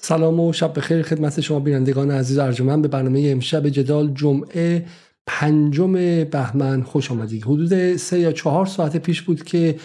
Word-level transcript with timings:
سلام 0.00 0.40
و 0.40 0.52
شب 0.52 0.74
بخیر 0.76 1.02
خدمت 1.02 1.40
شما 1.40 1.60
بینندگان 1.60 2.10
عزیز 2.10 2.38
ارجمند 2.38 2.82
به 2.82 2.88
برنامه 2.88 3.28
امشب 3.28 3.68
جدال 3.68 4.10
جمعه 4.14 4.86
پنجم 5.26 5.92
بهمن 6.24 6.82
خوش 6.82 7.10
آمدید. 7.10 7.44
حدود 7.44 7.96
سه 7.96 8.18
یا 8.18 8.32
چهار 8.32 8.66
ساعت 8.66 8.96
پیش 8.96 9.22
بود 9.22 9.44
که 9.44 9.78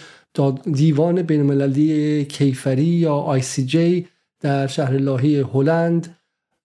دیوان 0.72 1.22
بینالمللی 1.22 2.24
کیفری 2.24 2.84
یا 2.84 3.40
جی 3.66 4.06
در 4.40 4.66
شهر 4.66 4.92
لاهی 4.92 5.36
هلند 5.36 6.16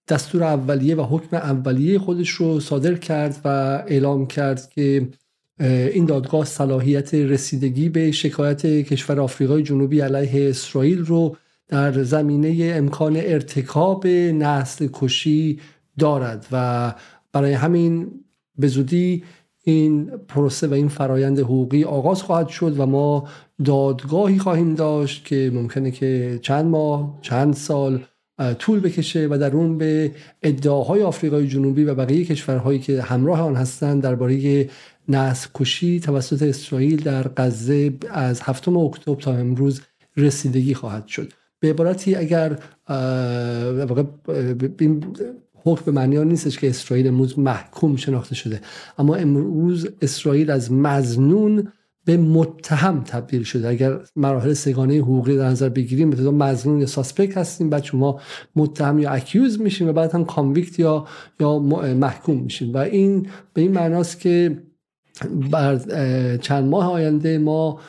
دستور 0.08 0.42
اولیه 0.42 0.94
و 0.94 1.02
حکم 1.02 1.36
اولیه 1.36 1.98
خودش 1.98 2.30
رو 2.30 2.60
صادر 2.60 2.94
کرد 2.94 3.40
و 3.44 3.48
اعلام 3.86 4.26
کرد 4.26 4.70
که 4.70 5.08
این 5.60 6.04
دادگاه 6.04 6.44
صلاحیت 6.44 7.14
رسیدگی 7.14 7.88
به 7.88 8.10
شکایت 8.10 8.66
کشور 8.66 9.20
آفریقای 9.20 9.62
جنوبی 9.62 10.00
علیه 10.00 10.50
اسرائیل 10.50 11.04
رو 11.04 11.36
در 11.70 12.02
زمینه 12.02 12.72
امکان 12.76 13.16
ارتکاب 13.16 14.06
نسل 14.06 14.88
کشی 14.92 15.60
دارد 15.98 16.46
و 16.52 16.94
برای 17.32 17.52
همین 17.52 18.10
به 18.58 18.68
زودی 18.68 19.24
این 19.64 20.06
پروسه 20.28 20.66
و 20.66 20.74
این 20.74 20.88
فرایند 20.88 21.38
حقوقی 21.38 21.84
آغاز 21.84 22.22
خواهد 22.22 22.48
شد 22.48 22.80
و 22.80 22.86
ما 22.86 23.28
دادگاهی 23.64 24.38
خواهیم 24.38 24.74
داشت 24.74 25.24
که 25.24 25.50
ممکنه 25.54 25.90
که 25.90 26.38
چند 26.42 26.64
ماه 26.64 27.18
چند 27.22 27.54
سال 27.54 28.00
طول 28.58 28.80
بکشه 28.80 29.28
و 29.30 29.38
در 29.38 29.56
اون 29.56 29.78
به 29.78 30.12
ادعاهای 30.42 31.02
آفریقای 31.02 31.48
جنوبی 31.48 31.84
و 31.84 31.94
بقیه 31.94 32.24
کشورهایی 32.24 32.78
که 32.78 33.02
همراه 33.02 33.40
آن 33.40 33.56
هستند 33.56 34.02
درباره 34.02 34.68
نسل 35.08 35.48
کشی 35.54 36.00
توسط 36.00 36.42
اسرائیل 36.42 37.02
در 37.02 37.28
غزه 37.36 37.92
از 38.10 38.40
هفتم 38.40 38.76
اکتبر 38.76 39.22
تا 39.22 39.32
امروز 39.32 39.80
رسیدگی 40.16 40.74
خواهد 40.74 41.06
شد. 41.06 41.32
به 41.60 41.70
عبارتی 41.70 42.14
اگر 42.14 42.58
حکم 45.64 45.84
به 45.84 45.92
معنی 45.92 46.24
نیستش 46.24 46.58
که 46.58 46.68
اسرائیل 46.68 47.08
امروز 47.08 47.38
محکوم 47.38 47.96
شناخته 47.96 48.34
شده. 48.34 48.60
اما 48.98 49.14
امروز 49.14 49.88
اسرائیل 50.02 50.50
از 50.50 50.72
مزنون 50.72 51.72
به 52.04 52.16
متهم 52.16 53.04
تبدیل 53.04 53.42
شده. 53.42 53.68
اگر 53.68 54.00
مراحل 54.16 54.52
سگانه 54.52 54.98
حقوقی 54.98 55.36
در 55.36 55.48
نظر 55.48 55.68
بگیریم 55.68 56.08
مثلا 56.08 56.30
مزنون 56.30 56.80
یا 56.80 56.86
ساسپک 56.86 57.32
هستیم 57.36 57.70
بعد 57.70 57.84
شما 57.84 58.20
متهم 58.56 58.98
یا 58.98 59.10
اکیوز 59.10 59.60
میشیم 59.60 59.88
و 59.88 59.92
بعد 59.92 60.12
هم 60.12 60.24
کانویکت 60.24 60.78
یا 60.78 61.06
یا 61.40 61.58
محکوم 61.94 62.36
میشیم. 62.42 62.74
و 62.74 62.76
این 62.76 63.26
به 63.54 63.62
این 63.62 63.72
معناست 63.72 64.20
که 64.20 64.62
بر 65.50 65.76
چند 66.36 66.64
ماه 66.64 66.92
آینده 66.92 67.38
ما 67.38 67.80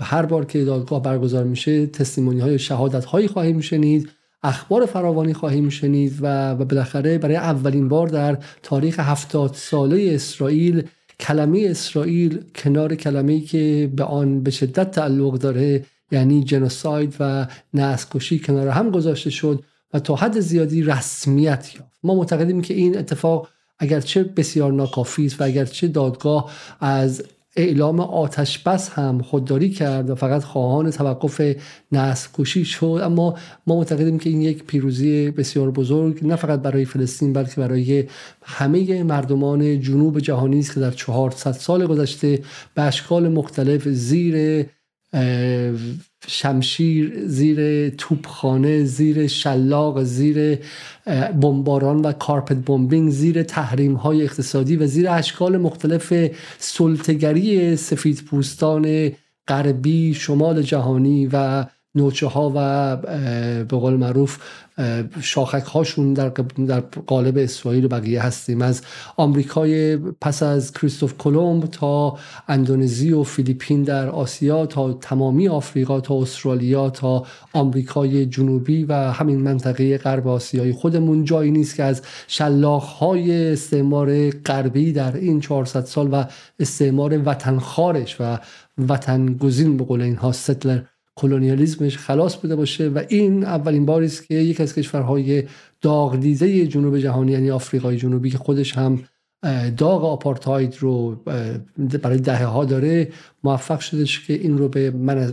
هر 0.00 0.26
بار 0.26 0.44
که 0.44 0.64
دادگاه 0.64 1.02
برگزار 1.02 1.44
میشه 1.44 1.86
تستیمونی 1.86 2.40
های 2.40 2.58
شهادت 2.58 3.04
هایی 3.04 3.28
خواهیم 3.28 3.60
شنید 3.60 4.10
اخبار 4.42 4.86
فراوانی 4.86 5.34
خواهیم 5.34 5.68
شنید 5.68 6.18
و, 6.20 6.54
بالاخره 6.54 7.18
برای 7.18 7.36
اولین 7.36 7.88
بار 7.88 8.08
در 8.08 8.38
تاریخ 8.62 9.00
هفتاد 9.00 9.54
ساله 9.54 10.10
اسرائیل 10.14 10.82
کلمه 11.20 11.66
اسرائیل 11.70 12.44
کنار 12.54 12.94
کلمه 12.94 13.40
که 13.40 13.92
به 13.96 14.04
آن 14.04 14.42
به 14.42 14.50
شدت 14.50 14.90
تعلق 14.90 15.34
داره 15.38 15.84
یعنی 16.10 16.44
جنوساید 16.44 17.16
و 17.20 17.46
نسل 17.74 18.38
کنار 18.38 18.68
هم 18.68 18.90
گذاشته 18.90 19.30
شد 19.30 19.64
و 19.92 20.00
تا 20.00 20.14
حد 20.14 20.40
زیادی 20.40 20.82
رسمیت 20.82 21.74
یافت. 21.74 21.92
ما 22.02 22.14
معتقدیم 22.14 22.62
که 22.62 22.74
این 22.74 22.98
اتفاق 22.98 23.48
اگرچه 23.78 24.24
بسیار 24.24 24.72
ناکافی 24.72 25.26
است 25.26 25.40
و 25.40 25.44
اگرچه 25.44 25.88
دادگاه 25.88 26.52
از 26.80 27.22
اعلام 27.56 28.00
آتش 28.00 28.58
بس 28.58 28.90
هم 28.90 29.22
خودداری 29.22 29.70
کرد 29.70 30.10
و 30.10 30.14
فقط 30.14 30.44
خواهان 30.44 30.90
توقف 30.90 31.40
نسل 31.92 32.28
کشی 32.34 32.64
شد. 32.64 33.00
اما 33.04 33.36
ما 33.66 33.76
معتقدیم 33.76 34.18
که 34.18 34.30
این 34.30 34.42
یک 34.42 34.64
پیروزی 34.64 35.30
بسیار 35.30 35.70
بزرگ 35.70 36.26
نه 36.26 36.36
فقط 36.36 36.60
برای 36.60 36.84
فلسطین 36.84 37.32
بلکه 37.32 37.60
برای 37.60 38.04
همه 38.42 39.02
مردمان 39.02 39.80
جنوب 39.80 40.20
جهانی 40.20 40.58
است 40.58 40.74
که 40.74 40.80
در 40.80 40.90
400 40.90 41.52
سال 41.52 41.86
گذشته 41.86 42.42
به 42.74 42.82
اشکال 42.82 43.28
مختلف 43.28 43.88
زیر 43.88 44.66
شمشیر 46.26 47.26
زیر 47.26 47.90
توپخانه 47.90 48.84
زیر 48.84 49.26
شلاق 49.26 50.02
زیر 50.02 50.58
بمباران 51.40 52.00
و 52.00 52.12
کارپت 52.12 52.56
بمبینگ 52.56 53.10
زیر 53.10 53.42
تحریم 53.42 53.94
های 53.94 54.22
اقتصادی 54.22 54.76
و 54.76 54.86
زیر 54.86 55.10
اشکال 55.10 55.56
مختلف 55.56 56.12
سلطگری 56.58 57.76
سفید 57.76 58.22
پوستان 58.24 59.12
غربی 59.48 60.14
شمال 60.14 60.62
جهانی 60.62 61.28
و 61.32 61.66
نوچه 61.96 62.26
ها 62.26 62.52
و 62.54 62.96
به 63.64 63.76
قول 63.76 63.94
معروف 63.94 64.38
شاخک 65.20 65.64
هاشون 65.64 66.12
در, 66.12 66.28
در 66.68 66.80
قالب 66.80 67.38
اسرائیل 67.38 67.84
و 67.84 67.88
بقیه 67.88 68.22
هستیم. 68.22 68.62
از 68.62 68.82
آمریکای 69.16 69.96
پس 69.96 70.42
از 70.42 70.72
کریستوف 70.72 71.14
کلمب 71.18 71.66
تا 71.66 72.18
اندونزی 72.48 73.12
و 73.12 73.22
فیلیپین 73.22 73.82
در 73.82 74.08
آسیا 74.08 74.66
تا 74.66 74.92
تمامی 74.92 75.48
آفریقا 75.48 76.00
تا 76.00 76.14
استرالیا 76.22 76.90
تا 76.90 77.26
آمریکای 77.52 78.26
جنوبی 78.26 78.84
و 78.84 78.94
همین 78.94 79.40
منطقه 79.40 79.98
غرب 79.98 80.28
آسیایی 80.28 80.72
خودمون. 80.72 81.24
جایی 81.24 81.50
نیست 81.50 81.76
که 81.76 81.82
از 81.82 82.02
شلاخ 82.28 82.84
های 82.84 83.52
استعمار 83.52 84.30
غربی 84.30 84.92
در 84.92 85.16
این 85.16 85.40
400 85.40 85.84
سال 85.84 86.08
و 86.12 86.24
استعمار 86.60 87.22
وطنخارش 87.24 88.16
و 88.20 88.38
وطن 88.88 89.26
گزین 89.26 89.76
به 89.76 89.84
قول 89.84 90.02
اینها 90.02 90.32
ستلر 90.32 90.80
کلونیالیزمش 91.16 91.98
خلاص 91.98 92.36
بوده 92.36 92.56
باشه 92.56 92.88
و 92.88 93.02
این 93.08 93.44
اولین 93.44 93.86
باری 93.86 94.06
است 94.06 94.26
که 94.26 94.34
یک 94.34 94.60
از 94.60 94.74
کشورهای 94.74 95.44
داغ 95.80 96.20
دیده 96.20 96.66
جنوب 96.66 96.98
جهانی 96.98 97.32
یعنی 97.32 97.50
آفریقای 97.50 97.96
جنوبی 97.96 98.30
که 98.30 98.38
خودش 98.38 98.78
هم 98.78 99.02
داغ 99.76 100.04
آپارتاید 100.04 100.76
رو 100.80 101.14
برای 102.02 102.18
دهه 102.18 102.44
ها 102.44 102.64
داره 102.64 103.08
موفق 103.44 103.80
شدش 103.80 104.26
که 104.26 104.32
این 104.32 104.58
رو 104.58 104.68
به, 104.68 104.90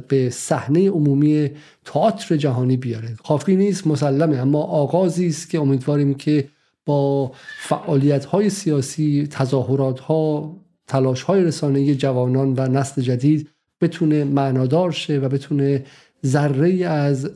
به 0.08 0.30
صحنه 0.30 0.90
عمومی 0.90 1.50
تئاتر 1.86 2.38
جهانی 2.38 2.78
بیاره. 2.78 3.16
کافی 3.28 3.56
نیست 3.56 3.88
مسلمه 3.88 4.38
اما 4.38 4.62
آغازی 4.64 5.28
است 5.28 5.50
که 5.50 5.60
امیدواریم 5.60 6.14
که 6.14 6.48
با 6.86 7.32
فعالیت 7.60 8.26
های 8.26 8.50
سیاسی 8.50 9.28
تظاهرات 9.32 10.00
ها 10.00 10.56
تلاش 10.88 11.22
های 11.22 11.44
رسانه 11.44 11.96
جوانان 11.96 12.54
و 12.58 12.68
نسل 12.68 13.02
جدید 13.02 13.50
بتونه 13.84 14.24
معنادار 14.24 14.92
شه 14.92 15.20
و 15.20 15.30
بتونه 15.30 15.84
ذره 16.26 16.86
از 16.86 17.30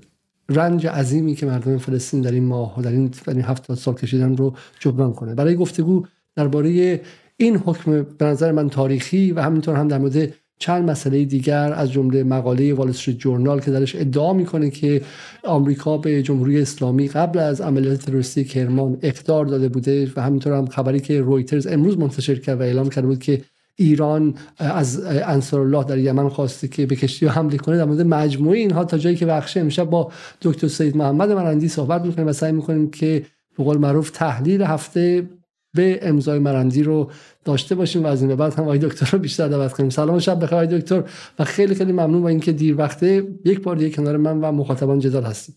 رنج 0.50 0.88
عظیمی 0.88 1.36
که 1.36 1.46
مردم 1.46 1.78
فلسطین 1.78 2.22
در 2.22 2.32
این 2.32 2.44
ماه 2.44 2.80
و 2.80 2.82
در 2.82 2.92
این, 2.92 3.12
در 3.26 3.34
این 3.34 3.44
هفتاد 3.44 3.78
سال 3.78 3.94
کشیدن 3.94 4.38
رو 4.38 4.54
جبران 4.80 5.14
کنه. 5.14 5.36
برای 5.36 5.56
گفتگو 5.56 6.06
درباره 6.36 7.02
این 7.38 7.58
حکم 7.58 8.06
به 8.18 8.26
نظر 8.26 8.52
من 8.52 8.70
تاریخی 8.70 9.32
و 9.32 9.42
همینطور 9.42 9.76
هم 9.76 9.88
در 9.88 9.98
مورد 9.98 10.34
چند 10.60 10.90
مسئله 10.90 11.26
دیگر 11.26 11.74
از 11.74 11.92
جمله 11.92 12.24
مقاله 12.24 12.74
وال 12.74 12.92
جورنال 12.92 13.60
که 13.60 13.72
درش 13.72 13.96
ادعا 13.96 14.34
می‌کنه 14.34 14.70
که 14.70 15.02
آمریکا 15.44 15.98
به 15.98 16.24
جمهوری 16.24 16.62
اسلامی 16.62 17.08
قبل 17.08 17.40
از 17.40 17.62
عملیات 17.62 18.00
تروریستی 18.00 18.44
کرمان 18.44 18.98
اقدار 19.02 19.46
داده 19.46 19.70
بوده 19.70 20.12
و 20.16 20.22
همینطور 20.22 20.54
هم 20.54 20.66
خبری 20.66 21.00
که 21.00 21.22
رویترز 21.22 21.68
امروز 21.68 21.98
منتشر 21.98 22.36
کرد 22.36 22.60
و 22.60 22.64
اعلام 22.64 22.90
کرده 22.90 23.08
بود 23.08 23.20
که 23.20 23.42
ایران 23.80 24.36
از 24.58 25.04
انصارالله 25.06 25.84
در 25.84 25.98
یمن 25.98 26.30
خواسته 26.30 26.68
که 26.68 26.86
به 26.86 26.96
کشتی 26.96 27.28
حمله 27.28 27.58
کنه. 27.58 27.78
در 27.78 27.86
مورد 27.86 28.02
مجموعه 28.02 28.58
اینها 28.58 28.86
تا 28.86 28.98
جایی 28.98 29.16
که 29.16 29.26
بخشه 29.26 29.60
امشب 29.60 29.90
با 29.90 30.12
دکتر 30.42 30.68
سید 30.68 30.98
محمد 30.98 31.32
مرندی 31.32 31.68
صحبت 31.68 32.06
می‌کنیم 32.06 32.28
و 32.28 32.34
سعی 32.34 32.52
می‌کنیم 32.52 32.90
که 32.92 33.26
به 33.58 33.64
قول 33.64 33.78
معروف 33.78 34.10
تحلیل 34.10 34.62
هفته 34.62 35.30
به 35.76 36.00
امضای 36.02 36.40
مرندی 36.40 36.84
رو 36.84 37.12
داشته 37.46 37.76
باشیم 37.76 38.04
و 38.04 38.08
از 38.08 38.22
این 38.22 38.36
بعد 38.36 38.54
هم 38.54 38.64
آقای 38.64 38.80
دکتر 38.80 39.10
رو 39.12 39.20
بیشتر 39.20 39.48
دعوت 39.48 39.74
کنیم. 39.74 39.90
سلام 39.90 40.20
شب 40.20 40.44
بخیر 40.44 40.66
دکتر. 40.66 41.04
و 41.40 41.44
خیلی 41.44 41.76
خیلی 41.76 41.92
ممنون 41.92 42.22
با 42.22 42.30
اینکه 42.30 42.52
دیر 42.52 42.78
وقته 42.78 43.28
یک 43.46 43.62
بار 43.62 43.76
دیگه 43.76 43.96
کنار 43.96 44.18
من 44.18 44.42
و 44.42 44.52
مخاطبان 44.52 45.00
جدال 45.00 45.24
هستیم. 45.24 45.56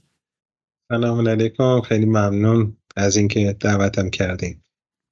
سلام 0.93 1.29
علیکم. 1.29 1.81
خیلی 1.81 2.07
ممنون 2.07 2.77
از 2.97 3.17
اینکه 3.17 3.57
دعوتم 3.61 4.11
کردیم 4.11 4.63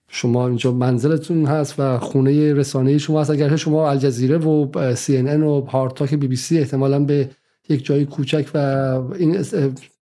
شما 0.09 0.49
اینجا 0.49 0.73
منزلتون 0.73 1.47
هست 1.47 1.75
و 1.79 1.99
خونه 1.99 2.55
رسانه 2.55 2.99
شما 2.99 3.21
هست. 3.21 3.31
اگر 3.31 3.57
شما 3.57 3.91
الجزیره 3.91 4.39
و 4.39 4.95
سی 4.95 5.17
ان 5.17 5.29
ان 5.29 5.43
و 5.43 5.61
هارتاک 5.61 6.15
بی 6.15 6.29
بی 6.29 6.37
سی 6.37 6.59
احتمالا 6.59 6.99
به 6.99 7.31
یک 7.69 7.85
جای 7.85 8.05
کوچک 8.05 8.47
و 8.55 8.59
این 9.19 9.45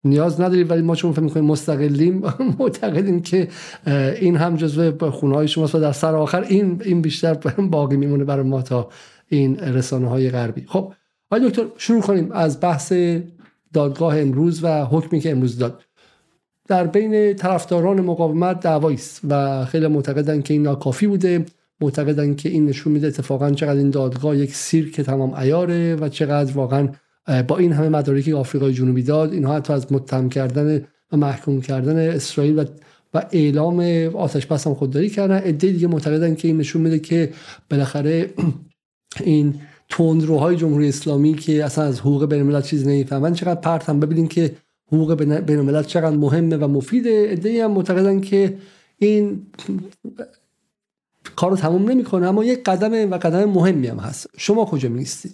نیاز 0.03 0.41
نداریم 0.41 0.69
ولی 0.69 0.81
ما 0.81 0.95
چون 0.95 1.11
فکر 1.11 1.21
می‌کنیم 1.21 1.45
مستقلیم 1.45 2.23
معتقدیم 2.59 3.21
که 3.21 3.47
این 4.19 4.35
هم 4.35 4.55
جزو 4.55 5.09
خونه 5.11 5.35
های 5.35 5.47
شماست 5.47 5.75
و 5.75 5.79
در 5.79 5.91
سر 5.91 6.15
آخر 6.15 6.41
این 6.41 6.81
این 6.85 7.01
بیشتر 7.01 7.33
باقی 7.71 7.97
میمونه 7.97 8.23
برای 8.23 8.45
ما 8.45 8.61
تا 8.61 8.89
این 9.29 9.57
رسانه 9.59 10.09
های 10.09 10.29
غربی. 10.29 10.65
خب 10.67 10.94
آقای 11.31 11.50
دکتر 11.50 11.65
شروع 11.77 12.01
کنیم 12.01 12.31
از 12.31 12.59
بحث 12.59 12.94
دادگاه 13.73 14.19
امروز 14.19 14.63
و 14.63 14.85
حکمی 14.85 15.19
که 15.19 15.31
امروز 15.31 15.57
داد. 15.57 15.83
در 16.74 16.88
بین 16.88 17.34
طرفداران 17.34 18.02
مقاومت 18.02 18.60
دعوایی 18.60 18.98
است 18.98 19.22
و 19.30 19.66
خیلی 19.66 19.88
معتقدن 19.88 20.42
که 20.42 20.54
این 20.54 20.64
ناکافی 20.64 21.08
بوده. 21.08 21.46
معتقدن 21.81 22.36
که 22.36 22.50
این 22.50 22.66
نشون 22.66 22.94
میده 22.94 23.08
اتفاقا 23.08 23.52
چقدر 23.52 23.78
این 23.78 23.90
دادگاه 23.90 24.38
یک 24.38 24.56
سیرک 24.56 25.02
تمام 25.02 25.34
ایاره 25.34 25.96
و 25.96 26.10
چقدر 26.10 26.54
واقعا 26.54 26.90
با 27.48 27.58
این 27.58 27.72
همه 27.74 27.90
مدارکی 27.90 28.34
آفریقای 28.34 28.74
جنوبی 28.74 29.04
داد 29.04 29.34
اینها 29.34 29.56
حتی 29.56 29.74
از 29.74 29.94
متهم 29.94 30.30
کردن 30.30 30.81
و 31.12 31.18
محکوم 31.18 31.62
کردن 31.62 31.98
اسرائیل 32.10 32.60
و 32.60 32.66
و 33.14 33.25
اعلام 33.31 33.80
آتش 34.16 34.46
بس 34.46 34.68
هم 34.68 34.74
خودداری 34.74 35.10
کردن. 35.10 35.38
عده 35.38 35.72
دیگه 35.72 35.88
معتقدن 35.88 36.36
که 36.36 36.48
این 36.48 36.58
نشون 36.58 36.81
میده 36.81 37.00
که 37.00 37.30
بالاخره 37.70 38.30
این 39.24 39.56
تندروهای 39.90 40.56
جمهوری 40.56 40.90
اسلامی 40.90 41.34
که 41.34 41.66
اصلا 41.66 41.84
از 41.84 42.00
حقوق 42.00 42.25
بین 42.25 42.40
الملل 42.40 42.62
چیزی 42.62 42.86
نمی‌فهمن 42.86 43.34
چقدر 43.34 43.62
پرت 43.62 43.90
هم. 43.90 44.00
ببینیم 44.00 44.28
که 44.28 44.52
حقوق 44.88 45.13
بین 45.13 45.57
الملل 45.59 45.83
چقدر 45.83 46.15
مهمه 46.15 46.57
و 46.57 46.68
مفیده. 46.68 47.31
عده 47.31 47.63
هم 47.63 47.71
معتقدن 47.71 48.21
که 48.21 48.57
این 48.97 49.47
کار 51.35 51.51
رو 51.51 51.57
تموم 51.57 51.91
نمی‌کنه 51.91 52.27
اما 52.27 52.44
یک 52.44 52.63
قدم 52.63 53.12
و 53.12 53.18
قدم 53.18 53.45
مهمی 53.45 53.88
هم 53.88 53.97
هست. 53.97 54.30
شما 54.38 54.65
کجا 54.65 54.89
میستید 54.89 55.33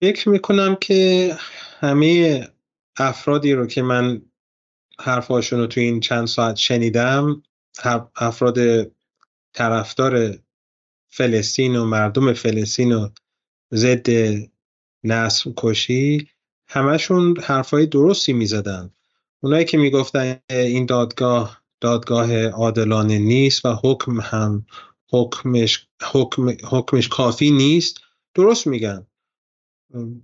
فکر 0.00 0.28
می‌کنم 0.28 0.76
که 0.80 1.32
همه 1.80 2.48
افرادی 2.96 3.52
رو 3.52 3.66
که 3.66 3.82
من 3.82 4.22
حرفاشون 4.98 5.58
رو 5.58 5.66
تو 5.66 5.80
این 5.80 6.00
چند 6.00 6.26
ساعت 6.26 6.56
شنیدم 6.56 7.42
افراد 8.16 8.58
طرفدار 9.52 10.38
فلسطین 11.08 11.76
و 11.76 11.84
مردم 11.84 12.32
فلسطین 12.32 12.92
و 12.92 13.08
ضد 13.74 14.06
نسل 15.04 15.52
کشی 15.56 16.28
همشون 16.68 17.40
حرفای 17.40 17.86
درستی 17.86 18.32
می‌زدن. 18.32 18.90
اونایی 19.40 19.64
که 19.64 19.78
می‌گفتن 19.78 20.40
این 20.50 20.86
دادگاه 20.86 21.62
دادگاه 21.80 22.46
عادلانه 22.46 23.18
نیست 23.18 23.64
و 23.64 23.78
حکم 23.84 24.20
هم 24.20 24.66
حکمش, 25.10 25.88
حکم، 26.12 26.56
حکمش 26.64 27.08
کافی 27.08 27.50
نیست 27.50 28.00
درست 28.34 28.66
میگن. 28.66 29.06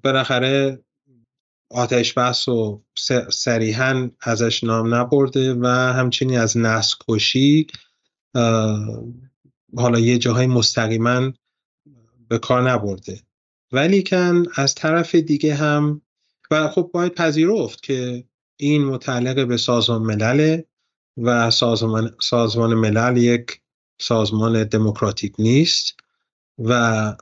بالاخره 0.03 0.83
آتش 1.71 2.12
بس 2.12 2.49
و 2.49 2.83
صریحا 3.31 4.11
ازش 4.21 4.65
نام 4.65 4.95
نبرده 4.95 5.55
و 5.55 5.67
همچنین 5.67 6.38
از 6.38 6.56
نسل 6.56 6.95
حالا 9.77 9.99
یه 9.99 10.19
جاهای 10.19 10.47
مستقیما 10.47 11.33
به 12.29 12.38
کار 12.38 12.71
نبرده. 12.71 13.21
ولی 13.73 14.03
کن 14.03 14.43
از 14.55 14.75
طرف 14.75 15.15
دیگه 15.15 15.55
هم 15.55 16.03
و 16.52 16.69
خب 16.69 16.90
باید 16.93 17.14
پذیرفت 17.14 17.82
که 17.82 18.25
این 18.56 18.84
متعلق 18.84 19.46
به 19.46 19.56
سازمان 19.56 20.02
ملل 20.02 20.60
و 21.16 21.50
سازمان, 21.50 22.16
سازمان 22.20 22.75
ملل 22.75 23.16
یک 23.16 23.60
سازمان 24.00 24.64
دموکراتیک 24.64 25.34
نیست 25.38 25.96
و 26.58 27.16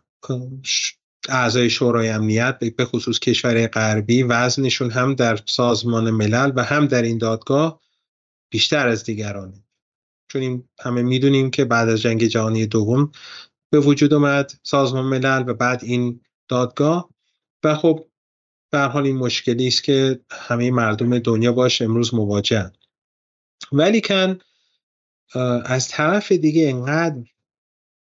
اعضای 1.28 1.70
شورای 1.70 2.08
امنیت 2.08 2.58
به 2.58 2.84
خصوص 2.84 3.18
کشور 3.18 3.66
غربی 3.66 4.22
وزنشون 4.22 4.90
هم 4.90 5.14
در 5.14 5.38
سازمان 5.46 6.10
ملل 6.10 6.52
و 6.56 6.64
هم 6.64 6.86
در 6.86 7.02
این 7.02 7.18
دادگاه 7.18 7.80
بیشتر 8.50 8.88
از 8.88 9.04
دیگرانه. 9.04 9.64
چون 10.28 10.42
این 10.42 10.68
همه 10.80 11.02
می‌دونیم 11.02 11.50
که 11.50 11.64
بعد 11.64 11.88
از 11.88 12.00
جنگ 12.00 12.24
جهانی 12.24 12.66
دوم 12.66 13.12
به 13.70 13.80
وجود 13.80 14.14
اومد 14.14 14.52
سازمان 14.62 15.04
ملل 15.04 15.44
و 15.46 15.54
بعد 15.54 15.84
این 15.84 16.20
دادگاه 16.48 17.10
و 17.64 17.74
خب 17.74 18.09
به 18.70 18.78
حال 18.78 19.06
این 19.06 19.16
مشکلی 19.16 19.66
است 19.66 19.84
که 19.84 20.20
همه 20.30 20.70
مردم 20.70 21.18
دنیا 21.18 21.52
باش 21.52 21.82
امروز 21.82 22.14
مواجه 22.14 22.72
ولی 23.72 24.00
کن 24.00 24.38
از 25.64 25.88
طرف 25.88 26.32
دیگه 26.32 26.68
انقدر 26.68 27.24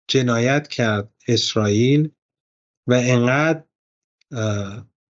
جنایت 0.08 0.68
کرد 0.68 1.10
اسرائیل 1.28 2.10
و 2.86 2.92
انقدر 2.92 3.62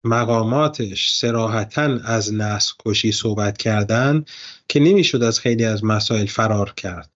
مقاماتش 0.05 1.11
سراحتا 1.11 1.99
از 2.05 2.35
نسل 2.35 2.73
کشی 2.79 3.13
صحبت 3.13 3.59
کردن 3.59 4.25
که 4.69 4.81
نمی‌شد 4.81 5.23
از 5.23 5.41
خیلی 5.41 5.65
از 5.65 5.85
مسائل 5.85 6.27
فرار 6.27 6.73
کرد. 6.77 7.11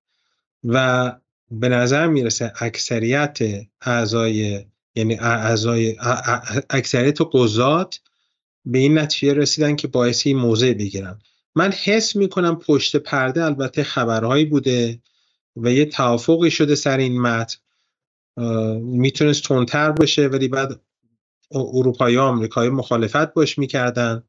و 0.65 1.13
به 1.51 1.69
نظر 1.69 2.07
می‌رسه 2.07 2.53
اکثریت 2.61 3.39
اعضای 3.81 4.65
یعنی 4.95 5.15
اعضای 5.19 5.97
اکثریت 6.71 7.19
قضات 7.33 8.01
به 8.71 8.79
این 8.79 8.99
نتیجه 8.99 9.35
رسیدن 9.35 9.77
که 9.77 9.89
باعثی 9.89 10.35
موضع 10.35 10.73
بگیرن. 10.73 11.19
من 11.55 11.73
حس 11.73 12.17
می‌کنم 12.17 12.57
پشت 12.57 12.97
پرده 12.97 13.45
البته 13.45 13.83
خبرهایی 13.83 14.45
بوده 14.45 15.03
و 15.57 15.73
یه 15.73 15.85
توافقی 15.85 16.51
شده 16.51 16.75
سر 16.75 16.99
این 16.99 17.21
متن. 17.21 17.57
می‌تونست 18.81 19.43
تندتر 19.43 19.93
باشه 19.93 20.27
ولی 20.27 20.49
بعد 20.49 20.81
اروپایی 21.51 22.17
و 22.17 22.21
آمریکایی 22.21 22.71
مخالفت 22.71 23.35
باش 23.35 23.59
می‌کردن. 23.59 24.23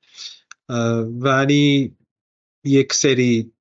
ولی 1.20 1.96
یک 2.66 2.94
سری 2.94 3.52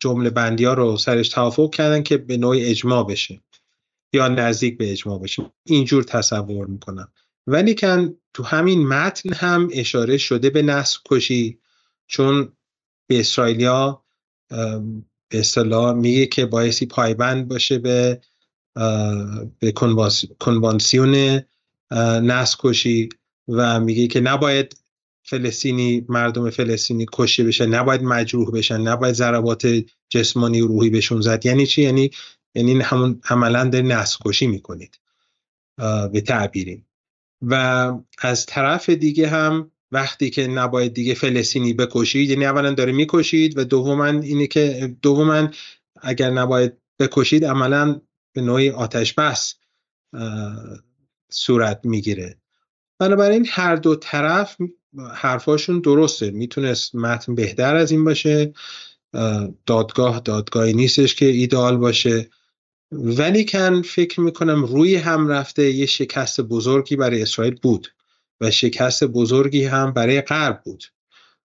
جمله 0.00 0.30
بندی 0.30 0.64
ها 0.64 0.74
رو 0.74 0.96
سرش 0.96 1.28
توافق 1.28 1.74
کردن 1.74 2.02
که 2.02 2.16
به 2.16 2.36
نوعی 2.36 2.64
اجماع 2.64 3.06
بشه 3.06 3.40
یا 4.12 4.28
نزدیک 4.28 4.78
به 4.78 4.92
اجماع 4.92 5.18
بشه. 5.18 5.52
اینجور 5.66 6.02
تصور 6.02 6.66
می‌کنم. 6.66 7.12
ولی 7.46 7.74
کن 7.74 8.14
تو 8.34 8.42
همین 8.42 8.88
متن 8.88 9.32
هم 9.32 9.68
اشاره 9.72 10.18
شده 10.18 10.50
به 10.50 10.62
نسل 10.62 10.98
کشی 11.04 11.58
چون 12.06 12.52
به 13.06 13.20
اسرائیلیا 13.20 14.02
به 15.28 15.38
اصطلاح 15.38 15.94
میگه 15.94 16.26
که 16.26 16.46
بایستی 16.46 16.86
پایبند 16.86 17.48
باشه 17.48 17.78
به 17.78 18.20
به 19.58 19.72
کنوانسیون 20.38 21.40
نسل 22.22 22.56
کشی 22.58 23.08
و 23.48 23.80
میگه 23.80 24.06
که 24.06 24.20
نباید 24.20 24.76
فلسطینی 25.22 26.06
مردم 26.08 26.50
فلسطینی 26.50 27.06
کشته 27.12 27.44
بشن 27.44 27.66
نباید 27.66 28.02
مجروح 28.02 28.50
بشن 28.50 28.80
نباید 28.80 29.14
ضربات 29.14 29.84
جسمانی 30.08 30.60
و 30.60 30.66
روحی 30.66 30.90
بهشون 30.90 31.20
زد. 31.20 31.46
یعنی 31.46 31.66
چی؟ 31.66 31.82
یعنی 31.82 32.10
یعنی 32.54 32.80
همون 32.80 33.20
عملا 33.30 33.64
در 33.64 33.82
نسل 33.82 34.18
کشی 34.24 34.46
می‌کنید 34.46 34.98
به 36.12 36.20
تعبیری 36.26 36.84
و 37.42 37.92
از 38.18 38.46
طرف 38.46 38.90
دیگه 38.90 39.28
هم 39.28 39.70
وقتی 39.92 40.30
که 40.30 40.46
نباید 40.46 40.94
دیگه 40.94 41.14
فلسطینی 41.14 41.72
بکشید 41.72 42.30
یعنی 42.30 42.46
اولا 42.46 42.70
داره 42.70 42.92
می‌کشید 42.92 43.58
و 43.58 43.64
دوما 43.64 44.06
اینه 44.06 44.46
که 44.46 44.96
دوما 45.02 45.48
اگر 46.02 46.30
نباید 46.30 46.72
بکشید 46.98 47.44
عملا 47.44 48.00
به 48.32 48.40
نوعی 48.40 48.70
آتش 48.70 49.14
بس 49.14 49.54
صورت 51.30 51.80
می‌گیره. 51.84 52.38
بنابراین 52.98 53.46
هر 53.50 53.76
دو 53.76 53.96
طرف 53.96 54.56
حرفاشون 55.14 55.80
درسته. 55.80 56.30
می‌تونست 56.30 56.94
متن 56.94 57.34
بهتر 57.34 57.76
از 57.76 57.90
این 57.90 58.04
باشه. 58.04 58.52
دادگاه 59.66 60.20
دادگاهی 60.20 60.72
نیستش 60.72 61.14
که 61.14 61.26
ایدال 61.26 61.76
باشه. 61.76 62.28
ولی 62.92 63.44
کن 63.44 63.82
فکر 63.82 64.20
می‌کنم 64.20 64.64
روی 64.64 64.96
هم 64.96 65.28
رفته 65.28 65.70
یه 65.70 65.86
شکست 65.86 66.40
بزرگی 66.40 66.96
برای 66.96 67.22
اسرائیل 67.22 67.54
بود 67.62 67.88
و 68.40 68.50
شکست 68.50 69.04
بزرگی 69.04 69.64
هم 69.64 69.92
برای 69.92 70.20
غرب 70.20 70.62
بود. 70.64 70.84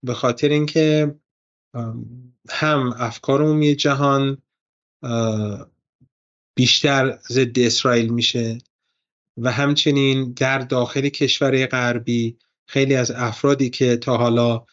به 0.02 0.14
خاطر 0.14 0.49
اینکه 0.49 1.14
هم 2.50 2.95
افکار 2.99 3.43
عمومی 3.43 3.75
جهان 3.75 4.43
بیشتر 6.57 7.19
ضد 7.28 7.59
اسرائیل 7.59 8.09
میشه 8.09 8.59
و 9.37 9.52
همچنین 9.52 10.33
در 10.33 10.59
داخل 10.59 11.09
کشور 11.09 11.66
غربی 11.66 12.38
خیلی 12.69 12.95
از 12.95 13.11
افرادی 13.11 13.71
که 13.71 13.97
تا 13.97 14.16
حالا 14.16 14.64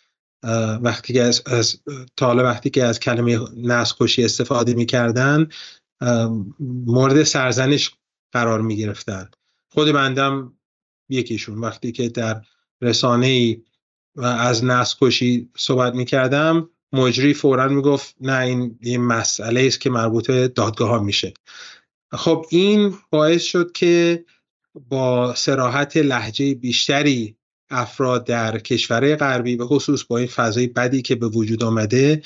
وقتی 0.82 1.14
که 1.14 1.22
از, 1.24 1.44
از 1.46 1.82
تا 2.18 2.26
حالا 2.26 2.44
وقتی 2.44 2.70
که 2.70 2.84
از 2.84 3.00
کلمه 3.00 3.40
نسل 3.58 3.96
کشی 4.00 4.24
استفاده 4.24 4.74
می‌کردن 4.74 5.50
مورد 6.60 7.24
سرزنش 7.24 7.92
قرار 8.32 8.62
می 8.62 8.78
گرفتن. 8.78 9.30
خود 9.72 9.92
بندم 9.92 10.54
یکیشون. 11.10 11.60
وقتی 11.60 11.92
که 11.92 12.10
در 12.10 12.42
رسانه 12.82 13.28
ای 13.28 13.62
از 14.24 14.66
نسل 14.66 14.96
کشی 15.02 15.50
صحبت 15.58 15.96
می 15.96 16.06
کردم 16.06 16.70
مجری 16.94 17.34
فورا 17.34 17.68
می 17.68 17.82
گفت 17.82 18.16
نه 18.22 18.40
این 18.40 18.80
یه 18.82 18.98
مسئله 18.98 19.62
است 19.62 19.82
که 19.82 19.90
مربوط 19.90 20.32
دادگاه 20.32 20.90
ها 20.90 21.00
میشه. 21.00 21.34
خب 22.12 22.46
این 22.50 22.96
باعث 23.10 23.44
شد 23.44 23.72
که 23.72 24.26
با 24.90 25.36
سراحت 25.36 25.98
لحجه 25.98 26.56
بیشتری 26.56 27.38
افراد 27.70 28.26
در 28.26 28.60
کشورهای 28.60 29.16
غربی 29.16 29.56
به 29.56 29.66
خصوص 29.66 30.04
با 30.04 30.18
این 30.18 30.28
فضای 30.28 30.68
بدی 30.68 31.02
که 31.02 31.16
به 31.16 31.28
وجود 31.28 31.64
آمده 31.64 32.22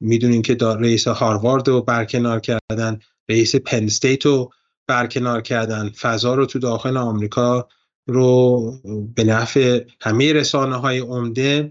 می‌دونین 0.00 0.42
که 0.42 0.54
رئیس 0.54 1.08
هاروارد 1.08 1.68
رو 1.68 1.82
برکنار 1.82 2.40
کردن. 2.40 2.98
رئیس 3.28 3.56
پنستیت 3.56 4.26
رو 4.26 4.52
برکنار 4.86 5.40
کردن. 5.40 5.88
فضا 5.88 6.34
رو 6.34 6.46
تو 6.46 6.58
داخل 6.58 6.96
آمریکا 6.96 7.68
رو 8.06 8.72
به 9.14 9.24
نفع 9.24 9.84
همه 10.00 10.32
رسانه 10.32 10.76
های 10.76 10.98
عمده 10.98 11.70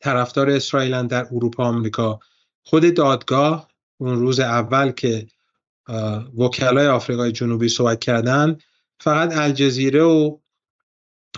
طرفدار 0.00 0.50
اسرائیل 0.50 1.06
در 1.06 1.26
اروپا 1.32 1.64
آمریکا. 1.64 2.20
خود 2.62 2.94
دادگاه 2.94 3.68
اون 3.98 4.18
روز 4.18 4.40
اول 4.40 4.90
که 4.90 5.26
وکلای 6.38 6.86
آفریقای 6.86 7.32
جنوبی 7.32 7.68
صحبت 7.68 8.00
کردن 8.00 8.58
فقط 9.00 9.36
الجزیره 9.36 10.02
و 10.02 10.38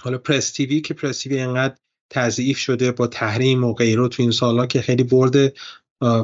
حالا 0.02 0.18
پرس 0.18 0.50
تیوی 0.50 0.80
که 0.80 0.94
پرس 0.94 1.18
تیوی 1.18 1.40
انقدر 1.40 1.76
تضعیف 2.10 2.58
شده 2.58 2.92
با 2.92 3.06
تحریم 3.06 3.64
و 3.64 3.74
غیره 3.74 4.08
تو 4.08 4.22
این 4.22 4.32
سالها 4.32 4.66
که 4.66 4.82
خیلی 4.82 5.02
برد 5.02 5.52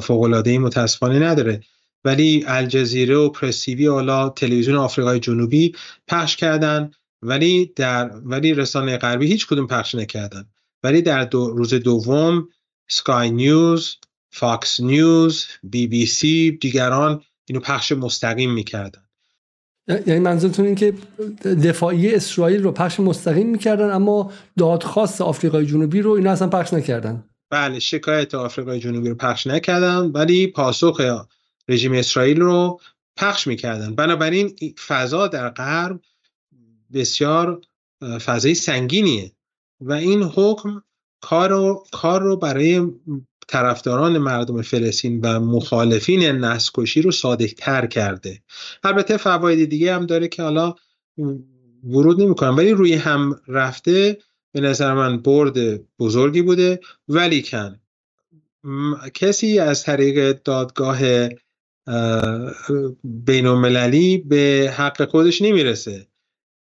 فوق 0.01 0.21
العاده 0.21 0.59
متاسفانه 0.59 1.19
نداره. 1.19 1.61
ولی 2.03 2.43
الجزیره 2.47 3.15
و 3.15 3.29
پرس 3.29 3.54
تیوی 3.54 3.87
حالا 3.87 4.29
تلویزیون 4.29 4.77
آفریقای 4.77 5.19
جنوبی 5.19 5.75
پخش 6.07 6.35
کردن 6.35 6.91
ولی 7.21 7.73
در 7.75 8.11
ولی 8.23 8.53
رسانه 8.53 8.97
غربی 8.97 9.27
هیچ 9.27 9.47
کدوم 9.47 9.67
پخش 9.67 9.95
نکردن. 9.95 10.45
ولی 10.83 11.01
در 11.01 11.23
دو 11.23 11.49
روز 11.49 11.73
دوم 11.73 12.47
سکای 12.89 13.31
نیوز 13.31 13.97
فاکس 14.31 14.79
نیوز 14.79 15.45
بی 15.63 15.87
بی 15.87 16.05
سی 16.05 16.51
دیگران 16.61 17.21
اینو 17.45 17.61
پخش 17.61 17.91
مستقیم 17.91 18.53
می‌کردن. 18.53 19.01
یعنی 20.07 20.19
منظورتون 20.19 20.65
این 20.65 20.75
که 20.75 20.93
دفاعی 21.43 22.15
اسرائیل 22.15 22.63
رو 22.63 22.71
پخش 22.71 22.99
مستقیم 22.99 23.49
می‌کردن 23.49 23.91
اما 23.91 24.31
دادخواست 24.57 25.21
آفریقای 25.21 25.65
جنوبی 25.65 26.01
رو 26.01 26.11
اینا 26.11 26.31
اصلا 26.31 26.47
پخش 26.47 26.73
نکردن؟ 26.73 27.23
بله 27.51 27.79
شکایت 27.79 28.35
آفریقای 28.35 28.79
جنوبی 28.79 29.09
رو 29.09 29.15
پخش 29.15 29.47
نکردن 29.47 29.97
ولی 29.97 30.47
پاسخ 30.47 31.01
رژیم 31.69 31.93
اسرائیل 31.93 32.41
رو 32.41 32.79
پخش 33.17 33.47
می‌کردن. 33.47 33.95
بنابراین 33.95 34.55
فضا 34.87 35.27
در 35.27 35.49
غرب 35.49 35.99
بسیار 36.93 37.61
فضای 38.25 38.55
سنگینیه 38.55 39.31
و 39.81 39.93
این 39.93 40.23
حکم 40.23 40.83
کار 41.21 41.49
رو, 41.49 41.83
کار 41.91 42.21
رو 42.21 42.37
برای 42.37 42.87
طرفداران 43.47 44.17
مردم 44.17 44.61
فلسطین 44.61 45.21
و 45.21 45.39
مخالفین 45.39 46.23
نسکشی 46.23 47.01
رو 47.01 47.11
صادق 47.11 47.53
تر 47.57 47.85
کرده. 47.85 48.41
البته 48.83 49.17
فواید 49.17 49.69
دیگه 49.69 49.95
هم 49.95 50.05
داره 50.05 50.27
که 50.27 50.43
حالا 50.43 50.75
ورود 51.83 52.21
نمی 52.21 52.35
کنم 52.35 52.57
ولی 52.57 52.71
روی 52.71 52.93
هم 52.93 53.41
رفته 53.47 54.17
به 54.51 54.61
نظر 54.61 54.93
من 54.93 55.17
برد 55.17 55.81
بزرگی 55.99 56.41
بوده. 56.41 56.79
ولی 57.07 57.41
کن 57.41 57.79
کسی 59.13 59.59
از 59.59 59.83
طریق 59.83 60.43
دادگاه 60.43 60.99
بین 63.03 63.45
المللی 63.45 64.17
به 64.17 64.73
حق 64.77 65.09
خودش 65.09 65.41
نمی‌رسه. 65.41 66.07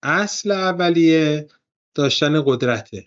اصل 0.03 0.51
اولیه 0.51 1.49
داشتن 1.95 2.43
قدرته 2.47 3.07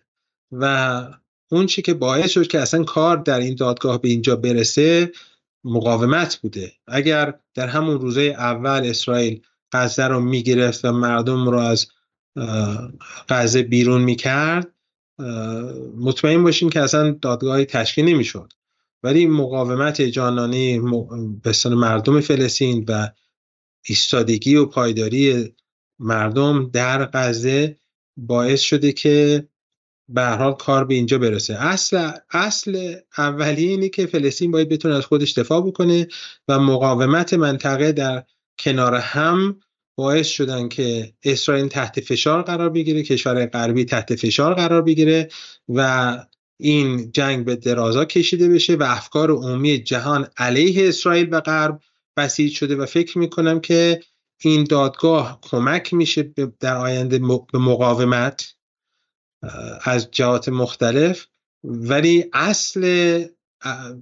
و 0.52 1.04
اون 1.52 1.66
چی 1.66 1.82
که 1.82 1.94
باعث 1.94 2.32
شد 2.32 2.48
که 2.48 2.60
اصلا 2.60 2.84
کار 2.84 3.18
در 3.18 3.40
این 3.40 3.56
دادگاه 3.56 4.02
به 4.02 4.08
اینجا 4.08 4.36
برسه 4.36 5.12
مقاومت 5.64 6.36
بوده. 6.36 6.72
اگر 6.88 7.40
در 7.54 7.68
همون 7.68 8.00
روزه 8.00 8.22
اول 8.22 8.82
اسرائیل 8.86 9.42
غزه 9.72 10.08
رو 10.08 10.20
می‌گرفت 10.20 10.86
و 10.86 10.92
مردم 10.92 11.50
رو 11.50 11.58
از 11.58 11.88
غزه 13.30 13.64
بیرون 13.64 14.02
می‌کرد 14.02 14.72
مطمئن 15.98 16.44
باشین 16.44 16.70
که 16.70 16.82
اصلا 16.82 17.12
دادگاهی 17.22 17.66
تشکیل 17.66 18.06
نمی‌شد. 18.06 18.54
ولی 19.04 19.26
مقاومت 19.26 20.02
جانانه 20.02 20.82
بستان 21.44 21.74
مردم 21.74 22.22
فلسطین 22.22 22.86
و 22.88 23.10
ایستادگی 23.86 24.56
و 24.56 24.66
پایداری 24.66 25.54
مردم 26.00 26.70
در 26.70 27.06
غزه 27.06 27.78
باعث 28.18 28.62
شده 28.62 28.92
که 28.92 29.48
به 30.10 30.26
حال 30.26 30.54
کار 30.54 30.86
به 30.86 30.94
اینجا 30.94 31.18
برسه. 31.18 31.56
اصل 31.56 32.12
اصل 32.32 32.96
اولیه 33.18 33.70
اینه 33.70 33.90
که 33.90 34.06
فلسطین 34.06 34.52
باید 34.52 34.70
بتونه 34.70 34.96
از 34.96 35.06
خودش 35.06 35.34
دفاع 35.34 35.62
بکنه 35.68 36.08
و 36.48 36.60
مقاومت 36.60 37.34
منطقه 37.34 37.92
در 37.92 38.24
کنار 38.60 38.96
هم 38.96 39.60
باعث 39.96 40.28
شدن 40.28 40.70
که 40.70 41.14
اسرائیل 41.24 41.68
تحت 41.68 42.00
فشار 42.00 42.42
قرار 42.42 42.70
بگیره 42.70 43.04
کشور 43.04 43.46
غربی 43.46 43.86
تحت 43.86 44.16
فشار 44.16 44.54
قرار 44.54 44.82
بگیره 44.82 45.30
و 45.70 46.18
این 46.58 47.12
جنگ 47.12 47.46
به 47.46 47.56
درازا 47.56 48.06
کشیده 48.06 48.50
بشه 48.50 48.76
و 48.76 48.84
افکار 48.84 49.32
عمومی 49.32 49.84
جهان 49.84 50.28
علیه 50.38 50.88
اسرائیل 50.90 51.28
و 51.32 51.42
غرب 51.42 51.80
بسیج 52.18 52.54
شده 52.54 52.76
و 52.76 52.86
فکر 52.86 53.18
می‌کنم 53.18 53.60
که 53.60 54.02
این 54.42 54.64
دادگاه 54.64 55.40
کمک 55.42 55.94
میشه 55.94 56.34
در 56.60 56.78
آینده 56.78 57.20
به 57.54 57.60
مقاومت 57.60 58.56
از 59.84 60.12
جهات 60.12 60.50
مختلف. 60.50 61.26
ولی 61.64 62.26
اصل 62.34 62.82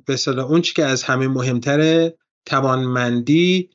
به 0.06 0.28
اون 0.28 0.62
که 0.62 0.86
از 0.86 1.04
همه 1.04 1.28
مهمتره 1.28 2.18
توانمندی 2.46 3.70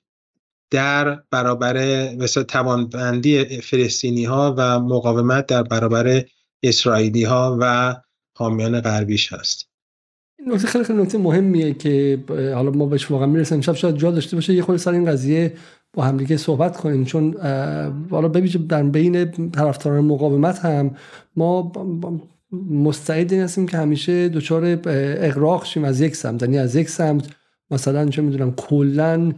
در 0.71 1.23
برابر 1.31 2.09
مثلا 2.15 2.43
توانمندی 2.43 3.61
فلسطینی 3.61 4.25
ها 4.25 4.55
و 4.59 4.81
مقاومت 4.81 5.47
در 5.47 5.63
برابر 5.63 6.25
اسرائیلی 6.63 7.25
ها 7.25 7.59
و 7.61 7.95
حامیان 8.39 8.81
غربیش 8.81 9.33
هست. 9.33 9.69
نکته 10.47 10.67
خیلی 10.67 10.85
خیلی 10.85 11.03
نکته 11.03 11.19
مهمیه 11.19 11.75
که 11.75 12.25
حالا 12.29 12.71
ما 12.71 12.87
بهش 12.87 13.11
واقعا 13.11 13.27
می‌رسیم. 13.27 13.61
شب 13.61 13.75
شاید 13.75 13.97
جا 13.97 14.11
داشته 14.11 14.37
باشه 14.37 14.55
یه 14.55 14.63
خورده 14.63 14.83
سر 14.83 14.93
این 14.93 15.05
قضیه 15.05 15.53
با 15.93 16.05
همدیگه 16.05 16.37
صحبت 16.37 16.77
کنیم. 16.77 17.05
چون 17.05 17.35
حالا 18.11 18.29
ببینید 18.29 18.67
در 18.67 18.83
بین 18.83 19.51
طرفداران 19.51 20.05
مقاومت 20.05 20.59
هم 20.59 20.97
ما 21.37 21.73
مستعد 22.71 23.33
هستیم 23.33 23.67
که 23.67 23.77
همیشه 23.77 24.29
دچار 24.29 24.79
اغراق 24.87 25.65
شیم 25.65 25.85
از 25.85 26.01
یک 26.01 26.17
سمت. 26.17 26.43
یعنی 26.43 26.59
از 26.59 26.77
یک 26.77 26.89
سمت 26.91 27.29
مثلا 27.71 28.09
چه 28.09 28.23
می‌دونم 28.23 28.53
کلا 28.53 29.33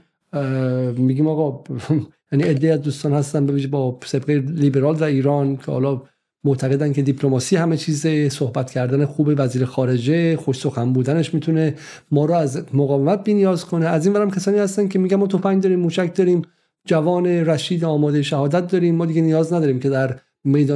میگیم 0.97 1.27
آقا 1.27 1.65
یعنی 2.33 2.69
از 2.69 2.83
دوستان 2.83 3.13
هستن 3.13 3.47
ببینید 3.47 3.71
با 3.71 3.99
سبقه 4.05 4.39
لیبرال 4.39 4.97
در 4.97 5.07
ایران 5.07 5.57
که 5.57 5.73
حالا 5.73 6.03
معتقدن 6.45 6.93
که 6.93 7.03
دیپلماسی 7.03 7.57
همه 7.57 7.77
چیز 7.77 8.07
صحبت 8.33 8.71
کردن 8.71 9.07
خوب 9.07 9.33
وزیر 9.37 9.65
خارجه 9.65 10.37
خوش 10.37 10.61
سخن 10.61 10.93
بودنش 10.93 11.35
می‌تونه 11.35 11.75
ما 12.11 12.25
رو 12.25 12.35
از 12.35 12.65
مقاومت 12.75 13.25
بینیاز 13.25 13.65
کنه. 13.65 13.87
از 13.87 14.07
این 14.07 14.15
برم 14.15 14.31
کسانی 14.31 14.59
هستن 14.59 14.89
که 14.89 14.99
میگن 14.99 15.17
ما 15.17 15.27
توپنج 15.27 15.63
داریم 15.63 15.81
موشک 15.81 16.15
داریم 16.15 16.43
جوان 16.85 17.27
رشید 17.27 17.85
آماده 17.85 18.23
شهادت 18.23 18.67
داریم 18.67 18.95
ما 18.95 19.07
دیگه 19.07 19.23
نیاز 19.23 19.53
نداریم 19.53 19.81
که 19.81 19.89
در 19.89 20.21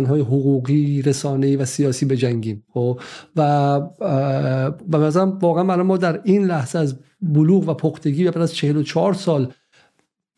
های 0.08 0.20
حقوقی 0.20 1.02
رسانه‌ای 1.02 1.56
و 1.56 1.64
سیاسی 1.64 2.06
بجنگیم. 2.06 2.64
خب؟ 2.72 3.00
و 3.36 3.80
به 4.88 4.98
نظرم 4.98 5.38
واقعا 5.38 5.82
ما 5.82 5.96
در 5.96 6.20
این 6.24 6.44
لحظه 6.44 6.78
از 6.78 6.96
بلوغ 7.22 7.68
و 7.68 7.74
پختگی 7.74 8.24
و 8.24 8.30
بعد 8.30 8.42
از 8.42 8.54
44 8.54 9.14
سال 9.14 9.52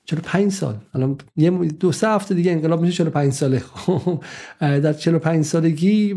45 0.07 0.53
سال. 0.53 0.75
الان 0.95 1.19
یه 1.37 1.51
دو 1.51 1.93
سه 1.93 2.09
هفته 2.09 2.35
دیگه 2.35 2.53
انقلاب 2.53 2.81
میشه 2.81 2.93
45 2.93 3.33
ساله. 3.33 3.59
خب 3.75 4.23
در 4.61 4.93
45 4.93 5.45
سالگی 5.45 6.17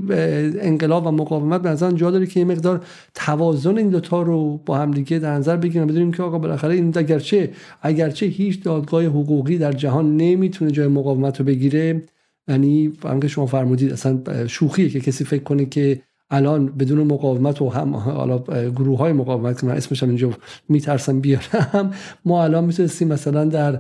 انقلاب 0.62 1.08
و 1.08 1.12
مقاومت 1.12 1.62
به 1.62 1.69
نظر 1.69 1.91
جا 1.91 2.12
داره 2.12 2.25
که 2.25 2.39
یه 2.39 2.46
مقدار 2.46 2.86
توازن 3.13 3.77
این 3.77 3.89
دوتا 3.89 4.22
رو 4.22 4.58
با 4.65 4.77
هم 4.77 4.91
دیگه 4.91 5.19
در 5.19 5.34
نظر 5.34 5.58
بگیریم 5.58 5.88
بدونیم 5.88 6.12
که 6.12 6.24
آقا 6.24 6.39
بالاخره 6.39 6.74
این 6.74 6.93
اگرچه 6.98 7.51
اگرچه 7.81 8.25
هیچ 8.25 8.63
دادگاه 8.63 9.03
حقوقی 9.03 9.58
در 9.58 9.72
جهان 9.72 10.17
نمی‌تونه 10.17 10.72
جای 10.72 10.88
مقاومت 10.88 11.39
رو 11.39 11.46
بگیره 11.46 12.03
یعنی 12.48 12.93
هم 13.03 13.19
که 13.19 13.27
شما 13.27 13.46
فرمودید 13.46 13.91
اصلا 13.91 14.48
شوخیه 14.48 14.89
که 14.89 15.00
کسی 15.00 15.24
فکر 15.25 15.43
کنه 15.43 15.65
که 15.65 16.01
الان 16.31 16.65
بدون 16.65 17.07
مقاومت 17.07 17.62
و 17.62 17.69
هم 17.69 17.95
حالا 17.95 18.38
گروه 18.69 18.98
های 18.98 19.13
مقاومت 19.13 19.59
که 19.59 19.67
من 19.67 19.77
اسمش 19.77 20.03
هم 20.03 20.09
اینجا 20.09 20.29
میترسم 20.69 21.19
بیارم 21.19 21.91
ما 22.25 22.43
الان 22.43 22.63
می‌تونستیم 22.63 23.07
مثلا 23.07 23.45
در 23.45 23.79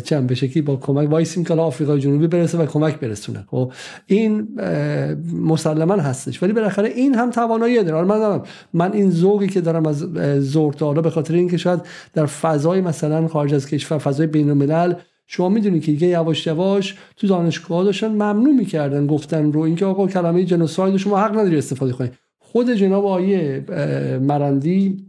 چند 0.00 0.26
به 0.26 0.34
شکلی 0.34 0.62
با 0.62 0.76
کمک 0.76 1.10
وایسیم 1.10 1.44
که 1.44 1.54
آفریقای 1.54 2.00
جنوبی 2.00 2.26
برسه 2.26 2.58
و 2.58 2.66
کمک 2.66 3.00
برسونه. 3.00 3.44
خب 3.50 3.72
این 4.06 4.48
مسلما 5.32 5.96
هستش. 5.96 6.42
ولی 6.42 6.52
بالاخره 6.52 6.88
این 6.88 7.14
هم 7.14 7.30
توانایی 7.30 7.84
داره. 7.84 8.06
من 8.06 8.40
من 8.72 8.92
این 8.92 9.10
ذوقی 9.10 9.46
که 9.46 9.60
دارم 9.60 9.86
از 9.86 9.98
زورت 10.38 10.82
به 10.84 11.10
خاطر 11.10 11.34
اینکه 11.34 11.56
شاید 11.56 11.80
در 12.14 12.26
فضای 12.26 12.80
مثلا 12.80 13.28
خارج 13.28 13.54
از 13.54 13.66
کشور 13.66 13.98
فضای 13.98 14.26
بین 14.26 14.50
الملل 14.50 14.94
شما 15.34 15.48
می‌دونید 15.48 15.84
که 15.84 15.92
یواش 15.92 16.46
یواش 16.46 16.96
تو 17.16 17.26
دانشگاه 17.26 17.84
داشتن 17.84 18.08
ممنوع 18.08 18.52
می‌کردن 18.54 19.06
گفتن 19.06 19.52
رو 19.52 19.60
اینکه 19.60 19.84
آقا 19.84 20.06
کلمه 20.06 20.44
جنوساید 20.44 20.96
شما 20.96 21.18
حق 21.18 21.38
نداری 21.38 21.58
استفاده 21.58 21.92
کنید 21.92 22.12
خود 22.38 22.70
جناب 22.70 23.06
آیه 23.06 23.64
مرندی 24.22 25.06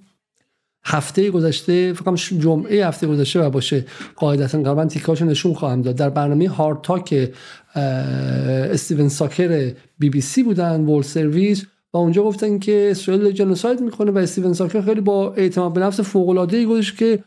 هفته 0.86 1.32
گذشته 1.32 1.94
فکر 1.94 2.16
جمعه 2.16 2.88
هفته 2.88 3.08
گذشته 3.08 3.40
و 3.40 3.50
باشه 3.50 3.86
قاعدتا 4.16 4.58
قبلا 4.58 4.86
تیکاشو 4.86 5.26
نشون 5.26 5.54
خواهم 5.54 5.82
داد. 5.82 5.96
در 5.96 6.10
برنامه 6.10 6.50
هارد 6.50 6.82
تاک 6.82 7.32
استیون 7.76 9.10
ساکر 9.10 9.72
بی 10.00 10.10
بی 10.10 10.22
سی 10.22 10.44
بودن 10.44 10.82
وول 10.82 11.02
سرویس 11.02 11.66
و 11.94 11.98
اونجا 11.98 12.24
گفتن 12.24 12.60
که 12.60 12.88
اسرائیل 12.92 13.32
جنوساید 13.32 13.82
می‌کنه 13.82 14.12
و 14.12 14.18
استیون 14.18 14.54
ساکر 14.54 14.82
خیلی 14.82 15.02
با 15.02 15.34
اعتماد 15.34 15.74
به 15.74 15.82
نفس 15.82 16.00
فوق 16.00 16.30
العاده 16.30 16.58
ای 16.58 16.82
که 16.82 17.24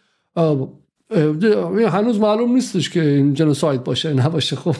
هنوز 1.89 2.21
معلوم 2.21 2.55
نیستش 2.55 2.91
که 2.91 3.09
این 3.09 3.35
جنوساید 3.35 3.85
باشه 3.85 4.15
نباشه. 4.15 4.57
خب 4.57 4.77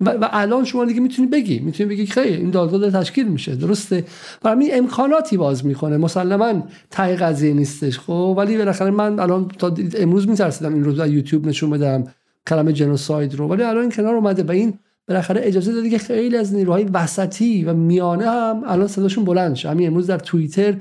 و, 0.00 0.10
و 0.10 0.28
الان 0.32 0.64
شما 0.64 0.84
دیگه 0.84 1.00
می‌تونی 1.00 1.28
بگی 1.28 1.58
می‌تونی 1.58 1.90
بگی 1.90 2.06
خیلی 2.06 2.36
این 2.36 2.50
دادگاه 2.50 2.90
تشکیل 2.90 3.28
میشه. 3.28 3.56
درسته؟ 3.56 4.04
و 4.44 4.48
همین 4.48 4.70
امکاناتی 4.72 5.36
باز 5.36 5.66
می‌کنه. 5.66 5.96
مسلما 5.96 6.66
تای 6.90 7.16
قضیه 7.16 7.54
نیستش. 7.54 7.98
خب 7.98 8.34
ولی 8.38 8.58
بالاخره 8.58 8.90
من 8.90 9.18
الان 9.18 9.48
تا 9.48 9.74
امروز 9.98 10.28
میترسیدم 10.28 10.74
این 10.74 10.84
روز 10.84 10.98
یوتیوب 10.98 11.46
نشون 11.46 11.70
بدم 11.70 12.04
کلمه 12.48 12.72
جنوساید 12.72 13.34
رو. 13.34 13.48
ولی 13.48 13.62
الان 13.62 13.90
کنار 13.90 14.14
اومده 14.14 14.42
و 14.42 14.50
این 14.50 14.78
بالاخره 15.08 15.40
اجازه 15.44 15.72
داده 15.72 15.90
که 15.90 15.98
خیلی 15.98 16.36
از 16.36 16.54
نیروهای 16.54 16.84
وسطی 16.84 17.64
و 17.64 17.74
میانه 17.74 18.30
هم 18.30 18.62
الان 18.66 18.86
صداشون 18.86 19.24
بلند 19.24 19.54
شه. 19.54 19.70
همین 19.70 19.86
امروز 19.86 20.06
در 20.06 20.18
توییتر 20.18 20.74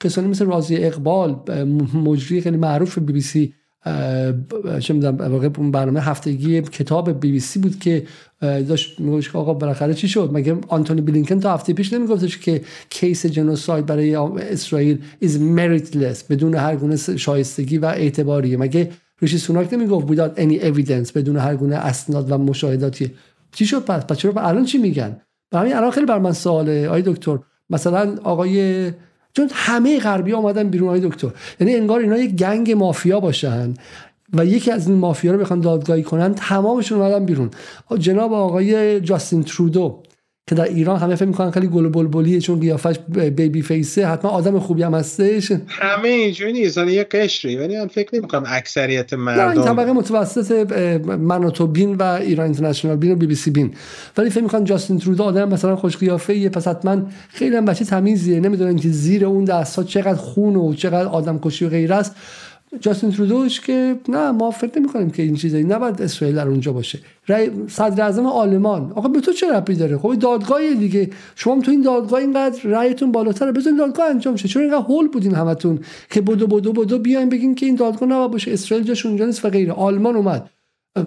کسانی 0.00 0.28
مثل 0.28 0.46
رازی 0.46 0.76
اقبال 0.76 1.36
مجری 2.04 2.40
خیلی 2.40 2.56
معروف 2.56 2.98
بی 2.98 3.12
بی 3.12 3.20
سی 3.20 3.54
چه 4.80 4.94
می‌دونم 4.94 5.70
برنامه 5.70 6.00
هفتگی 6.00 6.60
کتاب 6.60 7.20
بی 7.20 7.32
بی 7.32 7.40
سی 7.40 7.58
بود 7.58 7.78
که 7.78 8.06
داشت 8.40 9.00
می‌گفتش 9.00 9.36
آقا 9.36 9.54
بالاخره 9.54 9.94
چی 9.94 10.08
شد؟ 10.08 10.30
مگه 10.32 10.56
آنتونی 10.68 11.00
بلینکن 11.00 11.40
تا 11.40 11.54
هفته 11.54 11.72
پیش 11.72 11.92
نمیگفتش 11.92 12.38
که 12.38 12.62
case 12.90 13.26
genocide 13.26 13.86
برای 13.86 14.14
اسرائیل 14.14 14.98
is 15.24 15.30
meritless 15.56 16.24
بدون 16.30 16.54
هر 16.54 16.76
گونه 16.76 16.96
شایستگی 16.96 17.78
و 17.78 17.84
اعتباریه؟ 17.84 18.56
مگه 18.56 18.90
ریشی 19.22 19.38
سوناک 19.38 19.74
نمی‌گفت 19.74 20.08
without 20.08 20.38
any 20.38 20.62
evidence 20.62 21.12
بدون 21.12 21.36
هر 21.36 21.56
گونه 21.56 21.76
اسناد 21.76 22.32
و 22.32 22.38
مشاهداتی؟ 22.38 23.10
چی 23.52 23.66
شد؟ 23.66 23.84
پس 23.84 24.06
پس 24.06 24.16
چرا 24.16 24.32
الان 24.36 24.64
چی 24.64 24.78
میگن؟ 24.78 25.16
برای 25.50 25.72
الان 25.72 25.90
خیلی 25.90 26.06
بر 26.06 26.18
من 26.18 26.32
سواله 26.32 26.88
آقای 26.88 27.02
دکتر. 27.02 27.38
مثلا 27.70 28.16
آقای 28.24 28.90
چون 29.32 29.50
همه 29.52 29.98
غربی 29.98 30.32
آمدن 30.32 30.68
بیرون 30.68 30.88
های 30.88 31.00
دکتر. 31.00 31.30
یعنی 31.60 31.74
انگار 31.74 32.00
اینا 32.00 32.18
یک 32.18 32.30
گنگ 32.30 32.72
مافیا 32.72 33.20
باشن 33.20 33.74
و 34.32 34.46
یکی 34.46 34.70
از 34.70 34.88
این 34.88 34.96
مافیا 34.96 35.32
رو 35.32 35.38
بخوان 35.38 35.60
دادگاهی 35.60 36.02
کنن 36.02 36.34
تمامشون 36.34 37.00
اومدن 37.00 37.24
بیرون. 37.24 37.50
جناب 37.98 38.32
آقای 38.32 39.00
جاستین 39.00 39.42
ترودو 39.42 40.02
که 40.46 40.54
در 40.54 40.64
ایران 40.64 40.98
همه 40.98 41.14
فکر 41.14 41.28
می‌کنن 41.28 41.50
خیلی 41.50 41.66
گل 41.66 41.88
بلبلیه 41.88 42.40
چون 42.40 42.60
قیافش 42.60 42.98
بیبی 43.36 43.62
فیسه 43.62 44.06
حتما 44.06 44.30
آدم 44.30 44.58
خوبی 44.58 44.82
هم 44.82 44.94
هستش. 44.94 45.52
همه 45.68 46.08
اینجوری 46.08 46.52
نیست. 46.52 46.78
یه 46.78 47.04
قشری. 47.04 47.56
ولی 47.56 47.78
من 47.78 47.86
فکر 47.86 48.16
نمی‌کنم 48.16 48.44
اکثریت 48.46 49.12
مردم 49.12 49.42
نه 49.42 49.50
این 49.50 49.62
طبقه 49.62 49.92
متوسط 49.92 50.72
من 51.06 51.44
و 51.44 51.50
تو 51.50 51.66
بین 51.66 51.94
و 51.94 52.02
ایران 52.02 52.44
اینترنشنال 52.46 52.96
بین 52.96 53.12
و 53.12 53.16
بی 53.16 53.26
بی 53.26 53.34
سی 53.34 53.50
بین. 53.50 53.74
ولی 54.16 54.30
فکر 54.30 54.42
می‌کنن 54.42 54.64
جاستین 54.64 54.98
ترودو 54.98 55.22
آدم 55.22 55.48
مثلا 55.48 55.76
خوش 55.76 55.96
قیافه 55.96 56.48
پس 56.48 56.68
حتما 56.68 57.02
خیلی 57.28 57.56
هم 57.56 57.64
بچه 57.64 57.84
تمیزیه. 57.84 58.40
نمی‌دونن 58.40 58.76
که 58.76 58.88
زیر 58.88 59.24
اون 59.24 59.44
دستا 59.44 59.82
چقدر 59.82 60.14
خون 60.14 60.56
و 60.56 60.74
چقدر 60.74 61.08
آدم 61.08 61.38
کشی 61.38 61.64
و 61.64 61.68
غیره 61.68 61.94
است. 61.94 62.16
جاستین 62.80 63.10
ترودوش 63.10 63.60
که 63.60 64.00
نه 64.08 64.30
ما 64.30 64.50
فکر 64.50 64.78
نمی 64.78 64.88
کنیم 64.88 65.10
که 65.10 65.22
این 65.22 65.34
چیزی 65.34 65.64
نباید 65.64 66.02
اسرائیل 66.02 66.36
در 66.36 66.48
اونجا 66.48 66.72
باشه. 66.72 66.98
رای 67.26 67.50
صدر 67.68 68.04
اعظم 68.04 68.26
آلمان. 68.26 68.92
آقا 68.92 69.08
به 69.08 69.20
تو 69.20 69.32
چه 69.32 69.52
ربطی 69.52 69.74
داره؟ 69.74 69.98
خب 69.98 70.14
دادگاه 70.14 70.74
دیگه. 70.74 71.10
شما 71.34 71.60
تو 71.60 71.70
این 71.70 71.82
دادگاه 71.82 72.20
اینقدر 72.20 72.62
رأیتون 72.62 73.12
بالاتره 73.12 73.52
بزنین 73.52 73.76
دادگاه 73.76 74.10
انجام 74.10 74.36
شه. 74.36 74.48
چون 74.48 74.62
اینقدر 74.62 74.84
هول 74.84 75.08
بودین 75.08 75.34
همتون 75.34 75.80
که 76.10 76.20
بدو 76.20 76.46
بدو 76.46 76.72
بدو 76.72 76.98
بیاین 76.98 77.28
بگین 77.28 77.54
که 77.54 77.66
این 77.66 77.74
دادگاه 77.74 78.08
نباید 78.08 78.30
باشه. 78.30 78.52
اسرائیل 78.52 78.86
جاش 78.86 79.06
اونجا 79.06 79.26
نیست 79.26 79.44
و 79.44 79.50
غیره. 79.50 79.72
آلمان 79.72 80.16
اومد. 80.16 80.50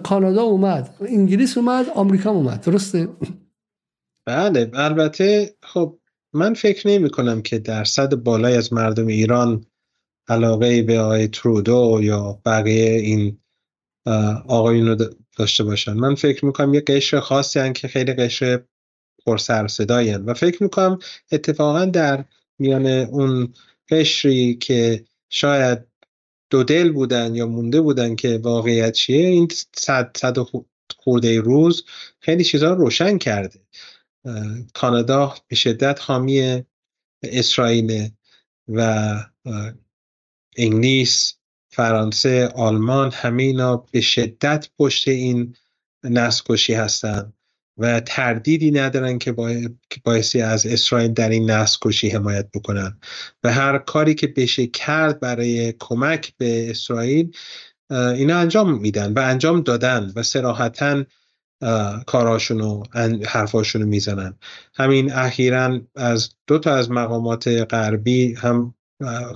کانادا 0.02 0.42
اومد. 0.42 0.94
انگلیس 1.00 1.58
اومد. 1.58 1.86
آمریکا 1.94 2.30
اومد. 2.30 2.60
درسته؟ 2.60 3.08
بله. 4.26 4.70
البته 4.74 5.54
خب 5.62 5.98
من 6.32 6.54
فکر 6.54 6.88
نمی 6.88 7.10
کنم 7.10 7.42
که 7.42 7.58
درصد 7.58 8.14
بالای 8.14 8.56
از 8.56 8.72
مردم 8.72 9.06
ایران 9.06 9.64
علاقه 10.28 10.82
به 10.82 11.00
آقای 11.00 11.28
ترودو 11.28 12.00
یا 12.02 12.40
بقیه 12.44 12.90
این 12.90 13.38
آقایون 14.46 14.86
رو 14.86 15.10
داشته 15.36 15.64
باشن. 15.64 15.92
من 15.92 16.14
فکر 16.14 16.44
می‌کنم 16.44 16.74
یه 16.74 16.80
قشر 16.80 17.20
خاصی 17.20 17.58
هن 17.58 17.72
که 17.72 17.88
خیلی 17.88 18.12
قشر 18.12 18.62
پرسر 19.26 19.68
صدایی 19.68 20.14
و 20.14 20.34
فکر 20.34 20.62
می‌کنم 20.62 20.98
اتفاقا 21.32 21.84
در 21.84 22.24
میان 22.58 22.86
اون 22.86 23.54
قشری 23.90 24.54
که 24.54 25.04
شاید 25.30 25.78
دو 26.50 26.64
دل 26.64 26.92
بودن 26.92 27.34
یا 27.34 27.46
مونده 27.46 27.80
بودن 27.80 28.16
که 28.16 28.40
واقعیت 28.42 28.92
چیه 28.92 29.26
این 29.26 29.48
صد, 29.72 30.10
صد 30.16 30.36
خورده 30.96 31.40
روز 31.40 31.84
خیلی 32.20 32.44
چیزها 32.44 32.72
روشن 32.72 33.18
کرده. 33.18 33.60
کانادا 34.74 35.34
به 35.48 35.56
شدت 35.56 35.98
حامی 36.02 36.62
اسرائیل 37.22 38.08
و 38.68 39.14
انگلیس 40.56 41.34
فرانسه 41.70 42.48
آلمان 42.48 43.10
همه 43.12 43.42
اینا 43.42 43.76
به 43.76 44.00
شدت 44.00 44.68
پشت 44.78 45.08
این 45.08 45.56
نسل 46.04 46.74
هستند 46.74 47.32
و 47.78 48.00
تردیدی 48.00 48.70
ندارن 48.70 49.18
که 49.18 49.34
باعثی 50.04 50.40
از 50.40 50.66
اسرائیل 50.66 51.12
در 51.12 51.28
این 51.28 51.50
نسل 51.50 52.08
حمایت 52.12 52.50
بکنن. 52.54 52.98
و 53.44 53.52
هر 53.52 53.78
کاری 53.78 54.14
که 54.14 54.26
بشه 54.26 54.66
کرد 54.66 55.20
برای 55.20 55.74
کمک 55.78 56.32
به 56.38 56.70
اسرائیل 56.70 57.36
اینا 57.90 58.38
انجام 58.38 58.80
میدن 58.80 59.12
و 59.12 59.18
انجام 59.18 59.60
دادن 59.60 60.12
و 60.16 60.22
سراحتا 60.22 61.04
کاراشون 62.06 62.60
و 62.60 62.82
حرفاشون 63.26 63.82
می‌زنن. 63.82 64.38
همین 64.74 65.12
اخیرا 65.12 65.80
از 65.94 66.30
دو 66.46 66.58
تا 66.58 66.74
از 66.74 66.90
مقامات 66.90 67.48
غربی 67.48 68.34
هم 68.34 68.74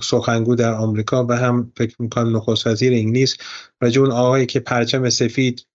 سخنگو 0.01 0.55
در 0.55 0.73
آمریکا 0.73 1.25
و 1.25 1.33
هم 1.33 1.71
فکر 1.77 1.95
می‌کنم 1.99 2.37
نخست 2.37 2.67
وزیر 2.67 2.93
انگلیس. 2.93 3.37
و 3.81 3.85
اون 3.85 4.11
آقایی 4.11 4.45
که 4.45 4.59
پرچم 4.59 5.09
سفید 5.09 5.65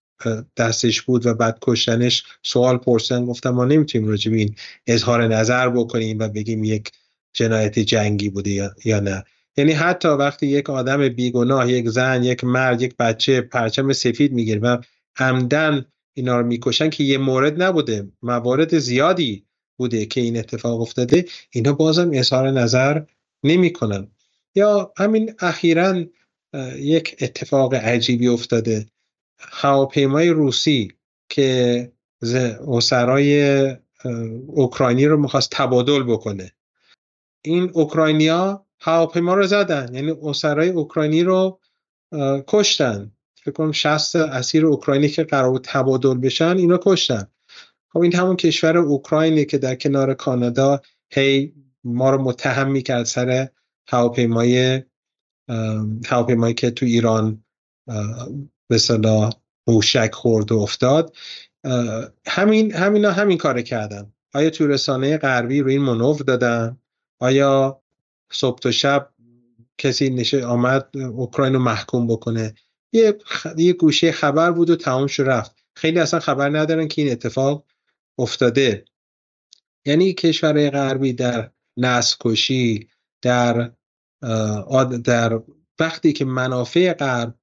دستش 0.57 1.01
بود 1.01 1.25
و 1.25 1.33
بعد 1.33 1.57
کشتنش 1.61 2.23
سوال 2.43 2.77
پرسن 2.77 3.25
گفتم 3.25 3.49
ما 3.49 3.65
نمی‌تونیم 3.65 4.07
راجب 4.07 4.33
این 4.33 4.55
اظهار 4.87 5.27
نظر 5.27 5.69
بکنیم 5.69 6.19
و 6.19 6.27
بگیم 6.27 6.63
یک 6.63 6.91
جنایت 7.33 7.79
جنگی 7.79 8.29
بوده 8.29 8.71
یا 8.85 8.99
نه. 8.99 9.23
یعنی 9.57 9.71
حتی 9.71 10.07
وقتی 10.07 10.47
یک 10.47 10.69
آدم 10.69 11.09
بیگناه 11.09 11.71
یک 11.71 11.89
زن 11.89 12.23
یک 12.23 12.43
مرد 12.43 12.81
یک 12.81 12.97
بچه 12.97 13.41
پرچم 13.41 13.93
سفید 13.93 14.33
می‌گیره 14.33 14.59
و 14.59 14.77
عمدن 15.19 15.85
اینا 16.13 16.39
رو 16.39 16.45
می‌کشن 16.45 16.89
که 16.89 17.03
یه 17.03 17.17
مورد 17.17 17.61
نبوده 17.61 18.07
موارد 18.21 18.77
زیادی 18.77 19.45
بوده 19.77 20.05
که 20.05 20.21
این 20.21 20.37
اتفاق 20.37 20.81
افتاده 20.81 21.25
اینا 21.51 21.73
بازم 21.73 22.11
اظهار 22.13 22.51
نظر 22.51 23.01
نمی‌کنن 23.43 24.11
یا 24.55 24.93
همین 24.97 25.33
اخیرا 25.39 26.05
یک 26.75 27.15
اتفاق 27.21 27.73
عجیبی 27.73 28.27
افتاده. 28.27 28.85
هواپیمای 29.39 30.29
روسی 30.29 30.91
که 31.29 31.91
اسرای 32.67 33.75
اوکراینی 34.47 35.05
رو 35.05 35.17
می‌خواست 35.17 35.49
تبادل 35.51 36.03
بکنه. 36.03 36.51
این 37.41 37.71
اوکراینیا 37.73 38.65
هواپیما 38.79 39.33
رو 39.33 39.47
زدن. 39.47 39.95
یعنی 39.95 40.13
اسرای 40.23 40.69
اوکراینی 40.69 41.23
رو 41.23 41.59
کشتن. 42.47 43.11
فکر 43.35 43.51
کنم 43.51 43.71
60 43.71 44.15
اسیر 44.15 44.65
اوکراینی 44.65 45.09
که 45.09 45.23
قرار 45.23 45.49
بود 45.51 45.63
تبادل 45.63 46.13
بشن 46.13 46.57
اینا 46.57 46.79
کشتن. 46.81 47.27
خب 47.93 47.99
این 47.99 48.15
همون 48.15 48.35
کشور 48.35 48.77
اوکراینی 48.77 49.45
که 49.45 49.57
در 49.57 49.75
کنار 49.75 50.13
کانادا 50.13 50.81
هی 51.09 51.53
ما 51.87 52.09
رو 52.09 52.21
متهم 52.21 52.71
می‌کرد 52.71 53.05
سر 53.05 53.49
هواپیمای 53.87 54.83
هواپیمایی 56.05 56.53
که 56.53 56.71
تو 56.71 56.85
ایران 56.85 57.43
به 58.67 58.77
صلاح 58.77 59.33
موشک 59.67 60.11
خورد 60.13 60.51
و 60.51 60.59
افتاد. 60.59 61.15
همین 62.27 62.73
همینا 62.73 63.11
همین 63.11 63.37
کار 63.37 63.61
کردن. 63.61 64.13
آیا 64.33 64.49
تو 64.49 64.67
رسانه 64.67 65.17
غربی 65.17 65.61
رو 65.61 65.69
این 65.69 65.81
منوف 65.81 66.21
دادن؟ 66.21 66.77
آیا 67.19 67.81
صبح 68.31 68.59
و 68.65 68.71
شب 68.71 69.09
کسی 69.77 70.09
نشه 70.09 70.45
آمد 70.45 70.97
اوکراین 70.97 71.53
رو 71.53 71.59
محکوم 71.59 72.07
بکنه؟ 72.07 72.53
یه, 72.93 73.17
یه 73.57 73.73
گوشه 73.73 74.11
خبر 74.11 74.51
بود 74.51 74.69
و 74.69 74.75
تمام 74.75 75.07
شد 75.07 75.23
رفت. 75.23 75.63
خیلی 75.75 75.99
اصلا 75.99 76.19
خبر 76.19 76.49
ندارن 76.49 76.87
که 76.87 77.01
این 77.01 77.11
اتفاق 77.11 77.65
افتاده. 78.17 78.85
یعنی 79.85 80.13
کشورهای 80.13 80.69
غربی 80.69 81.13
در 81.13 81.51
نسل 81.77 82.15
کشی 82.19 82.87
در 83.21 83.71
در 85.03 85.41
وقتی 85.79 86.13
که 86.13 86.25
منافع 86.25 86.93
غرب 86.93 87.35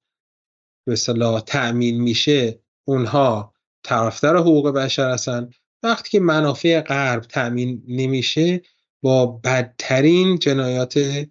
به 0.86 0.96
صلاح 0.96 1.40
تأمین 1.40 2.00
میشه 2.02 2.60
اونها 2.84 3.54
طرفدار 3.82 4.36
حقوق 4.36 4.68
بشر 4.68 5.10
هستن. 5.10 5.50
وقتی 5.82 6.10
که 6.10 6.20
منافع 6.20 6.80
غرب 6.80 7.22
تأمین 7.22 7.82
نمیشه 7.88 8.62
با 9.02 9.26
بدترین 9.26 10.38
جنایات 10.38 11.26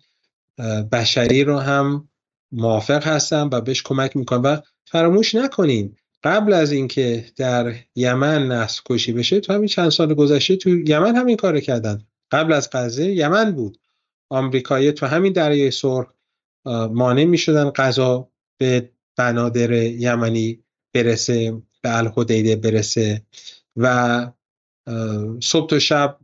بشری 0.92 1.44
رو 1.44 1.58
هم 1.60 2.10
موافق 2.52 3.08
هستن 3.08 3.50
و 3.52 3.62
بهش 3.62 3.84
کمک 3.84 4.18
می‌کنن. 4.18 4.42
و 4.42 4.62
فراموش 4.86 5.36
نکنین 5.36 5.96
قبل 6.24 6.54
از 6.54 6.72
اینکه 6.72 7.26
در 7.36 7.76
یمن 7.96 8.48
نسل 8.48 8.82
کشی 8.86 9.14
بشه 9.14 9.40
تو 9.40 9.54
همین 9.54 9.68
چند 9.68 9.90
سال 9.90 10.14
گذشته 10.14 10.56
تو 10.56 10.70
یمن 10.70 11.16
همین 11.16 11.38
کار 11.38 11.60
کردن. 11.60 12.06
قبل 12.34 12.54
از 12.54 12.70
غزه 12.72 13.06
یمن 13.06 13.52
بود. 13.52 13.78
آمریکایی 14.30 14.92
تو 14.92 15.06
همین 15.06 15.34
دریای 15.34 15.72
سرخ 15.72 16.08
مانع 16.92 17.24
می 17.24 17.38
شدن 17.38 17.70
غذا 17.70 18.30
به 18.58 18.90
بنادر 19.18 19.72
یمنی 19.72 20.64
برسه 20.94 21.62
به 21.82 21.98
الهدیده 21.98 22.56
برسه 22.56 23.22
و 23.78 24.32
صبح 25.42 25.76
و 25.76 25.80
شب 25.80 26.18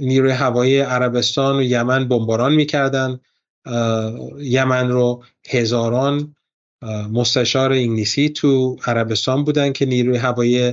نیروی 0.00 0.30
هوایی 0.30 0.78
عربستان 0.78 1.56
و 1.56 1.62
یمن 1.62 2.08
بمباران 2.08 2.54
می‌کردن. 2.54 3.20
یمن 4.38 4.88
رو 4.88 5.24
هزاران 5.48 6.36
مستشار 7.12 7.72
انگلیسی 7.72 8.28
تو 8.28 8.76
عربستان 8.86 9.44
بودن 9.44 9.72
که 9.72 9.86
نیروی 9.86 10.16
هوایی 10.16 10.72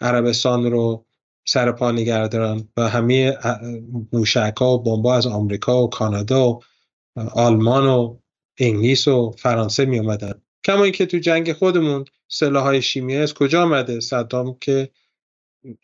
عربستان 0.00 0.70
رو 0.70 1.04
سر 1.44 1.72
پا 1.72 1.94
و 2.76 2.88
همه 2.88 3.38
موشک 4.12 4.54
ها 4.60 4.74
و 4.74 4.82
بمبا 4.82 5.14
از 5.14 5.26
آمریکا 5.26 5.82
و 5.82 5.90
کانادا 5.90 6.58
و 7.16 7.20
آلمان 7.20 7.86
و 7.86 8.18
انگلیس 8.58 9.08
و 9.08 9.30
فرانسه 9.38 9.84
می 9.84 9.98
اومدن. 9.98 10.32
کما 10.64 10.84
اینکه 10.84 11.06
تو 11.06 11.18
جنگ 11.18 11.52
خودمون 11.52 12.04
سلاح 12.28 12.64
های 12.64 12.82
شیمیایی 12.82 13.22
از 13.22 13.34
کجا 13.34 13.62
آمده؟ 13.62 14.00
صدام 14.00 14.56
که 14.60 14.90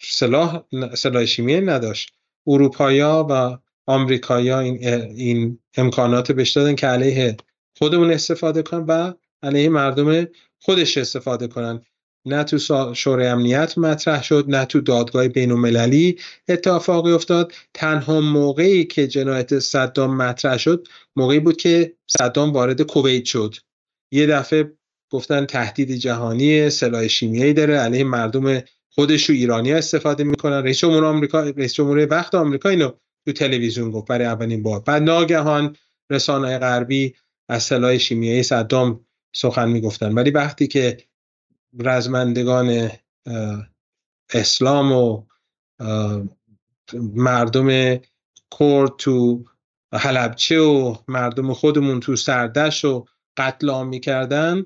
سلاح 0.01 0.63
سلاح 0.95 1.25
شیمیایی 1.25 1.61
نداشت. 1.61 2.13
اروپایا 2.47 3.27
و 3.31 3.59
آمریکایا 3.87 4.61
این, 4.61 4.89
این 5.17 5.59
امکانات 5.77 6.33
بهش 6.33 6.51
دادن 6.51 6.75
که 6.75 6.87
علیه 6.87 7.37
خودمون 7.79 8.11
استفاده 8.11 8.63
کنن 8.63 8.85
و 8.89 9.13
علیه 9.43 9.69
مردم 9.69 10.27
خودش 10.61 10.99
استفاده 10.99 11.49
کنن. 11.49 11.85
نه 12.27 12.45
تو 12.45 12.59
شورای 12.95 13.27
امنیت 13.27 13.79
مطرح 13.79 14.23
شد 14.23 14.45
نه 14.49 14.65
تو 14.65 14.81
دادگاه 14.81 15.29
بین 15.29 15.51
المللی 15.51 16.19
اتفاقی 16.49 17.13
افتاد. 17.13 17.53
تنها 17.75 18.21
موقعی 18.21 18.85
که 18.85 19.07
جنایت 19.07 19.59
صدام 19.59 20.17
مطرح 20.17 20.57
شد 20.57 20.89
موقعی 21.17 21.41
بود 21.41 21.57
که 21.57 21.93
صدام 22.07 22.53
وارد 22.53 22.83
کویت 22.83 23.25
شد. 23.25 23.55
یه 24.13 24.27
دفعه 24.27 24.73
گفتن 25.13 25.47
تهدید 25.47 25.93
جهانی 25.93 26.71
سلاح 26.71 27.07
شیمیایی 27.07 27.53
داره 27.53 27.77
علیه 27.79 28.05
مردم 28.05 28.63
خودش 28.91 29.31
و 29.31 29.33
ایرانی 29.33 29.73
استفاده 29.73 30.25
می‌کنن. 30.25 30.63
رئیس 30.63 30.79
جمهور 30.79 31.05
آمریکا 31.05 31.41
رئیس 31.41 31.75
جمهور 31.75 32.07
وقت 32.11 32.35
آمریکا 32.35 32.69
اینو 32.69 32.91
تو 33.27 33.33
تلویزیون 33.33 33.91
گفت 33.91 34.09
برای 34.09 34.27
اولین 34.27 34.63
بار. 34.63 34.81
بعد 34.81 35.03
ناگهان 35.03 35.77
رسانه 36.11 36.59
غربی 36.59 37.15
از 37.49 37.63
سلاح 37.63 37.99
شیمیایی 37.99 38.43
صدام 38.43 39.07
سخن 39.35 39.69
می‌گفتن. 39.69 40.13
ولی 40.15 40.31
وقتی 40.31 40.67
که 40.67 40.97
رزمندگان 41.79 42.91
اسلام 44.35 44.93
و 44.93 45.23
مردم 46.95 47.97
کرد 48.59 48.97
تو 48.99 49.45
حلبچه 49.95 50.61
و 50.61 50.97
مردم 51.09 51.53
خودمون 51.53 52.01
تو 52.01 52.17
سردش 52.17 52.85
و 52.85 53.05
قتل 53.37 53.71
عام 53.71 53.89
می‌کردن 53.89 54.65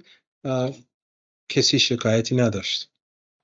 کسی 1.49 1.79
شکایتی 1.79 2.37
نداشت. 2.37 2.91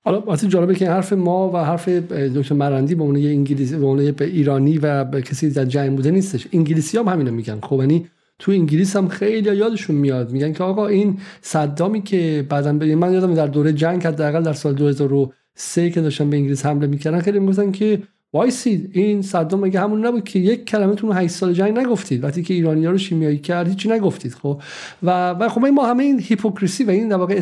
حالا 0.05 0.19
وقتی 0.21 0.47
جالبه 0.47 0.75
که 0.75 0.89
حرف 0.89 1.13
ما 1.13 1.51
و 1.51 1.57
حرف 1.57 1.89
دکتر 1.89 2.55
مرندی 2.55 2.95
به 2.95 3.03
عنوان 3.03 3.17
انگلیسی 3.25 3.77
به 3.77 3.85
عنوان 3.85 4.15
ایرانی 4.19 4.77
و 4.77 5.21
کسی 5.21 5.49
در 5.49 5.65
جنگ 5.65 5.95
بوده 5.95 6.11
نیستش. 6.11 6.47
انگلیسی 6.53 6.97
هم 6.97 7.07
همینو 7.07 7.31
میگن. 7.31 7.59
خب 7.59 7.79
یعنی 7.79 8.09
تو 8.39 8.51
انگلیس 8.51 8.95
هم 8.95 9.07
خیلی 9.07 9.55
یادشون 9.55 9.95
میاد. 9.95 10.31
میگن 10.31 10.53
که 10.53 10.63
آقا 10.63 10.87
این 10.87 11.19
صدامی 11.41 12.01
که 12.01 12.45
بعدا 12.49 12.73
به 12.73 12.95
من 12.95 13.13
یادم 13.13 13.33
در 13.33 13.47
دوره 13.47 13.73
جنگ 13.73 14.07
حداقل 14.07 14.43
در 14.43 14.53
سال 14.53 14.73
2003 14.73 15.89
که 15.89 16.01
داشتن 16.01 16.29
به 16.29 16.37
انگلیس 16.37 16.65
حمله 16.65 16.87
می‌کردن 16.87 17.19
خیلی 17.21 17.39
می‌گفتن 17.39 17.71
که 17.71 18.01
وایسید 18.33 18.89
این 18.93 19.21
صدام 19.21 19.59
مگه 19.59 19.79
همون 19.79 20.05
نبود 20.05 20.23
که 20.23 20.39
یک 20.39 20.65
کلمه 20.65 20.95
تو 20.95 21.11
8 21.11 21.33
سال 21.33 21.53
جنگ 21.53 21.77
نگفتید؟ 21.77 22.23
وقتی 22.23 22.43
که 22.43 22.53
ایرانی‌ها 22.53 22.91
رو 22.91 22.97
شیمیایی 22.97 23.37
کرد 23.37 23.67
هیچی 23.67 23.89
نگفتید 23.89 24.33
خب؟ 24.33 24.61
و 25.03 25.29
و 25.29 25.49
خب 25.49 25.65
ما 25.65 25.87
همه 25.87 26.03
این 26.03 26.19
hypocrisy 26.19 26.83
و 26.83 26.89
این 26.89 27.07
در 27.07 27.15
واقع 27.15 27.41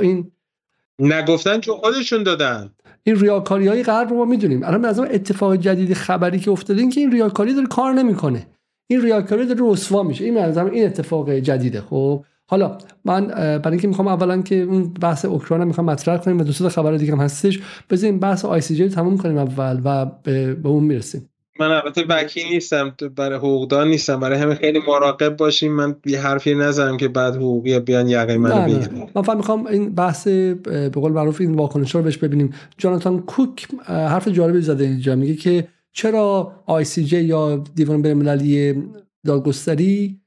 این 0.00 0.30
نگفتن 0.98 1.60
چون 1.60 1.76
خودشون 1.76 2.22
دادن. 2.22 2.70
این 3.02 3.20
ریاکاری 3.20 3.68
های 3.68 3.82
غرب 3.82 4.10
رو 4.10 4.16
ما 4.16 4.24
می‌دونیم. 4.24 4.62
الان 4.62 4.84
از 4.84 4.98
اتفاق 4.98 5.56
جدید 5.56 5.94
خبری 5.94 6.38
که 6.38 6.50
افتاده 6.50 6.80
این 6.80 6.90
که 6.90 7.00
این 7.00 7.12
ریاکاری 7.12 7.54
داره 7.54 7.66
کار 7.66 7.92
نمی‌کنه. 7.92 8.46
این 8.86 9.02
ریاکاری 9.02 9.46
داره 9.46 9.60
رسوا 9.72 10.02
میشه. 10.02 10.24
این 10.24 10.34
منظرم 10.34 10.70
این 10.70 10.86
اتفاق 10.86 11.32
جدیده. 11.32 11.80
خب 11.80 12.24
حالا 12.46 12.78
من 13.04 13.26
برای 13.26 13.70
اینکه 13.70 13.88
می‌خوام 13.88 14.08
اولا 14.08 14.42
که 14.42 14.54
اون 14.54 14.92
بحث 15.00 15.24
اوکراین 15.24 15.64
می‌خوام 15.64 15.90
مطرح 15.90 16.16
کنیم 16.16 16.40
و 16.40 16.44
دوست 16.44 16.68
خبر 16.68 16.96
دیگه 16.96 17.12
هم 17.12 17.20
هستش 17.20 17.60
بذاریم 17.90 18.18
بحث 18.18 18.44
آی 18.44 18.60
سی 18.60 18.74
جی 18.74 18.88
تموم 18.88 19.18
کنیم 19.18 19.38
اول 19.38 19.80
و 19.84 20.06
به, 20.22 20.56
اون 20.64 20.84
می‌رسیم. 20.84 21.28
من 21.60 21.70
البته 21.70 22.04
وکیل 22.08 22.44
نیستم 22.52 22.94
برای 23.16 23.38
حقوقدان 23.38 23.88
نیستم. 23.88 24.20
برای 24.20 24.38
همه 24.38 24.54
خیلی 24.54 24.80
مراقب 24.88 25.36
باشیم 25.36 25.72
من 25.72 25.96
یه 26.06 26.20
حرفی 26.20 26.54
نزنم 26.54 26.96
که 26.96 27.08
بعد 27.08 27.36
حقوقی 27.36 27.78
بیان 27.80 28.08
یقه 28.08 28.38
منو 28.38 28.64
بگیرن. 28.64 29.08
من 29.14 29.22
فقط 29.22 29.36
می‌خوام 29.36 29.66
این 29.66 29.94
بحث 29.94 30.28
به 30.28 30.90
قول 30.94 31.12
معروف 31.12 31.40
این 31.40 31.54
واکنش 31.54 31.94
رو 31.94 32.02
بهش 32.02 32.18
ببینیم. 32.18 32.54
جاناتان 32.78 33.20
کوک 33.20 33.66
حرف 33.86 34.28
جالبی 34.28 34.60
زده 34.60 34.84
اینجا. 34.84 35.16
میگه 35.16 35.34
که 35.34 35.68
چرا 35.94 36.52
جی 36.94 37.20
یا 37.24 37.56
دیوان 37.56 38.02
بین‌المللی 38.02 38.82
دادگستری 39.24 40.20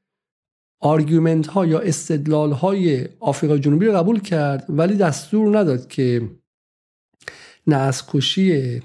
آرگومنت 0.80 1.48
ها 1.48 1.66
یا 1.66 1.80
استدلال 1.80 2.52
های 2.52 3.08
آفریقا 3.20 3.58
جنوبی 3.58 3.86
رو 3.86 3.98
قبول 3.98 4.20
کرد 4.20 4.66
ولی 4.70 4.96
دستور 4.96 5.60
نداد 5.60 5.88
که 5.88 6.30
نسل 7.68 8.06
کشی 8.08 8.82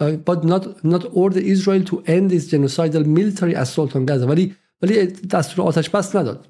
but 0.00 0.44
not, 0.44 0.64
not 0.84 1.04
order 1.22 1.40
Israel 1.54 1.82
to 1.90 2.02
end 2.16 2.32
its 2.32 2.46
genocidal 2.52 3.04
military 3.06 3.54
assault 3.54 3.96
on 3.96 4.04
Gaza. 4.06 4.26
ولی 4.28 4.54
ولی 4.82 5.06
دستور 5.06 5.64
آتش 5.64 5.90
بس 5.90 6.16
نداد. 6.16 6.48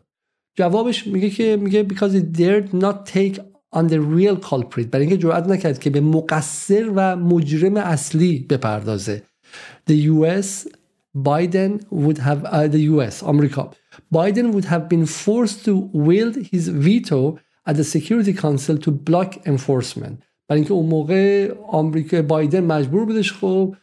جوابش 0.55 1.07
میگه 1.07 1.31
که 1.31 1.57
میگه 1.57 1.89
because 1.89 2.15
it 2.15 2.39
dared 2.39 2.83
not 2.83 3.13
take 3.13 3.41
on 3.77 3.89
the 3.89 4.01
real 4.01 4.37
culprit 4.51 4.87
برای 4.91 5.07
اینکه 5.07 5.17
جرأت 5.17 5.47
نکرد 5.49 5.79
که 5.79 5.91
به 5.91 6.01
مقصر 6.01 6.93
و 6.95 7.17
مجرم 7.17 7.77
اصلی 7.77 8.39
بپردازه 8.39 9.23
the 9.91 9.95
US 9.95 10.69
Biden 11.17 11.81
would 11.91 12.19
have 12.19 12.45
uh, 12.45 12.69
the 12.69 12.81
US 12.93 13.23
آمریکا 13.23 13.71
Biden 14.15 14.53
would 14.53 14.65
have 14.65 14.89
been 14.89 15.07
forced 15.07 15.65
to 15.65 15.91
wield 15.93 16.37
his 16.53 16.69
veto 16.69 17.39
at 17.69 17.77
the 17.77 17.85
Security 17.85 18.33
Council 18.33 18.77
to 18.79 18.91
block 18.91 19.47
enforcement 19.47 20.23
برای 20.49 20.61
اینکه 20.61 20.73
اون 20.73 20.87
موقع 20.87 21.53
آمریکا 21.69 22.23
بایدن 22.23 22.65
مجبور 22.65 23.05
بودش 23.05 23.33
خب 23.33 23.77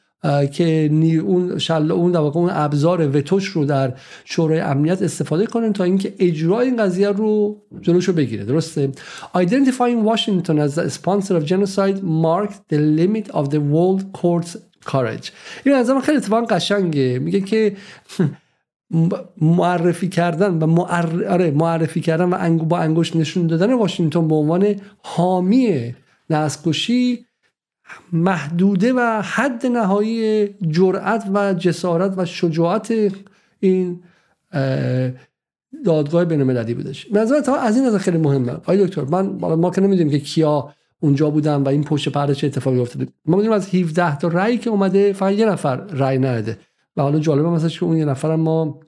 که 0.53 0.89
اون 1.25 1.57
شل 1.57 1.91
اون 1.91 2.12
در 2.12 2.19
اون 2.19 2.49
ابزار 2.53 3.17
وتوش 3.17 3.47
رو 3.47 3.65
در 3.65 3.93
شورای 4.25 4.59
امنیت 4.59 5.01
استفاده 5.01 5.45
کنن 5.45 5.73
تا 5.73 5.83
اینکه 5.83 6.13
اجرای 6.19 6.65
این 6.65 6.77
قضیه 6.77 7.09
رو 7.09 7.62
جلوشو 7.81 8.13
بگیره. 8.13 8.43
درسته؟ 8.43 8.91
Identifying 9.36 10.05
Washington 10.05 10.59
as 10.59 10.75
the 10.75 10.89
sponsor 10.89 11.36
of 11.36 11.45
genocide 11.45 12.03
marked 12.03 12.59
the 12.69 12.77
limit 12.77 13.29
of 13.29 13.49
the 13.49 13.59
world 13.59 14.01
court's 14.21 14.57
courage. 14.86 15.31
این 15.65 15.75
از 15.75 15.91
خیلی 16.03 16.17
اتفاقا 16.17 16.45
قشنگه. 16.45 17.19
میگه 17.19 17.41
که 17.41 17.75
معرفی 19.41 20.09
کردن 20.09 20.57
و 20.59 20.79
آره، 21.29 21.51
معرفی 21.51 22.01
کردن 22.01 22.25
و 22.25 22.38
انگو 22.39 22.65
با 22.65 22.77
انگوش 22.77 23.15
نشون 23.15 23.47
دادن 23.47 23.73
واشنگتن 23.73 24.27
به 24.27 24.36
عنوان 24.36 24.75
حامی 24.97 25.95
نسکشی 26.29 27.25
محدوده 28.12 28.93
و 28.93 29.21
حد 29.21 29.65
نهایی 29.65 30.47
جرأت 30.47 31.29
و 31.34 31.53
جسارت 31.53 32.13
و 32.17 32.25
شجاعت 32.25 32.93
این 33.60 34.03
دادگاه 35.86 36.25
بین 36.25 36.41
المللی 36.41 36.73
بودش 36.73 37.08
نظر 37.12 37.41
تا 37.41 37.56
از 37.56 37.77
این 37.77 37.86
نظر 37.86 37.97
خیلی 37.97 38.17
مهمه. 38.17 38.51
آقای 38.51 38.88
دکتر 38.88 39.01
من 39.01 39.25
ما 39.56 39.71
که 39.71 39.82
نمی‌دونیم 39.82 40.12
که 40.12 40.19
کیا 40.19 40.73
اونجا 40.99 41.29
بودن 41.29 41.56
و 41.56 41.69
این 41.69 41.84
پشت 41.84 42.10
پرده 42.10 42.36
چه 42.36 42.47
اتفاقی 42.47 42.79
افتاده. 42.79 43.08
ما 43.25 43.38
می‌دونیم 43.38 43.56
از 43.56 43.75
17 43.75 44.17
تا 44.17 44.27
رأی 44.27 44.58
که 44.58 44.69
اومده 44.69 45.13
فقط 45.13 45.34
یه 45.34 45.45
نفر 45.45 45.75
رأی 45.75 46.17
نداده. 46.17 46.60
و 46.97 47.01
حالا 47.01 47.19
جالبه 47.19 47.49
مثلا 47.49 47.69
که 47.69 47.84
اون 47.84 47.97
یه 47.97 48.06
نفر 48.06 48.36
ما 48.36 48.79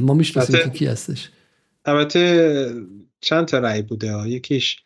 ما 0.00 0.14
می‌شناسیم 0.14 0.60
که 0.60 0.70
کی 0.70 0.86
هستش. 0.86 1.30
البته 1.84 2.74
چند 3.20 3.44
تا 3.44 3.58
رأی 3.58 3.82
بوده 3.82 4.28
یکیش 4.28 4.82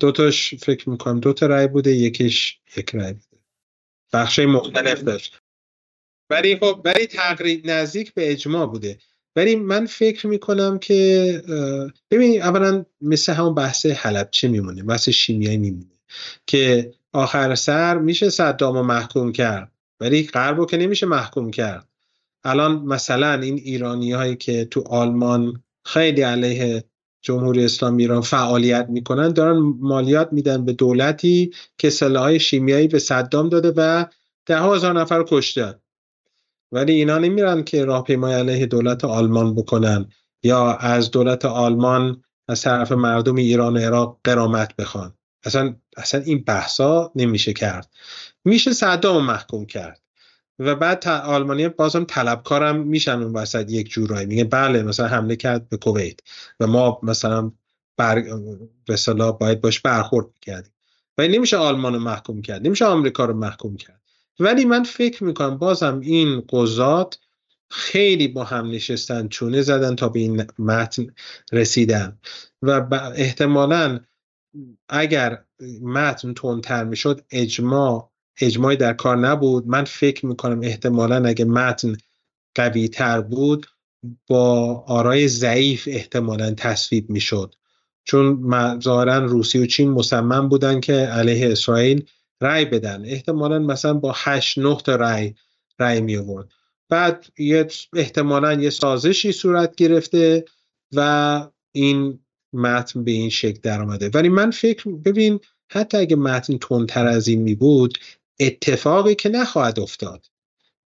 دو 0.00 0.12
تاش 0.12 0.54
فکر 0.54 0.90
می‌کنم 0.90 1.20
دو 1.20 1.32
تا 1.32 1.46
رأی 1.46 1.66
بوده 1.66 1.90
یکیش 1.90 2.57
یک 2.76 2.94
بوده 2.94 3.42
بخشای 4.12 4.46
مختلف 4.46 5.02
داشت 5.02 5.40
ولی 6.30 6.56
خب 6.56 6.80
ولی 6.84 7.06
تقریب 7.06 7.70
نزدیک 7.70 8.14
به 8.14 8.32
اجماع 8.32 8.66
بوده. 8.66 8.98
ولی 9.36 9.56
من 9.56 9.86
فکر 9.86 10.26
می‌کنم 10.26 10.78
که 10.78 11.42
ببین 12.10 12.42
اولا 12.42 12.84
مثل 13.00 13.32
همون 13.32 13.54
بحث 13.54 13.86
چه 14.30 14.48
میمونه؟ 14.48 14.82
بحث 14.82 15.08
شیمیایی 15.08 15.56
میمونه 15.56 15.98
که 16.46 16.92
آخر 17.12 17.54
سر 17.54 17.98
میشه 17.98 18.30
صدام 18.30 18.74
رو 18.74 18.82
محکوم 18.82 19.32
کرد. 19.32 19.72
ولی 20.00 20.26
غرب 20.26 20.58
که 20.66 20.76
نمیشه 20.76 21.06
محکوم 21.06 21.50
کرد. 21.50 21.88
الان 22.44 22.72
مثلا 22.72 23.40
این 23.40 23.54
ایرانی 23.58 24.12
هایی 24.12 24.36
که 24.36 24.64
تو 24.64 24.84
آلمان 24.88 25.62
خیلی 25.84 26.22
علیه 26.22 26.84
جمهوری 27.28 27.64
اسلامی 27.64 28.02
ایران 28.02 28.20
فعالیت 28.20 28.86
می‌کنن 28.88 29.32
دارن 29.32 29.58
مالیات 29.80 30.32
میدن 30.32 30.64
به 30.64 30.72
دولتی 30.72 31.50
که 31.78 31.90
سلاحهای 31.90 32.40
شیمیایی 32.40 32.88
به 32.88 32.98
صدام 32.98 33.48
داده 33.48 33.72
و 33.76 34.04
ده 34.46 34.60
هزار 34.60 35.00
نفر 35.00 35.24
کشتن. 35.28 35.74
ولی 36.72 36.92
اینا 36.92 37.18
نمیرن 37.18 37.62
که 37.62 37.84
راهپیمایی 37.84 38.34
علیه 38.34 38.66
دولت 38.66 39.04
آلمان 39.04 39.54
بکنن 39.54 40.08
یا 40.42 40.74
از 40.74 41.10
دولت 41.10 41.44
آلمان 41.44 42.22
از 42.48 42.62
طرف 42.62 42.92
مردم 42.92 43.34
ایران 43.34 43.76
و 43.76 43.80
عراق 43.80 44.20
قرامت 44.24 44.76
بخوان. 44.76 45.14
اصلا 45.44 45.74
اصلا 45.96 46.20
این 46.20 46.44
بحثا 46.44 47.12
نمیشه 47.14 47.52
کرد. 47.52 47.90
میشه 48.44 48.72
صدام 48.72 49.24
محکوم 49.24 49.66
کرد. 49.66 50.00
و 50.58 50.74
بعد 50.74 51.08
آلمانی 51.08 51.68
بازم 51.68 52.04
طلبکارم 52.04 52.80
میشن 52.80 53.22
اون 53.22 53.32
وسط 53.32 53.70
یک 53.70 53.90
جورایی. 53.90 54.26
میگه 54.26 54.44
بله 54.44 54.82
مثلا 54.82 55.06
حمله 55.06 55.36
کرد 55.36 55.68
به 55.68 55.76
کویت 55.76 56.20
و 56.60 56.66
ما 56.66 57.00
مثلا 57.02 57.52
بر 57.96 58.24
باید 59.40 59.60
باش 59.60 59.80
برخورد 59.80 60.26
می‌کردیم. 60.26 60.72
و 61.18 61.22
نمیشه 61.22 61.56
آلمان 61.56 61.94
رو 61.94 62.00
محکوم 62.00 62.42
کرد 62.42 62.66
نمیشه 62.66 62.84
آمریکا 62.84 63.24
رو 63.24 63.34
محکوم 63.34 63.76
کرد. 63.76 64.00
ولی 64.40 64.64
من 64.64 64.82
فکر 64.82 65.24
می‌کنم 65.24 65.58
بازم 65.58 66.00
این 66.00 66.44
قضات 66.50 67.18
خیلی 67.70 68.28
با 68.28 68.44
هم 68.44 68.70
نشستن 68.70 69.28
چونه 69.28 69.62
زدن 69.62 69.96
تا 69.96 70.08
به 70.08 70.20
این 70.20 70.46
متن 70.58 71.06
رسیدن. 71.52 72.18
و 72.62 72.94
احتمالا 73.14 74.00
اگر 74.88 75.44
متن 75.82 76.34
تندتر 76.34 76.84
می‌شد 76.84 77.24
اجماع 77.30 78.10
اجماعی 78.40 78.76
در 78.76 78.92
کار 78.92 79.16
نبود. 79.16 79.66
من 79.66 79.84
فکر 79.84 80.26
می‌کنم 80.26 80.60
احتمالا 80.62 81.28
اگه 81.28 81.44
متن 81.44 81.96
قوی 82.54 82.88
تر 82.88 83.20
بود 83.20 83.66
با 84.26 84.74
آرای 84.86 85.28
ضعیف 85.28 85.88
احتمالا 85.90 86.50
تصویب 86.50 87.10
می‌شد. 87.10 87.54
چون 88.04 88.50
ظاهرا 88.80 89.18
روسیه 89.18 89.62
و 89.62 89.66
چین 89.66 89.90
مصمم 89.90 90.48
بودن 90.48 90.80
که 90.80 90.92
علیه 90.92 91.52
اسرائیل 91.52 92.04
رأی 92.40 92.64
بدن. 92.64 93.04
احتمالا 93.04 93.58
مثلا 93.58 93.94
با 93.94 94.14
8 94.16 94.58
9 94.58 94.76
تا 94.84 94.96
رأی 94.96 95.34
رأی 95.78 96.00
می 96.00 96.16
آورد 96.16 96.48
بعد 96.88 97.26
یه 97.38 97.66
احتمالا 97.92 98.52
یه 98.52 98.70
سازشی 98.70 99.32
صورت 99.32 99.76
گرفته 99.76 100.44
و 100.94 101.48
این 101.72 102.18
متن 102.52 103.04
به 103.04 103.10
این 103.10 103.30
شکل 103.30 103.60
در 103.62 103.82
آمده 103.82 104.10
ولی 104.14 104.28
من 104.28 104.50
فکر 104.50 104.90
ببین 104.90 105.40
حتی 105.70 105.96
اگه 105.96 106.16
متن 106.16 106.58
تندتر 106.58 107.06
از 107.06 107.28
این 107.28 107.42
می 107.42 107.54
بود 107.54 107.98
اتفاقی 108.40 109.14
که 109.14 109.28
نخواهد 109.28 109.80
افتاد. 109.80 110.26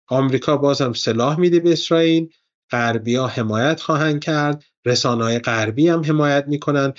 آمریکا 0.07 0.57
بازم 0.57 0.93
سلاح 0.93 1.41
میده 1.41 1.61
به 1.61 1.73
اسرائیل 1.73 2.31
غربیا 2.71 3.27
حمایت 3.27 3.81
خواهند 3.81 4.21
کرد 4.21 4.65
رسانه 4.85 5.25
های 5.25 5.39
غربی 5.39 5.89
هم 5.89 6.05
حمایت 6.05 6.45
می‌کنن 6.49 6.93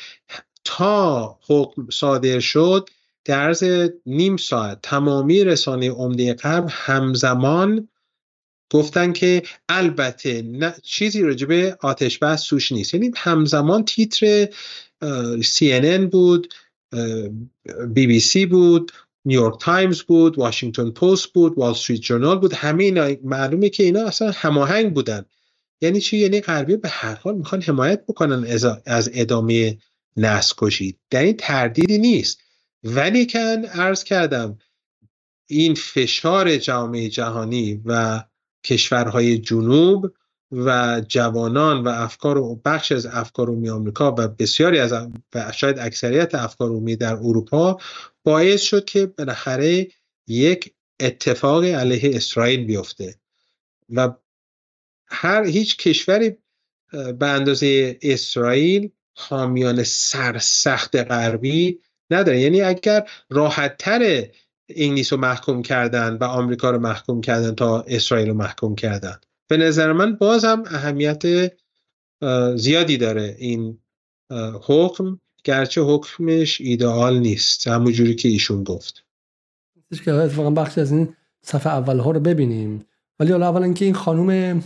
تا 0.63 1.39
حکم 1.47 1.89
صادر 1.89 2.39
شد 2.39 2.89
در 3.25 3.39
عرض 3.39 3.89
نیم 4.05 4.37
ساعت 4.37 4.79
تمامی 4.81 5.43
رسانه 5.43 5.91
عمده 5.91 6.33
غرب 6.33 6.67
همزمان 6.71 7.89
گفتن 8.71 9.13
که 9.13 9.43
البته 9.69 10.41
نه 10.41 10.75
چیزی 10.83 11.21
راجبه 11.21 11.77
آتش 11.81 12.19
بس 12.19 12.41
سوش 12.41 12.71
نیست. 12.71 12.93
یعنی 12.93 13.11
همزمان 13.15 13.85
تیتر 13.85 14.47
CNN 15.41 16.09
بود 16.11 16.53
بی 17.87 18.07
بی 18.07 18.19
سی 18.19 18.45
بود 18.45 18.91
نیویورک 19.25 19.59
تایمز 19.59 20.01
بود 20.01 20.37
واشنگتن 20.37 20.91
پست 20.91 21.27
بود 21.27 21.57
وال 21.57 21.71
استریت 21.71 22.01
جورنال 22.01 22.39
بود 22.39 22.53
همه 22.53 22.83
اینا 22.83 23.09
معلومه 23.23 23.69
که 23.69 23.83
اینا 23.83 24.05
اصلا 24.07 24.31
هماهنگ 24.35 24.93
بودن. 24.93 25.25
یعنی 25.81 26.01
چی؟ 26.01 26.17
یعنی 26.17 26.41
غربی 26.41 26.77
به 26.77 26.89
هر 26.89 27.15
حال 27.15 27.37
می‌خوان 27.37 27.61
حمایت 27.61 28.05
بکنن 28.05 28.47
از 28.85 29.09
ادامه 29.13 29.77
نسل 30.17 30.55
کشی 30.57 30.97
در 31.09 31.23
این 31.23 31.37
تردیدی 31.37 31.97
نیست. 31.97 32.39
ولی 32.83 33.25
که 33.25 33.39
عرض 33.73 34.03
کردم 34.03 34.57
این 35.47 35.75
فشار 35.75 36.57
جامعه 36.57 37.09
جهانی 37.09 37.81
و 37.85 38.23
کشورهای 38.63 39.37
جنوب 39.37 40.11
و 40.51 41.01
جوانان 41.07 41.83
و 41.83 41.89
افکار 41.89 42.37
و 42.37 42.61
بخش 42.65 42.91
از 42.91 43.05
افکار 43.05 43.47
عمومی 43.47 43.69
آمریکا 43.69 44.15
و 44.17 44.27
بسیاری 44.27 44.79
از 44.79 44.93
و 45.35 45.51
شاید 45.51 45.79
اکثریت 45.79 46.35
افکار 46.35 46.69
عمومی 46.69 46.95
در 46.95 47.13
اروپا 47.13 47.77
باعث 48.23 48.61
شد 48.61 48.85
که 48.85 49.05
بالاخره 49.05 49.87
یک 50.27 50.73
اتفاق 50.99 51.63
علیه 51.63 52.15
اسرائیل 52.15 52.65
بیفته 52.65 53.15
و 53.89 54.13
هر 55.07 55.43
هیچ 55.43 55.77
کشوری 55.77 56.37
به 56.91 57.25
اندازه 57.25 57.99
اسرائیل 58.01 58.89
حامیان 59.13 59.83
سرسخت 59.83 60.95
غربی 60.95 61.79
نداره. 62.09 62.41
یعنی 62.41 62.61
اگر 62.61 63.09
راحت 63.29 63.77
تر 63.77 64.27
انگلیس 64.69 65.13
رو 65.13 65.19
محکوم 65.19 65.61
کردن 65.61 66.17
و 66.17 66.23
آمریکا 66.23 66.71
رو 66.71 66.79
محکوم 66.79 67.21
کردن 67.21 67.55
تا 67.55 67.81
اسرائیل 67.81 68.27
رو 68.27 68.33
محکوم 68.33 68.75
کردن. 68.75 69.19
به 69.47 69.57
نظر 69.57 69.93
من 69.93 70.15
باز 70.15 70.45
هم 70.45 70.63
اهمیت 70.65 71.53
زیادی 72.55 72.97
داره 72.97 73.35
این 73.39 73.79
حکم. 74.63 75.19
گرچه 75.43 75.81
حکمش 75.81 76.61
ایدئال 76.61 77.19
نیست 77.19 77.67
همون 77.67 77.91
جوری 77.91 78.15
که 78.15 78.29
ایشون 78.29 78.63
گفت. 78.63 79.03
که 80.05 80.13
اتفاقا 80.13 80.49
بخشی 80.49 80.81
از 80.81 80.91
این 80.91 81.15
صفحه 81.41 81.73
اول 81.73 81.99
ها 81.99 82.11
رو 82.11 82.19
ببینیم. 82.19 82.85
ولی 83.19 83.31
حالا 83.31 83.47
اولا 83.49 83.73
که 83.73 83.85
این 83.85 83.93
خانوم 83.93 84.63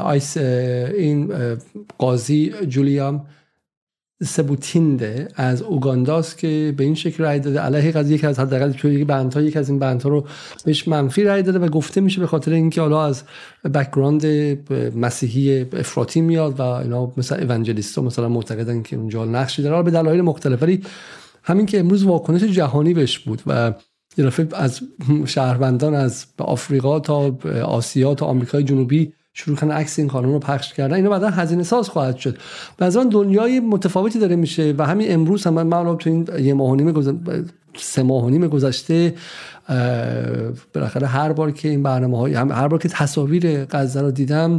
آیس 0.00 0.36
این 0.36 1.32
قاضی 1.98 2.50
جولیا 2.68 3.26
سبوتینده 4.24 5.28
از 5.36 5.62
اوگانداست 5.62 6.38
که 6.38 6.74
به 6.76 6.84
این 6.84 6.94
شکل 6.94 7.24
رای 7.24 7.40
داده. 7.40 7.60
علیه 7.60 7.92
قضیه 7.92 8.18
که 8.18 8.28
از 8.28 8.38
حداقل 8.38 8.72
توی 8.72 8.94
یک 8.94 9.06
بندها 9.06 9.42
یک 9.42 9.56
از 9.56 9.68
این 9.68 9.78
بندها 9.78 10.08
رو 10.08 10.26
بهش 10.64 10.88
منفی 10.88 11.24
رای 11.24 11.42
داده 11.42 11.58
و 11.58 11.68
گفته 11.68 12.00
میشه 12.00 12.20
به 12.20 12.26
خاطر 12.26 12.52
اینکه 12.52 12.80
حالا 12.80 13.04
از 13.04 13.22
background 13.74 14.26
مسیحی 14.96 15.60
افراطی 15.60 16.20
میاد 16.20 16.60
و 16.60 16.62
اینا 16.62 17.12
مثلا 17.16 17.38
evangelist 17.38 17.96
و 17.96 18.02
مثلا 18.02 18.28
معتقدن 18.28 18.82
که 18.82 18.96
اونجا 18.96 19.24
نقشی 19.24 19.62
داره. 19.62 19.82
به 19.82 19.90
دلایل 19.90 20.20
مختلف. 20.20 20.62
ولی 20.62 20.82
همین 21.42 21.66
که 21.66 21.80
امروز 21.80 22.04
واکنش 22.04 22.42
جهانی 22.42 22.94
بهش 22.94 23.18
بود 23.18 23.42
و 23.46 23.72
از 24.54 24.80
شهروندان 25.26 25.94
از 25.94 26.26
آفریقا 26.38 27.00
تا 27.00 27.38
آسیا 27.64 28.14
تا 28.14 28.26
آمریکای 28.26 28.62
جنوبی 28.64 29.12
شروع 29.34 29.56
کنن 29.56 29.70
عکس 29.70 29.98
این 29.98 30.08
خانم 30.08 30.32
رو 30.32 30.38
پخش 30.38 30.74
کردن 30.74 30.94
اینا 30.94 31.10
بعدا 31.10 31.30
هزینه 31.30 31.62
ساز 31.62 31.88
خواهد 31.88 32.16
شد. 32.16 32.38
و 32.80 32.84
از 32.84 32.96
دنیای 32.96 33.60
متفاوتی 33.60 34.18
داره 34.18 34.36
میشه 34.36 34.74
و 34.78 34.86
همین 34.86 35.12
امروز 35.12 35.46
هم 35.46 35.62
من 35.62 35.96
تو 35.96 36.10
این 36.10 36.28
یه 36.38 36.54
ماه 36.54 36.70
و 36.70 36.76
نیم 36.76 37.24
سه 37.76 38.02
ماه 38.02 38.24
و 38.24 38.30
نیم 38.30 38.48
گذشته 38.48 39.14
بالاخره 40.74 41.06
هر 41.06 41.32
بار 41.32 41.50
که 41.50 41.68
این 41.68 41.82
برنامه 41.82 42.18
های 42.18 42.34
هر 42.34 42.68
بار 42.68 42.78
که 42.78 42.88
تصاویر 42.88 43.64
غزه 43.64 44.00
رو 44.00 44.10
دیدم 44.10 44.58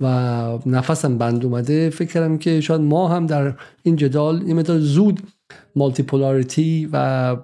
و 0.00 0.58
نفسم 0.66 1.18
بند 1.18 1.44
اومده 1.44 1.90
فکر 1.90 2.12
کردم 2.12 2.38
که 2.38 2.60
شاید 2.60 2.80
ما 2.80 3.08
هم 3.08 3.26
در 3.26 3.54
این 3.82 3.96
جدال 3.96 4.48
یه 4.48 4.54
مدار 4.54 4.78
زود 4.78 5.20
مالتیپولاریتی 5.76 6.88
و 6.92 7.36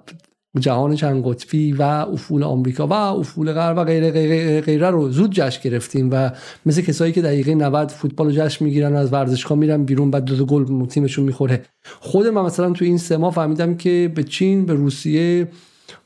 جهان 0.59 0.95
چند 0.95 1.23
قطبی 1.27 1.71
و 1.71 1.81
افول 1.81 2.43
آمریکا 2.43 2.87
و 2.87 2.93
افول 2.93 3.53
غرب 3.53 3.77
و 3.77 3.83
غیره 3.83 4.11
غیره, 4.11 4.61
غیره 4.61 4.89
رو 4.89 5.09
زود 5.09 5.31
جشن 5.31 5.69
گرفتیم 5.69 6.09
و 6.11 6.31
مثل 6.65 6.81
کسایی 6.81 7.13
که 7.13 7.21
دقیقه 7.21 7.55
90 7.55 7.89
فوتبال 7.91 8.27
رو 8.27 8.33
جشن 8.33 8.65
می‌گیرن 8.65 8.93
و 8.93 8.97
از 8.97 9.13
ورزشگاه 9.13 9.57
میرن 9.57 9.83
بیرون 9.83 10.11
بعد 10.11 10.23
دو 10.23 10.45
گل 10.45 10.85
تیمشون 10.85 11.25
می‌خوره. 11.25 11.61
خود 11.99 12.27
من 12.27 12.41
مثلا 12.41 12.71
تو 12.71 12.85
این 12.85 12.97
سه 12.97 13.17
ماه 13.17 13.33
فهمیدم 13.33 13.75
که 13.75 14.11
به 14.15 14.23
چین 14.23 14.65
به 14.65 14.73
روسیه 14.73 15.47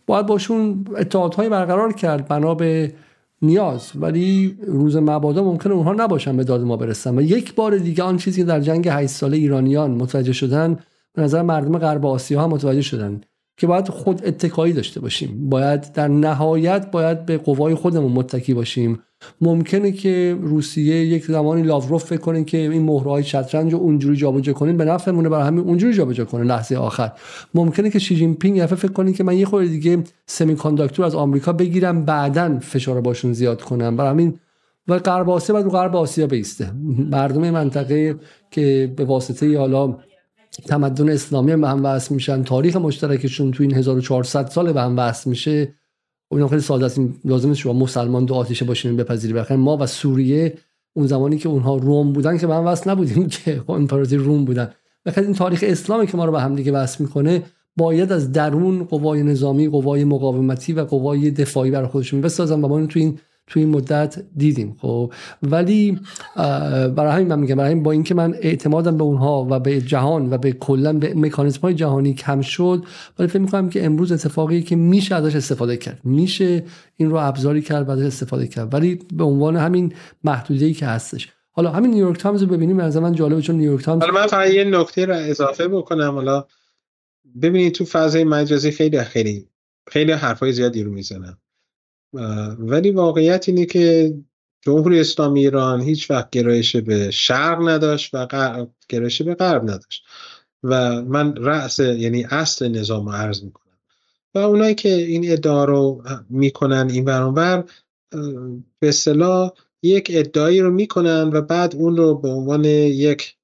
باید 0.08 0.26
باشون 0.26 0.86
اتحادهای 0.98 1.50
برقرار 1.50 1.94
کرد 1.94 2.28
بنا 2.28 2.56
به 2.56 2.94
نیاز. 3.42 3.92
ولی 3.96 4.58
روز 4.68 4.96
مبادا 4.96 5.44
ممکنه 5.44 5.74
اونها 5.74 5.94
نباشن 5.94 6.38
به 6.38 6.44
داد 6.44 6.62
ما 6.62 6.78
برسن. 6.78 7.18
و 7.18 7.22
یک 7.22 7.56
بار 7.56 7.78
دیگه 7.78 8.04
آن 8.04 8.18
چیزی 8.18 8.42
که 8.42 8.48
در 8.48 8.60
جنگ 8.60 8.88
8 8.88 9.08
ساله 9.08 9.38
ایرانیان 9.38 9.92
متوجه 9.92 10.34
شدن 10.34 10.80
به 11.14 11.22
نظر 11.22 11.42
مردم 11.42 11.78
غرب 11.78 12.06
آسیا 12.06 12.44
هم 12.44 12.50
متوجه 12.50 12.82
شدن. 12.82 13.22
که 13.58 13.68
باید 13.68 13.88
خود 13.88 14.22
اتکایی 14.26 14.74
داشته 14.74 15.00
باشیم. 15.00 15.50
باید 15.50 15.94
در 15.94 16.08
نهایت 16.08 16.92
باید 16.92 17.26
به 17.26 17.38
قوای 17.38 17.76
خودمون 17.76 18.12
متکی 18.12 18.54
باشیم. 18.54 19.00
ممکنه 19.42 19.92
که 19.92 20.38
روسیه 20.42 21.06
یک 21.06 21.26
زمانی 21.26 21.62
لاوروف 21.62 22.04
فکر 22.04 22.20
کنه 22.20 22.44
که 22.44 22.58
این 22.58 22.84
مهرهای 22.84 23.24
شطرنج 23.24 23.74
رو 23.74 23.80
اونجوری 23.80 24.16
جابجا 24.16 24.54
کنیم 24.54 24.78
به 24.78 24.86
نفعمونه 24.86 25.30
برای 25.30 25.48
همین 25.48 25.64
اونجوری 25.64 25.94
جابجا 25.94 26.26
کنه 26.26 26.44
لحظه 26.44 26.76
آخر. 26.76 27.12
ممکنه 27.54 27.90
که 27.90 28.00
شی 28.00 28.16
جین 28.16 28.36
پینگ 28.36 28.66
فکر 28.66 28.92
کنه 28.92 29.14
که 29.14 29.24
من 29.24 29.38
یه 29.38 29.46
خورده 29.46 29.68
دیگه 29.68 30.04
سمی 30.26 30.56
کانداکتور 30.56 31.06
از 31.06 31.16
آمریکا 31.16 31.54
بگیرم 31.54 32.06
بعدا 32.06 32.60
فشار 32.60 33.02
باشون 33.02 33.34
زیاد 33.34 33.62
کنم. 33.62 33.96
برای 33.96 34.12
همین 34.12 34.40
و 34.88 35.00
غرب 35.00 35.30
آسیا 35.30 35.54
باید 35.54 35.66
رو 35.66 35.72
غرب 35.72 35.96
آسیا 35.96 36.28
بیسته. 36.28 36.72
مردم 37.12 37.50
منطقه 37.50 38.16
که 38.52 38.94
به 38.96 39.06
واسطه 39.06 39.58
حالا 39.58 39.98
تمدن 40.66 41.10
اسلامی 41.10 41.56
به 41.56 41.70
هم 41.70 41.86
وصل 41.86 42.16
میشن. 42.16 42.44
تاریخ 42.44 42.76
مشترکشون 42.76 43.52
تو 43.52 43.64
این 43.64 43.74
1400 43.74 44.48
سال 44.48 44.74
به 44.74 44.82
هم 44.82 44.98
وصل 44.98 45.30
میشه. 45.30 45.74
اون 46.32 46.48
خیلی 46.48 46.62
ساده 46.62 46.86
است. 46.86 47.00
لازم 47.26 47.54
شما 47.54 47.74
مسلمان 47.74 48.26
دو 48.26 48.34
آتیشه 48.34 48.66
باشین 48.66 48.98
بپذیری. 48.98 49.34
بخیر 49.34 49.58
ما 49.58 49.78
و 49.78 49.86
سوریه 49.88 50.58
اون 50.96 51.08
زمانی 51.08 51.38
که 51.38 51.50
اونها 51.50 51.78
روم 51.78 52.14
بودن 52.14 52.38
که 52.38 52.48
به 52.48 52.56
هم 52.56 52.66
وصل 52.66 52.90
نبودیم 52.90 53.28
که 53.28 53.62
امپراتوری 53.70 54.24
روم 54.24 54.46
بودن. 54.46 54.70
بخاطر 55.06 55.22
این 55.22 55.34
تاریخ 55.34 55.64
اسلامی 55.68 56.08
که 56.08 56.18
ما 56.18 56.26
رو 56.26 56.32
به 56.32 56.42
هم 56.42 56.56
دیگه 56.56 56.72
وصل 56.72 57.04
می‌کنه 57.04 57.44
باید 57.78 58.12
از 58.12 58.32
درون 58.32 58.84
قوای 58.84 59.24
نظامی 59.24 59.68
قوای 59.68 60.04
مقاومتی 60.04 60.74
و 60.74 60.86
قوای 60.86 61.32
دفاعی 61.32 61.72
برای 61.72 61.88
خودشون 61.88 62.22
بسازن 62.22 62.62
و 62.62 62.68
ما 62.68 62.86
تو 62.86 63.00
این 63.00 63.20
توی 63.48 63.64
این 63.64 63.76
مدت 63.76 64.24
دیدیم 64.38 64.76
خب. 64.80 65.14
ولی 65.42 66.00
برای 66.96 67.12
همین 67.12 67.28
من 67.28 67.40
میگم 67.40 67.56
برای 67.56 67.72
همین 67.72 67.84
با 67.84 67.92
اینکه 67.92 68.16
من 68.16 68.36
اعتمادم 68.42 68.98
به 68.98 69.04
اونها 69.04 69.48
و 69.50 69.60
به 69.60 69.82
جهان 69.82 70.34
و 70.34 70.38
به 70.38 70.52
کلا 70.52 70.94
به 70.94 71.14
مکانیزم 71.14 71.62
های 71.62 71.74
جهانی 71.74 72.14
کم 72.14 72.42
شد 72.42 72.86
ولی 73.20 73.28
فکر 73.28 73.40
می‌کنم 73.40 73.70
که 73.70 73.86
امروز 73.86 74.12
اتفاقی 74.12 74.62
که 74.62 74.76
میشه 74.76 75.16
ازش 75.16 75.36
استفاده 75.36 75.78
کرد. 75.78 76.00
میشه 76.04 76.64
این 76.96 77.10
رو 77.10 77.16
ابزاری 77.16 77.62
کرد 77.62 77.88
و 77.88 77.92
ازش 77.92 78.06
استفاده 78.06 78.48
کرد. 78.48 78.74
ولی 78.74 79.00
به 79.14 79.24
عنوان 79.24 79.56
همین 79.56 79.94
محدودی 80.24 80.74
که 80.74 80.86
هستش. 80.86 81.30
حالا 81.52 81.72
همین 81.72 81.92
نیویورک 81.92 82.20
تایمز 82.20 82.42
رو 82.42 82.48
ببینیم 82.48 82.80
از 82.80 82.98
من 82.98 83.16
جالبه 83.16 83.42
چون 83.42 83.56
نیویورک 83.56 83.84
تایمز 83.84 84.02
حالا 84.02 84.14
من 84.14 84.28
فقط 84.28 84.50
یه 84.50 84.64
نکته 84.64 85.06
رو 85.06 85.16
اضافه 85.16 85.68
بکنم. 85.68 86.12
حالا 86.12 86.46
ببینید 87.42 87.74
تو 87.74 87.86
فضای 87.86 88.24
مجازی 88.24 88.72
خیلی 88.72 89.04
خیلی 89.04 89.50
خیلی 89.88 90.12
حرفای 90.12 90.52
زیادی 90.52 90.84
رو 90.84 90.92
می‌زنن 90.92 91.38
ولی 92.60 92.92
واقعیت 92.92 93.50
اینه 93.50 93.66
که 93.66 94.14
جمهوری 94.62 95.00
اسلامی 95.00 95.40
ایران 95.40 95.82
هیچ 95.82 96.12
وقت 96.12 96.30
گرایش 96.30 96.76
به 96.76 97.12
شرق 97.12 97.70
نداشت 97.70 98.10
و 98.14 98.28
گرایش 98.90 99.22
به 99.22 99.36
غرب 99.36 99.64
نداشت. 99.64 100.06
و 100.64 101.02
من 101.02 101.36
رأس 101.36 101.80
یعنی 101.80 102.24
اصل 102.24 102.68
نظام 102.68 103.06
رو 103.06 103.12
عرض 103.12 103.44
می‌کنم. 103.44 103.78
و 104.36 104.38
اونایی 104.38 104.76
که 104.76 104.94
این 104.94 105.32
ادعا 105.32 105.66
رو 105.66 106.04
می‌کنن 106.30 106.90
این 106.92 107.06
برانور 107.06 107.64
به 108.80 108.90
اصطلاح 108.90 109.52
یک 109.82 110.12
ادعایی 110.14 110.62
رو 110.62 110.72
می‌کنن 110.72 111.30
و 111.34 111.42
بعد 111.42 111.76
اون 111.76 111.98
رو 111.98 112.16
به 112.16 112.30
عنوان 112.30 112.66
یک 112.66 113.36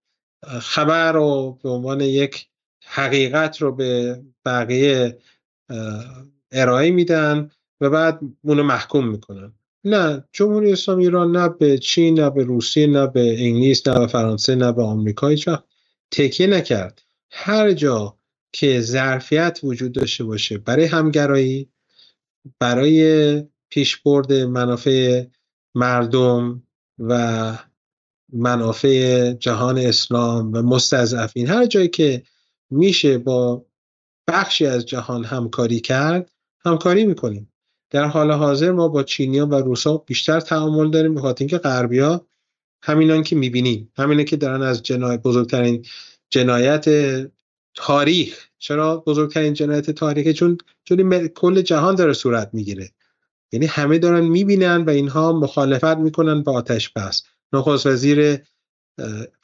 خبر 0.61 1.15
و 1.15 1.59
به 1.63 1.69
عنوان 1.69 2.01
یک 2.01 2.47
حقیقت 2.85 3.61
رو 3.61 3.75
به 3.75 4.21
بقیه 4.45 5.17
ارائه 6.51 6.91
میدن. 6.91 7.51
و 7.81 7.89
بعد 7.89 8.19
اونو 8.41 8.63
محکوم 8.63 9.07
می‌کنن. 9.07 9.53
نه 9.83 10.23
جمهوری 10.31 10.71
اسلامی 10.71 11.03
ایران 11.03 11.31
نه 11.37 11.49
به 11.49 11.77
چین 11.77 12.19
نه 12.19 12.29
به 12.29 12.43
روسیه 12.43 12.87
نه 12.87 13.07
به 13.07 13.45
انگلیس 13.45 13.87
نه 13.87 13.99
به 13.99 14.07
فرانسه 14.07 14.55
نه 14.55 14.71
به 14.71 14.83
آمریکا 14.83 15.27
هیچ 15.27 15.47
وقت 15.47 15.63
تکیه 16.11 16.47
نکرد. 16.47 17.01
هر 17.31 17.71
جا 17.71 18.17
که 18.51 18.81
ظرفیت 18.81 19.59
وجود 19.63 19.91
داشته 19.91 20.23
باشه 20.23 20.57
برای 20.57 20.85
همگرایی 20.85 21.69
برای 22.59 23.43
پیشبرد 23.69 24.33
منافع 24.33 25.25
مردم 25.75 26.63
و 26.99 27.57
منافع 28.33 29.33
جهان 29.33 29.77
اسلام 29.77 30.53
و 30.53 30.61
مستضعفین 30.61 31.47
هر 31.47 31.65
جایی 31.65 31.87
که 31.87 32.23
میشه 32.69 33.17
با 33.17 33.65
بخشی 34.27 34.65
از 34.65 34.85
جهان 34.85 35.23
همکاری 35.23 35.79
کرد 35.79 36.31
همکاری 36.65 37.05
می‌کنیم. 37.05 37.53
در 37.91 38.05
حال 38.05 38.31
حاضر 38.31 38.71
ما 38.71 38.87
با 38.87 39.03
چینیا 39.03 39.45
و 39.45 39.55
روسا 39.55 39.97
بیشتر 39.97 40.39
تعامل 40.39 40.91
داریم 40.91 41.15
به 41.15 41.21
خاطر 41.21 41.41
اینکه 41.41 41.57
غربیا 41.57 42.25
همینان 42.83 43.23
که 43.23 43.35
می‌بینیم 43.35 43.91
همینه 43.97 44.23
که 44.23 44.37
دارن 44.37 44.61
از 44.61 44.83
جنایت 44.83 45.21
بزرگترین 45.21 45.85
جنایت 46.29 46.85
تاریخ. 47.75 48.47
چرا 48.59 48.97
بزرگترین 48.97 49.53
جنایت 49.53 49.91
تاریخ 49.91 50.35
چون 50.35 50.57
چون 50.83 51.27
کل 51.27 51.61
جهان 51.61 51.95
داره 51.95 52.13
صورت 52.13 52.49
می‌گیره. 52.53 52.91
یعنی 53.51 53.65
همه 53.65 53.97
دارن 53.97 54.25
می‌بینن 54.25 54.85
و 54.85 54.89
اینها 54.89 55.33
مخالفت 55.33 55.97
می‌کنن 55.97 56.43
با 56.43 56.51
آتش 56.51 56.89
بس. 56.89 57.23
نخست 57.53 57.85
وزیر 57.85 58.37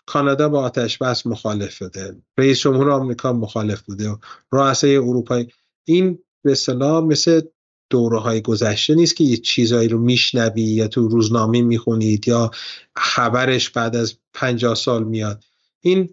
کانادا 0.05 0.49
با 0.49 0.61
آتش 0.61 0.97
بس 0.97 1.27
مخالف 1.27 1.81
بوده 1.81 2.15
رئیس 2.37 2.59
جمهور 2.59 2.91
آمریکا 2.91 3.33
مخالف 3.33 3.81
بوده. 3.81 4.17
رؤسای 4.51 4.95
اروپایی. 4.95 5.47
این 5.85 6.19
به 6.43 6.51
اصطلاح 6.51 7.03
مثل 7.03 7.41
دوره 7.89 8.19
های 8.19 8.41
گذشته 8.41 8.95
نیست 8.95 9.15
که 9.15 9.23
یه 9.23 9.37
چیزایی 9.37 9.87
رو 9.87 9.97
میشنوی 9.97 10.61
یا 10.61 10.87
تو 10.87 11.07
روزنامه 11.07 11.61
می‌خونید 11.61 12.27
یا 12.27 12.51
خبرش 12.95 13.69
بعد 13.69 13.95
از 13.95 14.17
پنجاه 14.33 14.75
سال 14.75 15.03
میاد. 15.03 15.43
این 15.81 16.09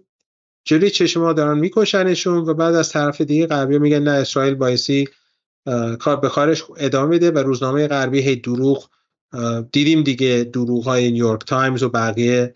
جلوی 0.65 0.91
چشم 0.91 1.21
ما 1.21 1.33
دارن 1.33 1.59
میکشنشون 1.59 2.37
و 2.37 2.55
بعد 2.55 2.75
از 2.75 2.89
طرف 2.89 3.21
دیگه 3.21 3.47
غربی 3.47 3.79
میگن 3.79 4.03
نه 4.03 4.11
اسرائیل 4.11 4.55
بایستی 4.55 5.09
کار 5.99 6.17
به 6.17 6.29
کارش 6.29 6.65
ادامه 6.77 7.17
بده 7.17 7.31
و 7.31 7.39
روزنامه 7.39 7.89
غربی 7.89 8.21
هی 8.21 8.37
دروغ 8.37 8.89
دیدیم 9.73 10.03
دیگه 10.03 10.51
دروغ 10.53 10.85
های 10.85 11.11
نیویورک 11.11 11.45
تایمز 11.45 11.83
و 11.83 11.89
بقیه 11.89 12.55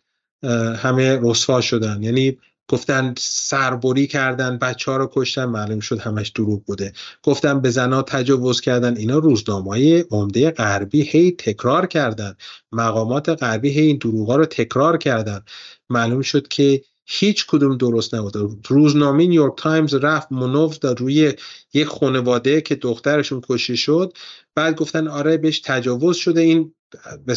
همه 0.76 1.20
رسوا 1.22 1.61
شدن. 1.61 2.02
یعنی 2.02 2.38
گفتن 2.68 3.14
سر 3.19 3.54
بری 3.54 4.07
کردن 4.07 4.59
بچه 4.59 4.90
ها 4.90 4.96
رو 4.96 5.11
کشتن 5.12 5.44
معلوم 5.44 5.81
شد 5.81 5.98
همش 5.98 6.29
دروغ 6.29 6.64
بوده. 6.64 6.92
گفتن 7.22 7.61
به 7.61 7.70
زنا 7.70 8.02
تجاوز 8.02 8.61
کردن 8.61 8.96
اینا 8.96 9.18
روزنامه 9.18 10.05
عمده 10.11 10.50
غربی 10.50 11.02
هی 11.02 11.31
تکرار 11.31 11.87
کردن. 11.87 12.37
مقامات 12.72 13.29
غربی 13.29 13.70
هی 13.70 13.87
این 13.87 13.98
دروغ 13.98 14.29
ها 14.31 14.37
رو 14.37 14.46
تکرار 14.46 14.96
کردن. 14.96 15.44
معلوم 15.90 16.22
شد 16.22 16.48
که 16.48 16.83
هیچ 17.07 17.46
کدوم 17.46 17.76
درست 17.76 18.14
نبوده. 18.14 18.48
روزنامه 18.68 19.26
نیویورک 19.26 19.52
تایمز 19.57 19.94
رفت 19.94 20.33
مانور 20.33 20.79
داد 20.79 21.00
روی 21.00 21.35
یک 21.74 21.87
خانواده 21.87 22.61
که 22.61 22.74
دخترشون 22.74 23.42
کشته 23.48 23.76
شد. 23.76 24.12
بعد 24.55 24.76
گفتن 24.76 25.09
آره 25.09 25.37
بهش 25.37 25.61
تجاوز 25.61 26.16
شده 26.16 26.40
این 26.40 26.74
به 27.26 27.35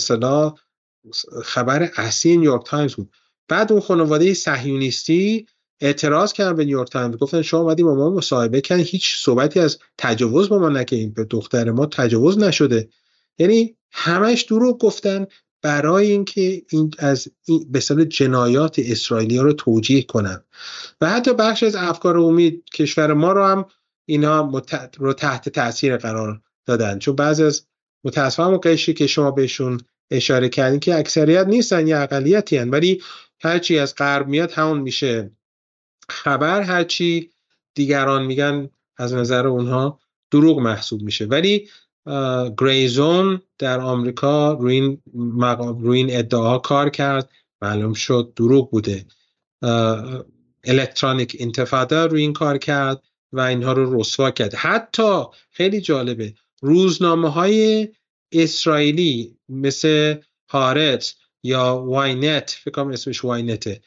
خبر 1.43 1.91
اصلی 1.95 2.37
نیویورک 2.37 2.65
تایمز 2.65 2.95
بود. 2.95 3.13
بعد 3.49 3.71
اون 3.71 3.81
خانواده 3.81 4.33
صهیونیستی 4.33 5.47
اعتراض 5.81 6.33
کردن 6.33 6.55
به 6.55 6.65
نیویورک 6.65 6.89
تایمز. 6.89 7.17
گفتن 7.17 7.41
شما 7.41 7.59
اومدی 7.59 7.83
با 7.83 7.95
ما 7.95 8.09
مصاحبه 8.09 8.62
کردین 8.62 8.85
هیچ 8.85 9.15
صحبتی 9.23 9.59
از 9.59 9.79
تجاوز 9.97 10.49
با 10.49 10.59
ما 10.59 10.69
نکردین. 10.69 11.13
به 11.13 11.23
دختر 11.23 11.71
ما 11.71 11.85
تجاوز 11.85 12.38
نشده. 12.38 12.89
یعنی 13.38 13.75
همش 13.91 14.41
دروغ 14.41 14.77
گفتن 14.77 15.25
برای 15.62 16.12
اینکه 16.12 16.62
این 16.69 16.91
از 16.99 17.27
این 17.45 17.71
به 17.71 18.05
جنایات 18.05 18.79
اسرائیلی 18.79 19.38
ها 19.38 19.43
رو 19.43 19.53
توجیه 19.53 20.03
کنن. 20.03 20.43
و 21.01 21.09
حتی 21.09 21.33
بخش 21.33 21.63
از 21.63 21.75
افکار 21.75 22.17
عمومی 22.17 22.63
کشور 22.73 23.13
ما 23.13 23.31
رو 23.31 23.45
هم 23.45 23.65
اینا 24.05 24.51
رو 24.97 25.13
تحت 25.13 25.49
تاثیر 25.49 25.97
قرار 25.97 26.41
دادن. 26.65 26.99
چون 26.99 27.15
بعضی 27.15 27.43
از 27.43 27.65
متاسفانه 28.03 28.57
قشری 28.57 28.95
که 28.95 29.07
شما 29.07 29.31
بهشون 29.31 29.79
اشاره 30.12 30.49
کردین 30.49 30.79
که 30.79 30.95
اکثریت 30.95 31.47
نیستن 31.47 31.88
یا 31.88 32.01
اقلیتی 32.01 32.57
هن. 32.57 32.69
ولی 32.69 33.01
هرچی 33.41 33.80
از 33.80 33.95
غرب 33.95 34.28
میاد 34.28 34.52
همون 34.52 34.80
میشه. 34.80 35.32
خبر 36.10 36.62
هرچی 36.62 37.32
دیگران 37.75 38.25
میگن 38.25 38.69
از 38.97 39.13
نظر 39.13 39.47
اونها 39.47 39.99
دروغ 40.32 40.60
محسوب 40.60 41.02
میشه. 41.02 41.25
ولی 41.25 41.69
گریزون 42.58 43.41
در 43.58 43.80
آمریکا 43.80 44.54
روی 44.54 44.73
این, 44.73 45.02
روی 45.82 45.97
این 45.97 46.17
ادعا 46.17 46.58
کار 46.58 46.89
کرد. 46.89 47.30
معلوم 47.62 47.93
شد 47.93 48.34
دروغ 48.36 48.71
بوده. 48.71 49.06
الکترونیک 50.63 51.38
انتفاده 51.39 51.95
روی 51.95 52.21
این 52.21 52.34
کار 52.34 52.58
کرد 52.58 53.04
و 53.32 53.39
اینها 53.39 53.73
رو 53.73 53.99
رسوا 53.99 54.32
کرد. 54.32 54.54
حتی 54.54 55.23
خیلی 55.52 55.82
جالبه 55.82 56.34
روزنامه 56.62 57.30
های 57.30 57.88
اسرائیلی 58.32 59.38
مثل 59.49 60.15
هارت 60.49 61.15
یا 61.43 61.84
واینت 61.86 62.58
فکر 62.63 62.71
کنم 62.71 62.88
اسمش 62.88 63.23
واینته 63.23 63.82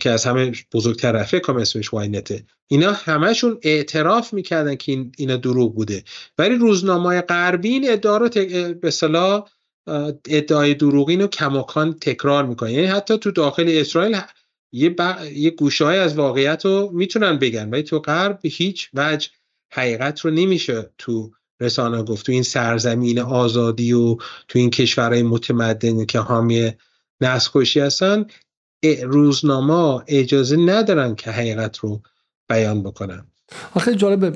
که 0.00 0.10
از 0.10 0.24
همه 0.24 0.52
بزرگتره. 0.72 1.24
فکر 1.24 1.40
کنم 1.40 1.56
اسمش 1.56 1.92
واینته 1.92 2.44
اینا 2.66 2.92
همشون 2.92 3.58
اعتراف 3.62 4.32
می‌کردن 4.32 4.74
که 4.74 5.06
اینا 5.18 5.36
دروغ 5.36 5.74
بوده. 5.74 6.04
ولی 6.38 6.54
روزنامه 6.54 7.20
غربی 7.20 7.68
این 7.68 7.90
ادعا 7.90 8.16
رو 8.16 8.28
به 8.74 8.90
صلاح 8.90 9.48
ادعای 10.28 10.74
دروغین 10.74 11.20
رو 11.20 11.26
کماکان 11.26 11.92
تکرار 12.00 12.46
می‌کنن. 12.46 12.70
یعنی 12.70 12.86
حتی 12.86 13.18
تو 13.18 13.30
داخل 13.30 13.64
اسرائیل 13.68 14.20
یه, 14.72 14.90
ب... 14.90 15.16
یه 15.32 15.50
گوشه 15.50 15.84
های 15.84 15.98
از 15.98 16.14
واقعیت 16.14 16.64
رو 16.64 16.90
می‌تونن 16.92 17.38
بگن. 17.38 17.70
ولی 17.70 17.82
تو 17.82 17.98
غرب 17.98 18.38
هیچ 18.42 18.90
وجه 18.94 19.28
حقیقت 19.72 20.20
رو 20.20 20.30
نمیشه 20.30 20.90
تو 20.98 21.30
رسانه 21.60 22.02
گفت 22.02 22.26
تو 22.26 22.32
این 22.32 22.42
سرزمین 22.42 23.18
آزادی 23.18 23.92
و 23.92 24.16
تو 24.48 24.58
این 24.58 24.70
کشورهای 24.70 25.22
متمدن 25.22 26.04
که 26.04 26.18
حامی 26.18 26.72
نسل 27.20 27.80
هستن 27.80 28.26
روزنامه 29.02 30.02
اجازه 30.06 30.56
ندارن 30.56 31.14
که 31.14 31.30
حقیقت 31.30 31.78
رو 31.78 32.00
بیان 32.48 32.82
بکنن. 32.82 33.26
خیلی 33.80 33.96
جالبه 33.96 34.30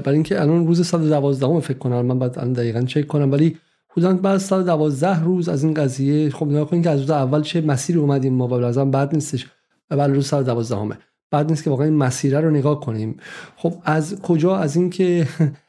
برای 0.00 0.14
اینکه 0.14 0.40
الان 0.40 0.66
روز 0.66 0.86
112 0.86 1.60
فکر 1.60 1.78
کنم 1.78 2.06
من 2.06 2.18
بعد 2.18 2.32
دقیقا 2.32 2.82
چک 2.82 3.06
کنم 3.06 3.32
ولی 3.32 3.58
حدودا 3.88 4.12
بعد 4.12 4.38
112 4.38 5.20
روز 5.20 5.48
از 5.48 5.64
این 5.64 5.74
قضیه 5.74 6.30
خب 6.30 6.46
نگاه 6.46 6.70
کنید 6.70 6.84
که 6.84 6.90
از 6.90 7.00
روز 7.00 7.10
اول 7.10 7.42
چه 7.42 7.60
مسیری 7.60 7.98
اومدیم 7.98 8.34
ما 8.34 8.48
و 8.48 8.54
لازم 8.60 8.90
بعد 8.90 9.14
نیستش. 9.14 9.46
اول 9.90 10.14
روز 10.14 10.26
112 10.26 10.76
همه 10.76 10.98
بعد 11.30 11.50
نیست 11.50 11.64
که 11.64 11.70
واقعا 11.70 11.86
این 11.86 11.96
مسیره 11.96 12.40
رو 12.40 12.50
نگاه 12.50 12.80
کنیم. 12.80 13.16
خب 13.56 13.74
از 13.84 14.20
کجا؟ 14.22 14.56
از 14.56 14.76
اینکه 14.76 15.28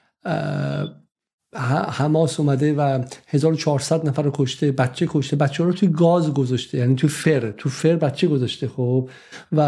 حماس 1.89 2.39
اومده 2.39 2.73
و 2.73 3.03
1400 3.27 4.07
نفر 4.07 4.21
رو 4.21 4.31
کشته 4.33 4.71
بچه 4.71 5.07
کشته. 5.09 5.35
بچه 5.35 5.63
رو 5.63 5.73
توی 5.73 5.89
گاز 5.89 6.33
گذاشته 6.33 6.77
یعنی 6.77 6.95
توی 6.95 7.09
فر 7.09 7.51
تو 7.51 7.69
فر 7.69 7.95
بچه 7.95 8.27
گذاشته 8.27 8.67
خب. 8.67 9.09
و, 9.51 9.61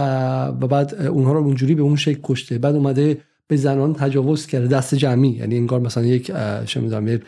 و 0.47 0.67
بعد 0.67 0.95
اونها 0.95 1.33
رو 1.33 1.39
اونجوری 1.39 1.75
به 1.75 1.81
اون 1.81 1.95
شکل 1.95 2.19
کشته. 2.23 2.57
بعد 2.57 2.75
اومده 2.75 3.21
به 3.47 3.55
زنان 3.55 3.93
تجاوز 3.93 4.47
کرده 4.47 4.67
دست 4.67 4.95
جمعی. 4.95 5.29
یعنی 5.29 5.57
انگار 5.57 5.79
مثلا 5.79 6.03
یک 6.03 6.25
چه 6.65 7.21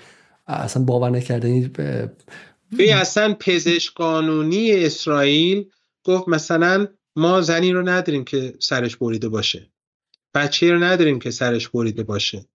اصلا 0.47 0.83
باور 0.83 1.09
نکردنی 1.09 1.67
به 1.67 2.11
اصلا 2.95 3.35
پزشک 3.39 3.93
قانونی 3.93 4.71
اسرائیل 4.71 5.65
گفت 6.03 6.27
مثلا 6.27 6.87
ما 7.15 7.41
زنی 7.41 7.71
رو 7.71 7.89
نداریم 7.89 8.23
که 8.23 8.53
سرش 8.59 8.95
بریده 8.97 9.29
باشه. 9.29 9.69
بچه 10.33 10.71
رو 10.71 10.83
نداریم 10.83 11.19
که 11.19 11.31
سرش 11.31 11.69
بریده 11.69 12.03
باشه. 12.03 12.45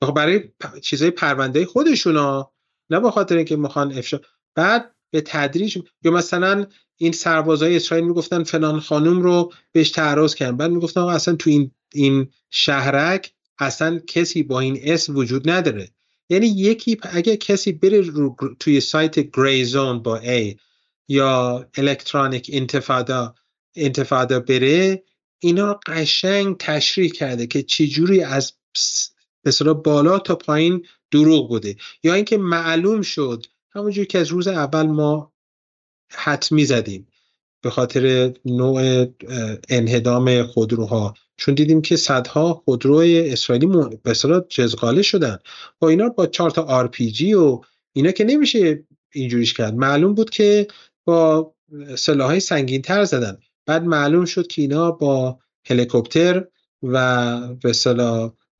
برای 0.00 0.50
چیزای 0.82 1.10
پرونده 1.10 1.66
خودشونا 1.66 2.52
نه 2.90 3.00
به 3.00 3.10
خاطر 3.10 3.36
اینکه 3.36 3.56
می‌خوان 3.56 3.92
افشا. 3.92 4.20
بعد 4.54 4.94
به 5.10 5.20
تدریج 5.20 5.78
یا 6.04 6.10
مثلا 6.10 6.66
این 6.96 7.12
سربازای 7.12 7.76
اسرائیل 7.76 8.06
می‌گفتن 8.06 8.42
فلان 8.42 8.80
خانم 8.80 9.22
رو 9.22 9.52
بهش 9.72 9.90
تعرض 9.90 10.34
کردن. 10.34 10.56
بعد 10.56 10.70
می‌گفتن 10.70 11.00
اصلا 11.00 11.36
تو 11.36 11.50
این 11.50 11.70
این 11.92 12.30
شهرک 12.50 13.32
اصلا 13.58 13.98
کسی 13.98 14.42
با 14.42 14.60
این 14.60 14.80
اسم 14.82 15.16
وجود 15.16 15.50
نداره. 15.50 15.88
یعنی 16.28 16.46
یکی 16.46 16.98
اگه 17.02 17.36
کسی 17.36 17.72
بره 17.72 18.04
توی 18.60 18.80
سایت 18.80 19.18
گریزون 19.18 20.02
با 20.02 20.20
A 20.20 20.56
یا 21.08 21.66
الکترونیک 21.74 22.50
انتفادا 22.52 23.34
انتفادا 23.76 24.40
بره 24.40 25.02
اینا 25.38 25.80
قشنگ 25.86 26.56
تشریح 26.58 27.10
کرده 27.10 27.46
که 27.46 27.62
چجوری 27.62 28.22
از 28.22 28.52
به 29.42 29.72
بالا 29.72 30.18
تا 30.18 30.34
پایین 30.34 30.86
دروغ 31.10 31.48
بوده. 31.48 31.76
یا 32.02 32.14
اینکه 32.14 32.38
معلوم 32.38 33.02
شد 33.02 33.46
همونجور 33.70 34.04
که 34.04 34.18
از 34.18 34.28
روز 34.28 34.48
اول 34.48 34.86
ما 34.86 35.32
حتمی 36.10 36.64
زدیم 36.64 37.08
به 37.62 37.70
خاطر 37.70 38.32
نوع 38.44 39.06
انهدام 39.68 40.42
خودروها. 40.42 41.14
چون 41.36 41.54
دیدیم 41.54 41.82
که 41.82 41.96
صدها 41.96 42.54
خودروی 42.54 43.30
اسرائیلی 43.30 43.66
به 44.02 44.10
اصطلاح 44.10 44.42
جزغاله 44.48 45.02
شدن. 45.02 45.38
با 45.78 45.88
اینا 45.88 46.08
با 46.08 46.26
چهار 46.26 46.50
تا 46.50 46.62
آر 46.62 46.88
پی 46.88 47.10
جی 47.10 47.34
و 47.34 47.60
اینا 47.92 48.10
که 48.10 48.24
نمیشه 48.24 48.84
اینجوریش 49.12 49.54
کرد. 49.54 49.74
معلوم 49.74 50.14
بود 50.14 50.30
که 50.30 50.66
با 51.04 51.54
سلاحهای 51.96 52.40
سنگین 52.40 52.82
تر 52.82 53.04
زدن. 53.04 53.38
بعد 53.66 53.84
معلوم 53.84 54.24
شد 54.24 54.46
که 54.46 54.62
اینا 54.62 54.90
با 54.90 55.38
هلیکوپتر 55.66 56.46
و 56.82 57.38
به 57.54 57.72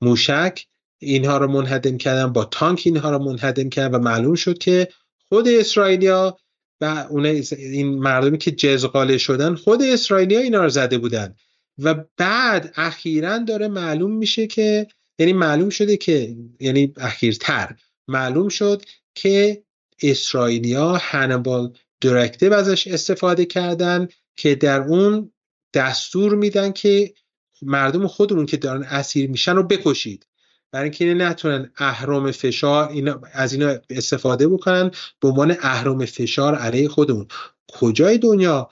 موشک 0.01 0.67
اینها 0.99 1.39
رو 1.39 1.49
منهدم 1.49 1.99
کردن 1.99 2.33
با 2.33 2.45
تانک 2.45 2.83
اینها 2.85 3.11
رو 3.11 3.19
منهدم 3.19 3.69
کردن 3.69 3.95
و 3.95 3.99
معلوم 3.99 4.35
شد 4.35 4.59
که 4.59 4.89
خود 5.29 5.49
اسرائیلیا 5.49 6.39
و 6.81 7.07
اون 7.11 7.27
این 7.27 7.99
مردمی 7.99 8.39
که 8.39 8.51
جزغاله 8.51 9.19
شدن 9.19 9.55
خود 9.55 9.83
اسرائیلیا 9.83 10.41
اینا 10.41 10.63
رو 10.63 10.69
زده 10.69 10.99
بودن. 10.99 11.35
و 11.79 12.05
بعد 12.17 12.73
اخیرا 12.77 13.39
داره 13.39 13.69
معلوم 13.69 14.13
میشه 14.13 14.47
که 14.47 14.87
یعنی 15.19 15.33
معلوم 15.33 15.71
شده 15.71 15.97
که 15.97 16.37
یعنی 16.61 16.93
اخیرتر 16.97 17.77
معلوم 18.09 18.49
شد 18.49 18.83
که 19.15 19.63
اسرائیلیا 20.03 20.97
هنبال 21.01 21.73
درکتیو 22.01 22.55
ازش 22.55 22.87
استفاده 22.87 23.45
کردن 23.45 24.09
که 24.37 24.55
در 24.55 24.81
اون 24.81 25.33
دستور 25.75 26.35
میدن 26.35 26.73
که 26.73 27.15
مردم 27.63 28.07
خودمون 28.07 28.47
که 28.47 28.57
دارن 28.57 28.83
اسیر 28.83 29.31
میشن 29.31 29.57
رو 29.57 29.63
بکشید. 29.63 30.27
برای 30.73 30.85
اینکه 30.85 31.15
نتونن 31.15 31.71
اهرام 31.77 32.31
فشار 32.31 32.89
اینا 32.89 33.21
از 33.33 33.53
اینا 33.53 33.77
استفاده 33.91 34.49
بکنن 34.49 34.91
به 35.21 35.29
عنوان 35.29 35.57
اهرام 35.61 36.05
فشار 36.05 36.55
علیه 36.55 36.89
خودمون. 36.89 37.27
کجای 37.73 38.19
دنیا 38.19 38.71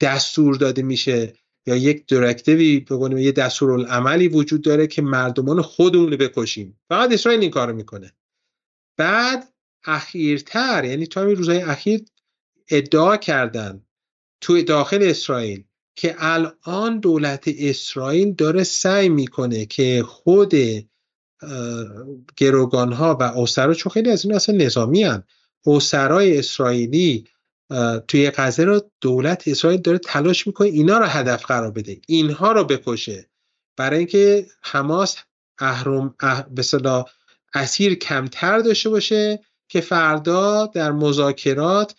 دستور 0.00 0.54
داده 0.56 0.82
میشه 0.82 1.32
یا 1.66 1.76
یک 1.76 2.06
درکتیوی 2.06 2.80
بگونیم 2.80 3.18
یه 3.18 3.32
دستورالعملی 3.32 4.28
وجود 4.28 4.62
داره 4.62 4.86
که 4.86 5.02
مردمان 5.02 5.62
خودمون 5.62 6.16
بکشیم؟ 6.16 6.80
فقط 6.88 7.12
اسرائیل 7.12 7.40
این 7.40 7.50
کارو 7.50 7.72
می‌کنه. 7.72 8.12
بعد 8.96 9.52
اخیرتر 9.84 10.84
یعنی 10.84 11.06
تا 11.06 11.20
همین 11.20 11.36
روزهای 11.36 11.62
اخیر 11.62 12.04
ادعا 12.68 13.16
کردن 13.16 13.84
توی 14.40 14.62
داخل 14.62 14.98
اسرائیل 15.02 15.64
که 15.96 16.14
الان 16.18 16.98
دولت 17.00 17.44
اسرائیل 17.58 18.34
داره 18.34 18.64
سعی 18.64 19.08
می‌کنه 19.08 19.66
که 19.66 20.02
خود 20.06 20.54
گروگان 22.36 22.92
ها 22.92 23.16
و 23.20 23.22
اسرا 23.22 23.74
چون 23.74 23.92
خیلی 23.92 24.10
از 24.10 24.24
این 24.24 24.34
اصلا 24.34 24.56
نظامی 24.56 25.02
هن 25.02 25.22
اسرای 25.66 26.38
اسرائیلی 26.38 27.24
توی 28.08 28.30
غزه 28.30 28.64
رو 28.64 28.90
دولت 29.00 29.48
اسرائیل 29.48 29.80
داره 29.80 29.98
تلاش 29.98 30.46
می‌کنه 30.46 30.68
اینا 30.68 30.98
رو 30.98 31.04
هدف 31.04 31.44
قرار 31.46 31.70
بده 31.70 32.00
اینها 32.06 32.52
رو 32.52 32.64
بکشه. 32.64 33.28
برای 33.76 33.98
اینکه 33.98 34.46
حماس 34.62 35.16
اهرم 35.58 36.14
به 36.50 36.62
صدا 36.62 37.04
اسیر 37.54 37.94
کمتر 37.94 38.58
داشته 38.58 38.88
باشه 38.88 39.40
که 39.68 39.80
فردا 39.80 40.66
در 40.66 40.92
مذاکرات 40.92 41.94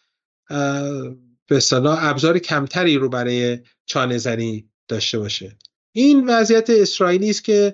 به 1.48 1.60
صلاح 1.60 2.06
ابزار 2.06 2.40
کمتری 2.40 2.98
رو 2.98 3.10
برای 3.10 3.60
چانه 3.86 4.18
زنی 4.18 4.70
داشته 4.88 5.20
باشه. 5.20 5.58
این 5.96 6.30
وضعیت 6.30 6.70
اسرائیلی 6.70 7.30
است 7.30 7.44
که 7.44 7.74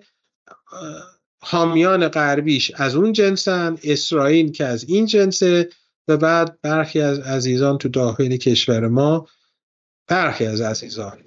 حامیان 1.41 2.07
غربیش 2.07 2.71
از 2.75 2.95
اون 2.95 3.13
جنسن 3.13 3.77
اسرائیل 3.83 4.51
که 4.51 4.65
از 4.65 4.83
این 4.83 5.05
جنسه 5.05 5.69
و 6.07 6.17
بعد 6.17 6.61
برخی 6.61 7.01
از 7.01 7.19
عزیزان 7.19 7.77
تو 7.77 7.89
داخل 7.89 8.37
کشور 8.37 8.87
ما 8.87 9.27
برخی 10.07 10.45
از 10.45 10.61
عزیزان 10.61 11.17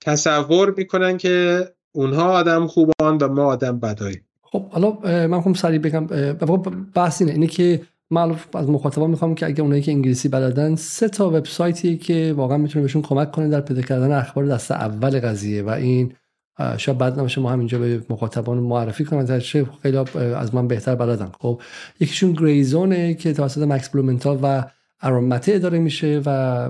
تصور 0.00 0.74
می‌کنن 0.76 1.18
که 1.18 1.66
اونها 1.92 2.32
آدم 2.32 2.66
خوبان 2.66 3.18
و 3.18 3.28
ما 3.28 3.44
آدم 3.44 3.80
بدایی 3.80 4.20
خب 4.42 4.68
حالا 4.68 4.90
من 5.02 5.40
خواهم 5.40 5.54
سریع 5.54 5.78
بگم 5.78 6.06
بحث 6.94 7.22
اینه 7.22 7.32
اینه 7.32 7.46
که 7.46 7.82
من 8.10 8.36
از 8.54 8.70
مخاطبان 8.70 9.10
می‌خوام 9.10 9.34
که 9.34 9.46
اگه 9.46 9.62
اونایی 9.62 9.82
که 9.82 9.92
انگلیسی 9.92 10.28
بلدن 10.28 10.74
سه 10.74 11.08
تا 11.08 11.28
وبسایتی 11.28 11.96
که 11.96 12.34
واقعا 12.36 12.58
می‌تونه 12.58 12.82
بهشون 12.82 13.02
کمک 13.02 13.30
کنه 13.30 13.48
در 13.48 13.60
پیدا 13.60 13.82
کردن 13.82 14.12
اخبار 14.12 14.46
دست 14.46 14.70
اول 14.70 15.20
قضیه 15.20 15.62
و 15.62 15.68
این 15.68 16.12
شاید 16.76 16.98
بعد 16.98 17.18
نمیشه 17.18 17.40
ما 17.40 17.50
همینجا 17.50 17.78
به 17.78 18.02
مخاطبان 18.10 18.58
معرفی 18.58 19.04
کنم 19.04 19.24
در 19.24 19.40
چه 19.40 19.66
خیلی 19.82 19.96
از 20.16 20.54
من 20.54 20.68
بهتر 20.68 20.94
بلدن. 20.94 21.30
خب 21.40 21.60
یکیشون 22.00 22.32
گریزونه 22.32 23.14
که 23.14 23.32
توسط 23.32 23.62
مکس 23.62 23.88
بلومنتال 23.88 24.38
و 24.42 24.64
ارامنه 25.02 25.52
اداره 25.52 25.78
میشه 25.78 26.22
و 26.26 26.28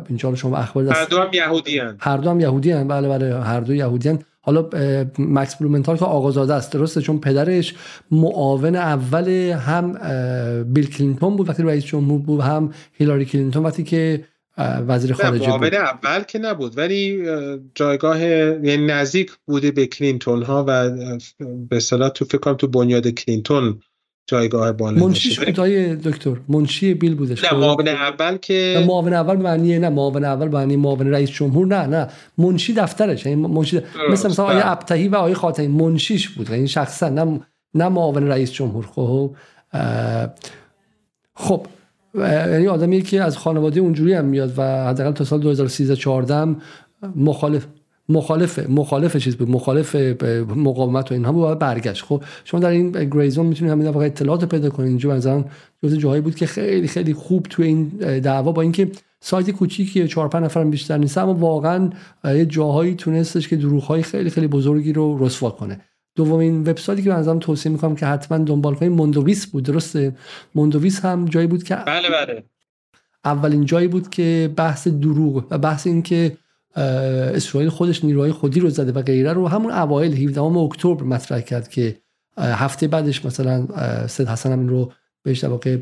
اینجا 0.08 0.34
شما 0.34 0.56
اخبار 0.56 0.84
دست 0.84 0.96
هر 0.96 1.04
دو 1.04 1.18
هم 1.18 1.32
یهودی 1.32 1.80
هر 1.98 2.16
دو 2.16 2.30
هم 2.30 2.40
یهودی 2.40 2.74
بله 2.74 3.08
بله 3.08 3.40
هر 3.40 3.60
دو 3.60 3.74
یهودی 3.74 4.18
حالا 4.42 4.68
مکس 5.18 5.54
بلومنتال 5.54 5.96
که 5.96 6.04
آقازاده 6.04 6.54
است. 6.54 6.72
درسته؟ 6.72 7.00
چون 7.00 7.20
پدرش 7.20 7.74
معاون 8.10 8.76
اول 8.76 9.28
هم 9.52 9.92
بیل 10.64 10.90
کلینتون 10.90 11.36
بود 11.36 11.48
وقتی 11.48 11.62
رئیس 11.62 11.84
جمهور 11.84 12.20
بود 12.20 12.40
هم 12.40 12.72
هیلاری 12.92 13.24
کلینتون 13.24 13.62
وقتی 13.62 13.82
که 13.82 14.24
وزیر 14.58 15.12
خارجه 15.12 15.48
معاون 15.48 15.74
اول 15.74 16.22
که 16.22 16.38
نبود 16.38 16.78
ولی 16.78 17.24
جایگاه 17.74 18.22
یعنی 18.22 18.76
نزدیک 18.76 19.32
بوده 19.46 19.70
به 19.70 19.86
کلینتون 19.86 20.42
ها 20.42 20.64
و 20.68 20.90
به 21.68 21.76
اصطلاح 21.76 22.08
تو 22.08 22.24
فکر 22.24 22.38
کنم 22.38 22.54
تو 22.54 22.68
بنیاد 22.68 23.08
کلینتون 23.08 23.80
جایگاه 24.30 24.72
بالا 24.72 25.06
منشیش 25.06 25.40
بود 25.40 25.54
دکتر. 26.02 26.36
منشی 26.48 26.94
بیل 26.94 27.14
بودش. 27.14 27.44
نه 27.44 27.50
خب؟ 27.50 27.56
معاون 27.56 27.88
اول 27.88 28.36
که 28.36 28.84
معاون 28.86 29.12
اول 29.12 29.36
معنی 29.36 29.78
نه 29.78 29.88
معاون 29.88 30.24
اول 30.24 30.48
معنی 30.48 30.76
معاون 30.76 31.10
رئیس 31.10 31.30
جمهور 31.30 31.66
نه 31.66 31.86
نه. 31.86 32.08
منشی 32.38 32.72
دفترش 32.72 33.26
یعنی 33.26 33.42
منشی 33.42 33.80
مثل 34.10 34.28
مثلا 34.28 34.44
آیه 34.44 34.58
بله. 34.58 34.70
ابتهی 34.70 35.08
و 35.08 35.16
آیه 35.16 35.34
خاتمی 35.34 35.68
منشیش 35.68 36.28
بود. 36.28 36.50
یعنی 36.50 36.68
شخصا 36.68 37.08
نه 37.08 37.40
نه 37.74 37.88
معاون 37.88 38.28
رئیس 38.28 38.52
جمهور. 38.52 38.86
خب 38.86 39.30
خب 41.34 41.66
یعنی 42.14 42.68
آدمی 42.68 43.02
که 43.02 43.22
از 43.22 43.38
خانواده 43.38 43.80
اونجوری 43.80 44.12
هم 44.12 44.24
میاد 44.24 44.52
و 44.56 44.62
حداقل 44.62 45.12
تا 45.12 45.24
سال 45.24 45.40
2013 45.40 45.96
14 45.96 46.56
مخالف 47.16 47.66
مخالف 48.10 48.58
مخالف 48.58 49.16
چیز 49.16 49.36
بود 49.36 49.50
مخالف 49.50 49.96
مقاومت 50.56 51.10
و 51.10 51.14
اینها 51.14 51.32
بود 51.32 51.58
برگشت. 51.58 52.04
خب 52.04 52.22
شما 52.44 52.60
در 52.60 52.70
این 52.70 52.90
گریزون 52.90 53.46
می‌تونید 53.46 53.72
همین 53.72 53.86
واقع 53.86 54.06
اطلاعات 54.06 54.44
پیدا 54.44 54.70
کنید. 54.70 54.88
اینجا 54.88 55.10
مثلا 55.10 55.44
جزء 55.82 55.96
جاهایی 55.96 56.20
بود 56.20 56.34
که 56.34 56.46
خیلی 56.46 56.88
خیلی 56.88 57.14
خوب 57.14 57.46
تو 57.50 57.62
این 57.62 57.84
دعوا 58.20 58.52
با 58.52 58.62
اینکه 58.62 58.90
سایت 59.20 59.50
کوچیکی 59.50 60.08
4 60.08 60.28
5 60.28 60.44
نفر 60.44 60.64
بیشتر 60.64 60.98
نیست 60.98 61.18
اما 61.18 61.34
واقعا 61.34 61.90
یه 62.24 62.46
جاهایی 62.46 62.94
تونستش 62.94 63.48
که 63.48 63.56
دروغ 63.56 63.82
های 63.82 64.02
خیلی 64.02 64.30
خیلی 64.30 64.46
بزرگی 64.46 64.92
رو 64.92 65.26
رسوا 65.26 65.50
کنه. 65.50 65.80
دومین 66.16 66.60
وبسایتی 66.60 67.02
که 67.02 67.10
من 67.10 67.38
توصیه 67.38 67.72
می‌کنم 67.72 67.96
که 67.96 68.06
حتما 68.06 68.38
دنبال 68.38 68.74
کنید 68.74 68.92
موندویس 68.92 69.46
بود 69.46 69.64
درسته؟ 69.64 70.16
موندویس 70.54 71.04
هم 71.04 71.24
جایی 71.24 71.46
بود 71.46 71.62
که 71.62 71.74
بله 71.74 72.08
بله. 72.08 72.44
اولین 73.24 73.64
جایی 73.64 73.88
بود 73.88 74.10
که 74.10 74.52
بحث 74.56 74.88
دروغ 74.88 75.44
و 75.50 75.58
بحث 75.58 75.86
این 75.86 76.02
که 76.02 76.36
اسرائیل 76.76 77.70
خودش 77.70 78.04
نیروهای 78.04 78.32
خودی 78.32 78.60
رو 78.60 78.70
زده 78.70 78.92
و 78.92 79.02
غیره 79.02 79.32
رو 79.32 79.48
همون 79.48 79.72
اوایل 79.72 80.28
17 80.28 80.40
اکتبر 80.40 81.02
مطرح 81.02 81.40
کرد 81.40 81.68
که 81.68 81.96
هفته 82.38 82.88
بعدش 82.88 83.24
مثلا 83.24 83.66
سید 84.06 84.28
حسن 84.28 84.52
هم 84.52 84.68
رو 84.68 84.92
بهش 85.22 85.44
واقع 85.44 85.78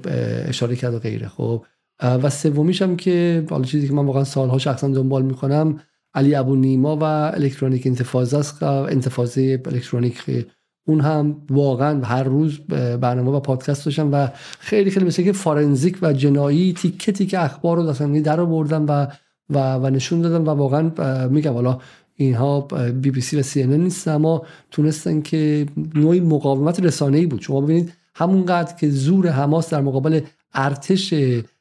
اشاره 0.49 0.77
کرد 0.77 0.95
و 0.95 0.99
غیره 0.99 1.29
خب. 1.29 1.65
و 2.03 2.31
سومیش 2.31 2.83
هم 2.83 2.97
که 2.97 3.45
حالا 3.51 3.65
چیزی 3.65 3.89
که 3.89 3.95
من 3.95 4.07
واقعا 4.07 4.25
سالها 4.25 4.59
شخصا 4.59 4.89
دنبال 4.89 5.23
می‌کنم 5.23 5.81
علی 6.15 6.35
ابو 6.35 6.57
نیما 6.57 6.97
و 6.97 7.05
الکترونیک 7.05 7.87
انتفاضه 7.87 8.39
است 8.39 8.63
انتفاضه 8.63 9.63
الکترونیک 9.67 10.47
اون 10.87 11.01
هم 11.01 11.37
واقعا 11.51 12.05
هر 12.05 12.23
روز 12.23 12.61
برنامه 13.01 13.31
و 13.31 13.41
پادکست 13.41 13.85
داشتم 13.85 14.13
و 14.13 14.29
خیلی 14.59 14.91
خیلی 14.91 15.07
مثل 15.07 15.23
که 15.23 15.33
فارنزیک 15.33 15.99
و 16.03 16.13
جنایی 16.13 16.73
تیکه 16.73 17.13
تیکه 17.13 17.41
اخبار 17.41 17.77
رو 17.77 17.83
داشتم 17.83 18.23
در 18.23 18.45
بردم 18.45 18.87
و 18.89 19.07
و, 19.51 19.75
و 19.75 19.91
نشون 19.91 20.21
دادن 20.21 20.45
و 20.45 20.51
واقعا 20.51 21.29
میگم 21.29 21.53
حالا 21.53 21.79
اینها 22.17 22.61
بی 23.03 23.11
بی 23.11 23.21
سی 23.21 23.37
و 23.37 23.43
سی 23.43 23.67
نیست 23.67 24.09
اما 24.09 24.43
تونستن 24.71 25.21
که 25.21 25.67
نوعی 25.95 26.21
مقاومت 26.21 26.81
رسانه‌ای 26.81 27.27
بود. 27.27 27.41
شما 27.41 27.61
ببینید 27.61 27.93
همونقدر 28.15 28.77
که 28.77 28.91
زور 28.91 29.29
حماس 29.29 29.71
در 29.71 29.81
مقابل 29.81 30.21
ارتش 30.55 31.15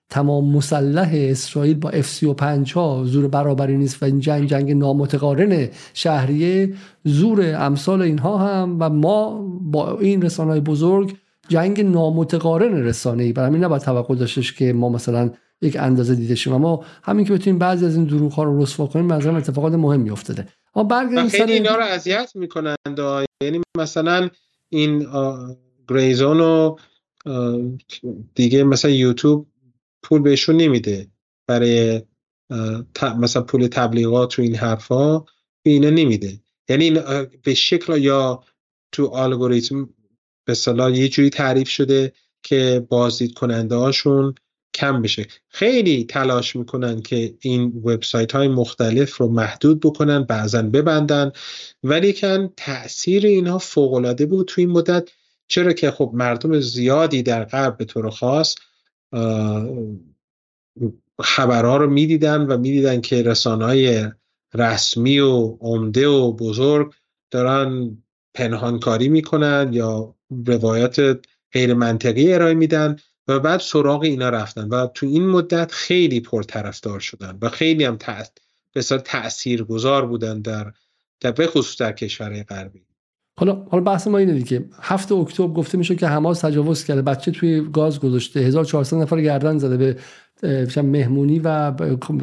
تمام 0.09 0.55
مسلح 0.55 1.09
اسرائیل 1.13 1.77
با 1.77 1.91
F35 1.91 2.71
ها 2.71 3.03
زور 3.05 3.27
برابری 3.27 3.77
نیست 3.77 4.03
و 4.03 4.05
این 4.05 4.19
جنگ 4.19 4.49
جنگ 4.49 4.71
نامتقارن 4.71 5.67
شهریه 5.93 6.73
زور 7.03 7.55
امثال 7.55 8.01
اینها 8.01 8.37
هم 8.37 8.77
و 8.79 8.89
ما 8.89 9.41
با 9.61 9.99
این 9.99 10.21
رسانه 10.21 10.59
بزرگ 10.59 11.15
جنگ 11.49 11.81
نامتقارن 11.81 12.73
رسانه 12.73 13.23
ای 13.23 13.33
برای 13.33 13.49
همین 13.49 13.63
نباید 13.63 13.81
توقع 13.81 14.15
داشتش 14.15 14.53
که 14.53 14.73
ما 14.73 14.89
مثلا 14.89 15.29
یک 15.61 15.77
اندازه 15.79 16.15
دیده 16.15 16.35
شیم. 16.35 16.53
اما 16.53 16.85
همین 17.03 17.25
که 17.25 17.33
بتونیم 17.33 17.59
بعضی 17.59 17.85
از 17.85 17.95
این 17.95 18.05
دروغ 18.05 18.33
ها 18.33 18.43
رو 18.43 18.63
رسوا 18.63 18.87
کنیم 18.87 19.05
مثلا 19.05 19.37
اتفاقات 19.37 19.73
مهمی 19.73 20.09
افتاده. 20.09 20.47
اما 20.75 20.83
برگردیم 20.83 21.29
خیلی 21.29 21.53
اینا 21.53 21.75
رو 21.75 21.83
اذیت 21.83 22.31
می‌کنند. 22.35 22.99
یعنی 23.43 23.61
مثلا 23.77 24.29
این 24.69 25.07
گریزون 25.87 26.39
و 26.39 26.75
دیگه 28.35 28.63
مثلا 28.63 28.91
یوتیوب 28.91 29.47
پول 30.03 30.21
بهشون 30.21 30.57
نمیده. 30.57 31.07
برای 31.47 32.01
مثلا 33.19 33.41
پول 33.41 33.67
تبلیغات 33.67 34.39
و 34.39 34.41
این 34.41 34.55
حرفا 34.55 35.19
به 35.63 35.71
اینا 35.71 35.89
نمیده. 35.89 36.39
یعنی 36.69 36.91
به 37.43 37.53
شکل 37.53 37.97
یا 37.97 38.43
تو 38.91 39.11
الگوریتم 39.13 39.89
به 40.45 40.53
صلاح 40.53 40.97
یه 40.97 41.09
جوری 41.09 41.29
تعریف 41.29 41.69
شده 41.69 42.13
که 42.43 42.85
بازدید 42.89 43.33
کننده 43.33 43.75
هاشون 43.75 44.35
کم 44.73 45.01
بشه. 45.01 45.25
خیلی 45.49 46.03
تلاش 46.03 46.55
می‌کنن 46.55 47.01
که 47.01 47.35
این 47.39 47.81
وبسایت 47.85 48.31
های 48.31 48.47
مختلف 48.47 49.17
رو 49.17 49.27
محدود 49.27 49.79
بکنن 49.79 50.23
بعضا 50.23 50.61
ببندن 50.61 51.31
ولی 51.83 52.13
کن 52.13 52.49
تاثیر 52.57 53.25
اینها 53.25 53.57
فوق 53.57 53.93
العاده 53.93 54.25
بود 54.25 54.47
تو 54.47 54.61
این 54.61 54.69
مدت. 54.69 55.09
چرا 55.47 55.73
که 55.73 55.91
خب 55.91 56.11
مردم 56.13 56.59
زیادی 56.59 57.23
در 57.23 57.45
غرب 57.45 57.77
به 57.77 57.85
طور 57.85 58.09
خاص 58.09 58.55
خبرها 61.21 61.77
رو 61.77 61.89
می‌دیدن 61.89 62.41
و 62.41 62.57
می‌دیدن 62.57 63.01
که 63.01 63.23
رسانه 63.23 64.15
رسمی 64.53 65.19
و 65.19 65.57
عمده 65.61 66.07
و 66.07 66.33
بزرگ 66.33 66.93
دارن 67.31 67.97
پنهانکاری 68.33 69.09
می‌کنن 69.09 69.69
یا 69.73 70.15
روایات 70.29 71.19
غیر 71.53 71.73
منطقی 71.73 72.33
ارائه 72.33 72.53
میدن. 72.53 72.95
و 73.27 73.39
بعد 73.39 73.59
سراغ 73.59 74.03
اینا 74.03 74.29
رفتن. 74.29 74.67
و 74.67 74.87
تو 74.87 75.05
این 75.05 75.27
مدت 75.27 75.71
خیلی 75.71 76.19
پرطرفدار 76.19 76.99
شدن 76.99 77.37
و 77.41 77.49
خیلی 77.49 77.83
هم 77.83 77.97
بسیار 78.75 78.99
تأثیر 78.99 79.63
گذار 79.63 80.05
بودن 80.05 80.41
در 80.41 80.71
در 81.19 81.47
خصوص 81.47 81.81
در 81.81 81.91
کشورهای 81.91 82.43
غربی. 82.43 82.81
حالا 83.39 83.65
حالا 83.71 83.83
بحث 83.83 84.07
ما 84.07 84.17
اینه 84.17 84.33
دیگه. 84.33 84.65
هفته 84.81 85.15
اکتبر 85.15 85.47
گفته 85.47 85.77
میشه 85.77 85.95
که 85.95 86.07
حماس 86.07 86.41
تجاوز 86.41 86.83
کرده. 86.83 87.01
بچه 87.01 87.31
توی 87.31 87.61
گاز 87.73 87.99
گذاشته. 87.99 88.39
1400 88.39 88.97
نفر 88.97 89.21
گردن 89.21 89.57
زده 89.57 89.97
به 90.41 90.81
مهمونی 90.81 91.39
و 91.39 91.71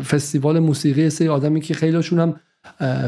فستیوال 0.02 0.58
موسیقی 0.58 1.10
سه 1.10 1.30
آدمی 1.30 1.60
که 1.60 1.74
خیلیشون 1.74 2.18
هم 2.18 2.40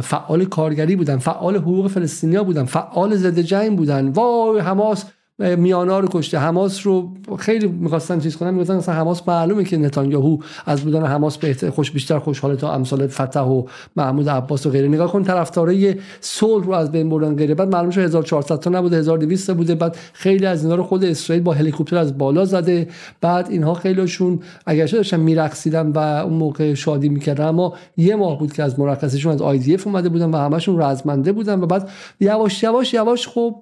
فعال 0.02 0.44
کارگری 0.44 0.96
بودن. 0.96 1.18
فعال 1.18 1.56
حقوق 1.56 1.88
فلسطینیا 1.88 2.44
بودن. 2.44 2.64
فعال 2.64 3.16
ضد 3.16 3.38
جنگ 3.38 3.76
بودن. 3.76 4.08
وای 4.08 4.60
حماس 4.60 5.04
میانا 5.38 5.98
رو 5.98 6.08
کشته. 6.08 6.38
حماس 6.38 6.86
رو 6.86 7.10
خیلی 7.38 7.66
می‌خواستن 7.66 8.20
چیز 8.20 8.36
کنن 8.36 8.50
می‌گفتن 8.50 8.76
مثلا 8.76 8.94
حماس 8.94 9.22
معلومه 9.28 9.64
که 9.64 9.76
نتانیاهو 9.76 10.38
از 10.66 10.80
بودن 10.80 11.06
حماس 11.06 11.38
بهتر 11.38 11.70
خوش 11.70 11.90
بیشتر 11.90 12.18
خوشحاله 12.18 12.56
تا 12.56 12.72
امثال 12.72 13.06
فتح 13.06 13.40
و 13.40 13.64
محمود 13.96 14.28
عباس 14.28 14.66
و 14.66 14.70
غیره. 14.70 14.88
نگاه 14.88 15.12
کن 15.12 15.22
طرفدارای 15.22 15.94
صلح 16.20 16.64
رو 16.64 16.72
از 16.72 16.92
بین 16.92 17.08
بردن 17.08 17.36
غیره. 17.36 17.54
بعد 17.54 17.68
معلوم 17.68 17.90
شد 17.90 18.00
1400 18.00 18.60
تا 18.60 18.70
نبوده 18.70 18.96
1200 18.96 19.54
بوده. 19.54 19.74
بعد 19.74 19.96
خیلی 20.12 20.46
از 20.46 20.64
اینا 20.64 20.74
رو 20.74 20.82
خود 20.82 21.04
اسرائیل 21.04 21.44
با 21.44 21.52
هلیکوپتر 21.52 21.96
از 21.96 22.18
بالا 22.18 22.44
زده. 22.44 22.88
بعد 23.20 23.50
اینها 23.50 23.74
خیلیشون 23.74 24.40
اگر 24.66 24.86
داشتن 24.86 25.20
میرقصیدن 25.20 25.90
و 25.90 25.98
اون 25.98 26.32
موقع 26.32 26.74
شادی 26.74 27.08
می‌کردن. 27.08 27.44
اما 27.44 27.74
یه 27.96 28.16
ماه 28.16 28.38
بود 28.38 28.52
که 28.52 28.62
از 28.62 28.80
مرخصشون 28.80 29.32
از 29.32 29.42
آی 29.42 29.58
دی 29.58 29.76
اومده 29.84 30.08
بودن 30.08 30.30
و 30.30 30.36
همشون 30.36 30.82
رزمنده 30.82 31.32
بودن 31.32 31.60
و 31.60 31.66
بعد 31.66 31.88
یواش 32.20 32.62
یواش 32.62 32.94
یواش 32.94 33.28
خب 33.28 33.56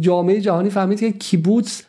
جامعه 0.00 0.40
جهانی 0.40 0.70
فهمید 0.70 1.15
کیبوتس 1.18 1.82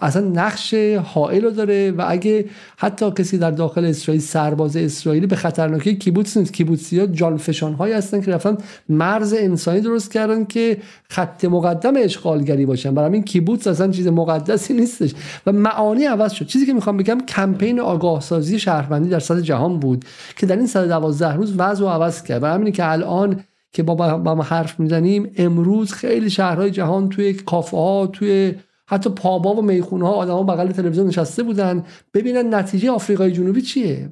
اصلا 0.00 0.28
نقش 0.28 0.74
حائل 1.04 1.44
رو 1.44 1.50
داره 1.50 1.90
و 1.90 2.04
اگه 2.08 2.44
حتی 2.78 3.10
کسی 3.10 3.38
در 3.38 3.50
داخل 3.50 3.84
اسرائیل 3.84 4.20
سرباز 4.20 4.76
اسرائیلی 4.76 5.26
به 5.26 5.36
خطرناکی 5.36 5.96
کیبوتس 5.96 6.36
نیست. 6.36 6.52
کیبوتسی 6.52 7.00
ها 7.00 7.06
جانفشان 7.06 7.74
هایی 7.74 7.94
هستن 7.94 8.20
که 8.20 8.30
رفتن 8.30 8.56
مرز 8.88 9.34
انسانی 9.38 9.80
درست 9.80 10.12
کردن 10.12 10.44
که 10.44 10.78
خط 11.10 11.44
مقدم 11.44 11.92
اشغالگری 11.96 12.66
باشن. 12.66 12.94
برای 12.94 13.12
این 13.12 13.22
کیبوتس 13.22 13.66
اصلا 13.66 13.90
چیز 13.90 14.08
مقدسی 14.08 14.74
نیستش. 14.74 15.14
و 15.46 15.52
معانی 15.52 16.04
عوض 16.04 16.32
شد. 16.32 16.46
چیزی 16.46 16.66
که 16.66 16.72
می‌خوام 16.72 16.96
بگم 16.96 17.18
کمپین 17.28 17.80
آگاه 17.80 18.20
سازی 18.20 18.58
شهروندی 18.58 19.08
در 19.08 19.20
سطح 19.20 19.40
جهان 19.40 19.78
بود 19.78 20.04
که 20.36 20.46
در 20.46 20.56
این 20.56 20.66
112 20.66 21.34
روز 21.34 21.54
وضع 21.58 21.80
رو 21.80 21.88
عوض 21.88 22.22
کرد. 22.22 22.42
برای 22.42 22.54
همینه 22.54 22.70
که 22.70 22.90
الان 22.90 23.40
که 23.74 23.82
با, 23.82 23.94
با 24.18 24.34
ما 24.34 24.42
حرف 24.42 24.80
می‌زنیم 24.80 25.32
امروز 25.36 25.92
خیلی 25.92 26.30
شهرهای 26.30 26.70
جهان 26.70 27.08
توی 27.08 27.32
کافه 27.32 27.76
ها 27.76 28.06
توی 28.06 28.54
حتی 28.86 29.10
پابا 29.10 29.54
و 29.54 29.62
می‌خونه 29.62 30.06
ها 30.06 30.12
آدم 30.12 30.32
ها 30.32 30.42
بغل 30.42 30.72
تلویزیون 30.72 31.06
نشسته 31.06 31.42
بودن. 31.42 31.84
ببینن 32.14 32.54
نتیجه 32.54 32.90
آفریقای 32.90 33.32
جنوبی 33.32 33.62
چیه؟ 33.62 34.08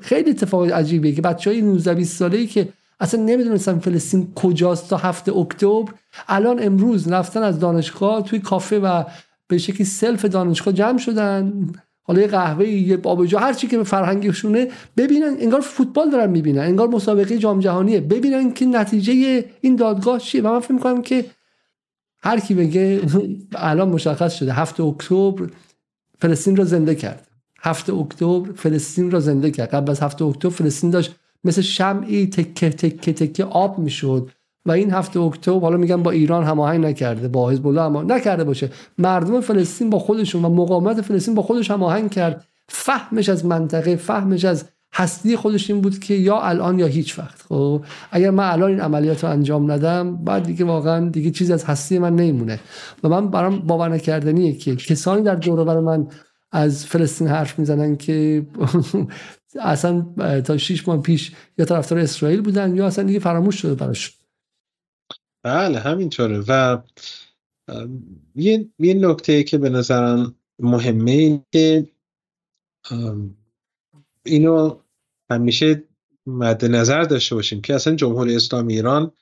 خیلی 0.00 0.30
اتفاق 0.30 0.72
عجیبه 0.72 1.12
که 1.12 1.22
بچه 1.22 1.50
های 1.50 1.62
19 1.62 1.94
20 1.94 2.16
ساله 2.16 2.38
ای 2.38 2.46
که 2.46 2.68
اصلا 3.00 3.22
نمی‌دونستن 3.22 3.78
فلسطین 3.78 4.32
کجاست 4.34 4.90
تا 4.90 4.96
هفته 4.96 5.36
اکتبر 5.36 5.92
الان 6.28 6.62
امروز 6.62 7.08
رفتن 7.08 7.42
از 7.42 7.58
دانشگاه 7.60 8.22
توی 8.22 8.38
کافه 8.38 8.78
و 8.78 9.04
به 9.48 9.58
شکلی 9.58 9.84
سلف 9.84 10.24
دانشگاه 10.24 10.74
جمع 10.74 10.98
شدن. 10.98 11.72
حالا 12.06 12.20
یه 12.20 12.26
قهوه 12.26 12.68
یه 12.68 12.98
آبجو 13.04 13.38
هر 13.38 13.52
چی 13.52 13.66
که 13.66 13.76
به 13.76 13.84
فرهنگشونه 13.84 14.68
ببینن 14.96 15.36
انگار 15.40 15.60
فوتبال 15.60 16.10
دارن 16.10 16.30
می‌بینن 16.30 16.58
انگار 16.58 16.88
مسابقه 16.88 17.38
جام 17.38 17.60
جهانیه. 17.60 18.00
ببینن 18.00 18.52
که 18.52 18.66
نتیجه 18.66 19.44
این 19.60 19.76
دادگاه 19.76 20.18
چیه. 20.18 20.42
و 20.42 20.48
من 20.48 20.60
فکر 20.60 20.72
می‌کنم 20.72 21.02
که 21.02 21.24
هر 22.20 22.40
کی 22.40 22.54
بگه 22.54 23.00
الان 23.54 23.88
مشخص 23.88 24.34
شده. 24.34 24.52
هفته 24.52 24.82
اکتبر 24.82 25.46
فلسطین 26.18 26.56
را 26.56 26.64
زنده 26.64 26.94
کرد. 26.94 27.26
هفته 27.60 27.94
اکتبر 27.94 28.52
فلسطین 28.52 29.10
را 29.10 29.20
زنده 29.20 29.50
کرد. 29.50 29.70
قبل 29.70 29.90
از 29.90 30.00
هفته 30.00 30.24
اکتبر 30.24 30.50
فلسطین 30.50 30.90
داشت 30.90 31.14
مثل 31.44 31.62
شمعی 31.62 32.26
تکه 32.26 32.70
تکه 32.70 33.12
تکه 33.12 33.44
آب 33.44 33.78
می‌شد. 33.78 34.30
و 34.66 34.70
این 34.70 34.90
هفته 34.90 35.20
اکتبر 35.20 35.60
حالا 35.60 35.76
میگم 35.76 36.02
با 36.02 36.10
ایران 36.10 36.44
هماهنگ 36.44 36.84
نکرده 36.84 37.28
با 37.28 37.50
حزب 37.50 37.66
الله 37.66 37.82
هم 37.82 38.12
نکرده 38.12 38.44
باشه. 38.44 38.70
مردم 38.98 39.40
فلسطین 39.40 39.90
با 39.90 39.98
خودشون 39.98 40.44
و 40.44 40.48
مقاومت 40.48 41.00
فلسطین 41.00 41.34
با 41.34 41.42
خودش 41.42 41.70
هماهنگ 41.70 42.10
کرد. 42.10 42.44
فهمش 42.68 43.28
از 43.28 43.46
منطقه 43.46 43.96
فهمش 43.96 44.44
از 44.44 44.64
هستی 44.94 45.36
خودش 45.36 45.70
این 45.70 45.80
بود 45.80 45.98
که 45.98 46.14
یا 46.14 46.40
الان 46.40 46.78
یا 46.78 46.86
هیچ 46.86 47.18
وقت. 47.18 47.42
خب 47.48 47.84
اگر 48.10 48.30
من 48.30 48.50
الان 48.50 48.70
این 48.70 48.80
عملیات 48.80 49.24
رو 49.24 49.30
انجام 49.30 49.72
ندم 49.72 50.16
بعد 50.16 50.42
دیگه 50.42 50.64
واقعا 50.64 51.08
دیگه 51.08 51.30
چیز 51.30 51.50
از 51.50 51.64
هستی 51.64 51.98
من 51.98 52.16
نمیمونه. 52.16 52.60
و 53.04 53.08
من 53.08 53.28
برام 53.28 53.58
باور 53.58 53.88
نکردنیه 53.88 54.52
که 54.52 54.76
کسانی 54.76 55.22
در 55.22 55.34
دور 55.34 55.80
من 55.80 56.06
از 56.52 56.86
فلسطین 56.86 57.28
حرف 57.28 57.58
می‌زنن 57.58 57.96
که 57.96 58.46
اصلا 59.60 60.06
تا 60.44 60.56
6 60.56 60.88
ماه 60.88 61.02
پیش 61.02 61.32
یا 61.58 61.64
طرفدار 61.64 61.98
اسرائیل 61.98 62.40
بودن 62.40 62.76
یا 62.76 62.86
اصلا 62.86 63.04
دیگه 63.04 63.18
فراموش 63.18 63.54
شده 63.54 63.74
براش. 63.74 64.23
بله 65.44 65.78
همینطوره. 65.78 66.44
و 66.48 66.78
یه, 68.34 68.68
یه 68.78 68.94
نکته 68.94 69.42
که 69.42 69.58
به 69.58 69.68
نظرم 69.68 70.34
مهمه 70.58 71.10
این 71.10 71.44
که 71.52 71.88
اینو 74.24 74.80
همیشه 75.30 75.84
مد 76.26 76.64
نظر 76.64 77.02
داشته 77.02 77.34
باشیم 77.34 77.60
که 77.60 77.74
اصلا 77.74 77.94
جمهوری 77.94 78.36
اسلامی 78.36 78.74
ایران 78.74 79.12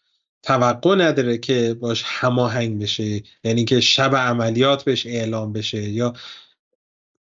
توقع 0.43 0.95
نداره 0.95 1.39
که 1.39 1.75
باش 1.75 2.03
هماهنگ 2.07 2.83
بشه 2.83 3.23
یعنی 3.45 3.65
که 3.65 3.81
شب 3.81 4.17
عملیات 4.17 4.85
بهش 4.85 5.07
اعلام 5.07 5.53
بشه 5.53 5.83
یا 5.91 6.13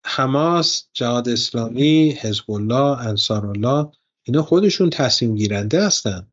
حماس 0.05 0.89
جهاد 0.93 1.29
اسلامی 1.29 2.11
حزب 2.11 2.51
الله 2.51 3.07
انصار 3.07 3.47
الله 3.47 3.91
اینا 4.23 4.43
خودشون 4.43 4.91
تصمیم 4.91 5.35
گیرنده 5.35 5.87
هستن. 5.87 6.27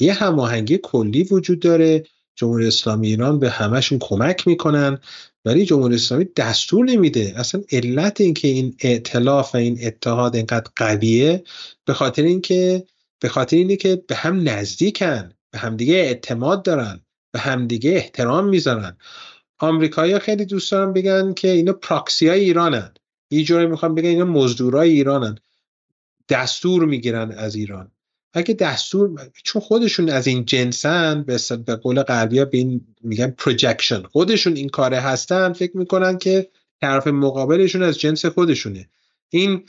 یه 0.00 0.12
هماهنگی 0.12 0.78
کلی 0.82 1.22
وجود 1.22 1.60
داره. 1.60 2.04
جمهوری 2.36 2.66
اسلامی 2.66 3.08
ایران 3.08 3.38
به 3.38 3.50
همشون 3.50 3.98
کمک 3.98 4.46
می‌کنن 4.46 4.98
ولی 5.44 5.64
جمهوری 5.64 5.94
اسلامی 5.94 6.26
دستور 6.36 6.84
نمیده. 6.84 7.32
اصلا 7.36 7.62
علت 7.72 8.20
اینکه 8.20 8.48
این 8.48 8.76
ائتلاف 8.80 9.54
و 9.54 9.58
این 9.58 9.78
اتحاد 9.82 10.36
اینقدر 10.36 10.70
قویه 10.76 11.44
به 11.84 11.94
خاطر 11.94 12.22
اینکه 12.22 12.84
به 13.20 13.28
خاطر 13.28 13.56
اینه 13.56 13.76
که 13.76 14.02
به 14.08 14.14
هم 14.14 14.48
نزدیکن 14.48 15.32
به 15.50 15.58
همدیگه 15.58 15.94
اعتماد 15.94 16.62
دارن 16.62 17.00
به 17.32 17.38
همدیگه 17.38 17.90
احترام 17.90 18.48
می‌ذارن. 18.48 18.96
آمریکایی‌ها 19.58 20.18
خیلی 20.18 20.44
دوست 20.44 20.72
دارن 20.72 20.92
بگن 20.92 21.34
که 21.34 21.48
اینا 21.50 21.72
پراکسی 21.72 22.28
های 22.28 22.40
ایرانن. 22.40 22.94
یه 23.30 23.44
جوری 23.44 23.66
می‌خوام 23.66 23.94
بگن 23.94 24.08
اینا 24.08 24.24
مزدورای 24.24 24.90
ایرانن. 24.90 25.38
دستور 26.28 26.84
می‌گیرن 26.84 27.30
از 27.30 27.54
ایران. 27.54 27.90
اگه 28.34 28.54
دستور 28.54 29.30
چون 29.42 29.62
خودشون 29.62 30.08
از 30.08 30.26
این 30.26 30.44
جنسن 30.44 31.22
به, 31.22 31.76
قول 31.76 32.02
غربی 32.02 32.44
به 32.44 32.58
این 32.58 32.86
میگن 33.00 33.30
projection 33.30 34.02
خودشون 34.02 34.56
این 34.56 34.68
کاره 34.68 35.00
هستن 35.00 35.52
فکر 35.52 35.76
می‌کنن 35.76 36.18
که 36.18 36.50
طرف 36.80 37.06
مقابلشون 37.06 37.82
از 37.82 38.00
جنس 38.00 38.24
خودشونه. 38.24 38.88
این 39.30 39.66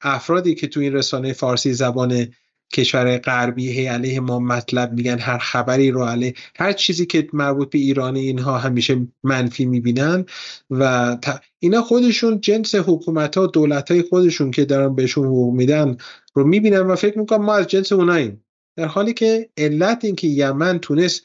افرادی 0.00 0.54
که 0.54 0.66
تو 0.66 0.80
این 0.80 0.92
رسانه 0.92 1.32
فارسی 1.32 1.72
زبان 1.72 2.28
کشور 2.72 3.18
غربی 3.18 3.68
هی 3.72 3.86
علیه 3.86 4.20
ما 4.20 4.38
مطلب 4.38 4.92
میگن 4.92 5.18
هر 5.18 5.38
خبری 5.38 5.90
رو 5.90 6.04
علیه 6.04 6.34
هر 6.56 6.72
چیزی 6.72 7.06
که 7.06 7.28
مربوط 7.32 7.70
به 7.70 7.78
ایرانی 7.78 8.20
اینها 8.20 8.58
همیشه 8.58 9.06
منفی 9.22 9.64
می‌بینن 9.64 10.26
و 10.70 11.16
اینا 11.58 11.82
خودشون 11.82 12.40
جنس 12.40 12.74
حکومت 12.74 13.36
ها 13.38 13.46
دولت 13.46 13.90
های 13.90 14.02
خودشون 14.02 14.50
که 14.50 14.64
دارن 14.64 14.94
بهشون 14.94 15.26
حقوق 15.26 15.54
میدن 15.54 15.96
رو 16.32 16.44
می‌بینن 16.44 16.80
و 16.80 16.96
فکر 16.96 17.18
می‌کنم 17.18 17.44
ما 17.44 17.54
از 17.54 17.66
جنس 17.66 17.92
اوناییم. 17.92 18.44
در 18.76 18.86
حالی 18.86 19.14
که 19.14 19.50
علت 19.56 20.04
این 20.04 20.16
که 20.16 20.26
یمن 20.26 20.78
تونست 20.78 21.22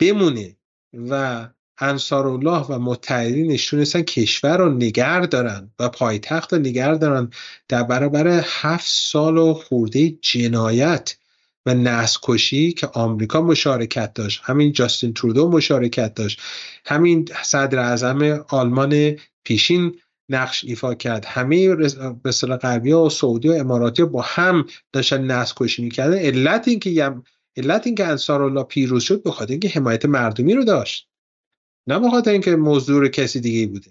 بمونه 0.00 0.56
و 0.92 1.46
انصار 1.78 2.26
الله 2.26 2.66
و 2.66 2.78
متحدینش 2.78 3.66
تونستن 3.66 4.02
کشور 4.02 4.56
رو 4.56 4.74
نگر 4.74 5.20
دارن 5.20 5.70
و 5.78 5.88
پایتخت 5.88 6.52
رو 6.52 6.58
نگر 6.58 6.94
دارن 6.94 7.30
در 7.68 7.82
برابر 7.82 8.44
هفت 8.44 8.86
سال 8.88 9.38
و 9.38 9.54
خورده 9.54 10.10
جنایت 10.10 11.16
و 11.66 11.74
نسل 11.74 12.18
کشی 12.22 12.72
که 12.72 12.86
آمریکا 12.86 13.40
مشارکت 13.40 14.14
داشت 14.14 14.40
همین 14.44 14.72
جاستین 14.72 15.14
ترودو 15.14 15.50
مشارکت 15.50 16.14
داشت 16.14 16.40
همین 16.84 17.28
صدر 17.42 17.78
اعظم 17.78 18.44
آلمان 18.48 19.16
پیشین 19.44 19.98
نقش 20.34 20.64
ایفا 20.64 20.94
کرد. 20.94 21.24
همه 21.24 21.74
به 22.22 22.30
غربی 22.62 22.92
و 22.92 23.08
سعودی 23.08 23.48
و 23.48 23.52
اماراتی 23.52 24.04
با 24.04 24.22
هم 24.22 24.66
داشتن 24.92 25.24
نسل 25.24 25.54
کشی 25.56 25.82
می‌کردن. 25.82 26.18
علت 26.18 26.68
اینکه 26.68 27.14
علت 27.56 27.86
اینکه 27.86 28.06
انصار 28.06 28.42
الله 28.42 28.62
پیروز 28.62 29.02
شد 29.02 29.22
به 29.22 29.30
خاطر 29.30 29.50
اینکه 29.50 29.68
حمایت 29.68 30.04
مردمی 30.04 30.54
رو 30.54 30.64
داشت. 30.64 31.08
نه 31.86 31.98
به 31.98 32.10
خاطر 32.10 32.30
اینکه 32.30 32.56
موضوع 32.56 33.08
کسی 33.08 33.40
دیگه 33.40 33.66
بوده. 33.66 33.90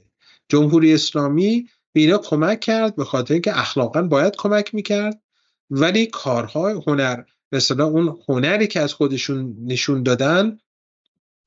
جمهوری 0.50 0.94
اسلامی 0.94 1.68
به 1.94 2.02
اینا 2.02 2.18
کمک 2.18 2.60
کرد 2.60 2.96
به 2.96 3.06
خاطر 3.06 3.34
اینکه 3.34 3.60
اخلاقا 3.60 4.02
باید 4.02 4.36
کمک 4.38 4.76
می‌کرد. 4.76 5.22
ولی 5.70 6.06
کارهای 6.06 6.82
هنر 6.88 7.24
مثلا 7.52 7.86
اون 7.86 8.18
هنری 8.28 8.68
که 8.68 8.80
از 8.80 8.94
خودشون 8.94 9.56
نشون 9.62 10.04
دادن 10.04 10.58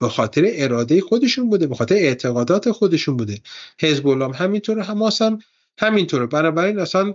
به 0.05 0.11
خاطر 0.11 0.43
اراده 0.47 1.01
خودشون 1.01 1.51
بوده 1.51 1.67
به 1.67 1.75
خاطر 1.75 1.95
اعتقادات 1.95 2.71
خودشون 2.71 3.17
بوده. 3.17 3.39
حزب 3.81 4.07
الله 4.07 4.37
همینطوره 4.37 4.83
حماس 4.83 5.23
هم 5.23 5.39
همینطوره. 5.79 6.27
بنابراین 6.27 6.79
اصلا 6.79 7.15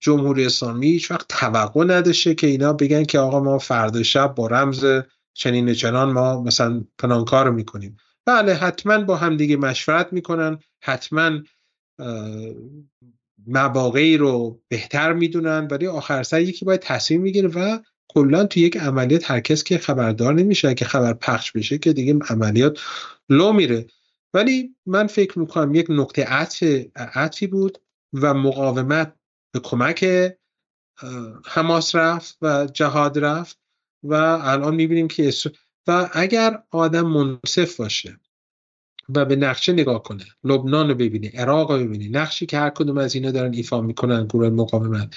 جمهوری 0.00 0.46
اسلامی 0.46 0.86
هیچ 0.86 1.10
وقت 1.10 1.26
توقع 1.28 1.84
نداشته 1.84 2.34
که 2.34 2.46
اینا 2.46 2.72
بگن 2.72 3.04
که 3.04 3.18
آقا 3.18 3.40
ما 3.40 3.58
فردا 3.58 4.02
شب 4.02 4.34
با 4.34 4.46
رمز 4.46 4.86
چنین 5.34 5.74
چنان 5.74 6.12
ما 6.12 6.42
مثلا 6.42 6.84
پنان 6.98 7.24
کار 7.24 7.50
می‌کنیم. 7.50 7.96
بله 8.26 8.54
حتما 8.54 8.98
با 8.98 9.16
همدیگه 9.16 9.56
مشورت 9.56 10.12
می‌کنن. 10.12 10.58
حتما 10.82 11.40
مواقعی 13.46 14.16
رو 14.16 14.60
بهتر 14.68 15.12
می‌دونن. 15.12 15.68
ولی 15.70 15.86
آخر 15.86 16.22
سر 16.22 16.40
یکی 16.40 16.64
باید 16.64 16.80
تصمیم 16.80 17.20
می‌گیره 17.20 17.48
و 17.48 17.78
کلا 18.14 18.44
تو 18.44 18.60
یک 18.60 18.76
عملیات 18.76 19.30
هر 19.30 19.40
کس 19.40 19.64
که 19.64 19.78
خبردار 19.78 20.34
نمیشه 20.34 20.74
که 20.74 20.84
خبر 20.84 21.12
پخش 21.12 21.52
بشه 21.52 21.78
که 21.78 21.92
دیگه 21.92 22.18
عملیات 22.30 22.80
لو 23.28 23.52
میره. 23.52 23.86
ولی 24.34 24.74
من 24.86 25.06
فکر 25.06 25.38
می‌کنم 25.38 25.74
یک 25.74 25.86
نقطه 25.88 26.24
عطف 26.24 26.62
عطفی 26.96 27.46
بود 27.46 27.78
و 28.12 28.34
مقاومت 28.34 29.14
به 29.52 29.60
کمک 29.60 30.06
حماس 31.46 31.94
رفت 31.94 32.38
و 32.42 32.66
جهاد 32.66 33.18
رفت 33.18 33.58
و 34.02 34.14
الان 34.14 34.74
می‌بینیم 34.74 35.08
که 35.08 35.32
و 35.86 36.10
اگر 36.12 36.62
آدم 36.70 37.06
منصف 37.06 37.76
باشه 37.76 38.20
و 39.14 39.24
به 39.24 39.36
نقشه 39.36 39.72
نگاه 39.72 40.02
کنه 40.02 40.24
لبنان 40.44 40.88
رو 40.88 40.94
ببینه 40.94 41.30
عراق 41.34 41.70
رو 41.70 41.78
ببینه 41.78 42.20
نقشی 42.20 42.46
که 42.46 42.58
هر 42.58 42.70
کدوم 42.70 42.98
از 42.98 43.14
اینا 43.14 43.30
دارن 43.30 43.54
ایفا 43.54 43.80
می‌کنن 43.80 44.26
گروه 44.26 44.48
مقاومت 44.48 45.16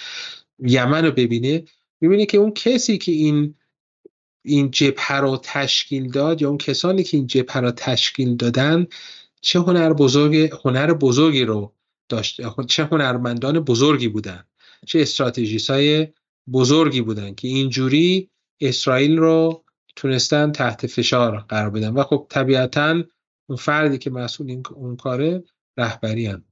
یمن 0.60 1.06
رو 1.06 1.12
ببینه 1.12 1.64
می‌بینه 2.04 2.26
که 2.26 2.38
اون 2.38 2.52
کسی 2.52 2.98
که 2.98 3.12
این 3.12 3.56
این 4.46 4.72
جبهه 4.72 5.18
رو 5.18 5.40
تشکیل 5.44 6.12
داد 6.12 6.42
یا 6.42 6.50
اون 6.50 6.58
کسانی 6.58 7.04
که 7.04 7.18
این 7.18 7.28
جبهه 7.28 7.58
رو 7.58 7.72
تشکیل 7.72 8.36
دادن 8.36 8.88
چه 9.42 9.60
هنر 9.60 9.94
بزرگ 9.94 10.36
هنر 10.64 10.94
بزرگی 10.94 11.44
رو 11.44 11.74
داشت 12.10 12.42
چه 12.68 12.86
هنرمندان 12.86 13.60
بزرگی 13.60 14.08
بودن 14.08 14.44
چه 14.86 15.02
استراتژیست 15.02 15.70
های 15.70 16.08
بزرگی 16.54 17.02
بودن 17.02 17.36
که 17.36 17.48
اینجوری 17.48 18.30
اسرائیل 18.62 19.18
رو 19.18 19.64
تونستن 19.96 20.52
تحت 20.52 20.88
فشار 20.88 21.38
قرار 21.38 21.70
بدن 21.70 21.94
و 21.94 22.04
خب 22.04 22.28
طبیعتا 22.30 23.04
اون 23.50 23.58
فردی 23.58 23.98
که 23.98 24.10
مسئول 24.10 24.50
این 24.50 24.64
اون 24.76 24.96
کاره 24.96 25.44
رهبری 25.78 26.26
هم. 26.26 26.44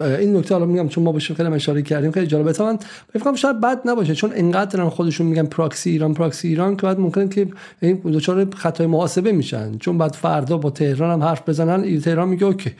این 0.00 0.36
نکته 0.36 0.54
حالا 0.54 0.66
میگم 0.66 0.88
چون 0.88 1.04
ما 1.04 1.12
بهش 1.12 1.32
خیلی 1.32 1.48
اشاره 1.48 1.82
کردیم 1.82 2.10
خیلی 2.10 2.26
جالبه. 2.26 2.52
تا 2.52 2.64
من 2.64 2.78
فکر 3.12 3.34
شاید 3.34 3.60
بد 3.60 3.80
نباشه 3.84 4.14
چون 4.14 4.32
انقدر 4.34 4.80
هم 4.80 4.90
خودشون 4.90 5.26
میگن 5.26 5.46
پراکسی 5.46 5.90
ایران 5.90 6.14
پراکسی 6.14 6.48
ایران 6.48 6.76
که 6.76 6.82
بعد 6.82 7.00
ممکنه 7.00 7.28
که 7.28 7.48
این 7.80 8.00
دچار 8.04 8.54
خطای 8.54 8.86
محاسبه 8.86 9.32
میشن. 9.32 9.78
چون 9.78 9.98
بعد 9.98 10.12
فردا 10.12 10.58
با 10.58 10.70
تهران 10.70 11.10
هم 11.10 11.28
حرف 11.28 11.48
بزنن 11.48 12.00
تهران 12.00 12.28
میگه 12.28 12.44
اوکی. 12.44 12.70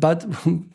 بعد 0.00 0.24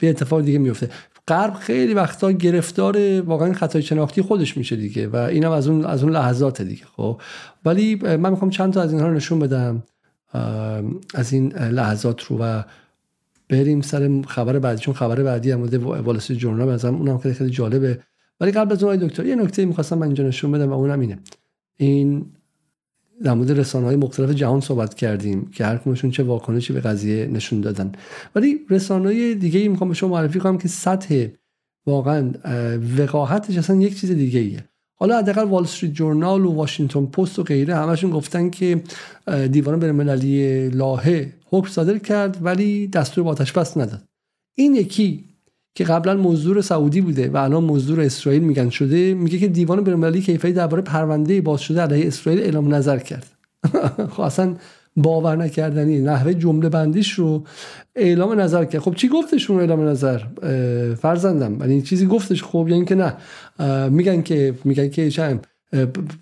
یه 0.02 0.10
اتفاق 0.10 0.42
دیگه 0.42 0.60
میفته. 0.60 0.90
غرب 1.28 1.54
خیلی 1.54 1.94
وقتا 1.94 2.32
گرفتار 2.32 3.22
واقعا 3.22 3.54
خطای 3.54 3.82
شناختی 3.82 4.22
خودش 4.22 4.58
میشه 4.58 4.76
دیگه 4.76 5.08
و 5.08 5.16
اینم 5.16 5.52
از 5.52 5.68
اون 5.68 5.86
از 5.86 6.04
اون 6.04 6.12
لحظات 6.12 6.62
دیگه 6.62 6.84
خب. 6.98 7.22
ولی 7.66 7.96
من 7.96 8.30
می‌خوام 8.30 8.52
چند 8.52 8.74
تا 8.74 8.82
از 8.82 8.92
اینها 8.92 9.08
رو 9.08 9.14
نشون 9.14 9.40
بدم 9.40 9.84
از 11.16 11.34
این 11.34 11.54
لحظات 11.54 12.24
رو 12.24 12.38
و 12.38 12.64
بریم 13.50 13.82
سر 13.82 14.22
خبر 14.28 14.60
بعدی 14.60 14.82
چون 14.82 14.94
خبر 14.94 15.24
بعدی 15.24 15.52
هم 15.52 15.60
بوده 15.60 15.78
والسی 15.78 16.36
جورنال 16.36 16.74
بزنم 16.74 16.96
اونم 16.96 17.18
خیلی 17.18 17.36
خیلی 17.36 17.50
جالبه. 17.50 18.00
ولی 18.40 18.52
قبل 18.52 18.72
از 18.72 18.84
اون 18.84 18.96
دکتر 18.96 19.26
یه 19.26 19.36
نکته 19.36 19.66
می‌خواستم 19.66 19.98
من 19.98 20.06
اینجا 20.06 20.24
نشون 20.24 20.52
بدم 20.52 20.70
و 20.70 20.74
اونم 20.74 21.00
اینه. 21.00 21.20
این 21.78 22.26
در 23.24 23.34
مورد 23.34 23.60
رسانه 23.60 23.96
مختلف 23.96 24.30
جهان 24.30 24.62
صحبت 24.62 24.94
کردیم 24.94 25.50
که 25.52 25.66
هر 25.66 25.78
کمشون 25.78 26.12
چه 26.12 26.24
واکنشی 26.24 26.74
به 26.74 26.80
قضیه 26.80 27.28
نشون 27.28 27.62
دادن. 27.62 27.92
ولی 28.36 28.60
رسانه 28.70 29.34
دیگه 29.34 29.60
ای 29.60 29.68
می‌خوام 29.68 29.90
به 29.90 29.96
شما 29.96 30.10
معرفی 30.10 30.40
کنم 30.40 30.58
که 30.58 30.68
سطح 30.68 31.28
واقعا 31.86 32.32
وقاحتش 32.98 33.58
اصلا 33.58 33.76
یک 33.76 34.00
چیز 34.00 34.12
دیگه 34.12 34.40
ایه 34.40 34.69
حالا 35.00 35.18
حداقل 35.18 35.44
وال 35.44 35.64
استریت 35.64 35.94
جورنال 35.94 36.46
و 36.46 36.52
واشنگتن 36.52 37.06
پست 37.06 37.40
و 37.40 37.44
غیره 37.44 37.76
همشون 37.76 38.12
گفتن 38.12 38.50
که 38.50 38.84
دیوان 39.52 39.80
بین‌المللی 39.80 40.70
لاهه 40.70 41.34
حکم 41.46 41.68
صادر 41.68 41.98
کرد 41.98 42.38
ولی 42.42 42.88
دستور 42.88 43.24
با 43.24 43.32
آتش 43.32 43.52
بس 43.52 43.78
نداد. 43.78 44.02
این 44.58 44.76
یکی 44.76 45.26
که 45.76 45.84
قبلا 45.84 46.14
مزدور 46.14 46.62
سعودی 46.62 47.02
بوده 47.02 47.30
و 47.30 47.38
الان 47.38 47.64
مزدور 47.64 48.02
اسرائیل 48.02 48.44
میگن 48.44 48.70
شده 48.70 49.14
میگه 49.14 49.38
که 49.38 49.48
دیوان 49.48 49.84
بین‌المللی 49.84 50.22
کیفری 50.22 50.54
درباره 50.54 50.82
پرونده 50.82 51.42
باز 51.42 51.62
شده 51.62 51.82
علیه 51.82 52.08
اسرائیل 52.08 52.42
اعلام 52.42 52.74
نظر 52.74 52.98
کرد. 52.98 53.26
خب 54.14 54.22
اصلا 54.22 54.56
باور 55.02 55.36
نکردنی 55.36 56.00
نحوه 56.00 56.34
جمله 56.34 56.70
بندیش 56.70 57.12
رو 57.12 57.44
اعلام 57.96 58.40
نظر 58.40 58.66
کرد. 58.66 58.82
خب 58.82 58.96
چی 58.96 59.08
گفتش 59.08 59.50
اون 59.50 59.60
اعلام 59.60 59.82
نظر؟ 59.82 60.22
فرزندم. 60.96 61.60
یعنی 61.60 61.82
چیزی 61.82 62.06
گفتش 62.06 62.44
خب 62.44 62.68
یعنی 62.70 62.86
که 62.86 62.96
نه. 62.96 63.14
میگن 63.90 64.22
که 64.22 64.54
میگن 64.64 64.90
که 64.90 65.10
چند؟ 65.10 65.48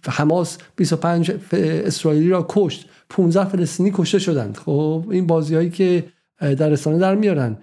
حماس 0.08 0.58
25 0.76 1.32
اسرائیلی 1.54 2.30
را 2.30 2.46
کشت. 2.50 2.90
15 3.10 3.46
فلسطینی 3.46 3.92
کشته 3.94 4.20
شدند. 4.20 4.58
خب 4.58 5.06
این 5.12 5.28
بازی 5.28 5.56
هایی 5.56 5.70
که 5.70 6.04
در 6.40 6.70
رسانه 6.70 6.98
در 6.98 7.16
میارن. 7.16 7.58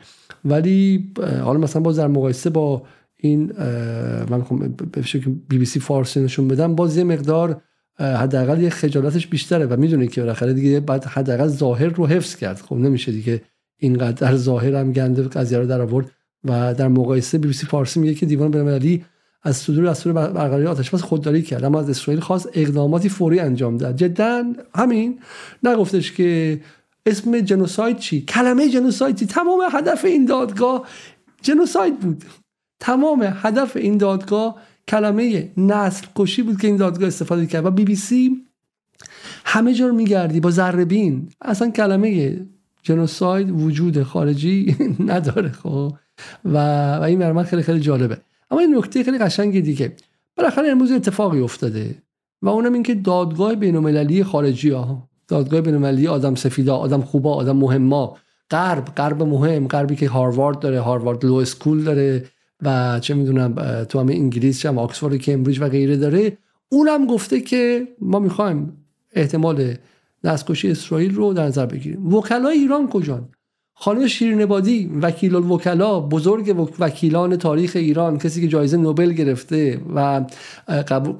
ولی 0.44 1.12
حالا 1.42 1.58
مثلا 1.58 1.82
باز 1.82 1.98
در 1.98 2.06
مقایسه 2.06 2.50
با 2.50 2.82
این 3.16 3.52
من 4.30 4.44
به 4.92 5.02
بی 5.48 5.58
بی 5.58 5.64
سی 5.64 5.80
فارسی 5.80 6.20
نشون 6.20 6.48
بدم. 6.48 6.74
باز 6.74 6.96
یه 6.96 7.04
مقدار 7.04 7.60
حداقل 7.98 8.62
یه 8.62 8.70
خجالتش 8.70 9.26
بیشتره 9.26 9.66
و 9.66 9.76
می‌دونه 9.80 10.06
که 10.06 10.20
بالاخره 10.20 10.52
دیگه 10.52 10.80
بعد 10.80 11.04
حداقل 11.04 11.48
ظاهر 11.48 11.86
رو 11.86 12.06
حفظ 12.06 12.36
کرد. 12.36 12.60
خب 12.60 12.76
نمیشه 12.76 13.12
دیگه 13.12 13.42
اینقدر 13.78 14.30
در 14.30 14.36
ظاهر 14.36 14.74
هم 14.74 14.92
گنده 14.92 15.22
قضیه 15.22 15.58
رو 15.58 15.66
در 15.66 15.80
آورد 15.80 16.10
و 16.44 16.74
در 16.74 16.88
مقایسه 16.88 17.38
بی 17.38 17.48
بی 17.48 17.54
سی 17.54 17.66
فارسی 17.66 18.00
میگه 18.00 18.14
که 18.14 18.26
دیوان 18.26 18.50
بین‌المللی 18.50 19.04
از 19.42 19.56
صدور 19.56 19.90
دستور 19.90 20.12
برقراری 20.12 20.66
آتشبس 20.66 21.02
خودداری 21.02 21.42
کرد. 21.42 21.64
اما 21.64 21.80
از 21.80 21.90
اسرائیل 21.90 22.20
خواست 22.20 22.48
اقداماتی 22.54 23.08
فوری 23.08 23.40
انجام 23.40 23.76
داد 23.76 23.96
جدا 23.96 24.44
همین 24.74 25.20
نگفتش 25.62 26.12
که 26.12 26.60
اسم 27.06 27.40
جنوساید 27.40 27.98
چی؟ 27.98 28.20
کلمه 28.20 28.68
جنوساید 28.68 29.16
چی؟ 29.16 29.26
تمام 29.26 29.62
هدف 29.72 30.04
این 30.04 30.24
دادگاه 30.24 30.86
جنوساید 31.42 32.00
بود. 32.00 32.24
تمام 32.80 33.32
هدف 33.34 33.76
این 33.76 33.96
دادگاه 33.96 34.56
کلمه 34.88 35.52
نسل 35.56 36.06
کشی 36.16 36.42
بود 36.42 36.60
که 36.60 36.66
این 36.66 36.76
دادگاه 36.76 37.08
استفاده 37.08 37.46
کرد. 37.46 37.66
و 37.66 37.70
بی 37.70 37.84
بی 37.84 37.96
سی 37.96 38.44
همه 39.44 39.74
جا 39.74 39.86
رو 39.86 39.94
میگردی. 39.94 40.40
با 40.40 40.50
ذره 40.50 41.12
اصلا 41.40 41.70
کلمه 41.70 42.40
جنوساید 42.82 43.50
وجود 43.50 44.02
خارجی 44.02 44.76
نداره 45.10 45.48
خب. 45.48 45.92
و, 46.44 46.58
و 46.96 47.02
این 47.02 47.18
برای 47.18 47.44
خیلی 47.44 47.62
خیلی 47.62 47.80
جالبه. 47.80 48.18
اما 48.50 48.60
این 48.60 48.76
نکته 48.76 49.04
خیلی 49.04 49.18
قشنگی 49.18 49.60
دیگه. 49.60 49.92
بالاخره 50.36 50.68
امروز 50.68 50.92
اتفاقی 50.92 51.40
افتاده 51.40 51.94
و 52.42 52.48
اونم 52.48 52.72
اینکه 52.72 52.94
دادگاه 52.94 53.54
بین‌المللی 53.54 54.24
خارجی 54.24 54.70
ها 54.70 55.08
دادگاه 55.28 55.60
بین‌المللی 55.60 56.06
آدم 56.06 56.34
سفیدا 56.34 56.76
آدم 56.76 57.00
خوبا 57.00 57.34
آدم 57.34 57.56
مهما 57.56 58.16
غرب 58.50 58.84
غرب 58.84 59.22
مهم. 59.22 59.68
غربی 59.68 59.96
که 59.96 60.08
هاروارد 60.08 60.58
داره 60.58 60.80
هاروارد 60.80 61.24
لو 61.24 61.34
اسکول 61.34 61.84
داره. 61.84 62.24
و 62.62 63.00
چه 63.00 63.14
می‌دونم 63.14 63.84
تو 63.84 64.00
همه 64.00 64.14
انگلیس 64.14 64.60
چه 64.60 64.68
آکسفورد 64.68 65.16
کمبریج 65.16 65.60
و 65.60 65.68
غیره 65.68 65.96
داره. 65.96 66.38
اونم 66.68 67.06
گفته 67.06 67.40
که 67.40 67.88
ما 68.00 68.18
می‌خوایم 68.18 68.72
احتمال 69.12 69.74
دستکشی 70.24 70.70
اسرائیل 70.70 71.14
رو 71.14 71.32
در 71.32 71.46
نظر 71.46 71.66
بگیریم. 71.66 72.14
وکلای 72.14 72.58
ایران 72.58 72.88
کجان؟ 72.88 73.28
خانم 73.76 74.06
شیرین 74.06 74.42
عبادی 74.42 74.90
وکیل 75.02 75.34
الوکلا 75.34 76.00
بزرگ 76.00 76.68
وکیلان 76.78 77.36
تاریخ 77.36 77.76
ایران 77.76 78.18
کسی 78.18 78.40
که 78.40 78.48
جایزه 78.48 78.76
نوبل 78.76 79.12
گرفته 79.12 79.80
و 79.94 80.24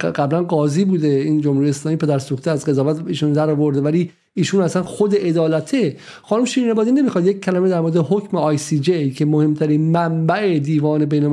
قبلا 0.01 0.43
قاضی 0.43 0.85
بوده 0.85 1.09
این 1.09 1.41
جمهوری 1.41 1.69
اسلامی 1.69 1.97
پدر 1.97 2.19
سوخته 2.19 2.51
از 2.51 2.65
قضاوت 2.65 3.03
ایشون 3.07 3.33
در 3.33 3.51
آورده 3.51 3.81
ولی 3.81 4.11
ایشون 4.35 4.63
اصلا 4.63 4.83
خود 4.83 5.15
عدالته. 5.15 5.97
خانم 6.23 6.45
شیرین 6.45 6.71
عبادی 6.71 6.93
نمی‌خواد 6.93 7.27
یک 7.27 7.41
کلمه 7.41 7.69
در 7.69 7.81
مورد 7.81 7.97
حکم 7.97 8.37
آی 8.37 8.59
سی 8.59 8.79
جی 8.79 9.11
که 9.11 9.25
مهمترین 9.25 9.91
منبع 9.91 10.59
دیوان 10.59 11.05
بین 11.05 11.27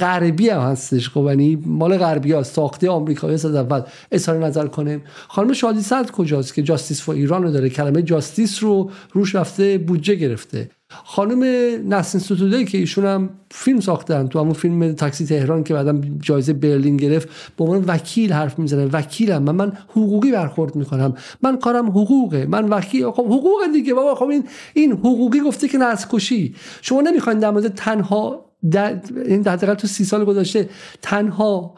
غربی 0.00 0.48
هم 0.48 0.60
هستش. 0.60 1.08
خب 1.08 1.26
یعنی 1.28 1.62
مال 1.66 1.98
غربی 1.98 2.32
ها 2.32 2.42
ساخته 2.42 2.90
آمریکایی 2.90 3.34
از 3.34 3.44
اول 3.46 3.82
اظهار 4.12 4.46
نظر 4.46 4.66
کنیم. 4.66 5.02
خانم 5.28 5.52
شادی 5.52 5.80
صد 5.80 6.10
کجاست 6.10 6.54
که 6.54 6.62
جاستیس 6.62 7.02
فور 7.02 7.14
ایران 7.14 7.42
رو 7.42 7.50
داره؟ 7.50 7.68
کلمه 7.68 8.02
جاستیس 8.02 8.62
رو 8.62 8.90
روش 9.12 9.34
رفته 9.34 9.78
بودجه 9.78 10.14
گرفته. 10.14 10.70
خانم 10.90 11.42
نسرین 11.88 12.22
ستوده 12.22 12.64
که 12.64 12.78
ایشون 12.78 13.04
هم 13.06 13.30
فیلم 13.50 13.80
ساختن 13.80 14.26
تو 14.26 14.38
همون 14.38 14.52
فیلم 14.52 14.92
تاکسی 14.92 15.26
تهران 15.26 15.64
که 15.64 15.74
بعدا 15.74 16.00
جایزه 16.20 16.52
برلین 16.52 16.96
گرفت 16.96 17.28
به 17.56 17.64
عنوان 17.64 17.84
وکیل 17.86 18.32
حرف 18.32 18.58
می‌زنه. 18.58 18.86
وکیلم. 18.86 19.42
من 19.42 19.54
من 19.54 19.72
حقوقی 19.88 20.32
برخورد 20.32 20.76
می‌کنم. 20.76 21.14
من 21.42 21.58
کارم 21.58 21.88
حقوقه. 21.88 22.46
من 22.46 22.68
وکیل. 22.68 23.10
خب 23.10 23.26
حقوق 23.26 23.72
دیگه 23.72 23.94
بابا. 23.94 24.14
خب 24.14 24.28
این 24.28 24.44
این 24.74 24.92
حقوقی 24.92 25.40
گفته 25.40 25.68
که 25.68 25.78
نسل 25.78 26.06
کشی. 26.10 26.54
شما 26.82 27.00
نمی‌خواین 27.00 27.38
در 27.38 27.50
مورد 27.50 27.74
تنها 27.74 28.47
این 28.62 29.42
در 29.42 29.74
تو 29.74 29.86
سی 29.86 30.04
سال 30.04 30.24
گذشته 30.24 30.68
تنها 31.02 31.74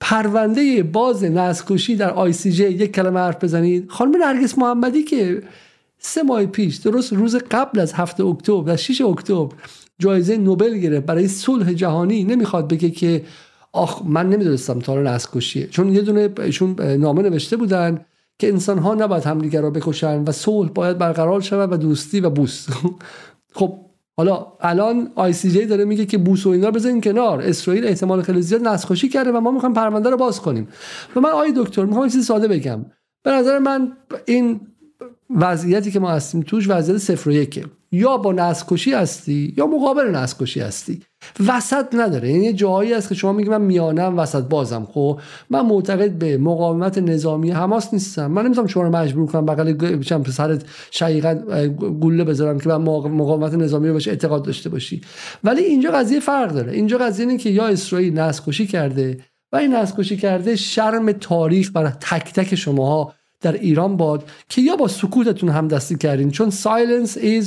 پرونده 0.00 0.82
باز 0.82 1.24
نسل 1.24 1.96
در 1.96 2.10
آی 2.10 2.32
سی 2.32 2.52
جی 2.52 2.64
یک 2.64 2.92
کلمه 2.92 3.20
حرف 3.20 3.44
بزنید. 3.44 3.90
خانم 3.90 4.24
نرگس 4.24 4.58
محمدی 4.58 5.02
که 5.02 5.42
سه 5.98 6.22
ماه 6.22 6.46
پیش 6.46 6.76
درست 6.76 7.12
روز 7.12 7.36
قبل 7.36 7.80
از 7.80 7.92
هفته 7.92 8.24
اکتبر 8.24 8.64
در 8.64 8.76
6 8.76 9.00
اکتبر 9.00 9.54
جایزه 9.98 10.36
نوبل 10.36 10.78
گرفت 10.78 11.06
برای 11.06 11.28
صلح 11.28 11.72
جهانی 11.72 12.24
نمی‌خواد 12.24 12.68
بگه 12.68 12.90
که 12.90 13.24
آخ 13.72 14.02
من 14.04 14.28
نمی‌دونستم 14.28 14.78
تا 14.78 15.02
نسل 15.02 15.40
چون 15.70 15.94
یه 15.94 16.00
دونه 16.00 16.30
ایشون 16.38 16.80
نامه 16.80 17.22
نوشته 17.22 17.56
بودن 17.56 18.04
که 18.38 18.48
انسان 18.48 18.78
ها 18.78 18.94
نباید 18.94 19.24
همدیگر 19.24 19.60
را 19.62 19.70
بکشن 19.70 20.22
و 20.22 20.32
صلح 20.32 20.70
باید 20.70 20.98
برقرار 20.98 21.40
شود 21.40 21.72
و 21.72 21.76
دوستی 21.76 22.20
و 22.20 22.30
بوس. 22.30 22.66
خب 23.58 23.78
حالا 24.20 24.46
الان 24.60 25.10
آی 25.14 25.32
داره 25.66 25.84
میگه 25.84 26.06
که 26.06 26.18
بوس 26.18 26.46
و 26.46 26.50
اینا 26.50 26.70
بزنین 26.70 27.00
کنار. 27.00 27.42
اسرائیل 27.42 27.86
احتمال 27.86 28.22
خیلی 28.22 28.42
زیاد 28.42 28.68
نسخوشی 28.68 29.08
کرده 29.08 29.32
و 29.32 29.40
ما 29.40 29.50
می‌خوایم 29.50 29.74
پرونده 29.74 30.10
رو 30.10 30.16
باز 30.16 30.40
کنیم. 30.40 30.68
و 31.16 31.20
من 31.20 31.30
آی 31.30 31.52
دکتر 31.56 31.84
می‌خوام 31.84 32.08
چیز 32.08 32.26
ساده 32.26 32.48
بگم. 32.48 32.84
به 33.22 33.30
نظر 33.30 33.58
من 33.58 33.92
این 34.26 34.60
وضعیتی 35.30 35.90
که 35.90 36.00
ما 36.00 36.10
هستیم 36.10 36.40
توش 36.40 36.68
وضعیت 36.68 36.98
صفر 36.98 37.28
و 37.28 37.32
یکه. 37.32 37.64
یا 37.92 38.16
با 38.16 38.32
نسکشی 38.32 38.92
هستی 38.92 39.54
یا 39.56 39.66
مقابل 39.66 40.10
نسکشی 40.10 40.60
هستی. 40.60 41.02
وسط 41.46 41.86
نداره. 41.92 42.30
یعنی 42.30 42.52
جایی 42.52 42.94
است 42.94 43.08
که 43.08 43.14
شما 43.14 43.32
میگی 43.32 43.48
من 43.48 43.60
میانم 43.60 44.18
وسط 44.18 44.42
بازم. 44.42 44.88
خب 44.92 45.20
من 45.50 45.60
معتقد 45.60 46.10
به 46.10 46.38
مقاومت 46.38 46.98
نظامی 46.98 47.50
حماس 47.50 47.94
نیستم. 47.94 48.26
من 48.26 48.44
نمی‌تونم 48.44 48.66
شما 48.66 48.82
رو 48.82 48.90
مجبور 48.90 49.26
کنم 49.26 49.46
بغل 49.46 50.02
چم 50.02 50.22
پسرت 50.22 50.64
شقیقا 50.90 51.34
گوله 52.00 52.24
بذارم 52.24 52.58
که 52.58 52.68
من 52.68 52.76
مقاومت 52.76 53.54
نظامی 53.54 53.88
رو 53.88 53.94
اعتقاد 53.94 54.44
داشته 54.44 54.68
باشی. 54.68 55.00
ولی 55.44 55.62
اینجا 55.62 55.90
قضیه 55.90 56.20
فرق 56.20 56.52
داره. 56.52 56.72
اینجا 56.72 56.98
قضیه 56.98 57.26
اینه 57.26 57.38
که 57.38 57.50
یا 57.50 57.66
اسرائیل 57.66 58.18
نسکشی 58.18 58.66
کرده 58.66 59.18
و 59.52 59.56
این 59.56 59.74
نسکشی 59.74 60.16
کرده 60.16 60.56
شرم 60.56 61.12
تاریخ 61.12 61.70
برای 61.74 61.92
تک 62.00 62.32
تک 62.32 62.54
شماها 62.54 63.14
در 63.40 63.52
ایران 63.52 63.96
باد 63.96 64.24
که 64.48 64.62
یا 64.62 64.76
با 64.76 64.88
سکوتتون 64.88 65.48
همدستی 65.48 65.96
کردین. 65.96 66.30
چون 66.30 66.50
silence 66.50 67.16
is 67.16 67.46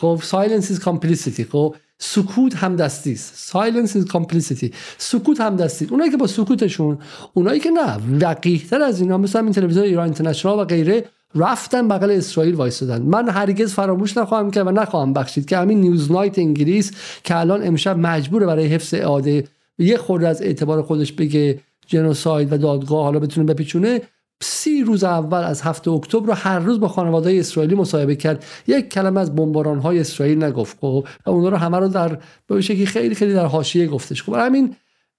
خب 0.00 0.20
silence 0.22 0.64
is 0.64 0.78
complicity. 0.84 1.42
خب 1.42 1.74
سکوت 1.98 2.54
همدستی 2.54 3.12
است. 3.12 3.52
silence 3.52 3.90
is 3.90 4.10
complicity. 4.12 4.74
سکوت 4.98 5.40
همدستی 5.40 5.86
اونایی 5.90 6.10
که 6.10 6.16
با 6.16 6.26
سکوتشون 6.26 6.98
اونایی 7.34 7.60
که 7.60 7.70
نه 7.70 7.96
وقیحتر 8.20 8.82
از 8.82 9.00
اینا 9.00 9.18
مثل 9.18 9.38
این 9.38 9.52
تلویزیون 9.52 9.84
ایران 9.84 10.04
اینترنشنال 10.04 10.58
و 10.58 10.64
غیره 10.64 11.04
رفتن 11.34 11.88
بغل 11.88 12.10
اسرائیل 12.10 12.54
وایسادن. 12.54 13.02
من 13.02 13.28
هرگز 13.28 13.74
فراموش 13.74 14.16
نخواهم 14.16 14.50
کرد 14.50 14.66
و 14.66 14.70
نخواهم 14.70 15.12
بخشید 15.12 15.46
که 15.46 15.56
همین 15.56 15.80
نیوز 15.80 16.12
نایت 16.12 16.38
انگلیس 16.38 16.92
که 17.24 17.36
الان 17.36 17.66
امشب 17.66 17.98
مجبور 17.98 18.46
برای 18.46 18.66
حفظ 18.66 18.94
اعاده 18.94 19.44
یه 19.78 19.96
خورده 19.96 20.28
از 20.28 20.42
اعتبار 20.42 20.82
خودش 20.82 21.12
بگه 21.12 21.60
جنوساید 21.86 22.52
و 22.52 22.56
دادگاه 22.56 23.02
حالا 23.02 23.18
بتونه 23.18 23.52
بپیچونه 23.52 24.00
سی 24.44 24.82
روز 24.82 25.04
اول 25.04 25.38
از 25.38 25.62
هفته 25.62 25.90
اکتبر 25.90 26.26
رو 26.26 26.32
هر 26.32 26.58
روز 26.58 26.80
با 26.80 26.88
خانواده 26.88 27.38
اسرائیلی 27.38 27.74
مصاحبه 27.74 28.16
کرد. 28.16 28.44
یک 28.66 28.88
کلمه 28.88 29.20
از 29.20 29.34
بمباران 29.34 29.78
های 29.78 30.00
اسرائیل 30.00 30.44
نگفت. 30.44 30.78
خب 30.80 31.06
و 31.26 31.30
اونا 31.30 31.48
رو 31.48 31.56
همه 31.56 31.78
رو 31.78 31.88
در 31.88 32.18
به 32.46 32.60
شکلی 32.60 32.86
خیلی 32.86 33.14
خیلی 33.14 33.34
در 33.34 33.46
حاشیه 33.46 33.86
گفتش. 33.86 34.22
خب 34.22 34.34
همین 34.34 34.76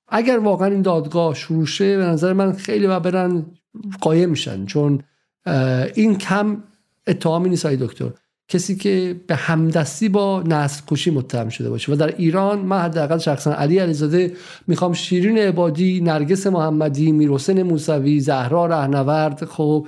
اگر 0.08 0.38
واقعا 0.38 0.68
این 0.68 0.82
دادگاه 0.82 1.36
شروع 1.36 1.66
شه 1.66 1.98
به 1.98 2.04
نظر 2.04 2.34
من 2.34 2.54
خیلی 2.54 2.88
و 2.88 3.00
برن 3.00 3.46
قایم 4.02 4.30
میشن. 4.30 4.66
چون 4.66 5.04
این 5.96 6.18
کم 6.18 6.64
اتهامی 7.08 7.50
نیست 7.50 7.66
دکتر. 7.66 8.10
کسی 8.50 8.76
که 8.76 9.16
به 9.28 9.36
همدستی 9.36 10.10
با 10.10 10.44
نسل 10.46 10.82
کشی 10.88 11.12
متهم 11.12 11.50
شده 11.50 11.70
باشه. 11.70 11.92
و 11.92 11.96
در 11.96 12.16
ایران 12.18 12.60
من 12.60 12.80
حداقل 12.80 13.18
شخصا 13.18 13.54
علی 13.54 13.80
علیزاده 13.80 14.34
می‌خوام 14.68 14.94
شیرین 14.94 15.38
عبادی 15.38 16.02
نرگس 16.02 16.48
محمدی 16.48 17.12
میرحسین 17.12 17.64
موسوی 17.64 18.20
زهرا 18.20 18.66
رهنورد 18.66 19.46
خب 19.46 19.88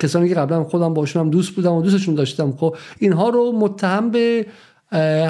کسانی 0.00 0.28
که 0.28 0.34
قبلا 0.34 0.64
خودم 0.64 0.94
باشون 0.94 1.30
دوست 1.30 1.54
بودم 1.54 1.72
و 1.72 1.82
دوستشون 1.82 2.14
داشتم 2.14 2.52
خب 2.52 2.76
اینها 2.98 3.28
رو 3.28 3.52
متهم 3.52 4.10
به 4.10 4.46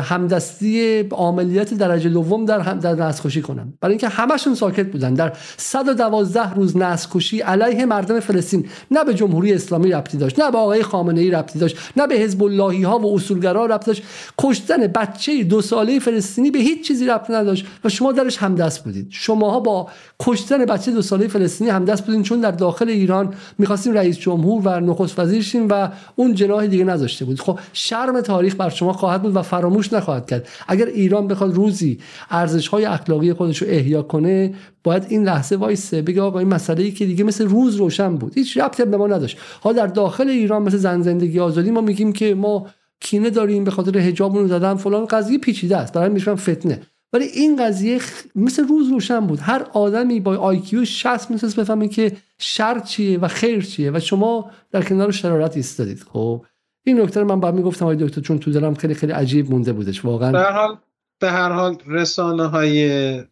همدستی 0.05 1.01
عملیات 1.01 1.75
درجه 1.75 2.09
دوم 2.09 2.45
در 2.45 2.61
هم 2.61 2.79
در 2.79 2.95
نسخوشی 2.95 3.43
کنن. 3.43 3.73
برای 3.81 3.93
اینکه 3.93 4.09
همشون 4.09 4.55
ساکت 4.55 4.87
بودن. 4.87 5.15
در 5.15 5.33
112 5.57 6.55
روز 6.55 6.77
نسخوشی 6.77 7.41
علیه 7.41 7.87
مردم 7.87 8.21
فلسطین. 8.21 8.67
نه 8.91 9.05
به 9.05 9.15
جمهوری 9.15 9.53
اسلامی 9.53 9.91
ربطی 9.91 10.19
داشت 10.19 10.41
نه 10.41 10.51
به 10.51 10.59
آقای 10.59 10.83
خامنه 10.83 11.21
ای 11.21 11.31
ربطی 11.31 11.59
داشت 11.59 11.77
نه 11.97 12.07
به 12.07 12.15
حزب 12.15 12.43
اللهی 12.43 12.83
ها 12.83 12.99
و 12.99 13.15
اصولگرا 13.15 13.67
ربطی 13.67 13.87
داشت. 13.87 14.03
کشتن 14.39 14.87
بچه 14.87 15.45
دو 15.45 15.61
ساله 15.61 15.99
فلسطینی 15.99 16.51
به 16.51 16.59
هیچ 16.59 16.87
چیزی 16.87 17.07
ربطی 17.07 17.33
نداشت 17.33 17.67
و 17.85 17.89
شما 17.89 18.13
درش 18.13 18.39
همدست 18.39 18.85
بودید. 18.85 19.07
شماها 19.11 19.61
با 19.61 19.89
کشتن 20.21 20.65
بچه 20.65 20.93
دو 20.93 21.03
ساله 21.03 21.29
فلسطینی 21.29 21.71
همدست 21.71 22.07
بودید 22.07 22.23
چون 22.23 22.41
در 22.41 22.51
داخل 22.51 22.89
ایران 22.89 23.35
می‌خواستیم 23.59 23.93
رئیس 23.93 24.19
جمهور 24.19 24.63
و 24.65 24.81
نخست 24.81 25.19
وزیر 25.19 25.45
و 25.71 25.91
اون 26.17 26.35
جناح 26.35 26.67
دیگه 26.67 26.85
نذاشته 26.85 27.25
بود. 27.25 27.41
خب 27.41 27.59
شرم 27.73 28.21
تاریخ 28.21 28.55
بر 28.55 28.69
شما 28.69 28.93
خواهد 28.93 29.23
بود 29.23 29.37
و 29.37 29.43
فراموش 29.43 29.93
نخواهد 29.93 30.27
کرد. 30.27 30.49
اگر 30.69 30.87
ایران 30.87 31.29
بخواد 31.29 31.55
روزی 31.55 31.99
ارزش 32.31 32.69
های 32.69 32.85
اخلاقی 32.85 33.33
خودش 33.33 33.63
رو 33.63 33.69
احیا 33.71 34.03
کنه 34.03 34.55
باید 34.85 35.07
این 35.09 35.25
لحظه 35.25 35.57
وایسه 35.57 36.03
بگه 36.03 36.23
آقا 36.23 36.39
این 36.39 36.49
مسئله 36.49 36.83
ای 36.83 36.93
که 36.93 37.07
دیگه 37.07 37.25
مثل 37.25 37.47
روز 37.47 37.77
روشن 37.77 38.17
بود. 38.17 38.35
هیچ 38.35 38.57
ربطی 38.57 38.85
به 38.85 38.97
ما 38.97 39.07
نداشت. 39.07 39.39
حالا 39.61 39.77
در 39.77 39.87
داخل 39.87 40.29
ایران 40.29 40.63
مثل 40.63 40.77
زن 40.77 41.03
زندگی 41.03 41.41
آزادی 41.41 41.71
ما 41.71 41.81
میگیم 41.81 42.13
که 42.13 42.35
ما 42.35 42.67
کینه 43.01 43.31
داریم 43.31 43.65
به 43.65 43.71
خاطر 43.71 43.99
حجابمون 43.99 44.47
زدن 44.47 44.75
فلان 44.75 45.05
قضیه 45.05 45.39
پیچیده 45.39 45.77
است. 45.77 45.93
برای 45.93 46.09
میشم 46.09 46.35
فتنه. 46.35 46.81
ولی 47.15 47.25
این 47.25 47.65
قضیه 47.65 48.01
مثل 48.35 48.69
روز 48.69 48.89
روشن 48.89 49.21
بود. 49.21 49.39
هر 49.43 49.67
آدمی 49.73 50.21
با 50.21 50.37
آی 50.37 50.61
کیو 50.61 50.85
60 50.85 51.31
می‌تونست 51.31 51.61
بفهمه 51.61 51.89
که 51.89 52.17
شر 52.39 52.79
چیه 52.79 53.19
و 53.19 53.29
خیر 53.29 53.63
چیه 53.63 53.91
و 53.91 54.01
شما 54.01 54.51
در 54.71 54.83
کنار 54.83 55.11
شرارت 55.11 55.57
ایستادید. 55.57 56.05
خب 56.13 56.45
این 56.85 57.01
نکته 57.01 57.25
من 57.25 57.41
بعد 57.41 57.55
می‌گفتم 57.55 57.85
آقای 57.85 57.97
دکتر 57.97 58.21
چون 58.21 58.39
تو 58.39 58.51
دلم 58.51 58.75
خیلی 58.75 58.95
خیلی 58.95 59.13
عجیب 59.13 59.51
مونده 59.51 59.73
بودش. 59.73 60.05
واقعا 60.05 60.33
به 60.33 60.39
هر 60.39 60.53
حال 60.53 60.79
به 61.19 61.31
هر 61.31 61.53
حال 61.53 61.79
رسانه 61.87 62.47
های 62.47 63.23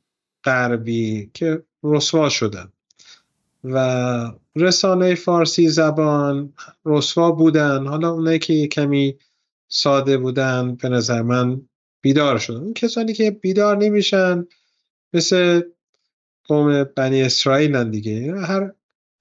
غربی 0.45 1.31
که 1.35 1.63
رسوا 1.83 2.29
شدن 2.29 2.73
و 3.65 4.33
رسانه 4.57 5.15
فارسی 5.15 5.69
زبان 5.69 6.53
رسوا 6.85 7.31
بودن. 7.31 7.87
حالا 7.87 8.11
اونایی 8.11 8.39
که 8.39 8.67
کمی 8.67 9.17
ساده 9.69 10.19
بودن 10.19 10.75
به 10.75 10.89
نظر 10.89 11.23
من 11.23 11.61
بیدار 12.03 12.39
شدن. 12.39 12.61
اون 12.61 12.75
کسانی 12.75 13.13
که 13.13 13.31
بیدار 13.31 13.77
نمیشن 13.77 14.47
مثل 15.13 15.63
قوم 16.45 16.85
بنی 16.85 17.23
اسرائیل 17.23 17.85
دیگه. 17.85 18.35
هر 18.35 18.73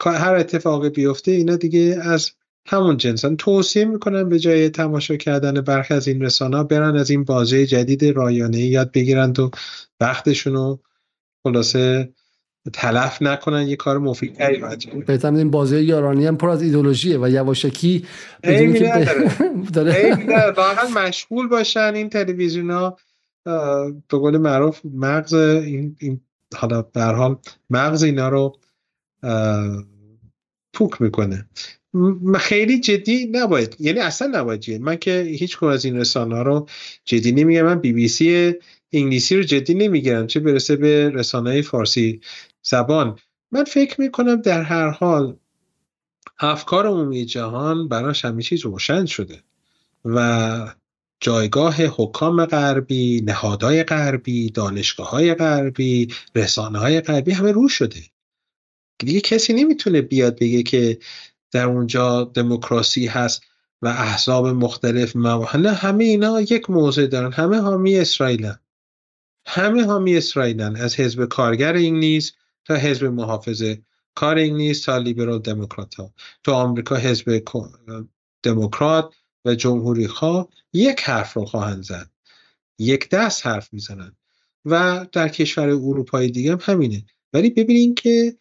هر 0.06 0.36
اتفاقی 0.36 0.90
بیفته 0.90 1.32
اینا 1.32 1.56
دیگه 1.56 2.00
از 2.02 2.32
همون 2.66 2.98
جنسان 2.98 3.38
توصیه 3.38 3.86
می‌کنم 3.86 4.30
به 4.30 4.40
جای 4.40 4.70
تماشا 4.70 5.16
کردن 5.16 5.62
برخی 5.62 5.94
از 5.94 6.08
این 6.08 6.22
رسانه 6.22 6.64
برن 6.64 6.98
از 6.98 7.10
این 7.10 7.24
بازه 7.24 7.66
جدید 7.66 8.06
رایانه 8.06 8.60
یاد 8.60 8.92
بگیرند 8.92 9.40
و 9.40 9.52
وقتشون 10.00 10.54
رو 10.54 10.80
خلاصه 11.44 12.14
تلف 12.74 13.22
نکنن 13.22 13.68
یه 13.68 13.76
کار 13.76 13.98
مفید 13.98 14.38
بهتر 15.06 15.34
این 15.34 15.52
بازی 15.52 15.80
یارانی 15.80 16.26
هم 16.26 16.38
پر 16.38 16.50
از 16.50 16.62
ایدولوژیه 16.62 17.18
و 17.18 17.30
یواشکی 17.30 18.06
داره. 19.74 20.18
واقعا 20.58 20.90
مشغول 20.96 21.48
باشن 21.48 21.96
این 21.96 22.10
تلویزیون 22.10 22.72
ها 22.72 22.98
به 24.10 24.18
قول 24.18 24.38
معروف 24.38 24.80
مغز 24.94 25.34
این, 25.34 25.96
این 26.00 26.22
حالا 26.56 26.82
به 26.82 27.04
حال 27.04 27.38
مغز 27.70 28.04
اینا 28.04 28.30
رو 28.30 28.60
پوک 30.74 31.02
می‌کنه. 31.02 31.46
خیلی 32.40 32.80
جدی 32.80 33.28
نباید. 33.32 33.76
یعنی 33.80 34.00
اصلا 34.00 34.40
نباید 34.40 34.60
جدی. 34.60 34.78
من 34.78 34.96
که 34.96 35.22
هیچ 35.22 35.58
کنم 35.58 35.70
از 35.70 35.86
این 35.86 35.98
رسانه 35.98 36.36
ها 36.36 36.42
رو 36.42 36.68
جدی 37.06 37.32
نمیگم. 37.32 37.62
من 37.62 37.80
بی 37.80 37.94
بی 37.94 38.08
سی 38.08 38.54
انگلیسی 38.94 39.36
رو 39.36 39.44
جدی 39.44 39.74
نمی‌گیرم. 39.74 40.28
چه 40.28 40.40
برسه 40.40 40.76
به 40.76 41.10
رسانه 41.10 41.62
فارسی. 41.62 42.22
زبان. 42.64 43.20
من 43.52 43.64
فکر 43.64 44.02
می‌کنم 44.02 44.36
در 44.36 44.62
هر 44.62 44.90
حال 44.90 45.38
افکار 46.40 46.88
عمومی 46.88 47.26
جهان 47.26 47.88
براش 47.88 48.26
همه 48.26 48.44
چیز 48.44 48.62
روشن 48.62 49.06
شده 49.06 49.44
و 50.06 50.76
جایگاه 51.20 51.76
حکام 51.76 52.46
غربی، 52.46 53.22
نهادهای 53.22 53.84
غربی، 53.84 54.50
دانشگاه 54.50 55.10
های 55.10 55.34
غربی، 55.34 56.14
رسانه 56.36 56.80
های 56.80 57.02
غربی 57.02 57.32
همه 57.32 57.52
رو 57.52 57.70
شده. 57.70 58.02
دیگه 59.00 59.22
کسی 59.22 59.54
نمی‌تونه 59.54 60.02
بیاد 60.02 60.40
بگه 60.40 60.64
که 60.64 61.00
در 61.52 61.66
اونجا 61.66 62.24
دموکراسی 62.24 63.08
هست 63.08 63.44
و 63.82 63.88
احزاب 63.88 64.48
مختلف 64.48 65.16
نه 65.16 65.72
همه 65.74 66.04
اینا 66.04 66.42
یک 66.42 66.70
موضع 66.70 67.08
دارن. 67.08 67.32
همه 67.32 67.58
حامی 67.58 68.00
اسرائیلن. 68.00 68.60
همه 69.46 69.86
حامی 69.86 70.18
اسرائیلن. 70.18 70.76
از 70.76 71.00
حزب 71.00 71.26
کارگر 71.26 71.76
انگلیس 71.76 72.32
تا 72.66 72.76
حزب 72.76 73.06
محافظه 73.06 73.82
کار 74.16 74.38
انگلیس 74.38 74.82
تا 74.82 74.98
لیبرال 74.98 75.40
دموکرات 75.40 75.96
ها. 75.96 76.14
تو 76.44 76.52
آمریکا 76.52 76.96
حزب 76.96 77.44
دموکرات 78.44 79.14
و 79.46 79.56
جمهوری 79.56 80.08
خواه 80.08 80.50
یک 80.74 81.02
حرف 81.02 81.34
رو 81.34 81.46
خواهند 81.46 81.84
زد. 81.84 82.10
یک 82.80 83.10
دست 83.10 83.48
حرف 83.48 83.74
می‌زنن 83.74 84.16
و 84.66 85.06
در 85.12 85.28
کشور 85.28 85.70
اروپای 85.70 86.30
دیگه 86.30 86.52
هم 86.52 86.60
همینه. 86.62 87.06
ولی 87.34 87.50
ببینین 87.50 87.96
که 87.96 88.38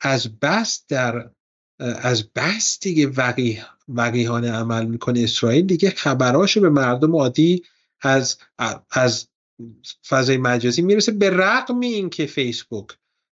از 0.00 0.38
بس 0.38 0.84
در 0.88 1.30
از 1.78 2.32
بس 2.32 2.78
دیگه 2.80 3.06
وقیه 3.06 3.66
وقیهانه 3.88 4.50
عمل 4.50 4.86
می‌کنه 4.86 5.20
اسرائیل 5.20 5.66
دیگه 5.66 5.90
خبراشو 5.90 6.60
به 6.60 6.70
مردم 6.70 7.16
عادی 7.16 7.62
از 8.00 8.38
از 8.90 9.28
فضای 10.08 10.36
مجازی 10.36 10.82
می‌رسه. 10.82 11.12
به 11.12 11.30
رغم 11.30 11.80
اینکه 11.80 12.26
فیسبوک 12.26 12.88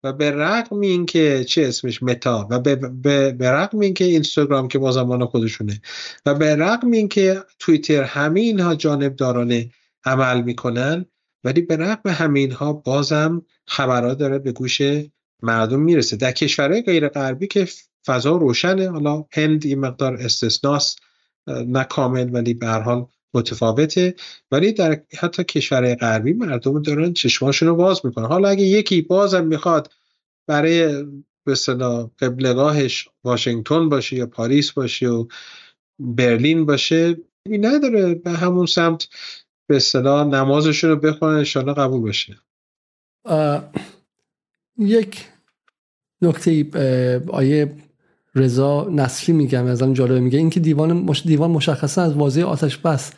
و 0.05 0.13
به 0.13 0.31
رغم 0.31 0.79
اینکه 0.79 1.43
چه 1.43 1.65
اسمش؟ 1.67 2.03
متا 2.03 2.47
و 2.51 2.59
به, 2.59 2.75
به, 2.75 3.31
به 3.31 3.51
رغم 3.51 3.79
اینکه 3.79 4.05
اینستاگرام 4.05 4.67
که 4.67 4.79
با 4.79 4.91
زمان 4.91 5.25
خودشونه. 5.25 5.81
و 6.25 6.35
به 6.35 6.55
رغم 6.55 6.91
اینکه 6.91 7.43
توییتر 7.59 8.03
همه 8.03 8.39
اینها 8.39 8.75
جانبدارانه 8.75 9.69
عمل 10.05 10.41
می‌کنن 10.41 11.05
ولی 11.43 11.61
به 11.61 11.77
رغم 11.77 12.09
همه 12.09 12.39
اینها 12.39 12.73
بازم 12.73 13.45
خبرها 13.67 14.13
داره 14.13 14.39
به 14.39 14.51
گوش 14.51 14.81
مردم 15.41 15.79
می‌رسه. 15.79 16.15
در 16.15 16.31
کشورهای 16.31 16.81
غیر 16.81 17.07
غربی 17.07 17.47
که 17.47 17.67
فضا 18.05 18.35
روشنه 18.37 18.89
حالا 18.89 19.25
هند 19.31 19.65
این 19.65 19.79
مقدار 19.79 20.13
استثناست 20.13 20.99
نه 21.47 21.83
کامل 21.83 22.33
ولی 22.33 22.53
به 22.53 22.67
هر 22.67 22.79
حال 22.79 23.05
متفاوته 23.35 24.15
ولی 24.51 24.71
در 24.71 25.01
حتی 25.17 25.43
کشورهای 25.43 25.95
غربی 25.95 26.33
مردم 26.33 26.81
دارن 26.81 27.13
چشماشون 27.13 27.69
رو 27.69 27.75
باز 27.75 28.05
می‌کنن 28.05 28.25
حالا 28.25 28.49
اگه 28.49 28.63
یکی 28.63 29.01
بازم 29.01 29.45
می‌خواد 29.45 29.91
برای 30.47 31.03
به 31.43 31.51
اصطلاح 31.51 32.09
قبلگاهش 32.19 33.09
واشنگتن 33.23 33.89
باشه 33.89 34.15
یا 34.15 34.25
پاریس 34.25 34.71
باشه 34.71 35.07
و 35.07 35.27
برلین 35.99 36.65
باشه 36.65 37.17
نداره 37.49 38.15
به 38.15 38.31
همون 38.31 38.65
سمت 38.65 39.07
به 39.67 39.75
اصطلاح 39.75 40.27
نمازشون 40.27 40.89
رو 40.89 40.95
بخونه 40.95 41.37
انشالله 41.37 41.73
قبول 41.73 42.09
بشه 42.09 42.37
یک 44.77 45.25
نکته 46.21 47.21
آیه 47.27 47.75
رضا 48.35 48.89
نصری 48.91 49.35
میگم 49.35 49.65
ازم 49.65 49.93
جالبه 49.93 50.19
میگه 50.19 50.37
اینکه 50.37 50.59
دیوان. 50.59 51.13
دیوان 51.25 51.51
مشخصا 51.51 52.01
از 52.01 52.13
واژه 52.13 52.43
آتش 52.45 52.77
بس 52.77 53.11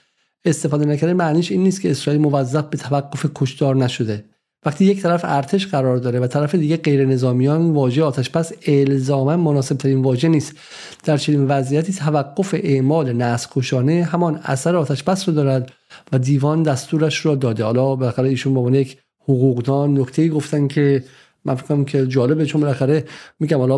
استفاده 0.45 0.85
نکرده 0.85 1.13
معنیش 1.13 1.51
این 1.51 1.63
نیست 1.63 1.81
که 1.81 1.91
اسرائیل 1.91 2.21
موظف 2.21 2.63
به 2.63 2.77
توقف 2.77 3.25
کشدار 3.35 3.75
نشده. 3.75 4.25
وقتی 4.65 4.85
یک 4.85 5.01
طرف 5.01 5.21
ارتش 5.23 5.67
قرار 5.67 5.97
داره 5.97 6.19
و 6.19 6.27
طرف 6.27 6.55
دیگه 6.55 6.77
غیر 6.77 7.05
نظامیان 7.05 7.71
واژه 7.71 8.03
آتش 8.03 8.29
بس 8.29 8.51
الزاما 8.67 9.37
مناسب 9.37 9.77
ترین 9.77 10.01
واژه 10.01 10.27
نیست. 10.27 10.55
در 11.03 11.17
چنین 11.17 11.45
وضعیتی 11.47 11.93
توقف 11.93 12.55
اعمال 12.63 13.13
نسل 13.13 13.89
همان 13.89 14.39
اثر 14.43 14.75
آتش 14.75 15.03
بس 15.03 15.29
رو 15.29 15.35
دارد 15.35 15.71
و 16.11 16.19
دیوان 16.19 16.63
دستورش 16.63 17.17
رو 17.17 17.35
داده. 17.35 17.63
حالا 17.63 17.95
بالاخره 17.95 18.29
ایشون 18.29 18.71
به 18.71 18.79
یک 18.79 18.97
حقوقدان 19.23 19.99
نکته 19.99 20.27
گفتن 20.27 20.67
که 20.67 21.03
من 21.45 21.55
فکر 21.55 21.83
که 21.83 22.07
جالبه 22.07 22.45
چون 22.45 22.61
بالاخره 22.61 23.05
میگم 23.39 23.57
حالا 23.57 23.77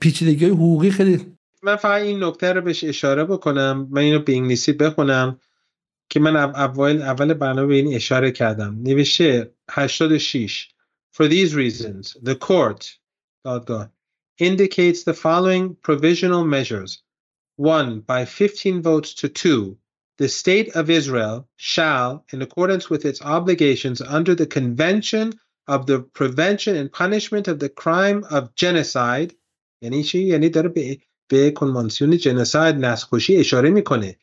پیچیدگی 0.00 0.46
حقوقی 0.46 0.90
خیلی 0.90 1.20
من 1.62 1.76
فقط 1.76 2.02
این 2.02 2.24
نکته 2.24 2.52
رو 2.52 2.60
بهش 2.60 2.84
اشاره 2.84 3.24
بکنم 3.24 3.88
من 3.90 4.00
اینو 4.00 4.18
به 4.18 4.32
انگلیسی 4.32 4.72
بخونم. 4.72 5.38
که 6.09 6.19
من 6.19 6.35
اول 6.35 7.01
اول 7.01 7.33
برنامه 7.33 7.67
به 7.67 7.75
این 7.75 7.95
اشاره 7.95 8.31
کردم 8.31 8.81
نوشته 8.83 9.53
86 9.69 10.69
For 11.13 11.27
these 11.27 11.53
reasons 11.53 12.17
the 12.23 12.35
court 12.35 12.99
دادگاه 13.45 13.91
indicates 14.39 15.03
the 15.03 15.13
following 15.13 15.75
provisional 15.87 16.43
measures 16.45 17.03
one 17.57 17.99
by 17.99 18.25
15 18.25 18.81
votes 18.81 19.13
to 19.13 19.27
2 19.27 19.77
the 20.17 20.29
state 20.29 20.75
of 20.75 20.89
Israel 20.89 21.47
shall 21.57 22.25
in 22.33 22.41
accordance 22.41 22.89
with 22.89 23.05
its 23.05 23.21
obligations 23.21 24.01
under 24.01 24.35
the 24.35 24.45
convention 24.45 25.33
of 25.67 25.85
the 25.85 25.99
prevention 25.99 26.75
and 26.75 26.91
punishment 26.91 27.47
of 27.47 27.59
the 27.59 27.69
crime 27.69 28.23
of 28.29 28.53
genocide 28.55 29.33
یعنی 29.81 30.03
چی 30.03 30.19
یعنی 30.23 30.49
داره 30.49 30.69
به 30.69 30.97
به 31.27 31.51
کنوانسیون 31.51 32.17
جنساید 32.17 32.75
نسخوشی 32.75 33.35
اشاره 33.35 33.69
میکنه 33.69 34.19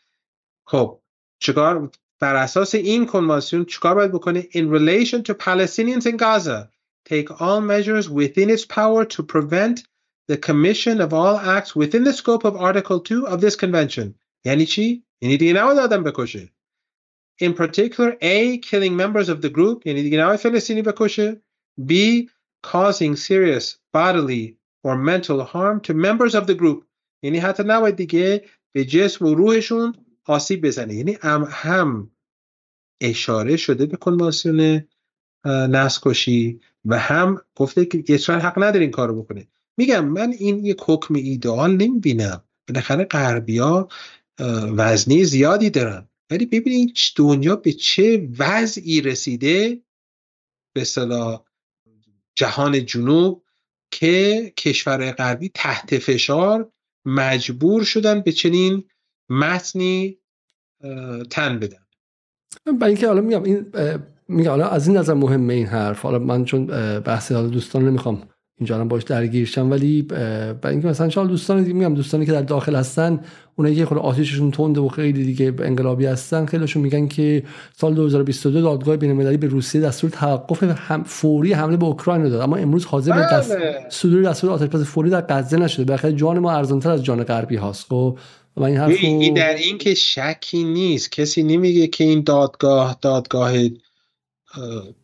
خب 0.66 1.00
چیکار 1.42 1.90
بر 2.20 2.36
اساس 2.36 2.74
این 2.74 3.06
کنوانسیون 3.06 3.64
چیکار 3.64 3.94
باید 3.94 4.12
بکنه 4.12 4.42
in 4.42 4.68
relation 4.68 5.22
to 5.22 5.34
Palestinians 5.34 6.06
in 6.06 6.16
Gaza 6.16 6.68
take 7.04 7.40
all 7.40 7.60
measures 7.60 8.08
within 8.08 8.50
its 8.50 8.64
power 8.64 9.04
to 9.04 9.22
prevent 9.22 9.76
the 10.28 10.36
commission 10.36 11.00
of 11.00 11.12
all 11.12 11.36
acts 11.56 11.74
within 11.74 12.04
the 12.04 12.12
scope 12.12 12.44
of 12.44 12.54
article 12.56 13.00
2 13.00 13.26
of 13.26 13.40
this 13.40 13.56
convention 13.56 14.14
یعنی 14.44 14.66
چی 14.66 15.04
یعنی 15.20 15.36
دیگه 15.36 15.52
نباید 15.52 15.78
آدم 15.78 16.02
بکشه 16.02 16.52
in 17.42 17.54
particular 17.54 18.16
A 18.20 18.58
killing 18.58 18.96
members 18.96 19.28
of 19.28 19.40
the 19.42 19.50
group 19.50 19.86
یعنی 19.86 20.02
دیگه 20.02 20.18
نباید 20.18 20.40
فلسطینی 20.40 20.82
بکشه 20.82 21.42
B 21.80 21.92
causing 22.62 23.16
serious 23.16 23.76
bodily 23.92 24.56
or 24.84 24.96
mental 24.96 25.44
harm 25.44 25.80
to 25.80 25.94
members 25.94 26.34
of 26.34 26.46
the 26.46 26.54
group 26.54 26.84
یعنی 27.22 27.38
حتی 27.38 27.62
نباید 27.66 27.96
دیگه 27.96 28.44
به 28.74 28.84
جسم 28.84 29.26
و 29.26 29.34
روحشون 29.34 29.94
آسیب 30.25 30.65
بزنه. 30.65 30.93
یعنی 30.95 31.17
هم, 31.21 31.47
هم 31.51 32.11
اشاره 33.01 33.57
شده 33.57 33.85
به 33.85 33.97
کنوانسیون 33.97 34.87
نسکشی 35.45 36.59
و 36.85 36.99
هم 36.99 37.41
گفته 37.55 37.85
که 37.85 38.03
اسرائیل 38.07 38.45
حق 38.45 38.63
نداره 38.63 38.81
این 38.81 38.91
کارو 38.91 39.23
بکنه. 39.23 39.47
میگم 39.77 40.05
من 40.05 40.31
این 40.31 40.65
یک 40.65 40.81
حکم 40.85 41.15
ایدئال 41.15 41.71
نمی‌بینم. 41.71 42.43
بالاخره 42.67 43.03
غربیا 43.03 43.87
وزنی 44.77 45.25
زیادی 45.25 45.69
دارن. 45.69 46.09
ولی 46.29 46.45
ببینید 46.45 46.97
دنیا 47.15 47.55
به 47.55 47.71
چه 47.71 48.29
وضعی 48.39 49.01
رسیده؟ 49.01 49.81
به 50.75 50.83
صلاح 50.83 51.43
جهان 52.35 52.85
جنوب 52.85 53.43
که 53.91 54.53
کشور 54.57 55.11
غربی 55.11 55.49
تحت 55.53 55.97
فشار 55.97 56.71
مجبور 57.05 57.83
شدن 57.83 58.21
به 58.21 58.31
چنین 58.31 58.83
متنی 59.39 60.17
تن 61.29 61.59
بدن 61.59 61.77
برای 62.79 62.93
اینکه 62.93 63.07
حالا 63.07 63.21
میگم 63.21 63.43
این 63.43 63.65
میگم 64.27 64.49
حالا 64.49 64.67
از 64.67 64.87
این 64.87 64.97
نظر 64.97 65.13
مهمه 65.13 65.53
این 65.53 65.67
حرف. 65.67 66.01
حالا 66.01 66.19
من 66.19 66.45
چون 66.45 66.65
بحث 66.99 67.31
حالا 67.31 67.47
دوستان 67.47 67.85
نمی‌خوام 67.85 68.21
اینجا 68.59 68.79
هم 68.79 68.87
باش 68.87 69.03
درگیر 69.03 69.45
شم 69.45 69.71
ولی 69.71 70.01
برای 70.01 70.57
اینکه 70.65 70.87
مثلا 70.87 71.07
چال 71.07 71.27
دوستان 71.27 71.63
دیگه 71.63 71.73
میگم 71.73 71.93
دوستانی 71.93 72.25
که 72.25 72.31
در 72.31 72.41
داخل 72.41 72.75
هستن 72.75 73.19
اونایی 73.55 73.75
که 73.75 73.85
خود 73.85 73.97
آتیششون 73.97 74.51
تنده 74.51 74.81
و 74.81 74.87
خیلی 74.87 75.25
دیگه 75.25 75.53
انقلابی 75.59 76.05
هستن 76.05 76.45
خیلیشون 76.45 76.81
میگن 76.81 77.07
که 77.07 77.43
سال 77.75 77.93
2022 77.93 78.61
دادگاه 78.61 78.97
بین‌المللی 78.97 79.37
به 79.37 79.47
روسیه 79.47 79.81
دستور 79.81 80.09
توقف 80.09 80.63
هم 80.63 81.03
فوری 81.03 81.53
حمله 81.53 81.77
به 81.77 81.85
اوکراین 81.85 82.29
داد. 82.29 82.41
اما 82.41 82.55
امروز 82.55 82.85
حاضر 82.85 83.13
به 83.15 83.27
دست 83.31 83.55
بله. 83.55 83.85
صدور 83.89 84.23
دستور 84.23 84.49
آتش‌بس 84.49 84.83
فوری 84.83 85.09
در 85.09 85.21
غزه 85.21 85.57
نشده. 85.57 85.85
بالاخره 85.85 86.13
جان 86.13 86.39
ما 86.39 86.51
ارزانتر 86.51 86.91
از 86.91 87.03
جان 87.03 87.23
غربی 87.23 87.55
هاست. 87.55 87.85
خب 87.89 88.17
و 88.57 88.63
این 88.63 88.77
حرفو... 88.77 89.33
در 89.35 89.55
این 89.55 89.77
که 89.77 89.93
شکی 89.93 90.63
نیست. 90.63 91.11
کسی 91.11 91.43
نمیگه 91.43 91.87
که 91.87 92.03
این 92.03 92.21
دادگاه 92.21 92.97
دادگاه 93.01 93.53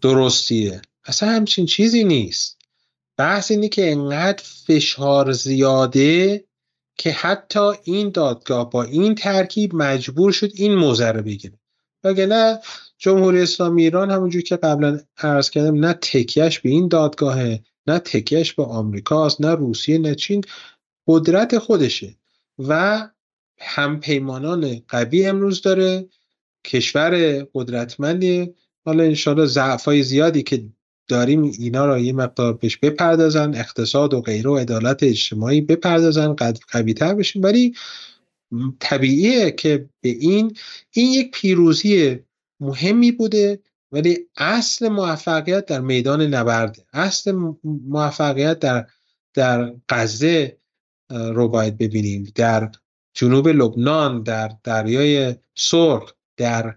درستیه. 0.02 0.82
اصلا 1.06 1.30
همچین 1.30 1.66
چیزی 1.66 2.04
نیست. 2.04 2.58
بحث 3.18 3.52
اینه 3.52 3.70
که 3.70 3.92
انقدر 3.92 4.44
فشار 4.44 5.32
زیاده 5.32 6.44
که 6.98 7.12
حتی 7.12 7.72
این 7.84 8.10
دادگاه 8.10 8.70
با 8.70 8.84
این 8.84 9.16
ترکیب 9.16 9.76
مجبور 9.76 10.32
شد 10.32 10.52
این 10.54 10.76
موزه 10.76 11.12
رو 11.12 11.22
بگیره. 11.22 11.60
وگرنه 12.04 12.60
جمهوری 12.98 13.42
اسلامی 13.42 13.84
ایران 13.84 14.12
همونجور 14.12 14.42
که 14.42 14.56
قبلا 14.56 15.00
عرض 15.18 15.50
کردم 15.50 15.86
نه 15.86 15.94
تکیش 15.94 16.60
به 16.60 16.70
این 16.70 16.88
دادگاهه 16.88 17.64
نه 17.88 18.00
تکیش 18.00 18.54
به 18.54 18.64
آمریکاست 18.64 19.42
نه 19.42 19.56
روسیه 19.56 19.98
نه 19.98 20.16
چین. 20.16 20.44
قدرت 21.08 21.58
خودشه. 21.58 22.16
و 22.60 23.10
هم 23.62 24.00
پیمانان 24.00 24.82
قوی 24.88 25.26
امروز 25.26 25.62
داره 25.62 26.10
کشور 26.66 27.44
قدرتمندی. 27.54 28.54
حالا 28.86 29.04
انشاءالله 29.04 29.46
ضعفای 29.46 30.04
زیادی 30.04 30.44
که 30.44 30.64
داریم 31.08 31.44
اینا 31.44 31.86
را 31.86 32.00
یه 32.00 32.14
مقدار 32.14 32.54
بهش 32.54 32.78
بپردازن 32.78 33.56
اقتصاد 33.56 34.14
و 34.14 34.22
غیره 34.22 34.50
و 34.50 34.58
عدالت 34.58 35.04
اجتماعی 35.04 35.62
بپردازن 35.62 36.36
قوی 36.72 36.94
تر 36.94 37.14
بشیم. 37.14 37.44
ولی 37.44 37.76
طبیعیه 38.80 39.52
که 39.52 39.90
به 40.02 40.10
این 40.10 40.58
این 40.92 41.14
یک 41.14 41.32
پیروزی 41.32 42.20
مهمی 42.60 43.12
بوده 43.12 43.60
ولی 43.92 44.18
اصل 44.38 44.88
موفقیت 44.88 45.66
در 45.66 45.82
میدان 45.82 46.22
نبرده 46.22 46.86
اصل 46.94 47.32
موفقیت 47.64 48.60
در 48.60 48.88
در 49.34 49.74
غزه 49.90 50.58
رو 51.10 51.48
باید 51.48 51.78
ببینیم. 51.78 52.32
در 52.36 52.72
جنوب 53.20 53.48
لبنان 53.48 54.24
در 54.24 54.52
دریای 54.64 55.36
سرخ 55.56 56.14
در 56.38 56.76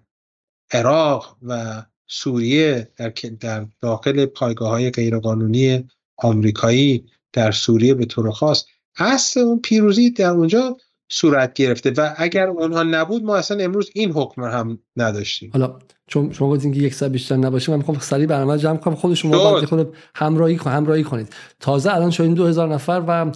عراق 0.72 1.36
و 1.42 1.82
سوریه 2.06 2.88
در, 2.96 3.12
در 3.40 3.66
داخل 3.80 4.26
پایگاه 4.26 4.70
های 4.70 4.90
غیرقانونی 4.90 5.88
آمریکایی 6.16 7.04
در 7.32 7.50
سوریه 7.50 7.94
به 7.94 8.04
طور 8.04 8.30
خاص. 8.30 8.64
اصل 8.96 9.40
اون 9.40 9.60
پیروزی 9.60 10.10
در 10.10 10.30
اونجا 10.30 10.76
صورت 11.08 11.54
گرفته 11.54 11.90
و 11.90 12.14
اگر 12.16 12.46
اونها 12.46 12.82
نبود 12.82 13.24
ما 13.24 13.36
اصلا 13.36 13.64
امروز 13.64 13.90
این 13.94 14.12
حکم 14.12 14.42
هم 14.42 14.78
نداشتیم. 14.96 15.50
حالا 15.52 15.78
چون 16.06 16.32
شما 16.32 16.50
گفتین 16.50 16.72
که 16.72 16.80
یک 16.80 16.94
ساعت 16.94 17.12
بیشتر 17.12 17.36
نباشه 17.36 17.72
من 17.72 17.78
می‌خوام 17.78 17.98
سریع 17.98 18.26
برنامه 18.26 18.58
جمع 18.58 18.76
کنم. 18.76 18.94
خود 18.94 19.14
شما 19.14 19.52
بعد 19.52 19.64
خود 19.64 19.96
همراهی 20.14 20.54
همراهی 20.54 21.04
کنید. 21.04 21.32
تازه 21.60 21.94
الان 21.94 22.10
شاید 22.10 22.34
2000 22.34 22.68
نفر 22.68 23.04
و 23.08 23.32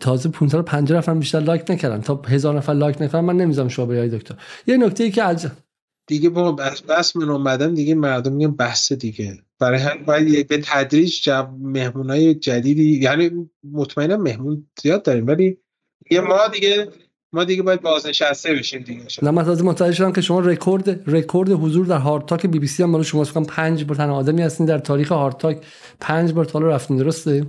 تازه 0.00 0.28
550 0.28 0.98
نفر 0.98 1.14
بیشتر 1.14 1.40
لایک 1.40 1.70
نکردن. 1.70 2.00
تا 2.00 2.22
هزار 2.26 2.56
نفر 2.56 2.72
لایک 2.72 3.02
نکردن 3.02 3.20
من 3.20 3.36
نمی‌ذارم 3.36 3.68
شما 3.68 3.86
بیاید 3.86 4.14
دکتر. 4.14 4.34
یه 4.66 4.76
نکته 4.76 5.04
ای 5.04 5.10
که 5.10 5.22
از 5.22 5.46
دیگه 6.06 6.28
با 6.28 6.52
بس, 6.52 6.82
بس 6.82 7.16
من 7.16 7.30
اومدم 7.30 7.74
دیگه 7.74 7.94
مردم 7.94 8.32
میگن 8.32 8.50
بحث 8.50 8.92
دیگه. 8.92 9.38
برای 9.58 9.80
هم 9.80 10.04
باید 10.04 10.48
به 10.48 10.60
تدریج 10.64 11.22
جب 11.22 11.48
مهمونای 11.60 12.34
جدیدی 12.34 13.00
یعنی 13.02 13.30
مطمئنم 13.72 14.22
مهمون 14.22 14.66
زیاد 14.82 15.02
داریم 15.02 15.26
ولی 15.26 15.58
یه 16.10 16.20
ما 16.20 16.48
دیگه 16.52 16.88
ما 17.32 17.44
دیگه 17.44 17.62
باید 17.62 17.82
بازنشسته 17.82 18.54
بشیم 18.54 18.82
دیگه. 18.82 19.02
نه 19.22 19.30
من 19.30 19.44
تازه 19.44 19.64
متوجه 19.64 19.92
شدم 19.92 20.12
که 20.12 20.20
شما 20.20 20.40
رکورد 20.40 21.10
رکورد 21.10 21.50
حضور 21.50 21.86
در 21.86 21.98
هارد 21.98 22.24
تاک 22.24 22.46
بی 22.46 22.58
بی 22.58 22.66
سی 22.66 22.82
هم 22.82 22.92
برای 22.92 23.04
شما 23.04 23.24
فکر 23.24 23.44
پنج 23.44 23.84
بار 23.84 23.96
تنها 23.96 24.16
آدمی 24.16 24.42
هستین 24.42 24.66
در 24.66 24.78
تاریخ 24.78 25.12
هارد 25.12 25.36
تاک. 25.36 25.60
پنج 26.00 26.32
بار 26.32 26.44
تا 26.44 26.58
رفتین 26.58 26.96
درسته؟ 26.96 27.46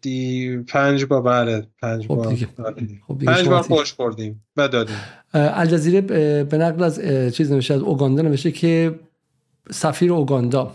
دی 0.00 0.58
پنج 0.58 1.04
بار 1.04 1.22
بله 1.22 1.66
پنج 1.82 2.02
خب 2.02 2.14
بار 2.14 2.26
آره. 2.26 2.88
خب 3.06 3.24
پنج 3.24 3.48
بار 3.48 3.62
خوش 3.62 3.92
بردیم 3.92 4.44
و 4.56 4.68
دادیم 4.68 4.96
الجزیره 5.34 6.00
به 6.44 6.58
نقل 6.58 6.82
از 6.82 7.00
چیز 7.34 7.52
نوشته 7.52 7.74
از 7.74 7.80
اوگاندا 7.80 8.22
نوشته 8.22 8.50
که 8.50 9.00
سفیر 9.70 10.12
اوگاندا 10.12 10.74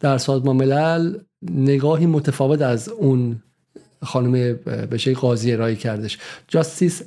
در 0.00 0.18
سازمان 0.18 0.56
ملل 0.56 1.18
نگاهی 1.50 2.06
متفاوت 2.06 2.62
از 2.62 2.88
اون 2.88 3.42
خانم 4.06 4.52
بشه 4.90 5.14
قاضی 5.14 5.52
ارائه 5.52 5.74
کردش. 5.74 6.18
Justice 6.52 7.02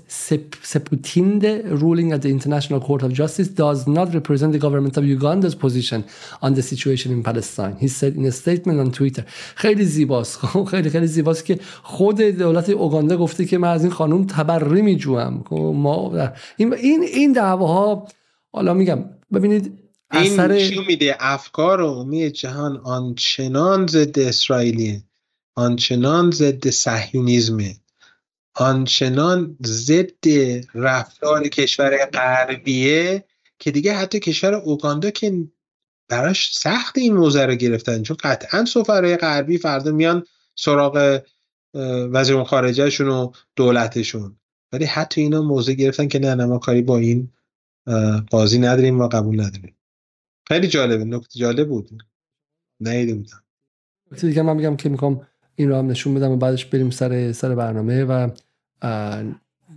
Seputinde 0.72 1.52
ruling 1.82 2.12
at 2.16 2.22
the 2.22 2.30
International 2.38 2.80
Court 2.88 3.02
of 3.04 3.12
Justice 3.14 3.48
does 3.48 3.88
not 3.88 4.08
represent 4.14 4.52
the 4.54 4.62
government 4.66 4.96
of 4.98 5.04
Uganda's 5.04 5.56
position 5.66 6.04
on 6.46 6.54
the 6.58 6.64
situation 6.72 7.10
in 7.12 7.22
Palestine. 7.24 7.76
He 7.84 7.88
said 7.88 8.14
in 8.20 8.26
a 8.26 8.32
statement 8.32 8.80
on 8.80 8.92
Twitter. 8.92 9.24
خیلی 9.56 9.86
زیباست. 9.86 10.40
خب، 10.46 10.64
خیلی 10.64 10.90
خیلی 10.90 11.08
زیباست 11.08 11.46
که 11.46 11.60
خود 11.84 12.22
دولت 12.22 12.70
اوگاندا 12.70 13.18
گفته 13.18 13.46
که 13.46 13.58
من 13.58 13.70
از 13.70 13.84
این 13.84 13.92
خانم 13.92 14.26
تبری 14.26 14.82
میجوام 14.82 15.44
خب، 15.50 15.56
ما 15.56 16.32
این 16.58 16.74
این 16.74 17.04
این 17.04 17.32
دعواها 17.34 18.08
حالا 18.52 18.74
میگم 18.74 19.06
ببینید 19.34 19.80
این 20.14 20.82
میده؟ 20.88 21.18
افکار 21.20 21.82
عمومی 21.82 22.32
جهان 22.32 22.78
آنچنان 22.78 23.88
ضد 23.88 24.20
اسرائیلیه. 24.20 25.04
آنچنان 25.60 26.32
ضد 26.32 26.70
صهیونیزمه. 26.70 27.76
آنچنان 28.56 29.58
ضد 29.66 30.28
رفتار 30.74 31.48
کشور 31.48 32.06
غربیه 32.06 33.26
که 33.60 33.72
دیگه 33.72 33.94
حتی 33.94 34.20
کشور 34.20 34.54
اوگاندا 34.54 35.10
که 35.10 35.48
براش 36.10 36.58
سخت 36.58 36.98
این 36.98 37.14
موزه 37.14 37.46
رو 37.46 37.56
گرفتن. 37.56 38.04
چون 38.04 38.18
قطعا 38.24 38.66
سفرهای 38.66 39.18
غربی 39.18 39.58
فردا 39.58 39.92
میان 39.92 40.26
سراغ 40.56 41.22
وزیر 42.14 42.44
خارجهشون 42.44 43.08
و 43.08 43.32
دولتشون. 43.56 44.40
ولی 44.72 44.86
حتی 44.86 45.22
اینا 45.22 45.42
موضع 45.42 45.74
گرفتن 45.74 46.08
که 46.08 46.20
نه 46.20 46.46
ما 46.46 46.58
کاری 46.58 46.82
با 46.82 46.98
این 46.98 47.32
بازی 48.32 48.60
نداریم 48.60 49.00
و 49.00 49.08
قبول 49.08 49.42
نداریم. 49.42 49.76
خیلی 50.48 50.68
جالبه 50.68 51.04
نکته 51.04 51.40
جالب 51.40 51.70
بود. 51.70 52.04
نیده 52.80 53.14
بودم 53.14 53.44
دیگه 54.22 54.42
من 54.42 54.56
میگم 54.56 54.76
که 54.76 54.90
می‌خوام 54.90 55.28
این 55.60 55.70
رو 55.70 55.76
هم 55.76 55.88
نشون 55.88 56.14
بدم 56.14 56.32
و 56.32 56.36
بعدش 56.36 56.66
بریم 56.66 56.90
سر 56.90 57.32
سر 57.32 57.56
برنامه 57.56 58.04
و 58.04 58.30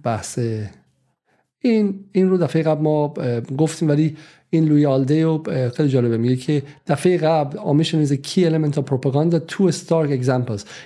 بحث 0.02 0.38
این 1.58 2.04
این 2.12 2.28
رو 2.28 2.38
دفعه 2.38 2.62
قبل 2.62 2.82
ما 2.82 3.14
گفتیم 3.58 3.88
ولی 3.88 4.16
این 4.50 4.64
لوی 4.64 4.86
آلدیو 4.86 5.42
خیلی 5.70 5.88
جالبه. 5.88 6.16
میگه 6.16 6.36
که 6.36 6.62
دفعه 6.86 7.18
قبل 7.18 7.58
آمیشن 7.58 8.06
is 8.06 8.08
a 8.08 8.16
key 8.16 8.44
element 8.44 8.76
of 8.76 8.84
propaganda 8.84 9.52
two 9.52 9.72
stark 9.72 10.10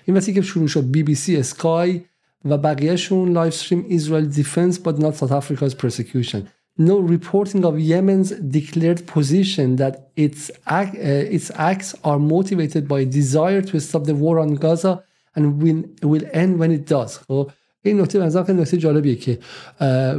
این 0.05 0.17
وقتی 0.17 0.33
که 0.33 0.43
شروع 0.43 0.69
شد 0.69 0.91
بی 0.91 1.03
بی 1.03 1.15
سی 1.15 1.37
اسکای 1.37 2.01
و 2.45 2.59
بقیهشون 2.59 3.33
live 3.33 3.55
stream 3.55 3.99
Israel 3.99 4.35
defense 4.37 4.77
but 4.77 5.03
not 5.03 5.15
South 5.15 5.33
Africa's 5.33 5.75
persecution 5.75 6.41
no 6.79 6.99
reporting 6.99 7.65
of 7.65 7.75
Yemen's 7.75 8.31
declared 8.31 9.07
position 9.07 9.77
that 9.77 10.11
its, 10.17 10.51
act, 10.67 10.95
uh, 10.97 11.37
its 11.37 11.51
acts 11.57 11.95
are 12.05 12.19
motivated 12.19 12.87
by 12.87 13.01
a 13.01 13.07
desire 13.07 13.63
to 13.63 13.81
stop 13.81 14.05
the 14.05 14.15
war 14.15 14.39
on 14.39 14.55
Gaza 14.55 15.03
and 15.35 15.63
will, 15.63 15.85
will 16.03 16.25
end 16.33 16.59
when 16.59 16.71
it 16.71 16.87
does. 16.87 17.19
خب 17.29 17.51
این 17.83 18.01
نکته 18.01 18.19
بنظرم 18.19 18.45
خیلی 18.45 18.61
نکته 18.61 18.77
جالبیه 18.77 19.15
که 19.15 19.39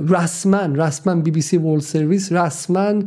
رسما 0.10 0.66
رسما 0.66 1.16
بی 1.16 1.32
بی 1.32 1.42
سی 1.42 1.58
ورلد 1.58 1.82
سرویس 1.82 2.32
رسما 2.32 3.04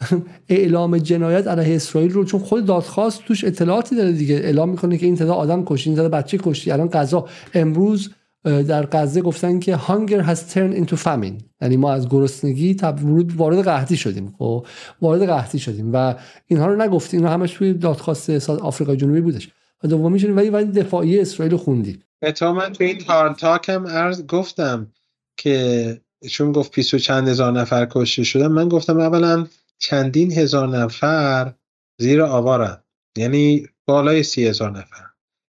اعلام 0.48 0.98
جنایت 0.98 1.46
علیه 1.46 1.76
اسرائیل 1.76 2.10
رو 2.12 2.24
چون 2.24 2.40
خود 2.40 2.66
دادخواست 2.66 3.24
توش 3.24 3.44
اطلاعاتی 3.44 3.96
داره 3.96 4.12
دیگه. 4.12 4.34
اعلام 4.34 4.68
می‌کنه 4.68 4.98
که 4.98 5.06
این 5.06 5.16
تعداد 5.16 5.36
آدم 5.36 5.64
کشتی 5.64 5.90
این 5.90 5.96
تعداد 5.96 6.12
بچه 6.12 6.38
کشتی 6.38 6.70
الان 6.70 6.88
غذا 6.88 7.28
امروز 7.54 8.10
در 8.44 8.86
غزه 8.86 9.22
گفتن 9.22 9.58
که 9.58 9.76
hunger 9.76 10.22
has 10.26 10.38
turned 10.54 10.76
into 10.76 10.96
famine. 10.96 11.42
یعنی 11.60 11.76
ما 11.76 11.92
از 11.92 12.08
گرسنگی 12.08 12.76
ورود 12.82 13.36
وارد 13.36 13.64
قحطی 13.64 13.96
شدیم 13.96 14.34
خب؟ 14.38 14.66
وارد 15.02 15.26
قحطی 15.26 15.58
شدیم 15.58 15.90
و 15.92 16.14
اینها 16.46 16.66
رو 16.66 16.82
نگفتیم. 16.82 17.20
اینها 17.20 17.34
همش 17.34 17.52
توی 17.52 17.72
دادخواست 17.72 18.50
آفریقای 18.50 18.96
جنوبی 18.96 19.20
بودش. 19.20 19.48
و 19.84 19.88
دومیش 19.88 20.24
ولی 20.24 20.50
ولی 20.50 20.72
دفاعی 20.72 21.20
اسرائیل 21.20 21.56
خوندی 21.56 22.02
اتفاقا 22.22 22.52
من 22.52 22.72
توی 22.72 22.86
این 22.86 23.34
تاکم 23.34 23.86
عرض 23.86 24.26
گفتم 24.26 24.92
که 25.36 26.00
چون 26.30 26.52
گفت 26.52 26.70
پیس 26.70 26.94
و 26.94 26.98
چند 26.98 27.28
هزار 27.28 27.52
نفر 27.52 27.86
کشته 27.90 28.24
شدن 28.24 28.46
من 28.46 28.68
گفتم 28.68 29.00
اولا 29.00 29.46
چندین 29.78 30.32
هزار 30.32 30.68
نفر 30.68 31.54
زیر 31.98 32.22
آوارن. 32.22 32.82
یعنی 33.16 33.66
بالای 33.86 34.22
سی 34.22 34.46
هزار 34.46 34.70
نفر. 34.70 35.06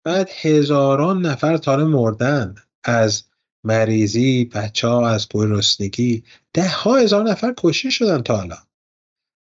بعد 0.04 0.28
هزاران 0.42 1.26
نفر 1.26 1.56
تاره 1.56 1.84
مردن. 1.84 2.54
از 2.84 3.24
مریضی 3.64 4.44
بچه 4.44 4.88
ها 4.88 5.08
از 5.08 5.26
گرسنگی. 5.30 6.24
ده 6.52 6.68
ها 6.68 6.96
هزار 6.96 7.30
نفر 7.30 7.54
کشته 7.56 7.90
شدن 7.90 8.22
تا 8.22 8.36
حالا 8.36 8.56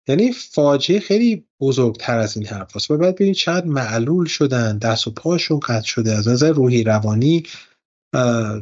یعنی 0.07 0.31
فاجعه 0.31 0.99
خیلی 0.99 1.45
بزرگتر 1.59 2.17
از 2.17 2.37
این 2.37 2.45
حرف 2.45 2.75
هست 2.75 2.91
و 2.91 2.97
بعد 2.97 3.15
ببینید 3.15 3.35
چقدر 3.35 3.65
معلول 3.65 4.25
شدن 4.25 4.77
دست 4.77 5.07
و 5.07 5.11
پاشون 5.11 5.59
قطع 5.59 5.85
شده. 5.85 6.11
از 6.11 6.27
نظر 6.27 6.51
روحی 6.51 6.83
روانی 6.83 7.43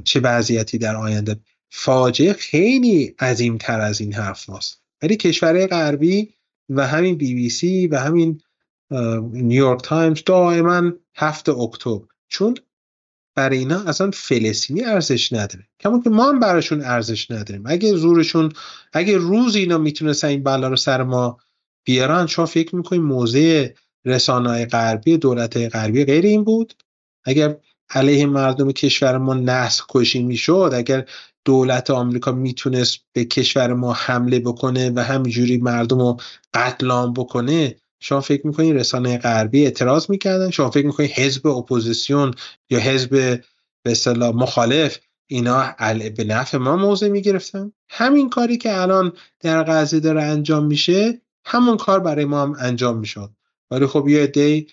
چه 0.03 0.19
وضعیتی 0.19 0.77
در 0.77 0.95
آینده. 0.95 1.39
فاجعه 1.71 2.33
خیلی 2.33 3.15
عظیمتر 3.19 3.81
از 3.81 4.01
این 4.01 4.13
حرف 4.13 4.49
هست 4.49 4.81
ولی 5.01 5.15
کشورهای 5.15 5.67
غربی 5.67 6.33
و 6.69 6.87
همین 6.87 7.17
بی 7.17 7.35
بی 7.35 7.49
سی 7.49 7.87
و 7.87 7.97
همین 7.97 8.41
نیویورک 9.31 9.81
تایمز 9.83 10.23
دائما 10.25 10.91
هفت 11.15 11.49
اکتبر. 11.49 12.05
چون 12.27 12.55
برای 13.39 13.57
اینا 13.57 13.79
اصلا 13.79 14.11
فلسطینی 14.13 14.83
ارزش 14.83 15.33
نداره. 15.33 15.67
کما 15.79 15.99
که 16.03 16.09
ما 16.09 16.29
هم 16.29 16.39
براشون 16.39 16.81
ارزش 16.81 17.31
نداریم. 17.31 17.63
اگه 17.65 17.95
زورشون 17.95 18.51
اگه 18.93 19.17
زور 19.17 19.55
اینا 19.55 19.77
می‌تونستن 19.77 20.27
این 20.27 20.43
بلا 20.43 20.67
رو 20.67 20.75
سر 20.75 21.03
ما 21.03 21.37
بیارن 21.85 22.27
شما 22.27 22.45
فکر 22.45 22.75
می‌کنید 22.75 23.01
موضع 23.01 23.67
رسانه 24.05 24.65
غربی 24.65 25.17
دولت 25.17 25.57
غربی 25.57 26.05
غیر 26.05 26.25
این 26.25 26.43
بود؟ 26.43 26.73
اگر 27.23 27.57
علیه 27.89 28.25
مردم 28.25 28.71
کشور 28.71 29.17
ما 29.17 29.33
نسل 29.33 29.83
کشی 29.89 30.23
می‌شد 30.23 30.71
اگر 30.75 31.05
دولت 31.45 31.89
آمریکا 31.89 32.31
می‌تونست 32.31 32.99
به 33.13 33.25
کشور 33.25 33.73
ما 33.73 33.93
حمله 33.93 34.39
بکنه 34.39 34.91
و 34.95 34.99
همینجوری 35.03 35.57
مردم 35.57 35.99
رو 35.99 36.17
قتل 36.53 36.91
عام 36.91 37.13
بکنه 37.13 37.75
شما 37.99 38.21
فکر 38.21 38.47
می‌کنین 38.47 38.75
رسانه 38.75 39.17
غربی 39.17 39.63
اعتراض 39.63 40.09
می‌کردن؟ 40.09 40.49
شما 40.49 40.69
فکر 40.71 40.85
می‌کنین 40.85 41.09
حزب 41.09 41.47
اپوزیسیون 41.47 42.33
یا 42.69 42.79
حزب 42.79 43.41
به 43.83 44.13
مخالف 44.17 44.97
اینا 45.27 45.75
به 46.17 46.23
نفع 46.23 46.57
ما 46.57 46.75
موضع 46.75 47.07
می‌گرفتن؟ 47.07 47.71
همین 47.89 48.29
کاری 48.29 48.57
که 48.57 48.81
الان 48.81 49.13
در 49.39 49.63
غزه 49.63 49.99
داره 49.99 50.23
انجام 50.23 50.65
میشه 50.65 51.21
همون 51.45 51.77
کار 51.77 51.99
برای 51.99 52.25
ما 52.25 52.41
هم 52.41 52.55
انجام 52.59 52.97
می‌شد. 52.97 53.31
ولی 53.71 53.85
خب 53.85 54.07
یه 54.07 54.23
عده 54.23 54.65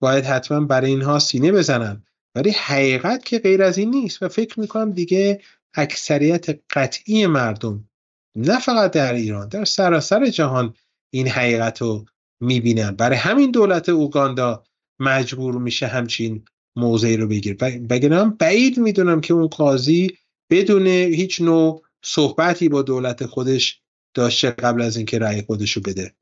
باید 0.00 0.24
حتما 0.24 0.60
برای 0.60 0.90
اینها 0.90 1.18
سینه 1.18 1.52
بزنن. 1.52 2.02
ولی 2.34 2.50
حقیقت 2.50 3.24
که 3.24 3.38
غیر 3.38 3.62
از 3.62 3.78
این 3.78 3.90
نیست 3.90 4.22
و 4.22 4.28
فکر 4.28 4.60
می‌کنم 4.60 4.90
دیگه 4.90 5.40
اکثریت 5.74 6.46
قطعی 6.70 7.26
مردم 7.26 7.88
نه 8.36 8.60
فقط 8.60 8.90
در 8.90 9.14
ایران 9.14 9.48
در 9.48 9.64
سراسر 9.64 10.26
جهان 10.26 10.74
این 11.10 11.28
حقیقت 11.28 11.82
رو 11.82 12.04
می‌بینن. 12.40 12.90
برای 12.90 13.16
همین 13.16 13.50
دولت 13.50 13.88
اوگاندا 13.88 14.64
مجبور 15.00 15.58
میشه 15.58 15.86
همچین 15.86 16.44
موضعی 16.76 17.16
رو 17.16 17.28
بگیر. 17.28 17.54
بگنم 17.90 18.30
بعید 18.30 18.78
می‌دونم 18.78 19.20
که 19.20 19.34
اون 19.34 19.46
قاضی 19.46 20.18
بدون 20.50 20.86
هیچ 20.86 21.40
نوع 21.40 21.82
صحبتی 22.02 22.68
با 22.68 22.82
دولت 22.82 23.26
خودش 23.26 23.80
داشته 24.14 24.50
قبل 24.50 24.82
از 24.82 24.96
اینکه 24.96 25.18
رأی 25.18 25.42
خودش 25.42 25.72
رو 25.72 25.82
بده. 25.82 26.14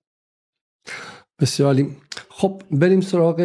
بسیار 1.41 1.87
خب 2.29 2.63
بریم 2.71 3.01
سراغ 3.01 3.37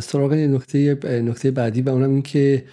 سراغ 0.00 0.32
نکته 0.32 0.98
نکته 1.04 1.50
بعدی 1.50 1.82
و 1.82 1.88
اونم 1.88 2.10
این 2.10 2.22
که 2.22 2.66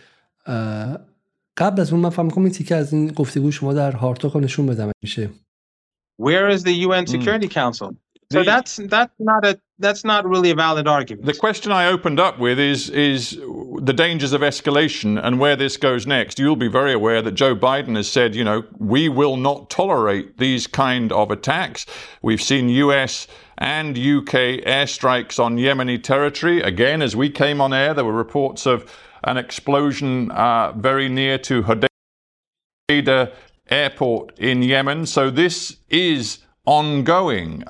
قبل 1.58 1.82
از 1.82 1.92
اون 1.92 2.02
من 2.02 2.10
فهم 2.10 2.30
کنم 2.30 2.44
این 2.44 2.54
تیکه 2.54 2.76
از 2.76 2.94
این 2.94 3.08
گفتگو 3.08 3.52
شما 3.52 3.74
در 3.74 3.92
هارتوک 3.92 4.36
نشون 4.36 4.66
بدم. 4.66 4.92
میشه. 5.04 5.30
Where 6.22 6.50
is 6.56 6.64
the 6.64 6.74
UN 6.88 7.06
Security 7.08 7.48
mm. 7.48 7.54
Council? 7.54 8.03
So 8.34 8.40
the, 8.40 8.46
that's 8.46 8.78
that's 8.90 9.14
not 9.20 9.46
a 9.46 9.60
that's 9.78 10.04
not 10.04 10.28
really 10.28 10.50
a 10.50 10.56
valid 10.56 10.88
argument. 10.88 11.26
The 11.26 11.34
question 11.36 11.72
I 11.72 11.88
opened 11.88 12.20
up 12.20 12.40
with 12.40 12.60
is 12.60 12.90
is 12.90 13.40
the 13.78 13.94
dangers 13.94 14.34
of 14.34 14.42
escalation 14.42 15.24
and 15.24 15.40
where 15.40 15.56
this 15.56 15.78
goes 15.78 16.08
next. 16.08 16.40
You'll 16.40 16.56
be 16.56 16.68
very 16.68 16.94
aware 16.94 17.22
that 17.22 17.34
Joe 17.34 17.56
Biden 17.56 17.96
has 17.96 18.12
said, 18.12 18.34
you 18.34 18.44
know, 18.44 18.64
we 18.80 19.08
will 19.08 19.38
not 19.38 19.70
tolerate 19.70 20.38
these 20.40 20.66
kind 20.66 21.12
of 21.12 21.30
attacks. 21.30 21.86
We've 22.24 22.42
seen 22.42 22.70
US 22.70 23.28
and 23.60 23.96
UK 23.98 24.64
airstrikes 24.66 25.40
on 25.40 25.58
Yemeni 25.58 26.02
territory. 26.02 26.62
Again, 26.62 27.04
as 27.04 27.16
we 27.16 27.30
came 27.30 27.62
on 27.62 27.72
air, 27.72 27.94
there 27.94 28.06
were 28.06 28.14
reports 28.14 28.66
of 28.66 28.92
an 29.26 29.38
explosion 29.38 30.32
uh, 30.32 30.72
very 30.72 31.08
near 31.08 31.38
to 31.38 31.64
Hodeida 32.90 33.32
airport 33.70 34.40
in 34.40 34.64
Yemen. 34.64 35.06
So 35.06 35.30
this 35.30 35.78
is 35.90 36.40
ongoing 36.66 37.64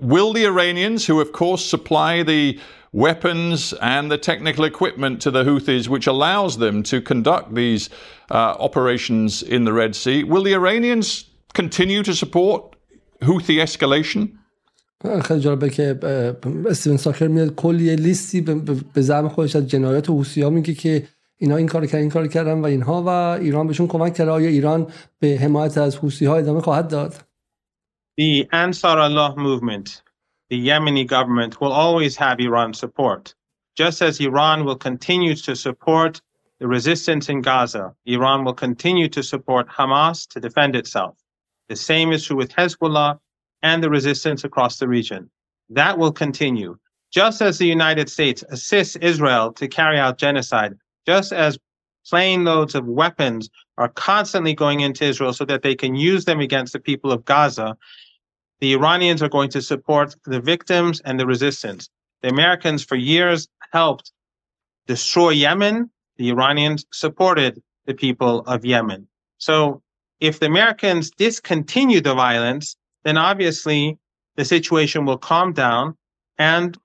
Will 0.00 0.32
the 0.32 0.44
Iranians, 0.46 1.06
who 1.06 1.20
of 1.20 1.32
course 1.32 1.64
supply 1.64 2.22
the 2.22 2.58
weapons 2.92 3.72
and 3.80 4.10
the 4.10 4.18
technical 4.18 4.64
equipment 4.64 5.20
to 5.22 5.30
the 5.30 5.44
Houthis, 5.44 5.88
which 5.88 6.06
allows 6.06 6.58
them 6.58 6.82
to 6.84 7.00
conduct 7.00 7.54
these 7.54 7.88
uh, 8.30 8.54
operations 8.58 9.42
in 9.42 9.64
the 9.64 9.72
Red 9.72 9.96
Sea, 9.96 10.24
will 10.24 10.42
the 10.42 10.54
Iranians 10.54 11.30
continue 11.54 12.02
to 12.02 12.14
support 12.14 12.76
Houthi 13.22 13.60
escalation? 13.60 14.38
خیلی 15.22 15.40
جالبه 15.40 15.70
که 15.70 15.98
استیون 16.66 16.96
ساکر 16.96 17.28
میاد 17.28 17.54
کلی 17.54 17.96
لیستی 17.96 18.40
به 18.94 19.02
زعم 19.02 19.28
خودش 19.28 19.56
از 19.56 19.68
جنایات 19.68 20.10
حوسی 20.10 20.42
ها 20.42 20.50
میگه 20.50 20.74
که 20.74 21.08
اینا 21.38 21.56
این 21.56 21.66
کار 21.66 21.86
کردن 21.86 22.00
این 22.00 22.10
کار 22.10 22.26
کردن 22.26 22.60
و 22.60 22.64
اینها 22.64 23.02
و 23.02 23.08
ایران 23.08 23.66
بهشون 23.66 23.86
کمک 23.86 24.14
کرده 24.14 24.30
آیا 24.30 24.48
ایران 24.48 24.86
به 25.18 25.38
حمایت 25.42 25.78
از 25.78 25.96
حوسی 25.96 26.26
ها 26.26 26.36
ادامه 26.36 26.60
خواهد 26.60 26.88
داد 26.88 27.14
the 28.17 28.49
Ansar 28.51 28.97
Allah 28.97 29.35
movement, 29.37 30.01
the 30.49 30.57
Yemeni 30.57 31.05
government 31.05 31.61
will 31.61 31.71
always 31.71 32.15
have 32.15 32.39
Iran 32.39 32.73
support. 32.73 33.35
Just 33.75 34.01
as 34.01 34.19
Iran 34.19 34.65
will 34.65 34.75
continue 34.75 35.35
to 35.35 35.55
support 35.55 36.19
the 36.59 36.67
resistance 36.67 37.29
in 37.29 37.41
Gaza, 37.41 37.93
Iran 38.07 38.43
will 38.43 38.55
continue 38.55 39.07
to 39.09 39.21
support 39.21 39.69
Hamas 39.69 40.27
to 40.29 40.39
defend 40.39 40.75
itself. 40.75 41.15
The 41.69 41.75
same 41.75 42.11
is 42.11 42.25
true 42.25 42.37
with 42.37 42.51
Hezbollah 42.53 43.19
and 43.61 43.83
the 43.83 43.89
resistance 43.91 44.43
across 44.43 44.79
the 44.79 44.87
region. 44.87 45.29
That 45.69 45.99
will 45.99 46.11
continue. 46.11 46.79
Just 47.11 47.43
as 47.43 47.59
the 47.59 47.67
United 47.67 48.09
States 48.09 48.43
assists 48.49 48.95
Israel 48.95 49.53
to 49.53 49.67
carry 49.67 49.99
out 49.99 50.17
genocide, 50.17 50.73
just 51.05 51.31
as 51.31 51.59
plane 52.09 52.45
loads 52.45 52.73
of 52.73 52.87
weapons 52.87 53.49
are 53.77 53.89
constantly 53.89 54.55
going 54.55 54.79
into 54.79 55.05
Israel 55.05 55.33
so 55.33 55.45
that 55.45 55.61
they 55.61 55.75
can 55.75 55.93
use 55.93 56.25
them 56.25 56.39
against 56.39 56.73
the 56.73 56.79
people 56.79 57.11
of 57.11 57.25
Gaza, 57.25 57.77
the 58.59 58.73
Iranians 58.73 59.21
are 59.21 59.29
going 59.29 59.49
to 59.51 59.61
support 59.61 60.15
the 60.25 60.39
victims 60.39 61.01
and 61.01 61.19
the 61.19 61.25
resistance. 61.25 61.89
The 62.21 62.29
Americans, 62.29 62.83
for 62.83 62.95
years, 62.95 63.47
helped 63.71 64.11
destroy 64.87 65.29
Yemen. 65.29 65.89
The 66.17 66.29
Iranians 66.29 66.85
supported 66.91 67.61
the 67.85 67.93
people 67.93 68.39
of 68.41 68.65
Yemen. 68.65 69.07
So 69.37 69.81
if 70.19 70.39
the 70.39 70.47
Americans 70.47 71.11
discontinue 71.11 72.01
the 72.01 72.15
violence, 72.15 72.75
then 73.03 73.17
obviously 73.17 73.97
the 74.35 74.45
situation 74.45 75.05
will 75.05 75.17
calm 75.17 75.53
down 75.53 75.95
and 76.37 76.77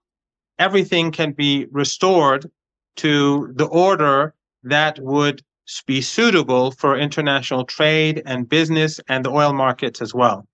everything 0.59 1.11
can 1.11 1.33
be 1.33 1.66
restored 1.70 2.51
to 2.97 3.53
the 3.55 3.66
order 3.66 4.35
that 4.62 4.99
would 5.01 5.43
be 5.87 6.01
suitable 6.03 6.70
for 6.73 6.99
international 6.99 7.64
trade 7.64 8.23
and 8.27 8.49
business 8.49 9.01
and 9.09 9.25
the 9.25 9.31
oil 9.31 9.53
markets 9.53 10.03
as 10.03 10.14
well. 10.14 10.47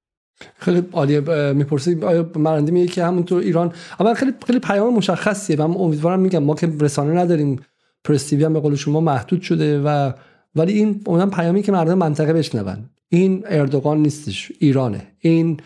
خیلی 0.58 0.82
عالیه 0.92 1.20
می‌پرسید 1.52 2.04
آیا 2.04 2.30
مرنده 2.36 2.72
میگه 2.72 2.86
که 2.86 3.04
همونطور 3.04 3.42
ایران؟ 3.42 3.72
اما 4.00 4.14
خیلی 4.14 4.32
خیلی 4.46 4.58
پیام 4.58 4.94
مشخصیه 4.94 5.56
و 5.56 5.66
من 5.66 5.76
امیدوارم 5.76 6.20
میگم 6.20 6.42
ما 6.42 6.54
که 6.54 6.72
رسانه 6.80 7.12
نداریم 7.12 7.60
پرستیوی 8.04 8.44
هم 8.44 8.52
به 8.52 8.60
قول 8.60 8.74
شما 8.74 9.00
محدود 9.00 9.42
شده 9.42 9.80
و 9.80 10.12
ولی 10.56 10.72
این 10.72 11.00
اونم 11.06 11.30
پیامی 11.30 11.62
که 11.62 11.72
مردم 11.72 11.94
منطقه 11.94 12.32
بشنون. 12.32 12.90
این 13.08 13.44
اردوغان 13.46 13.98
نیستش 13.98 14.52
ایرانه. 14.58 15.06
این 15.18 15.60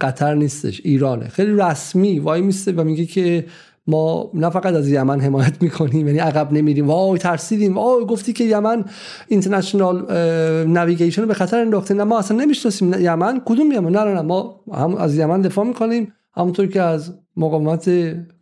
قطر 0.00 0.34
نیستش 0.34 0.80
ایرانه. 0.84 1.28
خیلی 1.28 1.52
رسمی 1.52 2.18
وای 2.18 2.40
میسته 2.40 2.72
و 2.72 2.84
میگه 2.84 3.06
که 3.06 3.44
ما 3.90 4.30
نه 4.34 4.50
فقط 4.50 4.74
از 4.74 4.88
یمن 4.88 5.20
حمایت 5.20 5.62
می‌کنیم 5.66 6.06
یعنی 6.06 6.18
عقب 6.18 6.52
نمیریم. 6.52 6.86
وای 6.86 7.18
ترسیدیم. 7.18 7.74
وای 7.74 8.04
گفتی 8.04 8.32
که 8.32 8.44
یمن 8.44 8.84
اینترنشنال 9.28 9.96
نویگیشن 10.66 11.26
به 11.26 11.34
خطر 11.34 11.60
انداخته. 11.60 11.94
نه 11.94 12.04
ما 12.04 12.18
اصلا 12.18 12.36
نمی‌شناسیم. 12.36 12.94
یمن 13.00 13.42
کدوم 13.44 13.72
یمن؟ 13.72 13.92
نه 13.92 14.04
نه 14.04 14.20
ما 14.20 14.60
هم 14.72 14.94
از 14.94 15.16
یمن 15.16 15.40
دفاع 15.40 15.64
می‌کنیم 15.64 16.12
همونطور 16.36 16.66
که 16.66 16.82
از 16.82 17.14
مقاومت 17.36 17.90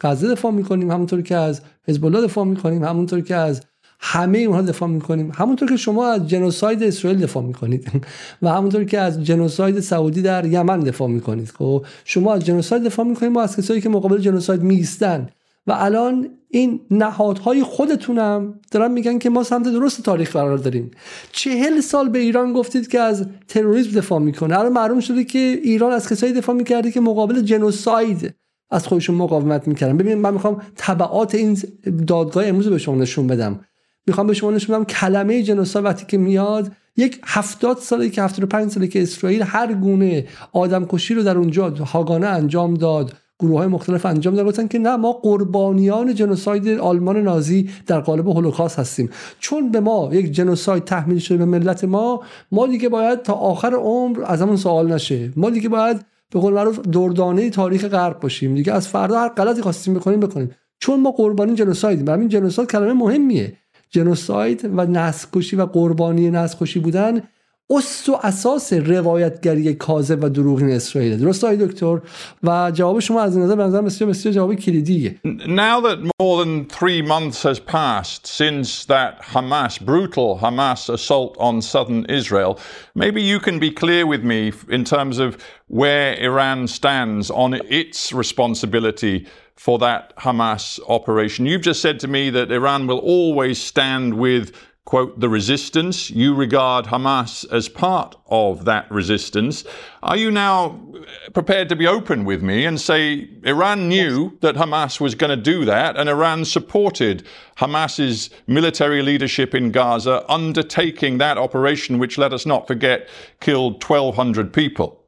غزه 0.01 0.29
دفاع 0.29 0.53
می‌کنیم 0.53 0.91
همونطور 0.91 1.23
که 1.23 1.37
از 1.37 1.61
حزب 1.89 2.05
الله 2.05 2.23
دفاع 2.23 2.45
می‌کنیم 2.45 2.85
همونطور 2.85 3.21
که 3.21 3.37
از 3.37 3.63
همه 4.01 4.39
اونها 4.39 4.63
دفاع 4.63 4.89
می‌کنیم. 4.89 5.33
همونطور 5.35 5.69
که 5.69 5.77
شما 5.77 6.07
از 6.07 6.29
جنوساید 6.29 6.83
اسرائیل 6.83 7.21
دفاع 7.21 7.43
می‌کنید. 7.43 7.91
و 8.43 8.49
همونطور 8.49 8.85
که 8.85 8.99
از 8.99 9.25
جنوساید 9.25 9.81
سعودی 9.81 10.23
در 10.23 10.45
یمن 10.45 10.81
دفاع 10.81 11.09
می‌کنید. 11.09 11.49
خب 11.49 11.85
شما 12.05 12.35
از 12.35 12.45
جنوساید 12.45 12.85
دفاع 12.85 13.07
می‌کنید. 13.07 13.33
ما 13.33 13.43
از 13.43 13.57
کسایی 13.57 13.81
که 13.81 13.89
مقابل 13.89 14.19
جنوساید 14.19 14.63
میستن 14.63 15.29
و 15.69 15.73
الان 15.73 16.29
این 16.51 16.81
نهادهای 16.91 17.63
خودتونم 17.63 18.61
دارن 18.71 18.91
میگن 18.91 19.19
که 19.19 19.31
ما 19.31 19.43
سمت 19.43 19.69
درست 19.69 20.03
تاریخ 20.03 20.33
قرار 20.33 20.59
داریم. 20.59 20.91
چهل 21.33 21.81
سال 21.81 22.09
به 22.09 22.19
ایران 22.19 22.53
گفتید 22.53 22.89
که 22.89 23.01
از 23.01 23.27
تروریسم 23.49 23.91
دفاع 23.91 24.19
می‌کنه. 24.19 24.59
الان 24.59 24.73
معلوم 24.73 25.01
شده 25.01 25.25
که 25.25 25.39
ایران 25.39 25.93
از 25.93 26.09
کسایی 26.09 26.33
دفاع 26.33 26.55
می‌کرده 26.55 26.91
که 26.91 27.01
مقابل 27.01 27.41
جنوساید 27.41 28.35
از 28.71 28.87
خودشون 28.87 29.17
مقاومت 29.17 29.69
می‌کردن. 29.69 29.97
ببینید 29.97 30.19
من 30.19 30.33
می‌خوام 30.33 30.63
تبعات 30.77 31.35
این 31.35 31.59
دادگاه 32.07 32.47
امروز 32.47 32.69
به 32.69 32.79
شما 32.79 32.95
نشون 32.95 33.27
بدم. 33.27 33.61
می‌خوام 34.07 34.27
به 34.27 34.35
شما 34.35 34.51
نشون 34.51 34.77
بدم 34.77 34.85
کلمه 34.85 35.43
جنوساید 35.43 35.85
وقتی 35.85 36.07
که 36.07 36.19
میاد 36.19 36.73
یک 36.97 37.21
هفتاد 37.25 37.79
ساله 37.79 38.11
که 38.11 38.23
هفتاد 38.23 38.49
پنج 38.49 38.71
ساله 38.71 38.87
که 38.87 39.03
اسرائیل 39.03 39.43
هر 39.43 39.75
گونه 39.75 40.27
آدم 40.53 40.87
کشی 40.87 41.15
رو 41.15 41.23
در 41.23 41.39
اونجا 41.39 41.71
هاگانه 41.71 42.27
انجام 42.27 42.75
داد. 42.75 43.13
گروه 43.41 43.59
های 43.59 43.67
مختلف 43.67 44.07
انجام 44.07 44.35
دادن 44.35 44.49
گفتن 44.49 44.69
که 44.69 44.79
نه 44.79 44.97
ما 44.97 45.13
قربانیان 45.13 46.15
جنوساید 46.15 46.69
آلمان 46.69 47.17
نازی 47.17 47.71
در 47.87 48.01
قالب 48.01 48.29
هولوکاست 48.29 48.79
هستیم. 48.79 49.11
چون 49.39 49.71
به 49.71 49.81
ما 49.81 50.09
یک 50.13 50.33
جنوساید 50.33 50.85
تحمیل 50.85 51.19
شده 51.19 51.39
به 51.39 51.45
ملت 51.45 51.85
ما 51.85 52.23
ما 52.53 52.67
دیگه 52.67 52.89
باید 52.89 53.23
تا 53.23 53.33
آخر 53.33 53.75
عمر 53.75 54.23
از 54.25 54.43
همون 54.43 54.57
سوال 54.57 54.93
نشه. 54.93 55.33
ما 55.37 55.51
دیگه 55.51 55.69
باید 55.69 56.01
به 56.31 56.41
قول 56.41 56.53
معروف 56.53 56.79
دردانه 56.79 57.51
تاریخ 57.51 57.85
غرب 57.85 58.21
باشیم. 58.21 58.55
دیگه 58.55 58.73
از 58.73 58.89
فردا 58.89 59.21
هر 59.21 59.29
غلطی 59.29 59.63
خواستیم 59.63 59.95
بکنیم 59.95 60.21
بکنیم. 60.21 60.51
چون 60.81 61.01
ما 61.01 61.11
قربانی 61.11 61.55
جنوسایدیم 61.55 62.05
برای 62.05 62.21
این 62.21 62.29
جنوساید 62.29 62.71
کلمه 62.71 62.93
مهمیه. 62.93 63.57
جنوساید 63.91 64.71
و 64.77 64.87
نسل 64.87 65.57
و 65.57 65.67
قربانی 65.67 66.31
نسل 66.31 66.81
بودن 66.81 67.23
اس 67.70 68.10
و 68.10 68.18
اساس 68.24 68.74
روایتگری 68.74 69.74
کاذب 69.74 70.24
و 70.24 70.30
دروغین 70.30 70.72
اسرائیل 70.72 71.18
درست 71.18 71.44
آقای 71.44 71.68
دکتر 71.68 72.00
و 72.44 72.72
جواب 72.72 73.00
شما 73.00 73.22
از 73.22 73.36
این 73.36 73.46
نظر 73.46 73.56
به 73.56 73.64
نظر 73.64 73.82
بسیار 73.82 74.10
بسیار 74.10 74.36
جواب 74.36 74.56
کلیدیه 74.56 75.20
Now 75.46 75.80
that 75.82 76.00
more 76.22 76.44
than 76.44 76.66
three 76.66 77.02
months 77.02 77.44
has 77.44 77.60
passed 77.60 78.28
since 78.28 78.86
that 78.86 79.22
Hamas, 79.34 79.80
brutal 79.80 80.40
Hamas 80.44 80.90
assault 80.90 81.36
on 81.40 81.62
southern 81.62 82.06
Israel, 82.20 82.60
maybe 82.96 83.22
you 83.22 83.40
can 83.40 83.60
be 83.60 83.72
clear 83.72 84.06
with 84.06 84.24
me 84.24 84.52
in 84.70 84.84
terms 84.84 85.18
of 85.20 85.30
where 85.68 86.10
Iran 86.30 86.68
stands 86.68 87.32
on 87.32 87.50
its 87.82 88.00
responsibility 88.24 89.26
for 89.56 89.78
that 89.80 90.04
Hamas 90.26 90.80
operation. 90.98 91.46
You've 91.46 91.68
just 91.72 91.82
said 91.82 92.00
to 92.04 92.08
me 92.08 92.30
that 92.38 92.52
Iran 92.52 92.88
will 92.88 93.04
always 93.18 93.58
stand 93.72 94.08
with 94.26 94.46
quote, 94.89 95.21
the 95.21 95.29
resistance. 95.29 96.09
You 96.09 96.35
regard 96.35 96.87
Hamas 96.87 97.45
as 97.53 97.69
part 97.69 98.17
of 98.31 98.65
that 98.65 98.91
resistance. 98.91 99.63
Are 100.03 100.17
you 100.17 100.31
now 100.31 100.81
uh, 100.95 101.31
prepared 101.35 101.69
to 101.69 101.77
be 101.77 101.87
open 101.87 102.25
with 102.25 102.43
me 102.43 102.65
and 102.65 102.81
say 102.81 103.29
Iran 103.45 103.91
knew 103.91 104.39
that 104.41 104.55
Hamas 104.55 104.99
was 104.99 105.15
going 105.15 105.29
to 105.29 105.37
do 105.37 105.67
that 105.67 105.99
and 105.99 106.09
Iran 106.09 106.47
supported 106.47 107.27
Hamas's 107.59 108.31
military 108.47 109.03
leadership 109.03 109.55
in 109.55 109.73
Gaza 109.73 110.25
undertaking 110.27 111.19
that 111.19 111.37
operation, 111.37 111.99
which 111.99 112.17
let 112.17 112.33
us 112.33 112.47
not 112.47 112.67
forget 112.67 113.11
killed 113.41 113.85
1,200 113.85 114.55
people? 114.55 115.05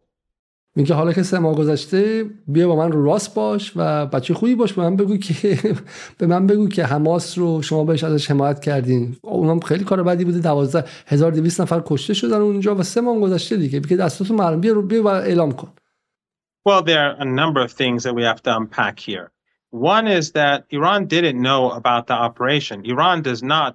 میگه 0.81 0.94
حالا 0.94 1.12
که 1.12 1.23
سه 1.23 1.39
ماه 1.39 1.55
گذشته 1.55 2.24
بیا 2.48 2.69
با 2.69 2.77
من 2.77 2.93
رو 2.93 3.05
راست 3.05 3.35
باش 3.35 3.73
و 3.77 4.07
بچه 4.07 4.35
خوبی 4.35 4.55
باش 4.55 4.73
به 4.73 4.82
من 4.82 4.97
بگو 4.97 5.16
که 5.16 5.59
به 6.19 6.27
من 6.27 6.47
بگو 6.47 6.69
که 6.69 6.85
حماس 6.85 7.39
رو 7.39 7.62
شما 7.62 7.85
بهش 7.85 8.05
ازش 8.05 8.31
حمایت 8.31 8.61
کردین 8.61 9.16
اونم 9.23 9.61
خیلی 9.61 9.85
کار 9.85 10.02
بدی 10.02 10.24
بوده 10.24 10.39
12200 10.39 11.61
نفر 11.61 11.82
کشته 11.86 12.15
شدن 12.15 12.40
اونجا 12.40 12.74
و 12.74 12.82
سه 12.82 13.01
ماه 13.01 13.20
گذشته 13.20 13.57
دیگه 13.57 13.81
بگه 13.81 13.97
دستاتون 13.97 14.36
معلوم 14.36 14.61
بیا 14.61 14.73
رو 14.73 14.82
بیا 14.82 15.02
و 15.02 15.07
اعلام 15.07 15.52
کن 15.52 15.69
Well, 16.65 16.82
there 16.82 17.02
are 17.07 17.16
a 17.19 17.24
number 17.24 17.61
of 17.66 17.73
things 17.73 18.02
that 18.05 18.15
we 18.15 18.23
have 18.31 18.43
to 18.43 18.51
unpack 18.55 18.97
here. 19.09 19.27
One 19.70 20.07
is 20.19 20.32
that 20.32 20.59
Iran 20.70 21.07
didn't 21.07 21.40
know 21.40 21.70
about 21.70 22.07
the 22.11 22.12
operation. 22.28 22.77
Iran 22.85 23.23
does 23.23 23.43
not 23.43 23.74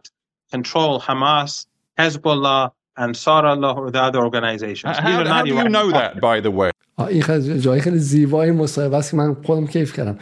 control 0.51 1.01
Hamas, 1.07 1.65
Hezbollah, 1.97 2.63
Ansar 2.97 3.45
Allah, 3.53 3.73
or 3.73 3.91
the 3.91 4.01
other 4.01 4.21
organizations. 4.27 4.97
How, 4.97 5.25
how 5.25 5.41
do 5.43 5.49
you 5.49 5.69
know 5.77 5.89
that, 5.91 6.21
by 6.21 6.39
the 6.41 6.51
way? 6.51 6.71
این 6.99 7.21
خیلی 7.21 7.59
جای 7.59 7.81
خیلی 7.81 7.99
زیبای 7.99 8.51
مصاحبه 8.51 8.97
است 8.97 9.11
که 9.11 9.17
من 9.17 9.33
خودم 9.33 9.67
کیف 9.67 9.93
کردم. 9.93 10.17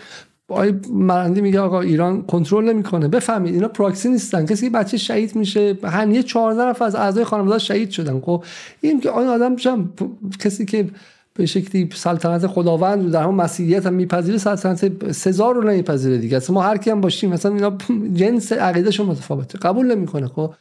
آقای 0.47 0.73
مرندی 0.89 1.41
میگه 1.41 1.59
آقا 1.59 1.81
ایران 1.81 2.21
کنترل 2.21 2.69
نمی‌کنه. 2.69 3.07
بفهمید 3.07 3.53
اینا 3.53 3.67
پراکسی 3.67 4.09
نیستن. 4.09 4.45
کسی 4.45 4.69
بچه 4.69 4.97
شهید 4.97 5.35
میشه 5.35 5.77
هم 5.83 6.11
یه 6.11 6.23
14 6.23 6.69
نفر 6.69 6.85
از 6.85 6.95
اعضای 6.95 7.23
خانواده 7.23 7.59
شهید 7.59 7.89
شدن. 7.89 8.19
خب 8.19 8.43
این 8.81 8.99
که 9.01 9.09
آن 9.09 9.27
آدم 9.27 9.55
جم 9.55 9.89
کسی 10.39 10.65
که 10.65 10.89
به 11.33 11.45
شکلی 11.45 11.89
سلطنت 11.93 12.47
خداوند 12.47 13.03
رو 13.03 13.09
در 13.09 13.23
هم 13.23 13.35
مسیحیت 13.35 13.85
هم 13.85 13.93
میپذیره 13.93 14.37
سلطنت 14.37 15.11
سزار 15.11 15.55
رو 15.55 15.63
نمیپذیره 15.63 16.17
دیگه. 16.17 16.37
اصلا 16.37 16.53
ما 16.53 16.61
هر 16.61 16.77
کی 16.77 16.89
هم 16.89 17.01
باشیم 17.01 17.29
مثلا 17.29 17.53
اینا 17.53 17.77
جنس 18.13 18.51
عقیدهشون 18.51 19.05
متفاوته. 19.05 19.57
قبول 19.57 19.95
نمی‌کنه. 19.95 20.27
خب 20.27 20.53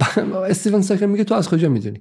استیون 0.50 0.82
ساکر 0.82 1.06
میگه 1.06 1.24
تو 1.24 1.34
از 1.34 1.48
کجا 1.48 1.68
می‌دونی؟ 1.68 2.00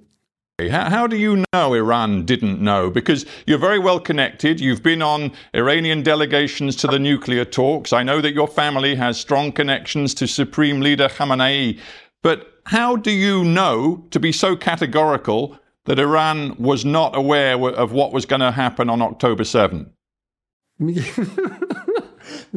How, 0.70 0.88
how, 0.88 1.06
do 1.08 1.16
you 1.16 1.44
know 1.52 1.74
Iran 1.74 2.24
didn't 2.24 2.60
know? 2.60 2.88
Because 2.88 3.26
you're 3.44 3.58
very 3.58 3.80
well 3.80 3.98
connected. 3.98 4.60
You've 4.60 4.84
been 4.84 5.02
on 5.02 5.32
Iranian 5.52 6.04
delegations 6.04 6.76
to 6.76 6.86
the 6.86 7.00
nuclear 7.00 7.44
talks. 7.44 7.92
I 7.92 8.04
know 8.04 8.20
that 8.20 8.34
your 8.34 8.46
family 8.46 8.94
has 8.94 9.18
strong 9.18 9.50
connections 9.50 10.14
to 10.14 10.28
Supreme 10.28 10.80
Leader 10.80 11.08
Khamenei. 11.08 11.80
But 12.22 12.52
how 12.66 12.94
do 12.94 13.10
you 13.10 13.42
know 13.44 14.04
to 14.12 14.20
be 14.20 14.30
so 14.30 14.54
categorical 14.54 15.58
that 15.86 15.98
Iran 15.98 16.54
was 16.56 16.84
not 16.84 17.16
aware 17.16 17.60
of 17.60 17.90
what 17.90 18.12
was 18.12 18.24
going 18.24 18.40
to 18.40 18.52
happen 18.52 18.88
on 18.88 19.02
October 19.02 19.42
7? 19.42 19.86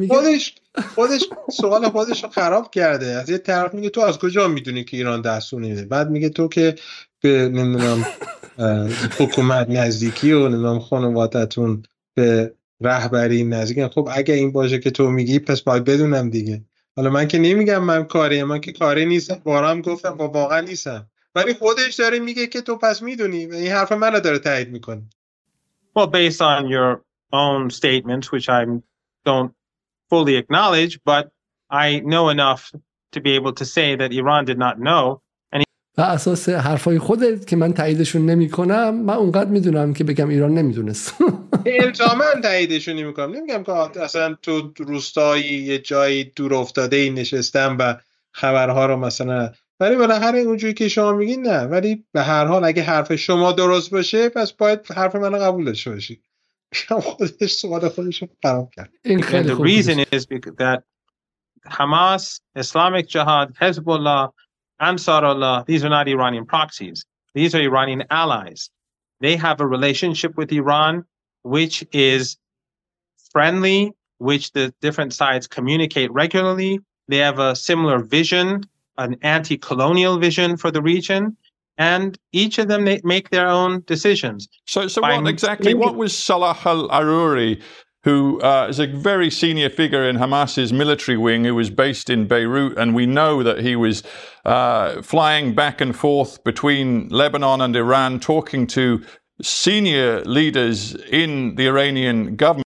خودش 0.08 0.54
خودش 0.94 1.24
سوال 1.50 1.88
خودش 1.88 2.22
رو 2.22 2.28
خراب 2.28 2.70
کرده 2.70 3.06
از 3.06 3.30
یه 3.30 3.38
طرف 3.38 3.74
میگه 3.74 3.90
تو 3.90 4.00
از 4.00 4.18
کجا 4.18 4.48
میدونی 4.48 4.84
که 4.84 4.96
ایران 4.96 5.20
دستور 5.20 5.60
نمیده 5.60 5.84
بعد 5.84 6.10
میگه 6.10 6.28
تو 6.28 6.48
که 6.48 6.74
به 7.23 7.49
نمی‌دونم 7.49 8.05
حکومت 9.19 9.69
نزدیکی 9.69 10.31
و 10.31 10.47
نمی‌دونم 10.49 10.79
خانوادتون 10.79 11.83
به 12.15 12.53
رهبری 12.81 13.43
نزدیک 13.43 13.87
خب 13.87 14.09
اگه 14.11 14.33
این 14.33 14.51
باشه 14.51 14.79
که 14.79 14.91
تو 14.91 15.09
میگی 15.09 15.39
پس 15.39 15.61
باید 15.61 15.83
بدونم 15.83 16.29
دیگه. 16.29 16.61
حالا 16.95 17.09
من 17.09 17.27
که 17.27 17.39
نمیگم 17.39 17.83
من 17.83 18.03
کاری 18.03 18.43
من 18.43 18.61
که 18.61 18.71
کاری 18.71 19.05
نیستم. 19.05 19.41
بارم 19.43 19.81
گفتم 19.81 20.17
با 20.17 20.27
واقعا 20.27 20.61
نیستم. 20.61 21.07
ولی 21.35 21.53
خودش 21.53 21.95
داره 21.95 22.19
میگه 22.19 22.47
که 22.47 22.61
تو 22.61 22.77
پس 22.77 23.01
می‌دونی 23.01 23.37
این 23.37 23.71
حرف 23.71 23.91
منو 23.91 24.19
داره 24.19 24.39
تایید 24.39 24.69
می‌کنه. 24.69 25.03
Well, 25.95 26.07
based 26.07 26.41
on 26.41 26.67
your 26.67 27.01
own 27.31 27.69
statements, 27.69 28.31
which 28.31 28.49
I 28.49 28.65
don't 29.25 29.51
fully 30.09 30.35
acknowledge, 30.35 30.99
but 31.05 31.31
I 31.69 31.99
know 31.99 32.29
enough 32.29 32.71
to 33.13 33.21
be 33.21 33.31
able 33.39 33.53
to 33.53 33.65
say 33.65 33.95
that 33.95 34.11
Iran 34.11 34.45
did 34.45 34.59
not 34.59 34.75
know 34.79 35.22
و 35.97 36.01
اساس 36.01 36.49
حرفای 36.49 36.99
خودت 36.99 37.47
که 37.47 37.55
من 37.55 37.73
تاییدشون 37.73 38.25
نمی 38.25 38.49
کنم 38.49 39.01
من 39.01 39.13
اونقدر 39.13 39.49
می‌دونم 39.49 39.93
که 39.93 40.03
بگم 40.03 40.29
ایران 40.29 40.53
نمی‌دونست. 40.53 41.13
الزاما 41.65 42.23
تاییدشون 42.43 42.95
نمی 42.95 43.13
کنم 43.13 43.31
نمیگم 43.35 43.63
که 43.63 44.01
اصلا 44.01 44.35
تو 44.41 44.73
روستایی 44.77 45.53
یه 45.53 45.79
جایی 45.79 46.23
دور 46.23 46.53
افتاده 46.53 46.95
ای 46.95 47.09
نشستم 47.09 47.77
و 47.79 47.95
خبرها 48.31 48.85
رو 48.85 48.97
مثلا 48.97 49.51
ولی 49.79 49.95
بالاخره 49.95 50.39
اونجوری 50.39 50.73
که 50.73 50.87
شما 50.87 51.11
میگین 51.11 51.41
نه. 51.41 51.63
ولی 51.63 52.05
به 52.11 52.21
هر 52.21 52.45
حال 52.45 52.63
اگه 52.63 52.83
حرف 52.83 53.15
شما 53.15 53.51
درست 53.51 53.91
باشه 53.91 54.29
پس 54.29 54.51
باید 54.51 54.91
حرف 54.91 55.15
منو 55.15 55.37
قبول 55.37 55.65
داشته 55.65 55.91
باشی. 55.91 56.21
خودش 56.89 57.51
سوال 57.51 57.89
خودش 57.89 58.21
رو 58.21 58.27
خراب 58.43 58.71
کرد. 58.75 58.89
این 59.03 59.21
خیلی 59.21 59.49
the 59.49 59.57
reason 59.57 60.15
is 60.15 60.25
that 60.57 60.83
Hamas, 61.65 62.41
Islamic 62.55 63.07
Jihad, 63.07 63.47
Hezbollah 63.61 64.29
Ansar 64.83 65.23
Allah, 65.23 65.63
these 65.67 65.83
are 65.83 65.89
not 65.89 66.07
Iranian 66.07 66.45
proxies. 66.45 67.05
These 67.33 67.55
are 67.55 67.61
Iranian 67.61 68.03
allies. 68.09 68.69
They 69.19 69.35
have 69.37 69.61
a 69.61 69.67
relationship 69.67 70.35
with 70.37 70.51
Iran, 70.51 71.05
which 71.43 71.85
is 71.91 72.37
friendly, 73.31 73.93
which 74.17 74.51
the 74.51 74.73
different 74.81 75.13
sides 75.13 75.47
communicate 75.47 76.11
regularly. 76.11 76.79
They 77.07 77.17
have 77.17 77.39
a 77.39 77.55
similar 77.55 77.99
vision, 77.99 78.63
an 78.97 79.15
anti 79.21 79.57
colonial 79.57 80.19
vision 80.19 80.57
for 80.57 80.71
the 80.71 80.81
region. 80.81 81.37
And 81.77 82.19
each 82.31 82.59
of 82.59 82.67
them 82.67 82.83
make 83.03 83.31
their 83.31 83.47
own 83.47 83.83
decisions. 83.87 84.47
So, 84.67 84.87
so 84.87 85.01
what 85.01 85.27
exactly? 85.27 85.73
What 85.73 85.95
was 85.95 86.15
Salah 86.15 86.57
al 86.65 86.87
Aruri 86.89 87.63
who 88.04 88.40
uh, 88.40 88.66
is 88.70 88.78
a 88.78 88.86
very 88.86 89.30
senior 89.30 89.68
figure 89.68 90.08
in 90.08 90.16
Hamas's 90.16 90.72
military 90.72 91.16
wing, 91.16 91.44
who 91.44 91.54
was 91.54 91.70
based 91.70 92.08
in 92.08 92.26
Beirut, 92.26 92.78
and 92.78 92.94
we 92.94 93.06
know 93.06 93.42
that 93.42 93.60
he 93.60 93.74
was 93.76 94.02
uh, 94.44 95.02
flying 95.02 95.54
back 95.54 95.80
and 95.80 95.94
forth 95.94 96.42
between 96.44 97.08
Lebanon 97.08 97.60
and 97.60 97.74
Iran, 97.76 98.20
talking 98.20 98.66
to 98.68 99.02
senior 99.42 100.22
leaders 100.24 100.94
in 100.94 101.56
the 101.56 101.66
Iranian 101.66 102.36
government. 102.36 102.64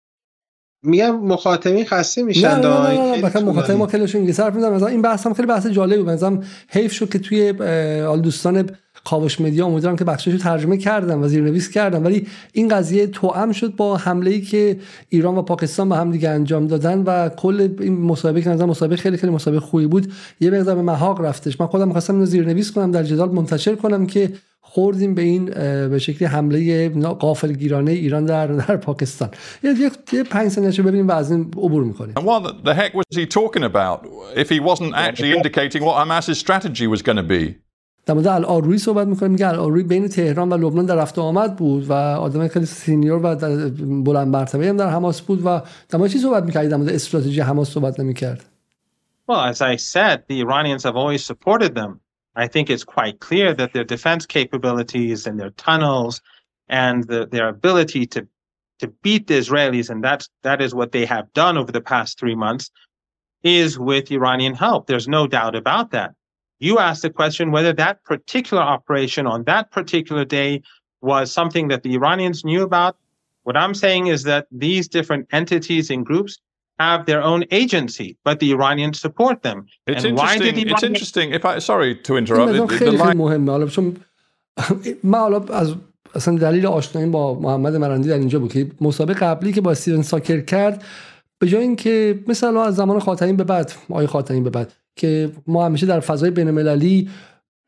میگم 0.85 1.17
مخاطبین 1.17 1.85
خسته 1.85 2.23
میشن 2.23 2.49
نه 2.49 2.57
نه 2.57 2.91
نه 2.91 3.31
نه 3.31 3.41
مخاطب 3.41 3.71
ما 3.71 3.87
خیلیشون 3.87 4.19
انگلیسی 4.21 4.43
حرف 4.43 4.55
میزنن 4.55 4.83
این 4.83 5.03
بحث 5.03 5.27
هم 5.27 5.35
خیلی 5.35 5.49
بحث 5.49 5.67
جالبی 5.67 5.97
بود 5.97 6.11
مثلا 6.11 6.41
حیف 6.69 6.93
شد 6.93 7.09
که 7.13 7.19
توی 7.19 7.53
دوستان 8.23 8.71
کاوش 9.10 9.42
مدیا 9.42 9.66
امیدوارم 9.66 9.96
که 9.96 10.04
بخشش 10.04 10.32
رو 10.32 10.38
ترجمه 10.38 10.78
کردم 10.78 11.22
و 11.22 11.28
زیرنویس 11.28 11.70
کردم. 11.70 12.04
ولی 12.06 12.28
این 12.54 12.68
قضیه 12.68 13.08
توأم 13.08 13.52
شد 13.52 13.76
با 13.76 13.98
حمله 13.98 14.32
ای 14.32 14.42
که 14.42 14.78
ایران 15.10 15.38
و 15.38 15.42
پاکستان 15.42 15.90
به 15.90 15.96
هم 15.96 16.12
دیگه 16.12 16.30
انجام 16.30 16.68
دادن 16.68 17.04
و 17.04 17.30
کل 17.30 17.70
این 17.80 18.02
مسابقه 18.02 18.42
که 18.42 18.50
نظر 18.50 18.66
مسابقه 18.66 18.96
خیلی 18.96 19.18
خیلی 19.18 19.34
مسابقه 19.34 19.60
خوبی 19.60 19.88
بود. 19.88 20.14
یه 20.40 20.50
مقدار 20.50 20.76
به 20.76 20.82
محاق 20.82 21.22
رفتش. 21.22 21.62
من 21.62 21.68
خودم 21.68 21.92
خواستم 21.92 22.14
اینو 22.14 22.26
زیرنویس 22.26 22.72
کنم 22.72 22.92
در 22.92 23.04
جدال 23.04 23.30
منتشر 23.30 23.76
کنم 23.76 24.08
که 24.08 24.34
خوردیم 24.62 25.16
به 25.16 25.22
این 25.22 25.46
به 25.90 26.00
شکلی 26.00 26.28
حمله 26.28 26.90
قافلگیرانه 27.20 27.92
ایران 27.92 28.26
در 28.26 28.48
در 28.48 28.78
پاکستان. 28.78 29.30
یه 29.64 30.24
5 30.24 30.52
ثانیه 30.52 30.72
ببینیم 30.72 31.08
و 31.08 31.12
از 31.12 31.32
این 31.32 31.42
عبور 31.42 31.84
می‌کنیم. 31.84 32.14
And 32.16 32.24
what 32.24 32.66
the 32.66 32.74
heck 32.74 32.94
was 32.94 33.18
he 33.20 33.26
talking 33.26 33.64
about 33.64 34.00
if 34.36 34.50
he 34.50 34.60
wasn't 34.60 34.94
actually 34.96 35.32
indicating 35.38 35.82
what 35.84 35.96
Hamas's 36.02 36.38
strategy 36.46 36.88
was 36.88 37.02
going 37.02 37.18
to 37.18 37.30
be? 37.38 37.67
در 38.07 38.15
مورد 38.15 38.27
الآروی 38.27 38.79
صحبت 38.79 39.07
میکنه 39.07 39.29
میگه 39.29 39.49
الآروی 39.49 39.83
بین 39.83 40.09
تهران 40.09 40.49
و 40.53 40.57
لبنان 40.57 40.87
در 40.87 40.97
رفت 40.97 41.19
آمد 41.19 41.57
بود 41.57 41.91
و 41.91 41.93
آدم 41.93 42.49
خیلی 42.49 42.67
سینیور 42.67 43.21
و 43.23 43.37
بلند 44.03 44.29
مرتبه 44.29 44.69
هم 44.69 44.77
در 44.77 44.91
حماس 44.91 45.21
بود 45.21 45.41
و 45.47 45.63
در 45.89 45.99
مورد 45.99 46.11
چی 46.11 46.19
صحبت 46.19 46.45
میکرد 46.45 46.69
در 46.69 46.77
مورد 46.77 46.89
استراتژی 46.89 47.41
حماس 47.41 47.71
صحبت 47.71 48.01
نمیکرد 48.01 48.45
Well, 49.29 49.41
as 49.41 49.63
I 49.63 49.77
said, 49.77 50.25
the 50.27 50.41
Iranians 50.41 50.83
have 50.83 50.97
always 50.97 51.25
supported 51.25 51.75
them. 51.77 52.01
I 52.35 52.49
think 52.49 52.69
it's 52.69 52.85
quite 52.85 53.21
clear 53.21 53.55
that 53.55 53.73
their 53.73 53.85
defense 53.85 54.27
capabilities 54.27 55.27
and 55.29 55.39
their 55.39 55.51
tunnels 55.51 56.21
and 56.69 57.05
the, 57.05 57.27
their 57.27 57.49
ability 57.49 58.07
to 58.15 58.27
to 58.81 58.89
beat 59.05 59.29
the 59.29 59.35
Israelis, 59.35 59.89
and 59.91 60.03
that's 60.03 60.29
that 60.43 60.61
is 60.61 60.75
what 60.75 60.91
they 60.91 61.07
have 61.15 61.33
done 61.35 61.57
over 61.57 61.71
the 61.71 61.87
past 61.93 62.19
three 62.19 62.35
months, 62.35 62.71
is 63.45 63.79
with 63.79 64.11
Iranian 64.11 64.55
help. 64.55 64.81
There's 64.87 65.07
no 65.07 65.29
doubt 65.29 65.55
about 65.55 65.93
that. 65.93 66.11
You 66.61 66.79
asked 66.89 67.03
the 67.09 67.11
question 67.21 67.45
whether 67.57 67.73
that 67.85 67.97
particular 68.13 68.63
operation 68.77 69.27
on 69.27 69.39
that 69.53 69.65
particular 69.79 70.25
day 70.41 70.51
was 71.11 71.25
something 71.33 71.65
that 71.73 71.83
the 71.87 71.93
Iranians 71.99 72.39
knew 72.49 72.63
about. 72.71 72.93
What 73.47 73.57
I'm 73.63 73.75
saying 73.85 74.05
is 74.15 74.21
that 74.31 74.43
these 74.67 74.85
different 74.97 75.25
entities 75.41 75.87
and 75.91 76.01
groups 76.11 76.33
have 76.79 77.01
their 77.11 77.23
own 77.31 77.41
agency, 77.63 78.09
but 78.27 78.37
the 78.43 78.51
Iranians 78.57 78.97
support 79.07 79.37
them. 79.43 79.59
It's 79.87 80.05
and 80.05 80.17
why 80.17 80.35
interesting. 80.35 80.55
did 80.55 80.57
It's 80.59 80.83
Iranians- 80.83 80.83
interesting. 80.93 81.27
If 81.39 81.43
I 81.45 81.53
sorry 81.71 81.91
to 82.07 82.13
interrupt. 82.21 82.49
این 82.49 82.57
the- 82.57 82.61
مقدار 82.63 82.67
the 82.69 82.79
خیلی 82.79 82.91
خیلی 82.91 83.03
line- 83.03 83.17
مهمه 83.17 83.51
حالا 83.53 83.67
چون 83.67 83.97
من 85.03 85.19
حالا 85.19 85.39
از 85.55 85.75
اصلا 86.15 86.39
دلیل 86.39 86.67
آشنایی 86.67 87.11
با 87.11 87.35
محمد 87.35 87.77
مرندی 87.77 88.09
در 88.09 88.15
اینجا 88.19 88.39
بود 88.39 88.53
که 88.53 88.67
مسابقه 88.81 89.15
قبلی 89.27 89.53
که 89.53 89.61
با 89.61 89.71
استیون 89.71 90.03
ساکر 90.03 90.41
کرد 90.41 90.85
به 91.40 91.48
جای 91.48 91.62
اینکه 91.62 92.20
مثلا 92.28 92.64
از 92.64 92.76
زمان 92.76 93.00
خاتمی 93.00 93.34
به 93.34 93.44
بعد 93.44 93.72
آقای 93.90 94.08
خاتمی 94.08 94.42
به 94.42 94.50
بعد 94.50 94.74
که 94.96 95.30
ما 95.48 95.66
همیشه 95.66 95.86
در 95.86 96.00
فضای 96.00 96.32
بین 96.32 96.48
المللی 96.48 97.10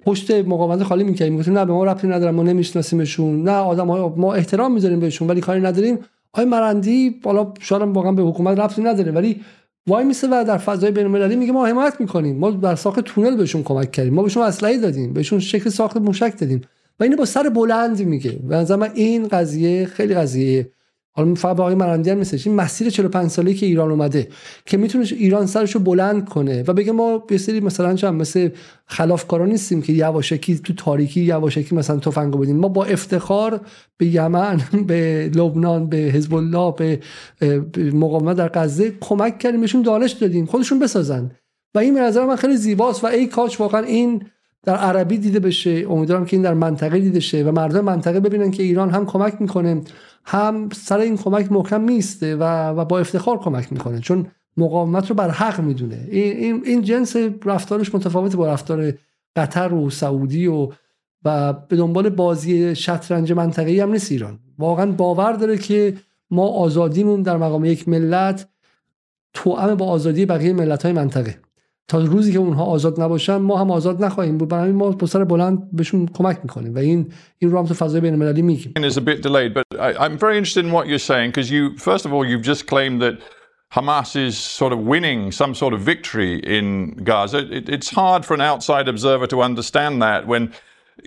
پشت 0.06 0.32
مقاومت 0.32 0.84
خالی 0.84 1.04
می‌کردیم. 1.04 1.34
می‌گفتیم 1.34 1.58
نه 1.58 1.66
به 1.66 1.74
ما 1.74 1.84
ربطی 1.84 2.08
ندارم 2.08 2.36
ما 2.36 2.44
نمیشناسیمشون. 2.44 3.44
نه 3.44 3.52
آدم 3.52 3.86
ما 4.18 4.34
احترام 4.34 4.74
می‌ذاریم 4.74 5.00
بهشون 5.00 5.28
ولی 5.28 5.42
کاری 5.42 5.62
نداریم. 5.62 6.00
آقای 6.34 6.46
مرندی 6.46 7.20
حالا 7.24 7.54
شاید 7.60 7.82
واقعا 7.82 8.12
به 8.12 8.22
حکومت 8.22 8.60
ربطی 8.60 8.82
نداره 8.82 9.12
ولی 9.12 9.42
وای 9.88 10.06
میسه 10.06 10.28
و 10.28 10.44
در 10.48 10.58
فضای 10.58 10.92
بین 10.92 11.06
المللی 11.06 11.36
میگه 11.36 11.52
ما 11.52 11.66
حمایت 11.66 12.02
می‌کنیم. 12.02 12.38
ما 12.38 12.52
در 12.52 12.76
ساخت 12.76 13.00
تونل 13.00 13.36
بهشون 13.36 13.64
کمک 13.64 13.92
کردیم. 13.92 14.14
ما 14.14 14.24
بهشون 14.24 14.44
اسلحه 14.44 14.78
دادیم 14.78 15.14
بهشون 15.14 15.40
شکل 15.40 15.70
ساخت 15.70 15.98
موشک 15.98 16.34
دادیم. 16.40 16.62
و 17.00 17.04
اینو 17.04 17.18
با 17.18 17.26
سر 17.26 17.50
بلند 17.50 18.00
میگه. 18.00 18.40
نظر 18.50 18.76
من 18.76 18.90
این 18.94 19.28
قضیه 19.28 19.86
خیلی 19.86 20.14
قضیه 20.14 20.72
حالا 21.12 21.34
فقط 21.34 21.56
با 21.56 21.72
آقای 21.72 22.16
نیستش. 22.16 22.48
این 22.48 22.56
مسیر 22.56 22.90
45 22.90 23.30
ساله 23.30 23.54
که 23.54 23.66
ایران 23.66 23.92
اومده 23.92 24.28
که 24.66 24.78
می‌تونه 24.78 25.06
ایران 25.12 25.46
سرشو 25.46 25.80
بلند 25.80 26.30
کنه 26.30 26.64
و 26.68 26.74
بگه 26.74 26.92
ما 26.92 27.24
یه 27.32 27.38
سری 27.38 27.60
مثلا 27.60 27.96
چند 27.96 28.14
مثل 28.14 28.50
خلافکارا 28.86 29.46
نیستیم 29.46 29.82
که 29.82 29.94
یواشکی 29.94 30.60
تو 30.60 30.74
تاریکی 30.74 31.22
یواشکی 31.22 31.76
مثلا 31.76 32.00
تفنگ 32.00 32.38
بدیم 32.38 32.58
ما 32.58 32.68
با 32.68 32.86
افتخار 32.86 33.62
به 33.98 34.06
یمن 34.06 34.62
به 34.88 35.32
لبنان 35.36 35.90
به 35.90 35.98
حزب 35.98 36.34
الله 36.34 36.74
به 36.78 37.00
به 37.72 37.92
مقاومت 37.92 38.38
در 38.38 38.50
غزه 38.54 38.94
کمک 39.02 39.40
کردیم 39.40 39.62
بهشون 39.62 39.82
دانش 39.82 40.12
دادیم. 40.12 40.46
خودشون 40.46 40.80
بسازن. 40.80 41.32
و 41.76 41.80
این 41.80 41.94
به 41.94 42.00
نظر 42.00 42.26
من 42.26 42.36
خیلی 42.36 42.58
زیباست 42.58 43.04
و 43.04 43.08
ای 43.08 43.28
کاش 43.28 43.60
واقعا 43.60 43.82
این 43.82 44.24
در 44.64 44.76
عربی 44.76 45.18
دیده 45.18 45.40
بشه. 45.40 45.86
امیدوارم 45.90 46.26
که 46.26 46.36
این 46.36 46.42
در 46.42 46.54
منطقه 46.54 47.00
دیده 47.00 47.20
شه 47.20 47.44
و 47.44 47.52
مردم 47.52 47.82
منطقه 47.82 48.20
ببینن 48.20 48.52
که 48.52 48.64
ایران 48.64 48.90
هم 48.90 49.06
کمک 49.06 49.42
می‌کنه. 49.42 49.82
هم 50.32 50.70
سر 50.74 51.00
این 51.00 51.18
کمک 51.18 51.52
محکم 51.52 51.82
میسته 51.82 52.36
و, 52.36 52.44
و 52.70 52.86
با 52.86 53.00
افتخار 53.00 53.40
کمک 53.40 53.74
می‌کنه 53.74 54.00
چون 54.00 54.28
مقاومت 54.58 55.10
رو 55.10 55.16
بر 55.16 55.30
حق 55.30 55.62
می‌دونه. 55.62 56.08
این, 56.12 56.38
این, 56.38 56.62
این 56.66 56.82
جنس 56.82 57.16
رفتارش 57.46 57.96
متفاوت 57.96 58.36
با 58.36 58.48
رفتار 58.48 58.94
قطر 59.36 59.74
و 59.74 59.90
سعودی 59.90 60.48
و 60.48 60.70
و 61.26 61.54
به 61.54 61.76
دنبال 61.76 62.10
بازی 62.10 62.76
شطرنج 62.76 63.32
منطقه‌ای 63.32 63.80
هم 63.80 63.92
نیست 63.92 64.12
ایران. 64.12 64.40
واقعا 64.60 64.92
باور 64.92 65.34
داره 65.34 65.58
که 65.58 65.98
ما 66.32 66.48
آزادیمون 66.48 67.22
در 67.22 67.38
مقام 67.38 67.66
یک 67.66 67.90
ملت 67.90 68.48
توأم 69.34 69.76
با 69.76 69.86
آزادی 69.86 70.26
بقیه 70.26 70.54
ملت‌های 70.54 70.94
منطقه. 70.94 71.38
تا 71.89 71.99
روزی 71.99 72.33
که 72.33 72.39
اونها 72.39 72.65
آزاد 72.65 73.01
نباشن 73.01 73.37
ما 73.37 73.57
هم 73.57 73.71
آزاد 73.71 74.05
نخواهیم 74.05 74.39
بود 74.39 74.49
برای 74.49 74.73
ما 74.73 74.91
با 74.91 75.07
سر 75.07 75.25
بلند 75.25 75.69
بهشون 75.73 76.07
کمک 76.07 76.39
میکنیم 76.43 76.75
و 76.75 76.79
این 76.79 77.13
این 77.39 77.51
رو 77.51 77.59
هم 77.59 77.67
تو 77.67 77.75
فضای 77.75 78.01
بین 78.01 78.13
المللی 78.13 78.43
میگیم 78.43 78.73
is 78.77 78.97
a 78.97 79.01
bit 79.01 79.23
delayed, 79.23 79.55
but 79.55 79.65
I, 79.73 80.07
I'm 80.07 80.19
very 80.19 80.39
interested 80.39 80.65
in 80.65 80.73
what 80.73 80.87
you're 80.87 81.07
saying 81.13 81.31
because 81.31 81.51
you, 81.51 81.77
first 81.77 82.07
of 82.07 82.13
all, 82.13 82.25
you've 82.25 82.47
just 82.53 82.67
claimed 82.67 83.03
that 83.03 83.15
Hamas 83.75 84.15
is 84.17 84.39
sort 84.39 84.73
of 84.73 84.79
winning 84.79 85.33
some 85.33 85.55
sort 85.55 85.75
of 85.75 85.81
victory 85.81 86.35
in 86.59 86.93
Gaza. 87.09 87.41
It, 87.59 87.69
it's 87.69 87.91
hard 87.91 88.25
for 88.25 88.35
an 88.35 88.41
outside 88.41 88.87
observer 88.89 89.27
to 89.27 89.43
understand 89.43 90.01
that 90.01 90.21
when, 90.27 90.53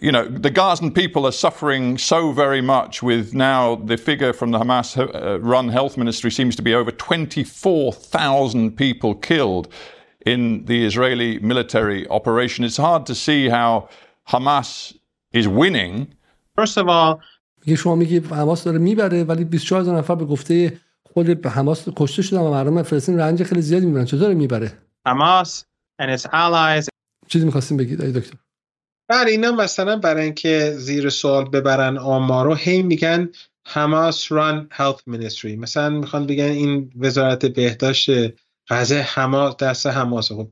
you 0.01 0.11
know, 0.11 0.25
the 0.27 0.49
Gazan 0.49 0.91
people 0.91 1.25
are 1.25 1.31
suffering 1.31 1.97
so 1.97 2.33
very 2.33 2.61
much 2.61 3.01
with 3.01 3.33
now 3.33 3.75
the 3.75 3.97
figure 3.97 4.33
from 4.33 4.51
the 4.51 4.59
Hamas 4.59 4.97
uh, 4.97 5.39
run 5.39 5.69
health 5.69 5.95
ministry 5.97 6.29
seems 6.29 6.55
to 6.57 6.61
be 6.61 6.73
over 6.73 6.91
24,000 6.91 8.75
people 8.75 9.15
killed 9.15 9.69
In 10.26 10.64
the 10.66 10.84
Israeli 10.84 11.38
military 11.38 12.06
operation. 12.08 12.64
It's 12.64 12.76
hard 12.76 13.06
to 13.06 13.14
see 13.14 13.48
how 13.48 13.88
Hamas 14.32 14.94
is 15.32 15.46
winning. 15.48 15.94
First 16.58 16.76
of 16.76 16.88
all, 16.88 17.20
میگه 17.66 17.76
شما 17.76 17.94
میگی 17.94 18.18
حماس 18.18 18.64
داره 18.64 18.78
می‌بره 18.78 19.24
ولی 19.24 19.44
24 19.44 19.80
هزار 19.80 19.98
نفر 19.98 20.14
به 20.14 20.24
گفته 20.24 20.80
خود 21.02 21.40
به 21.40 21.50
حماس 21.50 21.88
کشته 21.96 22.22
شدن 22.22 22.40
و 22.40 22.50
مردم 22.50 22.82
فلسطین 22.82 23.18
رنج 23.18 23.42
خیلی 23.42 23.62
زیادی 23.62 23.86
می‌برن. 23.86 24.04
چطور 24.04 24.34
می‌بره؟ 24.34 24.72
Hamas 25.08 25.48
and 26.02 26.18
its 26.18 26.24
allies. 26.24 26.88
چیزی 27.28 27.44
می‌خواستیم 27.44 27.76
بگید 27.76 28.02
ای 28.02 28.12
دکتر. 28.12 28.36
بله 29.08 29.30
اینا 29.30 29.52
مثلا 29.52 29.96
برای 29.96 30.24
اینکه 30.24 30.72
زیر 30.76 31.10
سوال 31.10 31.44
ببرن 31.48 31.98
آمارو 31.98 32.54
هی 32.54 32.82
میگن 32.82 33.28
حماس 33.66 34.32
ران 34.32 34.68
هلت 34.70 35.02
مینیستری 35.06 35.56
مثلا 35.56 35.90
می‌خوان 35.90 36.26
بگن 36.26 36.44
این 36.44 36.92
وزارت 36.96 37.46
بهداشت 37.46 38.10
غزه 38.68 39.00
حماس 39.00 39.56
دست 39.56 39.86
حماس 39.86 40.32
خب 40.32 40.48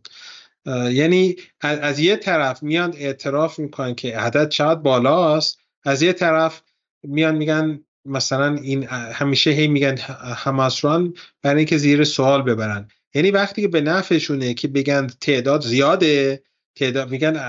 یعنی 0.90 1.36
از, 1.60 1.78
از 1.78 1.98
یه 1.98 2.16
طرف 2.16 2.62
میان 2.62 2.94
اعتراف 2.96 3.58
می‌کنن 3.58 3.94
که 3.94 4.18
عدد 4.18 4.48
چقدر 4.48 4.80
بالاست 4.80 5.58
از 5.84 6.02
یه 6.02 6.12
طرف 6.12 6.62
میان 7.02 7.34
میگن 7.34 7.80
مثلا 8.04 8.54
این 8.54 8.84
همیشه 8.88 9.50
هی 9.50 9.68
میگن 9.68 9.96
ه- 9.96 10.00
حماس 10.36 10.84
ران 10.84 11.14
برای 11.42 11.56
اینکه 11.56 11.78
زیر 11.78 12.04
سوال 12.04 12.42
ببرن. 12.42 12.88
یعنی 13.14 13.30
وقتی 13.30 13.62
که 13.62 13.68
به 13.68 13.80
نفعشونه 13.80 14.54
که 14.54 14.68
بگن 14.68 15.06
تعداد 15.06 15.62
زیاده 15.62 16.42
تعداد 16.74 17.10
میگن 17.10 17.40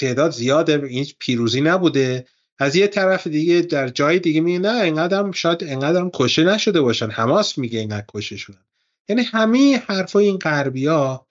تعداد 0.00 0.30
زیاده 0.30 0.86
این 0.88 1.06
پیروزی 1.18 1.60
نبوده. 1.60 2.26
از 2.58 2.76
یه 2.76 2.86
طرف 2.86 3.26
دیگه 3.26 3.60
در 3.60 3.88
جای 3.88 4.18
دیگه 4.18 4.40
میگه 4.40 4.58
نه 4.58 4.80
اینقدر 4.82 5.32
شاید 5.32 5.64
اینقدر 5.64 6.00
هم 6.00 6.10
کشته 6.14 6.44
نشده 6.44 6.80
باشن. 6.80 7.10
حماس 7.10 7.58
میگه 7.58 7.78
اینقدر 7.78 8.06
کشته 8.14 8.36
شدن. 8.36 8.64
یعنی 9.10 9.22
همه 9.22 9.78
حرفای 9.78 10.26
این 10.26 10.38
غربی 10.38 10.86
ها 10.86 11.26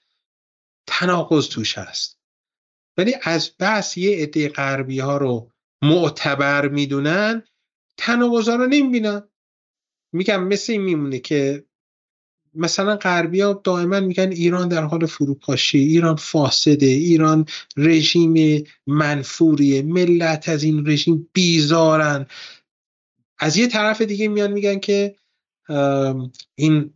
تناقض 0.88 1.48
توش 1.48 1.78
هست. 1.78 2.20
ولی 2.98 3.16
از 3.22 3.52
بس 3.60 3.98
یه 3.98 4.18
عده 4.18 4.50
غربی 4.50 5.00
ها 5.00 5.18
رو 5.18 5.52
معتبر 5.82 6.68
می‌دونن 6.68 7.44
تناقض 7.98 8.50
ها 8.50 8.56
رو 8.56 8.68
نمی‌بینن. 8.68 9.24
میگم 10.12 10.44
مثل 10.44 10.74
این 10.74 10.82
میمونه 10.82 11.20
که 11.20 11.66
مثلا 12.54 12.96
غربی 12.96 13.42
ها 13.42 13.62
دائما 13.64 14.00
میگن 14.00 14.32
ایران 14.32 14.68
در 14.68 14.84
حال 14.84 15.06
فروپاشی 15.06 15.78
ایران 15.78 16.16
فاسده 16.16 16.86
ایران 16.86 17.46
رژیم 17.78 18.64
منفوریه 18.88 19.82
ملت 19.82 20.50
از 20.50 20.64
این 20.64 20.88
رژیم 20.88 21.30
بیزارن. 21.34 22.26
از 23.38 23.58
یه 23.58 23.68
طرف 23.68 24.02
دیگه 24.02 24.28
میان 24.28 24.52
میگن 24.52 24.80
که 24.80 25.16
این 26.56 26.94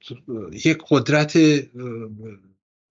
یک 0.66 0.78
قدرت 0.90 1.40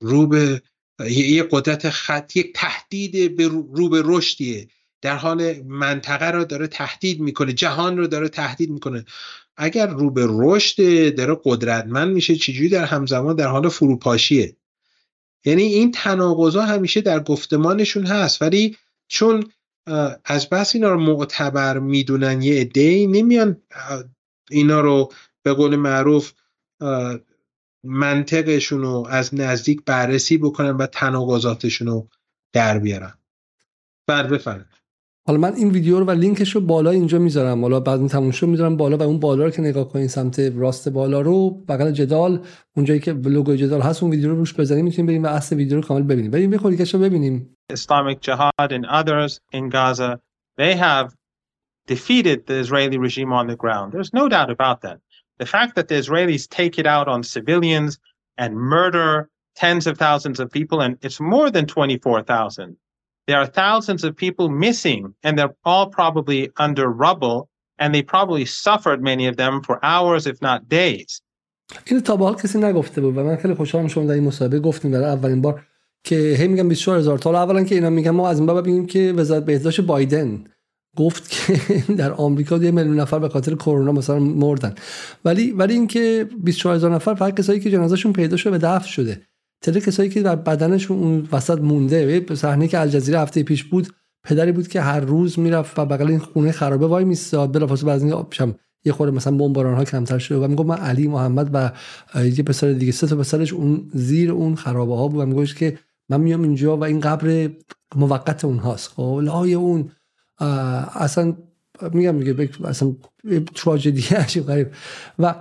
رو 0.01 0.27
به 0.27 0.63
یک 1.07 1.49
قدرت 1.51 1.91
خط 1.91 2.37
یک 2.37 2.53
تهدید 2.55 3.37
به 3.37 3.49
رو 3.49 3.89
به 3.89 4.03
رشدیه. 4.05 4.69
در 5.03 5.17
حال 5.17 5.63
منطقه 5.63 6.31
رو 6.31 6.45
داره 6.45 6.67
تهدید 6.67 7.21
می‌کنه 7.21 7.53
جهان 7.53 7.97
رو 7.97 8.07
داره 8.07 8.29
تهدید 8.29 8.71
می‌کنه. 8.71 9.05
اگر 9.57 9.87
رو 9.87 10.11
به 10.11 10.27
رشد 10.31 11.15
داره 11.15 11.37
قدرتمند 11.45 12.15
میشه 12.15 12.37
چجوری 12.37 12.69
در 12.69 12.85
همزمان 12.85 13.37
در 13.37 13.47
حال 13.47 13.69
فروپاشیه؟ 13.69 14.57
یعنی 15.45 15.63
این 15.63 15.93
تناقضا 15.93 16.63
همیشه 16.63 17.01
در 17.01 17.21
گفتمانشون 17.21 18.07
هست. 18.07 18.43
ولی 18.43 18.77
چون 19.09 19.45
از 20.25 20.49
بس 20.49 20.75
اینا 20.75 20.89
رو 20.89 21.01
معتبر 21.01 21.79
می‌دونن 21.79 22.43
یه 22.43 22.61
عده‌ای 22.61 23.07
نمیان 23.07 23.63
اینا 24.51 24.81
رو 24.81 25.13
به 25.43 25.53
قول 25.53 25.77
معروف 25.77 26.33
منطقشون 27.85 28.83
رو 28.83 29.07
از 29.11 29.35
نزدیک 29.35 29.85
بررسی 29.87 30.39
بکنن 30.39 30.71
و 30.71 30.87
تناقضاتشون 30.87 31.89
رو 31.89 32.09
در 32.53 32.79
بیارن. 32.79 33.13
بر 34.07 34.27
بفرمایید. 34.27 34.67
حالا 35.27 35.39
من 35.39 35.55
این 35.55 35.71
ویدیو 35.71 35.99
رو 35.99 36.05
و 36.05 36.11
لینکش 36.11 36.55
رو 36.55 36.61
بالا 36.61 36.91
اینجا 36.91 37.19
می‌ذارم. 37.19 37.63
حالا 37.63 37.81
بعد 37.81 37.99
این 37.99 38.09
تموم 38.09 38.31
شد 38.31 38.47
می‌ذارم 38.47 38.77
بالا 38.77 38.97
و 38.97 39.03
اون 39.03 39.21
بالا 39.21 39.45
رو 39.45 39.51
که 39.51 39.63
نگاه 39.63 39.89
کنین 39.89 40.09
سمت 40.09 40.39
راست 40.39 40.89
بالا 40.89 41.21
رو 41.21 41.51
بغل 41.51 41.91
جدال 41.91 42.47
اونجایی 42.77 43.01
که 43.01 43.13
لوگو 43.13 43.57
جدال 43.57 43.81
هست 43.81 44.03
اون 44.03 44.13
ویدیو 44.13 44.31
رو 44.31 44.37
روش 44.37 44.55
بزنید 44.55 44.85
می‌تونید 44.85 45.09
بریم 45.09 45.25
و 45.25 45.27
اصل 45.27 45.57
ویدیو 45.57 45.77
رو 45.77 45.83
کامل 45.83 46.03
ببینید 46.03 46.31
بریم 46.31 46.51
بخورید 46.51 46.89
که 46.89 46.99
ببینیم. 46.99 47.57
Islamic 47.73 48.21
Jihad 48.21 48.73
and 48.73 48.87
others 48.87 49.41
in 49.53 49.69
Gaza, 49.69 50.21
they 50.57 50.75
have 50.77 51.15
defeated 51.89 52.47
the 52.47 52.57
Israeli 52.65 52.99
regime 52.99 53.33
on 53.33 53.47
the 53.47 53.57
ground. 53.57 53.93
There's 53.93 54.13
no 54.21 54.29
doubt 54.29 54.51
about 54.51 54.81
that. 54.83 54.99
The 55.40 55.46
fact 55.46 55.76
that 55.76 55.88
the 55.88 55.96
Israelis 55.96 56.48
take 56.48 56.80
it 56.80 56.88
out 56.88 57.08
on 57.08 57.24
civilians 57.24 58.00
and 58.38 58.56
murder 58.56 59.30
tens 59.56 59.88
of 59.88 59.98
thousands 59.98 60.40
of 60.40 60.52
people, 60.52 60.82
and 60.82 60.98
it's 61.02 61.20
more 61.20 61.50
than 61.52 61.66
24,000. 61.66 62.78
There 63.28 63.38
are 63.38 63.46
thousands 63.46 64.04
of 64.04 64.16
people 64.16 64.50
missing, 64.50 65.14
and 65.24 65.38
they're 65.38 65.56
all 65.66 65.88
probably 65.88 66.52
under 66.58 66.88
rubble, 66.88 67.50
and 67.80 67.94
they 67.94 68.02
probably 68.02 68.46
suffered, 68.46 69.02
many 69.02 69.28
of 69.28 69.36
them, 69.38 69.62
for 69.64 69.84
hours, 69.84 70.26
if 70.28 70.42
not 70.42 70.70
days. 70.70 71.22
این 71.86 72.02
تا 72.02 72.18
به 72.18 72.24
حال 72.24 72.36
کسی 72.36 72.58
نگفته 72.58 73.02
بود 73.02 73.18
و 73.18 73.24
من 73.24 73.36
خیلی 73.36 73.54
خوشحالم 73.54 73.88
شما 73.88 74.06
در 74.06 74.14
این 74.14 74.24
مصاحبه 74.24 74.60
گفتیم 74.60 74.92
برای 74.92 75.06
اولین 75.06 75.42
بار 75.42 75.66
که 76.04 76.16
هی 76.16 76.48
میگن 76.48 76.68
24 76.68 76.98
هزار 76.98 77.18
تا 77.18 77.44
اولا 77.44 77.64
که 77.64 77.76
اینا 77.76 77.90
میگن 77.90 78.12
ما 78.12 78.30
از 78.30 78.38
این 78.38 78.46
بابا 78.46 78.62
بگیم 78.62 78.86
که 78.86 79.14
وزارت 79.18 79.46
بهداشت 79.46 79.82
بایدن 79.82 80.44
گفت 80.97 81.31
که 81.31 81.55
در 81.99 82.13
آمریکا 82.13 82.57
یه 82.57 82.71
میلیون 82.71 83.01
نفر 83.01 83.19
به 83.19 83.29
خاطر 83.29 83.55
کرونا 83.55 83.93
مثلا 83.93 84.19
مردن. 84.19 84.75
ولی 85.25 85.51
ولی 85.51 85.75
اینکه 85.75 86.29
24 86.39 86.75
هزار 86.75 86.95
نفر 86.95 87.15
فقط 87.15 87.39
کسایی 87.39 87.61
که 87.61 87.71
جنازهشون 87.71 88.13
پیدا 88.13 88.37
شده 88.37 88.51
به 88.51 88.59
دفن 88.59 88.87
شده. 88.87 89.23
تعداد 89.63 89.83
کسایی 89.83 90.09
که 90.09 90.23
در 90.23 90.37
بدنشون 90.37 90.99
اون 90.99 91.29
وسط 91.33 91.59
مونده. 91.59 92.27
صحنه 92.35 92.69
که 92.69 92.81
الجزیره 92.81 93.21
هفته 93.21 93.43
پیش 93.43 93.65
بود 93.65 93.89
پدری 94.25 94.53
بود 94.53 94.69
که 94.69 94.81
هر 94.81 95.01
روز 95.01 95.39
می‌رفت 95.39 95.79
و 95.79 95.85
بغل 95.85 96.09
این 96.09 96.19
خونه 96.19 96.53
خرابه 96.53 96.87
وای 96.87 97.05
میستاد 97.05 97.53
بلافاصله 97.53 97.93
از 97.93 98.03
این 98.03 98.25
یه 98.85 98.93
خورده 98.93 99.17
مثلا 99.17 99.37
بمباران 99.37 99.75
ها 99.75 99.85
کمتر 99.85 100.19
شده 100.19 100.39
و 100.39 100.49
میگم 100.49 100.67
من 100.67 100.77
علی 100.77 101.09
محمد 101.09 101.51
و 101.53 101.71
یه 102.25 102.43
پسر 102.43 102.73
دیگه 102.73 102.93
سه 102.93 103.07
تا 103.07 103.17
پسرش 103.17 103.53
اون 103.53 103.91
زیر 103.95 104.33
اون 104.33 104.55
خرابه 104.55 104.97
ها 104.97 105.09
بود. 105.09 105.21
و 105.21 105.27
میگوش 105.27 105.55
که 105.55 105.79
من 106.09 106.21
میام 106.21 106.43
اینجا 106.43 106.77
و 106.77 106.85
این 106.85 107.01
قبر 107.01 107.51
موقت 107.97 108.45
اونهاست. 108.45 108.89
خب 108.89 109.21
لای 109.23 109.55
اون 109.55 109.91
اصلا 110.95 111.37
میگم 111.93 112.15
میگه 112.15 112.49
اصلا 112.65 112.93
تراژدی 113.55 114.15
عجیب 114.17 114.47
غریب. 114.47 114.69
و 115.19 115.35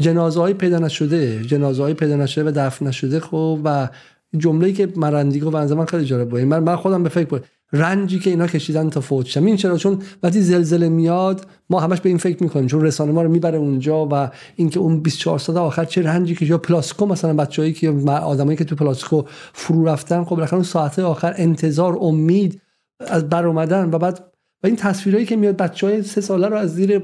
جنازه 0.00 0.40
های 0.40 0.54
پیدا 0.54 0.78
نشده 0.78 1.44
جنازه 1.44 1.82
های 1.82 1.94
پیدا 1.94 2.16
نشده 2.16 2.44
و 2.44 2.52
دفن 2.56 2.86
نشده 2.86 3.20
خب 3.20 3.60
و 3.64 3.88
جمله‌ای 4.36 4.72
که 4.72 4.88
مرندیگو 4.96 5.50
و 5.50 5.74
من 5.74 5.84
خیلی 5.84 6.04
جالب 6.04 6.28
بود. 6.28 6.40
من 6.40 6.58
من 6.58 6.76
خودم 6.76 7.02
به 7.02 7.08
فکر 7.08 7.28
بود 7.28 7.44
رنجی 7.72 8.18
که 8.18 8.30
اینا 8.30 8.46
کشیدن 8.46 8.90
تا 8.90 9.00
فوت 9.00 9.26
شدن. 9.26 9.46
این 9.46 9.56
چرا؟ 9.56 9.76
چون 9.76 9.98
وقتی 10.22 10.40
زلزله 10.40 10.88
میاد 10.88 11.46
ما 11.70 11.80
همش 11.80 12.00
به 12.00 12.08
این 12.08 12.18
فکر 12.18 12.42
می‌کنیم. 12.42 12.66
چون 12.66 12.82
رسانه 12.82 13.12
ما 13.12 13.22
رو 13.22 13.30
می‌بره 13.30 13.58
اونجا 13.58 14.08
و 14.12 14.30
اینکه 14.56 14.80
اون 14.80 15.00
24 15.00 15.38
ساعت 15.38 15.58
آخر 15.58 15.84
چه 15.84 16.02
رنجی 16.02 16.34
که 16.34 16.46
یا 16.46 16.58
پلاسکو 16.58 17.06
مثلا 17.06 17.34
بچه‌ای 17.34 17.72
که 17.72 17.90
آدمایی 18.08 18.56
که 18.56 18.64
تو 18.64 18.76
پلاسکو 18.76 19.22
فرو 19.52 19.84
رفتن 19.84 20.24
خب 20.24 20.30
بالاخره 20.30 20.54
اون 20.54 20.62
ساعت 20.62 20.98
آخر 20.98 21.34
انتظار 21.36 21.98
امید 22.00 22.61
از 23.08 23.28
بر 23.28 23.46
اومدن 23.46 23.90
و 23.90 23.98
بعد 23.98 24.32
و 24.62 24.66
این 24.66 24.76
تصویرهایی 24.76 25.26
که 25.26 25.36
میاد 25.36 25.56
بچه‌های 25.56 26.02
سه 26.02 26.20
ساله 26.20 26.48
رو 26.48 26.56
از 26.56 26.74
زیر 26.74 27.02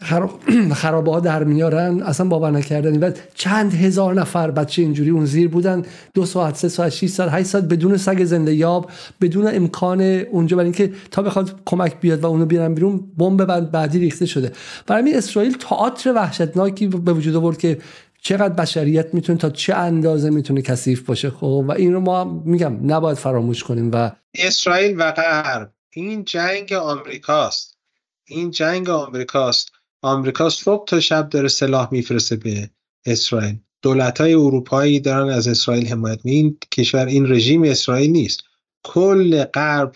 خرابه 0.74 1.10
ها 1.10 1.20
در 1.20 1.44
میارن 1.44 2.02
اصلا 2.02 2.28
باور 2.28 2.50
نکردن 2.50 2.98
و 2.98 3.10
چند 3.34 3.74
هزار 3.74 4.14
نفر 4.14 4.50
بچه 4.50 4.82
اینجوری 4.82 5.10
اون 5.10 5.24
زیر 5.24 5.48
بودن. 5.48 5.82
دو 6.14 6.26
ساعت 6.26 6.56
سه 6.56 6.68
ساعت 6.68 6.92
6 6.92 7.08
ساعت 7.08 7.32
8 7.32 7.46
ساعت 7.46 7.64
بدون 7.64 7.96
سگ 7.96 8.24
زنده 8.24 8.54
یاب 8.54 8.90
بدون 9.20 9.46
امکان 9.54 10.00
اونجا. 10.00 10.56
برای 10.56 10.66
اینکه 10.66 10.92
تا 11.10 11.22
بخواد 11.22 11.60
کمک 11.66 12.00
بیاد 12.00 12.20
و 12.20 12.26
اونو 12.26 12.46
بیارن 12.46 12.74
بیرون 12.74 13.00
بمب 13.18 13.60
بعدی 13.60 13.98
ریخته 13.98 14.26
شده. 14.26 14.52
برای 14.86 15.14
اسرائیل 15.14 15.56
تئاتر 15.56 16.12
وحشتناکی 16.12 16.86
به 16.86 17.12
وجود 17.12 17.36
آورد 17.36 17.58
که 17.58 17.78
چقدر 18.22 18.54
بشریت 18.54 19.14
می‌تونه 19.14 19.38
تا 19.38 19.50
چه 19.50 19.74
اندازه 19.74 20.30
می‌تونه 20.30 20.62
کثیف 20.62 21.02
باشه 21.02 21.30
خب؟ 21.30 21.64
و 21.68 21.70
این 21.70 21.92
رو 21.92 22.00
ما 22.00 22.24
میگم 22.24 22.92
نباید 22.92 23.18
فراموش 23.18 23.64
کنیم 23.64 23.90
و 23.92 24.10
اسرائیل 24.34 25.00
و 25.00 25.12
غرب 25.12 25.72
این 25.90 26.24
جنگ 26.24 26.72
آمریکاست 26.72 27.78
این 28.24 28.50
جنگ 28.50 28.90
آمریکاست 28.90 29.70
آمریکا 30.02 30.48
صبح 30.48 30.84
تا 30.84 31.00
شب 31.00 31.28
داره 31.28 31.48
سلاح 31.48 31.88
میفرسته 31.92 32.36
به 32.36 32.70
اسرائیل. 33.06 33.58
دولت 33.82 34.20
های 34.20 34.34
اروپایی 34.34 35.00
دارن 35.00 35.28
از 35.28 35.48
اسرائیل 35.48 35.86
حمایت 35.86 36.20
این 36.24 36.58
کشور 36.72 37.06
این 37.06 37.32
رژیم 37.32 37.62
اسرائیل 37.62 38.10
نیست. 38.10 38.40
کل 38.82 39.44
غرب 39.44 39.92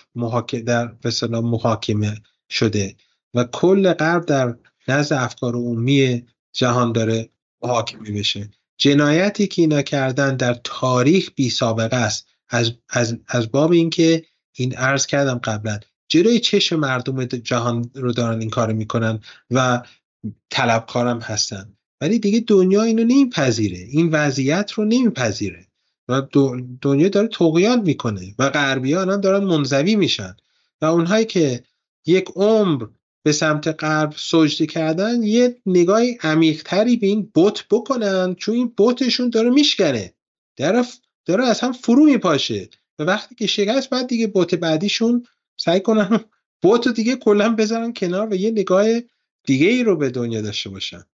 در 0.67 0.87
به 0.87 1.41
محاکمه 1.41 2.15
شده 2.51 2.97
و 3.35 3.45
کل 3.45 3.93
غرب 3.93 4.27
در 4.27 4.55
نزد 4.89 5.13
افکار 5.13 5.55
عمومی 5.55 6.27
جهان 6.53 6.93
داره 6.93 7.31
محاکمه 7.65 8.11
بشه. 8.11 8.51
جنایتی 8.79 9.47
که 9.47 9.63
اینا 9.63 9.83
کردن 9.83 10.37
در 10.37 10.55
تاریخ 10.65 11.31
بی 11.37 11.51
سابقه 11.51 11.97
است. 11.97 12.27
از, 12.49 12.73
از, 12.89 13.17
از 13.29 13.51
باب 13.51 13.73
اینکه 13.73 14.25
این 14.53 14.77
عرض 14.77 15.07
کردم 15.07 15.39
قبلا 15.39 15.81
جلوی 16.09 16.41
چشم 16.41 16.77
مردم 16.77 17.25
جهان 17.25 17.91
رو 17.95 18.13
دارن 18.13 18.41
این 18.41 18.51
کار 18.51 18.73
می‌کنن 18.73 19.21
و 19.51 19.83
طلبکارم 20.51 21.19
هستن. 21.19 21.77
ولی 22.01 22.19
دیگه 22.19 22.41
دنیا 22.41 22.83
اینو 22.83 23.05
نمیپذیره. 23.05 23.79
این 23.79 24.11
وضعیت 24.11 24.73
رو 24.73 24.85
نمیپذیره. 24.85 25.67
و 26.09 26.23
دنیا 26.81 27.09
داره 27.09 27.29
تقیان 27.29 27.81
می‌کنه 27.81 28.35
و 28.39 28.51
غربیان 28.51 29.11
هم 29.11 29.21
دارن 29.21 29.45
منزوی 29.45 29.97
میشن. 29.97 30.37
و 30.81 30.85
اونهایی 30.85 31.25
که 31.25 31.65
یک 32.07 32.29
عمر 32.37 32.87
به 33.25 33.33
سمت 33.33 33.85
غرب 33.85 34.13
سجده 34.17 34.67
کردن 34.67 35.23
یه 35.23 35.57
نگاه 35.67 36.03
عمیقتری 36.23 36.97
به 36.97 37.07
این 37.07 37.31
بت 37.35 37.65
بکنن 37.71 38.35
چون 38.35 38.55
این 38.55 38.73
بتشون 38.79 39.31
داره 39.31 39.51
میشکنه. 39.51 40.15
داره, 40.57 40.83
داره 41.27 41.45
از 41.45 41.61
هم 41.61 41.73
فرو 41.73 42.05
میپاشه 42.05 42.69
و 42.99 43.03
وقتی 43.03 43.35
که 43.35 43.47
شکست 43.47 43.91
بعد 43.91 44.07
دیگه 44.07 44.33
بت 44.35 44.55
بعدیشون 44.55 45.27
سعی 45.57 45.81
کنن 45.81 46.21
بوت 46.63 46.89
دیگه 46.89 47.17
کلا 47.17 47.55
بذارن 47.55 47.93
کنار 47.93 48.29
و 48.29 48.35
یه 48.35 48.51
نگاه 48.51 48.87
دیگه 49.45 49.67
ای 49.67 49.85
رو 49.85 49.97
به 49.97 50.11
دنیا 50.11 50.43
داشته 50.43 50.71
باشن. 50.71 51.05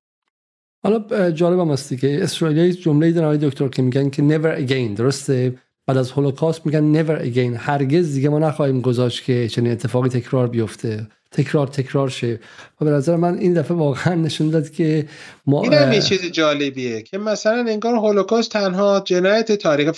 حالا 0.83 1.31
جالب 1.31 1.59
هم 1.59 1.71
هستی 1.71 1.97
که 1.97 2.23
اسرائیلی 2.23 2.73
جمله 2.73 3.13
دارن 3.13 3.37
دکتر 3.37 3.69
که 3.69 3.83
میگن 3.83 4.11
که 4.11 4.23
never 4.23 4.69
again 4.69 4.99
درسته؟ 4.99 5.59
بعد 5.87 5.97
از 5.97 6.11
هولوکاست 6.11 6.67
میگن 6.67 7.03
never 7.03 7.23
again. 7.23 7.57
هرگز 7.59 8.15
دیگه 8.15 8.29
ما 8.29 8.39
نخواهیم 8.39 8.81
گذاشت 8.81 9.25
که 9.25 9.49
چنین 9.49 9.73
اتفاقی 9.73 10.09
تکرار 10.09 10.49
بیفته. 10.49 11.07
تکرار 11.33 11.67
تکرار 11.67 12.09
شه. 12.09 12.41
و 12.81 12.85
به 12.85 12.91
نظر 12.91 13.17
من 13.17 13.39
این 13.39 13.55
دفعه 13.55 13.77
واقعا 13.77 14.15
نشون 14.15 14.51
داد 14.51 14.71
که 14.71 15.09
ما 15.47 15.63
این 15.63 15.75
هم 15.75 15.93
یه 15.93 16.01
چیز 16.01 16.25
جالبیه 16.25 17.03
که 17.03 17.19
مثلا 17.19 17.65
انگار 17.69 17.95
هولوکاست 17.95 18.51
تنها 18.51 19.01
جنایت 19.01 19.53
تاریخ 19.53 19.91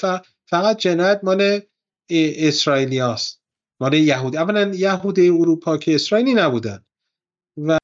فقط 0.47 0.79
جنایت 0.79 1.21
مال 1.23 1.61
اسرائیلیاست 2.11 3.43
مال 3.81 3.95
یهود 3.95 4.37
اولا 4.37 4.75
یهود 4.75 5.21
اروپا 5.21 5.77
که 5.77 5.95
اسرائیلی 5.95 6.35
نبودن. 6.35 6.85
و 7.57 7.79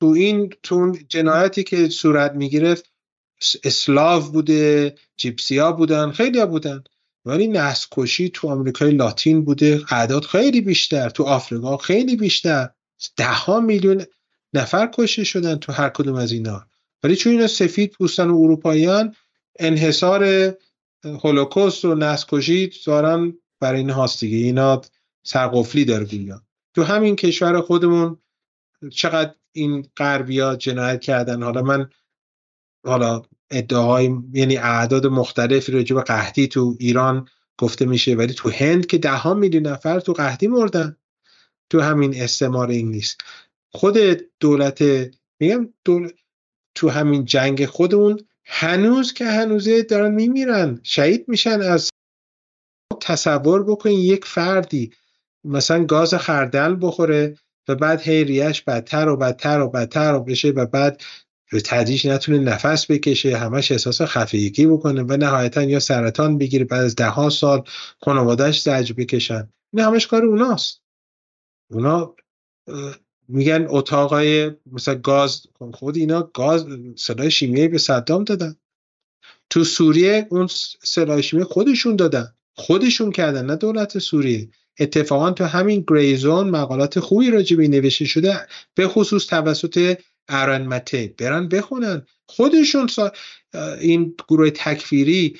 تو 0.00 0.06
این 0.06 0.52
تو 0.62 0.96
جنایتی 1.08 1.64
که 1.64 1.88
صورت 1.88 2.32
می‌گرفت 2.32 2.92
اسلاو 3.64 4.22
بوده 4.22 4.94
جیپسیا 5.16 5.72
بودن 5.72 6.10
خیلی 6.10 6.38
ها 6.38 6.46
بودن. 6.46 6.84
ولی 7.24 7.48
نسل 7.48 7.86
کشی 7.92 8.28
تو 8.28 8.48
آمریکای 8.48 8.90
لاتین 8.90 9.44
بوده 9.44 9.80
اعداد 9.90 10.24
خیلی 10.24 10.60
بیشتر 10.60 11.10
تو 11.10 11.24
آفریقا 11.24 11.76
خیلی 11.76 12.16
بیشتر. 12.16 12.68
ده 13.16 13.32
ها 13.32 13.60
میلیون 13.60 14.04
نفر 14.54 14.90
کشته 14.94 15.24
شدن 15.24 15.56
تو 15.56 15.72
هر 15.72 15.88
کدوم 15.88 16.14
از 16.14 16.32
اینا. 16.32 16.66
ولی 17.02 17.16
چون 17.16 17.32
اینا 17.32 17.46
سفید 17.46 17.92
پوستن 17.92 18.30
و 18.30 18.40
اروپاییان 18.40 19.14
انحصار 19.58 20.54
هولوکوست 21.04 21.84
و 21.84 21.94
نسل 21.94 22.26
کشی 22.28 22.70
دارن 22.86 23.38
برای 23.60 23.80
این 23.80 23.90
هاست 23.90 24.20
دیگه. 24.20 24.36
اینا 24.36 24.82
سرقفلی 25.22 25.84
داره 25.84 26.04
گویا 26.04 26.42
تو 26.74 26.82
همین 26.82 27.16
کشور 27.16 27.60
خودمون 27.60 28.18
چقدر 28.92 29.34
این 29.52 29.88
غربیا 29.96 30.56
جنایت 30.56 31.00
کردن؟ 31.00 31.42
حالا 31.42 31.62
من 31.62 31.90
حالا 32.84 33.22
ادعاهای 33.50 34.10
یعنی 34.32 34.56
اعداد 34.56 35.06
مختلفی 35.06 35.72
راجع 35.72 35.94
به 35.96 36.02
قحطی 36.02 36.48
تو 36.48 36.76
ایران 36.78 37.28
گفته 37.58 37.86
میشه 37.86 38.14
ولی 38.14 38.32
تو 38.32 38.50
هند 38.50 38.86
که 38.86 38.98
ده 38.98 39.10
ها 39.10 39.34
میلیون 39.34 39.66
نفر 39.66 40.00
تو 40.00 40.12
قحطی 40.12 40.46
مردن. 40.46 40.96
تو 41.70 41.80
همین 41.80 42.22
استعمار 42.22 42.70
انگلیس 42.70 43.16
خود 43.72 43.98
دولت 44.40 44.84
میگم 45.40 45.68
تو 46.74 46.90
همین 46.90 47.24
جنگ 47.24 47.66
خودمون 47.66 48.20
هنوز 48.44 49.12
که 49.12 49.24
هنوزه 49.24 49.82
دارن 49.82 50.14
میمیرن 50.14 50.80
شهید 50.82 51.28
میشن 51.28 51.62
از 51.62 51.90
تصور 53.00 53.64
بکنین 53.64 53.98
یک 53.98 54.24
فردی 54.24 54.92
مثلا 55.44 55.84
گاز 55.84 56.14
خردل 56.14 56.76
بخوره 56.80 57.36
و 57.68 57.74
بعد 57.74 58.00
هی 58.00 58.24
ریش 58.24 58.62
بدتر 58.62 59.08
و 59.08 59.16
بدتر 59.16 59.60
و 59.60 59.70
بدتر 59.70 60.14
و 60.14 60.24
بشه 60.24 60.48
و 60.48 60.66
بعد 60.66 61.02
به 61.52 61.60
تدریج 61.60 62.06
نتونه 62.06 62.38
نفس 62.38 62.90
بکشه 62.90 63.36
همش 63.36 63.72
احساس 63.72 64.02
خفگی 64.02 64.66
بکنه 64.66 65.02
و 65.02 65.16
نهایتا 65.16 65.62
یا 65.62 65.80
سرطان 65.80 66.38
بگیره 66.38 66.64
بعد 66.64 66.84
از 66.84 66.96
ده 66.96 67.08
ها 67.08 67.30
سال 67.30 67.64
خانوادهش 68.00 68.62
زج 68.62 68.92
بکشن. 68.92 69.48
این 69.72 69.84
همش 69.84 70.06
کار 70.06 70.24
اوناست. 70.24 70.82
اونا 71.70 72.14
میگن 73.28 73.66
اتاقای 73.68 74.50
مثلا 74.72 74.94
گاز 74.94 75.46
خود 75.74 75.96
اینا 75.96 76.30
گاز 76.34 76.66
صدای 76.96 77.30
شیمیایی 77.30 77.68
به 77.68 77.78
صدام 77.78 78.24
دادن. 78.24 78.56
تو 79.50 79.64
سوریه 79.64 80.26
اون 80.30 80.48
سلاح 80.82 81.20
شیمیایی 81.20 81.52
خودشون 81.52 81.96
دادن. 81.96 82.34
خودشون 82.54 83.12
کردن 83.12 83.46
نه 83.46 83.56
دولت 83.56 83.98
سوریه. 83.98 84.48
اتفاقا 84.80 85.30
تو 85.30 85.44
همین 85.44 85.84
گریزون 85.88 86.50
مقالات 86.50 87.00
خوبی 87.00 87.30
راجع 87.30 87.56
به 87.56 87.68
نوشته 87.68 88.04
شده 88.04 88.46
به 88.74 88.88
خصوص 88.88 89.26
توسط 89.26 89.98
ارن 90.28 90.66
مته 90.66 91.14
برن 91.18 91.48
بخونن. 91.48 92.06
خودشون 92.26 92.88
این 93.80 94.14
گروه 94.28 94.50
تکفیری 94.50 95.38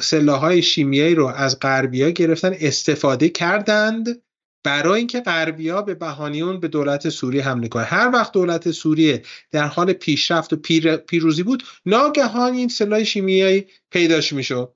سلاحهای 0.00 0.62
شیمیایی 0.62 1.14
رو 1.14 1.26
از 1.26 1.58
غربیا 1.58 2.10
گرفتن 2.10 2.56
استفاده 2.60 3.28
کردند 3.28 4.22
برای 4.64 4.98
اینکه 4.98 5.20
غربیا 5.20 5.82
به 5.82 5.94
بهانیون 5.94 6.60
به 6.60 6.68
دولت 6.68 7.08
سوریه 7.08 7.42
حمله 7.42 7.68
کنند 7.68 7.86
هر 7.86 8.10
وقت 8.14 8.32
دولت 8.32 8.70
سوریه 8.70 9.22
در 9.50 9.66
حال 9.66 9.92
پیشرفت 9.92 10.52
و 10.52 10.56
پیروزی 10.96 11.42
بود 11.42 11.62
ناگهان 11.86 12.54
این 12.54 12.68
سلاح 12.68 13.04
شیمیایی 13.04 13.66
پیداش 13.90 14.32
می‌شد. 14.32 14.74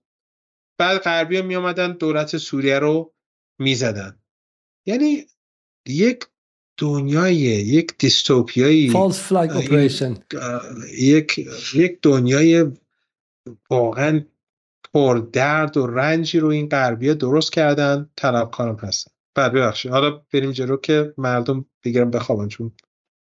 بعد 0.79 0.99
غربی 0.99 1.37
ها 1.37 1.43
می 1.43 1.57
آمدن 1.57 1.93
دولت 1.93 2.37
سوریه 2.37 2.79
رو 2.79 3.15
می‌زدن. 3.59 4.19
یعنی 4.87 5.27
یک 5.89 6.25
دنیای 6.83 7.35
یک 7.35 7.99
دیستوپیایی 7.99 8.91
فالس 8.91 9.33
اپریشن 9.33 10.17
یک 10.99 11.49
یک 11.75 11.99
دنیای 12.03 12.67
واقعا 13.71 14.25
پر 14.95 15.19
درد 15.33 15.77
و 15.77 15.87
رنجی 15.87 16.39
رو 16.39 16.49
این 16.49 16.69
غربی 16.69 17.15
درست 17.15 17.53
کردن 17.53 18.11
طلبکارم 18.17 18.77
هستن. 18.77 19.11
بعد 19.35 19.53
ببخشید. 19.53 19.93
حالا 19.93 20.23
بریم 20.33 20.51
جلو 20.51 20.77
که 20.77 21.15
مردم 21.19 21.65
بگیرن 21.85 22.11
بخوابن 22.11 22.49
چون 22.49 22.73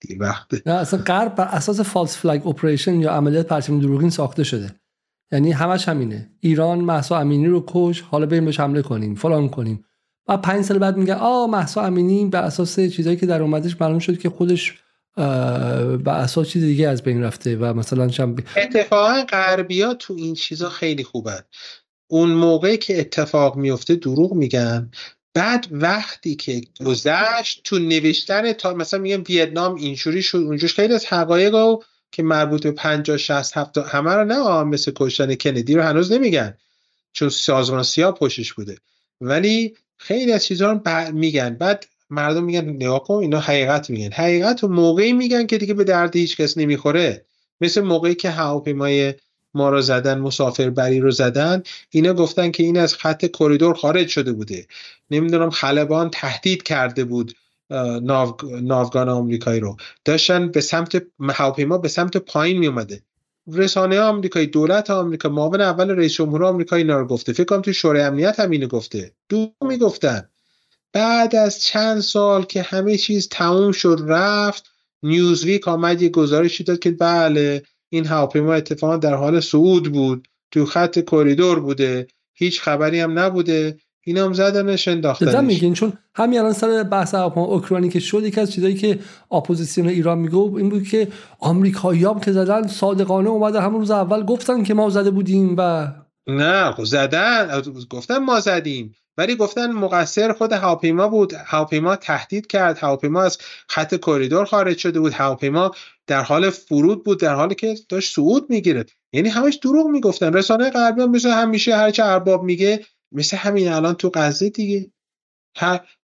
دیر 0.01 0.23
وقته. 0.23 0.63
نه 0.67 0.73
اصلا 0.73 1.01
غرب 1.01 1.35
بر 1.35 1.45
اساس 1.45 1.81
فالس 1.81 2.17
فلگ 2.17 2.47
اپریشن 2.47 3.01
یا 3.01 3.11
عملیات 3.11 3.47
پرچم 3.47 3.81
دروغین 3.81 4.11
ساخته 4.11 4.45
شده. 4.45 4.75
یعنی 5.33 5.53
همش 5.53 5.89
همینه. 5.89 6.31
ایران 6.41 6.81
محسا 6.81 7.19
امینی 7.19 7.47
رو 7.47 7.65
کش 7.67 8.01
حالا 8.01 8.27
بریم 8.27 8.45
بهش 8.45 8.61
حمله 8.61 8.83
کنیم 8.83 9.15
فلان 9.15 9.49
کنیم. 9.49 9.85
و 10.29 10.37
پنج 10.37 10.65
سال 10.65 10.79
بعد 10.79 10.97
میگه 10.97 11.15
آ 11.15 11.47
محسا 11.47 11.83
امینی 11.83 12.25
بر 12.25 12.43
اساس 12.43 12.81
چیزایی 12.81 13.17
که 13.17 13.27
در 13.27 13.43
اومدش 13.43 13.81
معلوم 13.81 13.99
شد 13.99 14.19
که 14.19 14.31
خودش 14.31 14.79
بر 15.17 16.21
اساس 16.21 16.49
چیز 16.49 16.63
دیگه 16.63 16.89
از 16.89 17.03
بین 17.03 17.23
رفته 17.23 17.57
و 17.57 17.75
مثلا 17.75 18.09
شم 18.09 18.37
اتفاقا 18.57 19.25
غربیا 19.29 19.95
تو 19.95 20.15
این 20.15 20.35
چیزا 20.35 20.69
خیلی 20.69 21.05
خوبن. 21.05 21.41
اون 22.07 22.31
موقعی 22.31 22.77
که 22.77 23.01
اتفاق 23.01 23.57
میفته 23.57 23.95
دروغ 23.95 24.33
میگن. 24.35 24.91
بعد 25.35 25.67
وقتی 25.71 26.37
که 26.37 26.61
گذشت 26.85 27.61
تو 27.65 27.79
نوشتن 27.79 28.53
تا 28.53 28.75
مثلا 28.75 29.01
میگم 29.01 29.25
ویتنام 29.29 29.75
اینجوری 29.75 30.23
شد 30.23 30.39
اونجوش 30.39 30.75
خیلی 30.75 30.95
از 30.95 31.07
حقایق 31.07 31.55
رو 31.55 31.85
که 32.13 32.23
مربوط 32.23 32.63
به 32.63 32.73
50 32.73 33.17
60 33.17 33.57
70 33.57 33.87
همه 33.87 34.15
رو 34.15 34.25
نه 34.25 34.63
مثل 34.63 34.93
کشتن 34.97 35.35
کندی 35.35 35.75
رو 35.75 35.83
هنوز 35.83 36.13
نمیگن. 36.13 36.55
چون 37.13 37.29
سازمان 37.29 37.83
سیاه 37.83 38.15
پشتش 38.15 38.53
بوده. 38.53 38.79
ولی 39.21 39.75
خیلی 39.99 40.33
از 40.33 40.45
چیزها 40.45 40.73
رو 40.73 41.13
میگن. 41.13 41.55
بعد 41.55 41.87
مردم 42.11 42.45
میگن 42.45 42.69
نگاه 42.69 43.03
کن 43.05 43.15
اینا 43.15 43.41
حقیقت 43.41 43.91
میگن. 43.91 44.13
حقیقت 44.13 44.63
رو 44.63 44.69
موقعی 44.69 45.13
میگن 45.13 45.47
که 45.47 45.59
دیگه 45.59 45.75
به 45.75 45.85
درد 45.85 46.17
هیچ 46.17 46.37
کس 46.37 46.59
نمی‌خوره. 46.59 47.25
مثل 47.61 47.81
موقعی 47.81 48.15
که 48.15 48.31
هواپیمای 48.31 49.15
ما 49.55 49.71
رو 49.71 49.81
زدن 49.81 50.19
مسافربری 50.19 51.01
رو 51.01 51.11
زدن 51.11 51.63
اینا 51.91 52.15
گفتن 52.15 52.51
که 52.51 52.63
این 52.63 52.79
از 52.79 52.95
خط 52.95 53.27
کریدور 53.27 53.75
خارج 53.75 54.09
شده 54.09 54.33
بوده. 54.33 54.67
نمی‌دونم 55.11 55.51
خلبان 55.51 56.11
تهدید 56.11 56.63
کرده 56.63 57.05
بود 57.05 57.35
ناو... 58.03 58.37
ناوگان 58.63 59.09
آمریکایی 59.09 59.61
رو. 59.61 59.77
داشتن 60.05 60.51
به 60.51 60.61
سمت 60.61 61.03
هواپیما 61.21 61.79
به 61.79 61.89
سمت 61.89 62.17
پایین 62.17 62.59
می 62.59 62.67
اومده 62.67 63.03
رسانه 63.53 64.01
آمریکایی 64.01 64.47
دولت 64.47 64.91
آمریکا 64.91 65.29
معاون 65.29 65.61
اول 65.61 65.91
رئیس 65.91 66.13
جمهور 66.13 66.45
آمریکا 66.45 66.77
اینا 66.77 66.99
رو 66.99 67.07
گفته. 67.07 67.33
فکر 67.33 67.45
کنم 67.45 67.63
تو 67.63 67.73
شورای 67.73 68.03
امنیت 68.03 68.41
هم 68.41 68.51
اینو 68.51 68.67
گفته. 68.67 69.13
دو 69.29 69.53
می‌گفتن. 69.63 70.29
بعد 70.93 71.37
از 71.37 71.63
چند 71.63 72.01
سال 72.01 72.45
که 72.45 72.63
همه 72.63 72.97
چیز 72.97 73.29
تموم 73.29 73.73
شد 73.73 74.05
رفت 74.07 74.65
نیوزویک 75.03 75.69
آمد 75.69 76.03
یه 76.03 76.09
گزارشی 76.09 76.65
داد 76.65 76.79
که 76.79 76.91
بله 76.91 77.63
این 77.89 78.07
هواپیما 78.07 78.55
اتفاقا 78.55 78.97
در 78.97 79.15
حال 79.15 79.41
صعود 79.41 79.93
بود 79.93 80.29
تو 80.51 80.67
خط 80.67 80.99
کریدور 80.99 81.61
بوده 81.61 82.07
هیچ 82.35 82.61
خبری 82.61 83.01
هم 83.01 83.19
نبوده. 83.19 83.79
اینا 84.09 84.25
هم 84.25 84.33
زدنش 84.33 84.89
انداختنش 84.89 85.35
میگین؟ 85.35 85.75
چون 85.75 85.93
همین 86.15 86.39
الان 86.39 86.53
سر 86.53 86.83
بحث 86.83 87.15
اوکراینی 87.15 87.89
که 87.89 88.01
شد 88.01 88.23
یکی 88.23 88.41
از 88.41 88.53
چیزایی 88.53 88.75
که 88.75 88.99
اپوزیسیون 89.31 89.89
ایران 89.89 90.19
میگه 90.19 90.57
این 90.57 90.69
بود 90.69 90.85
که 90.85 91.09
آمریکایی 91.41 92.05
هم 92.05 92.21
که 92.21 92.33
زدن 92.33 92.67
صادقانه 92.67 93.29
اومده 93.29 93.61
همون 93.61 93.81
روز 93.81 93.91
اول 93.91 94.25
گفتن 94.25 94.63
که 94.63 94.75
ما 94.75 94.91
زده 94.91 95.11
بودیم 95.11 95.55
و 95.59 95.89
نه 96.27 96.73
خب 96.73 96.85
زدن 96.85 97.63
گفتن 97.91 98.19
ما 98.19 98.41
زدیم. 98.41 98.95
ولی 99.19 99.37
گفتن 99.37 99.73
مقصر 99.73 100.33
خود 100.33 100.53
هواپیما 100.53 101.09
بود. 101.09 101.33
هواپیما 101.47 101.97
تهدید 101.97 102.47
کرد. 102.47 102.79
هواپیما 102.79 103.23
از 103.23 103.39
خط 103.69 103.95
کریدور 103.95 104.45
خارج 104.45 104.79
شده 104.79 105.01
بود. 105.01 105.13
هواپیما 105.13 105.71
در 106.07 106.23
حال 106.23 106.51
فرود 106.51 107.05
بود 107.05 107.21
در 107.21 107.35
حالی 107.35 107.55
که 107.55 107.75
داشت 107.89 108.15
صعود 108.15 108.51
می‌گیره 108.51 108.85
یعنی 109.13 109.29
همش 109.29 109.55
دروغ 109.55 109.87
می‌گفتن. 109.87 110.33
رسانه 110.33 110.71
غربی 110.71 111.03
هم 111.03 111.11
مثل 111.11 111.31
همیشه 111.31 111.77
هرچه 111.77 112.05
ارباب 112.05 112.43
میگه 112.43 112.85
مثل 113.13 113.37
همین 113.37 113.69
الان 113.69 113.95
تو 113.95 114.11
غزه 114.15 114.49
دیگه. 114.51 114.91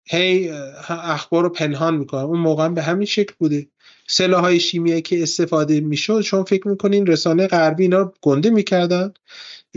هی 0.04 0.50
اخبار 0.88 1.42
رو 1.42 1.48
پنهان 1.48 1.96
می‌کنن 1.96 2.22
اون 2.22 2.38
موقع 2.38 2.68
به 2.68 2.82
همین 2.82 3.06
شکل 3.06 3.34
بوده. 3.38 3.68
سلاح 4.08 4.40
های 4.40 4.60
شیمیایی 4.60 5.02
که 5.02 5.22
استفاده 5.22 5.80
می‌شد 5.80 6.20
چون 6.20 6.44
فکر 6.44 6.68
می‌کنین 6.68 7.06
رسانه 7.06 7.46
غربی 7.46 7.82
اینا 7.82 8.12
گنده 8.22 8.50
می‌کردن؟ 8.50 9.14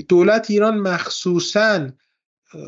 دولت 0.10 0.52
ایران 0.52 0.77
مخصوصا 0.77 1.89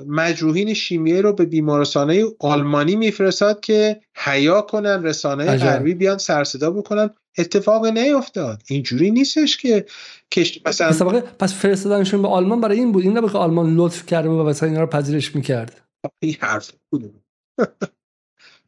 مجروحین 0.08 0.74
شیمیایی 0.74 1.22
رو 1.22 1.34
به 1.34 1.46
بیمارستانه 1.46 2.26
آلمانی 2.40 2.96
میفرستاد 2.96 3.60
که 3.60 4.02
حیا 4.16 4.62
کنن 4.62 5.04
رسانه 5.04 5.58
غربی 5.58 5.94
بیان 5.94 6.18
سرصدا 6.18 6.72
بکنن. 6.72 7.10
اتفاق 7.38 7.86
نیفتاد. 7.86 8.62
اینجوری 8.70 9.12
نیستش 9.12 9.58
که 9.58 9.86
کش 10.32 10.62
مثلا 10.66 11.22
پس 11.22 11.54
فرستادنشون 11.54 12.22
به 12.22 12.28
آلمان 12.28 12.62
برای 12.62 12.80
این 12.80 12.92
بود. 12.92 13.04
این 13.04 13.18
نبود 13.18 13.32
که 13.32 13.38
آلمان 13.38 13.76
لطف 13.76 14.06
کرده 14.06 14.30
و 14.30 14.44
مثلا 14.44 14.70
اینا 14.70 14.82
رو 14.82 14.88
پذیرش 14.88 15.36
می‌کرد. 15.36 15.82
این 16.20 16.36
حرف 16.40 16.72
بود. 16.90 17.14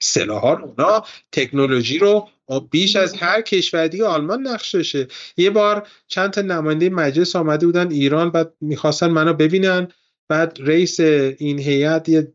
سلاح 0.01 0.41
ها 0.41 0.59
اونا 0.59 1.03
تکنولوژی 1.31 1.99
رو 1.99 2.27
بیش 2.71 2.95
از 2.95 3.13
هر 3.13 3.41
کشور 3.41 3.87
دیگه 3.87 4.05
آلمان 4.05 4.47
نقششه. 4.47 5.07
یه 5.37 5.49
بار 5.49 5.87
چند 6.07 6.29
تا 6.29 6.41
نماینده 6.41 6.89
مجلس 6.89 7.35
آمده 7.35 7.65
بودن 7.65 7.91
ایران 7.91 8.29
بعد 8.29 8.53
می‌خواستن 8.61 9.07
منو 9.07 9.33
ببینن. 9.33 9.87
بعد 10.29 10.57
رئیس 10.59 10.99
این 10.99 11.59
هیئت 11.59 12.09
یه 12.09 12.33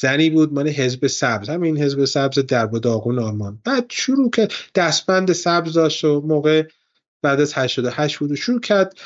زنی 0.00 0.30
بود 0.30 0.52
مال 0.52 0.68
حزب 0.68 1.06
سبز. 1.06 1.48
همین 1.48 1.82
حزب 1.82 2.04
سبز 2.04 2.38
درب 2.38 2.74
و 2.74 2.78
داغون 2.78 3.18
آلمان. 3.18 3.60
بعد 3.64 3.86
شروع 3.90 4.30
کرد 4.30 4.52
دستبند 4.74 5.32
سبز 5.32 5.72
داشت 5.72 6.04
و 6.04 6.20
موقع 6.20 6.68
بعد 7.22 7.40
از 7.40 7.52
88 7.54 8.18
بود 8.18 8.30
و 8.30 8.36
شروع 8.36 8.60
کرد 8.60 8.98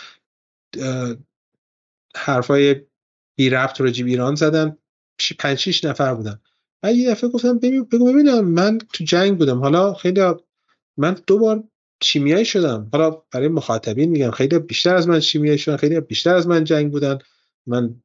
حرفای 2.16 2.76
بی 3.36 3.50
ربط 3.50 3.80
راجب 3.80 4.06
ایران 4.06 4.34
زدن. 4.34 4.76
پنج 5.38 5.58
شیش 5.58 5.84
نفر 5.84 6.14
بودن. 6.14 6.40
بعد 6.82 6.94
یه 6.94 7.10
دفعه 7.10 7.30
گفتم 7.30 7.58
بگو 7.58 8.12
ببینم 8.12 8.44
من 8.44 8.78
تو 8.78 9.04
جنگ 9.04 9.38
بودم. 9.38 9.58
حالا 9.58 9.94
خیلی 9.94 10.20
من 10.96 11.16
دو 11.26 11.38
بار 11.38 11.64
شیمیایی 12.02 12.44
شدم. 12.44 12.88
حالا 12.92 13.10
برای 13.10 13.48
مخاطبین 13.48 14.10
میگم 14.10 14.30
خیلی 14.30 14.58
بیشتر 14.58 14.96
از 14.96 15.08
من 15.08 15.20
شیمیایی 15.20 15.58
شدن 15.58 15.76
خیلی 15.76 16.00
بیشتر 16.00 16.34
از 16.34 16.46
من 16.46 16.64
جنگ 16.64 16.92
بودن. 16.92 17.18
من 17.66 18.02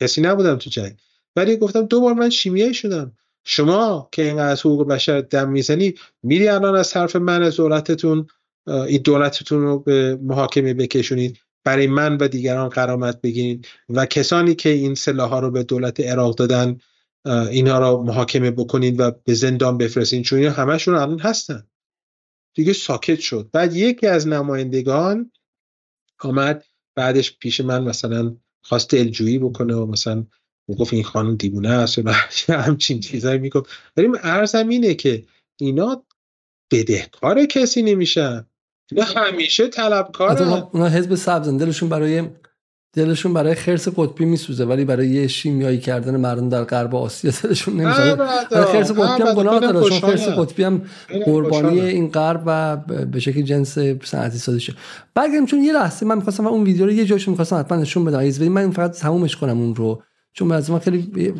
کسی 0.00 0.20
نبودم 0.20 0.56
تو 0.56 0.70
جنگ. 0.70 0.96
ولی 1.36 1.56
گفتم 1.56 1.86
دو 1.86 2.00
بار 2.00 2.14
من 2.14 2.30
شیمیایی 2.30 2.74
شدم. 2.74 3.12
شما 3.44 4.08
که 4.12 4.22
اینقدر 4.22 4.48
از 4.48 4.60
حقوق 4.60 4.88
بشر 4.88 5.20
دم 5.20 5.50
می‌زنی 5.50 5.94
میری 6.22 6.48
الان 6.48 6.76
از 6.76 6.90
طرف 6.90 7.16
من 7.16 7.42
از 7.42 7.56
دولتتون 7.56 8.26
این 8.66 9.02
دولتتون 9.02 9.62
رو 9.62 9.78
به 9.78 10.18
محاکمه 10.22 10.74
بکشونید. 10.74 11.38
برای 11.64 11.86
من 11.86 12.16
و 12.16 12.28
دیگران 12.28 12.68
قرامت 12.68 13.20
بگیرید. 13.20 13.66
و 13.88 14.06
کسانی 14.06 14.54
که 14.54 14.68
این 14.68 14.94
سلاح 14.94 15.40
رو 15.40 15.50
به 15.50 15.62
دولت 15.62 16.00
عراق 16.00 16.34
دادن 16.34 16.78
اینها 17.26 17.78
رو 17.78 18.02
محاکمه 18.02 18.50
بکنید 18.50 19.00
و 19.00 19.10
به 19.24 19.34
زندان 19.34 19.78
بفرستین 19.78 20.22
چون 20.22 20.38
اینا 20.38 20.50
همشون 20.52 20.94
الان 20.94 21.18
هستن. 21.18 21.66
دیگه 22.54 22.72
ساکت 22.72 23.20
شد. 23.20 23.50
بعد 23.52 23.76
یکی 23.76 24.06
از 24.06 24.28
نمایندگان 24.28 25.32
آمد 26.20 26.64
بعدش 26.98 27.38
پیش 27.38 27.60
من 27.60 27.84
مثلا 27.84 28.36
خواست 28.62 28.90
دلجویی 28.90 29.38
بکنه 29.38 29.74
و 29.74 29.86
مثلا 29.86 30.26
گفت 30.78 30.92
این 30.92 31.04
خانم 31.04 31.36
دیوونه 31.36 31.68
است 31.68 31.98
و 31.98 32.12
همچین 32.48 33.00
چیزایی 33.00 33.38
می‌گفت. 33.38 33.70
ولی 33.96 34.08
ارزم 34.22 34.68
اینه 34.68 34.94
که 34.94 35.24
اینا 35.60 36.04
بدهکار 36.70 37.46
کسی 37.46 37.82
نمیشن. 37.82 38.46
اینا 38.92 39.04
همیشه 39.04 39.68
طلبکارن. 39.68 40.48
اونا 40.72 40.88
حزب 40.88 41.14
سبزن 41.14 41.56
دلشون 41.56 41.88
برای 41.88 42.30
دلشون 42.92 43.34
برای 43.34 43.54
خرس 43.54 43.88
قطبی 43.88 44.24
میسوزه 44.24 44.64
ولی 44.64 44.84
برای 44.84 45.08
یه 45.08 45.26
شیمیایی 45.26 45.78
کردن 45.78 46.16
مردم 46.16 46.48
در 46.48 46.64
غرب 46.64 46.94
آسیا 46.94 47.32
دلشون 47.42 47.80
نمیسوزه. 47.80 48.16
خرس 48.50 48.92
قطبی 48.92 49.22
هم 49.22 49.34
گناه 49.34 49.60
داره 49.60 49.88
چون 49.88 50.00
خرس 50.00 50.28
قطبی 50.28 50.62
هم 50.62 50.82
قربانی 51.24 51.80
این 51.80 52.08
غرب 52.08 52.42
و 52.46 52.76
به 53.04 53.20
شکل 53.20 53.42
جنس 53.42 53.78
صنعتی 54.04 54.38
سازی 54.38 54.60
شد 54.60 54.76
برگردیم 55.14 55.46
چون 55.46 55.62
یه 55.62 55.72
لحظه 55.72 56.06
من 56.06 56.14
می‌خواستم 56.14 56.46
اون 56.46 56.64
ویدیو 56.64 56.86
رو 56.86 56.92
یه 56.92 57.04
جاشو 57.04 57.30
می‌خواستم 57.30 57.56
حتما 57.56 57.78
نشون 57.78 58.04
بدم. 58.04 58.18
از 58.18 58.40
من 58.40 58.70
فقط 58.70 58.90
تمومش 58.90 59.36
کنم 59.36 59.60
اون 59.60 59.74
رو. 59.74 60.02
چون 60.32 60.52
از 60.52 60.70
من 60.70 60.78
خیلی 60.78 61.32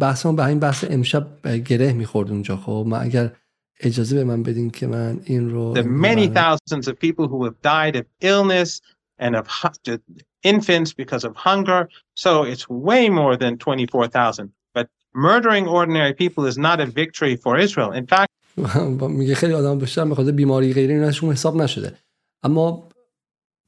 بحثمون 0.00 0.36
به 0.36 0.44
همین 0.44 0.58
بحث 0.58 0.84
امشب 0.90 1.26
گره 1.64 1.92
می‌خورد 1.92 2.30
اونجا. 2.30 2.56
خب 2.56 2.84
من 2.88 3.02
اگر 3.02 3.32
اجازه 3.80 4.16
به 4.16 4.24
من 4.24 4.42
بدین 4.42 4.70
که 4.70 4.86
من 4.86 5.20
این 5.24 5.50
رو 5.50 5.74
The 5.74 5.84
many 5.84 6.28
thousands 6.28 6.88
of 6.88 6.92
people 6.92 7.26
who 7.28 7.44
have 7.44 7.56
died 7.62 7.96
of 7.96 8.04
illness 8.22 8.80
and 9.20 9.34
of 9.36 9.46
infants 10.45 10.93
because 10.93 11.23
of 11.23 11.35
hunger. 11.35 11.89
So 12.15 12.43
it's 12.43 12.69
way 12.69 13.09
more 13.09 13.35
than 13.37 13.57
24,000. 13.57 14.51
But 14.73 14.87
murdering 15.13 15.67
ordinary 15.67 16.13
people 16.13 16.45
is 16.45 16.57
not 16.57 16.79
a 16.79 16.85
victory 16.85 17.35
for 17.35 17.57
Israel. 17.57 17.91
In 17.91 18.07
fact, 18.07 18.31
میگه 19.09 19.35
خیلی 19.35 19.53
آدم 19.53 19.79
بیشتر 19.79 20.05
به 20.05 20.15
خاطر 20.15 20.31
بیماری 20.31 20.73
غیری 20.73 20.93
اینشون 20.93 21.31
حساب 21.31 21.55
نشده 21.55 21.97
اما 22.43 22.89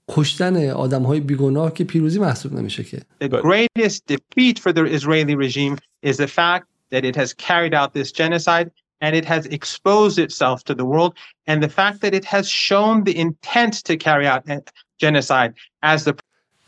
کشتن 0.07 0.69
آدم 0.69 1.03
های 1.03 1.19
بیگناه 1.19 1.73
که 1.73 1.83
پیروزی 1.83 2.19
محسوب 2.19 2.53
نمیشه 2.53 2.83
که 2.83 3.01
The 3.21 3.27
greatest 3.29 4.01
defeat 4.07 4.59
for 4.59 4.73
the 4.73 4.85
Israeli 4.85 5.35
regime 5.35 5.77
is 6.01 6.17
the 6.17 6.27
fact 6.27 6.67
that 6.91 7.05
it 7.05 7.15
has 7.15 7.33
carried 7.33 7.73
out 7.73 7.93
this 7.93 8.11
genocide 8.11 8.71
and 9.01 9.15
it 9.15 9.25
has 9.25 9.45
exposed 9.47 10.19
itself 10.19 10.63
to 10.65 10.73
the 10.75 10.85
world 10.85 11.13
and 11.47 11.63
the 11.63 11.73
fact 11.79 12.01
that 12.01 12.13
it 12.13 12.25
has 12.25 12.45
shown 12.49 13.03
the 13.03 13.15
intent 13.25 13.73
to 13.87 13.97
carry 13.97 14.27
out 14.27 14.41
a 14.49 14.61
genocide 14.99 15.53
as 15.81 16.03
the 16.03 16.15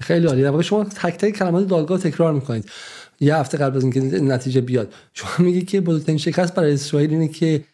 خیلی 0.01 0.27
عالی 0.27 0.43
در 0.43 0.51
واقع 0.51 0.63
شما 0.63 0.85
تک 0.85 1.17
تک 1.17 1.31
کلمات 1.31 1.69
دادگاه 1.69 1.99
تکرار 1.99 2.33
می‌کنید 2.33 2.71
یه 3.21 3.37
هفته 3.37 3.59
قبل 3.59 3.77
از 3.77 3.83
اینکه 3.83 4.01
نتیجه 4.01 4.61
بیاد 4.61 4.95
شما 5.15 5.31
میگی 5.39 5.63
که 5.63 5.81
بزرگترین 5.81 6.19
شکست 6.19 6.55
برای 6.55 6.75
اسرائیل 6.75 7.11
اینه 7.11 7.29
که 7.29 7.65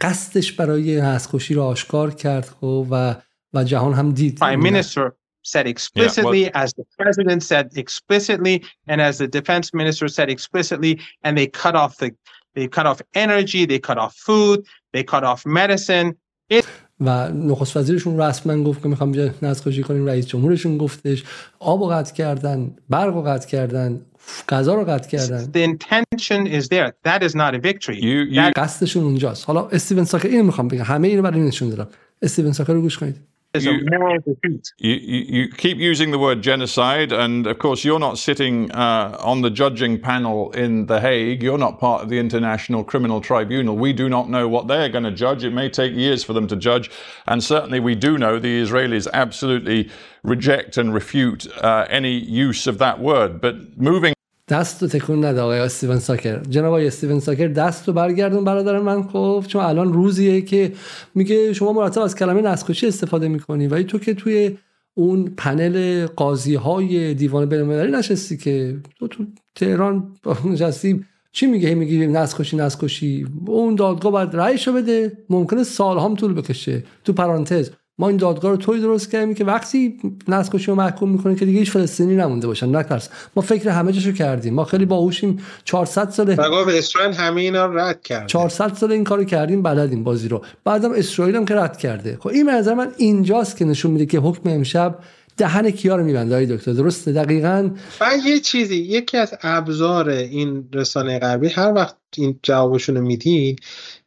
قصدش 0.00 0.52
برای 0.52 1.00
نسل‌کشی 1.00 1.54
رو 1.54 1.62
آشکار 1.62 2.14
کرد 2.14 2.44
خب 2.60 2.86
و 2.90 3.14
و 3.54 3.64
جهان 3.64 3.94
هم 3.94 4.12
دید 4.12 4.38
prime 4.38 4.62
minister 4.62 5.12
said 5.42 5.66
explicitly, 5.66 6.52
as 6.54 6.72
the 6.74 6.84
president 6.98 7.42
said 7.42 7.66
explicitly, 7.74 8.62
and 8.86 9.00
as 9.00 9.18
the 9.18 9.26
defense 9.26 9.72
minister 9.72 10.06
said 10.08 10.28
explicitly, 10.30 11.00
and 11.24 11.36
they 11.38 11.46
cut 11.46 11.74
off 11.74 11.96
the 11.96 12.10
they 12.54 12.68
cut 12.68 12.86
off 12.86 13.00
energy, 13.14 13.64
they 13.64 13.78
cut 13.78 13.98
off 13.98 14.14
food, 14.16 14.66
they 14.92 15.02
cut 15.02 15.24
off 15.24 15.46
medicine. 15.46 16.16
It, 16.48 16.66
و 17.00 17.28
نخست 17.32 17.76
وزیرشون 17.76 18.20
رسما 18.20 18.64
گفت 18.64 18.82
که 18.82 18.88
می‌خوام 18.88 19.12
اینجا 19.12 19.34
نسل‌کشی 19.42 19.82
کنیم 19.82 20.06
رئیس 20.06 20.26
جمهورشون 20.26 20.78
گفتش. 20.78 21.24
آب 21.58 21.82
رو 21.82 21.86
قطع 21.86 22.14
کردن 22.14 22.70
برق 22.90 23.14
رو 23.14 23.22
قطع 23.22 23.48
کردن 23.48 24.00
غذا 24.48 24.74
رو 24.74 24.84
قطع 24.84 25.08
کردن. 25.08 25.44
The 25.44 25.70
intention 25.70 26.46
is 26.46 26.68
there. 26.68 26.92
That 27.04 27.22
is 27.22 27.34
not 27.34 27.54
a 27.54 27.60
victory. 27.68 28.00
You, 28.00 28.34
you, 28.34 28.52
قصدشون 28.56 29.04
اونجاست. 29.04 29.46
حالا 29.46 29.68
استیون 29.68 30.04
ساکر 30.04 30.28
اینو 30.28 30.44
می‌خوام 30.44 30.68
بگم. 30.68 30.82
همه 30.82 31.08
اینو 31.08 31.22
برای 31.22 31.40
نشون 31.40 31.68
دادم. 31.68 31.88
استیون 32.22 32.52
ساکر 32.52 32.72
رو 32.72 32.80
گوش 32.80 32.98
کنید. 32.98 33.16
Is 33.54 33.66
a 33.66 33.72
You- 33.72 33.86
moral 33.90 34.18
defeat. 34.18 34.72
you, 34.78 34.94
you, 34.94 35.40
you 35.42 35.48
keep 35.48 35.78
using 35.78 36.10
the 36.12 36.18
word 36.18 36.40
genocide, 36.42 37.12
and 37.12 37.46
of 37.46 37.58
course, 37.58 37.84
you're 37.84 37.98
not 37.98 38.18
sitting 38.18 38.70
uh, 38.72 39.16
on 39.20 39.40
the 39.42 39.50
judging 39.50 39.98
panel 40.00 40.52
in 40.52 40.86
The 40.86 41.00
Hague. 41.00 41.42
You're 41.42 41.58
not 41.58 41.80
part 41.80 42.02
of 42.02 42.08
the 42.10 42.18
International 42.18 42.84
Criminal 42.84 43.20
Tribunal. 43.20 43.76
We 43.76 43.92
do 43.92 44.08
not 44.08 44.28
know 44.30 44.46
what 44.48 44.68
they're 44.68 44.88
going 44.88 45.04
to 45.04 45.10
judge. 45.10 45.42
It 45.44 45.52
may 45.52 45.68
take 45.68 45.94
years 45.94 46.22
for 46.22 46.32
them 46.32 46.46
to 46.48 46.56
judge. 46.56 46.90
And 47.26 47.42
certainly, 47.42 47.80
we 47.80 47.94
do 47.96 48.18
know 48.18 48.38
the 48.38 48.62
Israelis 48.62 49.08
absolutely 49.12 49.90
reject 50.22 50.76
and 50.76 50.94
refute 50.94 51.46
uh, 51.58 51.86
any 51.90 52.12
use 52.12 52.66
of 52.66 52.78
that 52.78 53.00
word. 53.00 53.40
But 53.40 53.76
moving 53.78 54.14
دست 54.50 54.82
رو 54.82 54.88
تکون 54.88 55.24
نده 55.24 55.40
آقای 55.40 55.58
استیون 55.58 55.98
ساکر. 55.98 56.40
جناب 56.42 56.66
آقای 56.66 56.86
استیون 56.86 57.20
ساکر 57.20 57.48
دست 57.48 57.88
رو 57.88 57.94
برگردون 57.94 58.44
برادر 58.44 58.78
من. 58.78 59.02
خب 59.02 59.44
چون 59.48 59.62
الان 59.62 59.92
روزیه 59.92 60.40
که 60.40 60.72
میگه 61.14 61.52
شما 61.52 61.72
مرتب 61.72 62.00
از 62.00 62.14
کلمه 62.14 62.42
نسخوشی 62.42 62.86
استفاده 62.86 63.28
می‌کنی. 63.28 63.66
ولی 63.66 63.84
تو 63.84 63.98
که 63.98 64.14
توی 64.14 64.56
اون 64.94 65.32
پنل 65.36 66.06
قاضی 66.06 66.54
های 66.54 67.14
دیوان 67.14 67.46
بینالمللی 67.46 67.92
نشستی 67.92 68.36
که 68.36 68.76
تو 68.98 69.08
تو 69.08 69.24
تهران 69.54 70.12
نشستی. 70.44 71.04
چی 71.32 71.46
میگه؟ 71.46 71.68
هی 71.68 71.74
میگی 71.74 72.06
نسخوشی 72.06 72.56
نسخوشی. 72.56 73.26
اون 73.46 73.74
دادگاه 73.74 74.12
باید 74.12 74.36
رأیشو 74.36 74.72
بده. 74.72 75.12
ممکنه 75.30 75.64
سالها 75.64 76.04
هم 76.04 76.14
طول 76.14 76.32
بکشه. 76.32 76.84
تو 77.04 77.12
پرانتز. 77.12 77.70
ما 78.00 78.08
این 78.08 78.16
دادگاه 78.16 78.50
رو 78.50 78.56
طوری 78.56 78.80
درست 78.80 79.10
کردیم 79.10 79.34
که 79.34 79.44
وقتی 79.44 79.98
نسخوشی 80.28 80.66
رو 80.66 80.74
محکوم 80.74 81.10
می‌کنه 81.10 81.34
که 81.34 81.44
دیگه 81.44 81.58
هیچ 81.58 81.70
فلسطینی 81.70 82.16
نمونده 82.16 82.46
باشن 82.46 82.76
نترس 82.76 83.08
ما 83.36 83.42
فکر 83.42 83.68
همه 83.68 83.92
جاشو 83.92 84.12
کردیم. 84.12 84.54
ما 84.54 84.64
خیلی 84.64 84.84
باهوشیم. 84.84 85.38
400 85.64 86.10
ساله 86.10 86.34
و 86.34 86.50
گفت 86.50 86.68
اسرائیل 86.68 87.14
همه 87.14 87.40
اینا 87.40 87.66
رد 87.66 88.02
کرد 88.02 88.28
400 88.28 88.74
سال 88.74 88.92
این 88.92 89.04
کارو 89.04 89.24
کردیم 89.24 89.62
بلدیم 89.62 90.04
بازی 90.04 90.28
رو. 90.28 90.44
بعدم 90.64 90.92
اسرائیل 90.92 91.36
هم 91.36 91.44
که 91.44 91.54
رد 91.54 91.78
کرده. 91.78 92.18
خب 92.20 92.28
این 92.28 92.50
نظر 92.50 92.74
من 92.74 92.92
اینجاست 92.96 93.56
که 93.56 93.64
نشون 93.64 93.90
میده 93.90 94.06
که 94.06 94.18
حکم 94.18 94.50
امشب 94.50 94.98
دهن 95.36 95.70
کیا 95.70 95.96
رو 95.96 96.04
میبنده. 96.04 96.46
دکتر 96.46 96.72
درسته؟ 96.72 97.12
دقیقاً. 97.12 97.70
و 98.00 98.10
یه 98.26 98.40
چیزی 98.40 98.76
یکی 98.76 99.16
از 99.16 99.34
ابزار 99.42 100.08
این 100.08 100.68
رسانه 100.72 101.18
غربی 101.18 101.48
هر 101.48 101.72
وقت 101.72 101.96
این 102.16 102.38
جوابشون 102.42 102.96
رو 102.96 103.02
میدین 103.02 103.56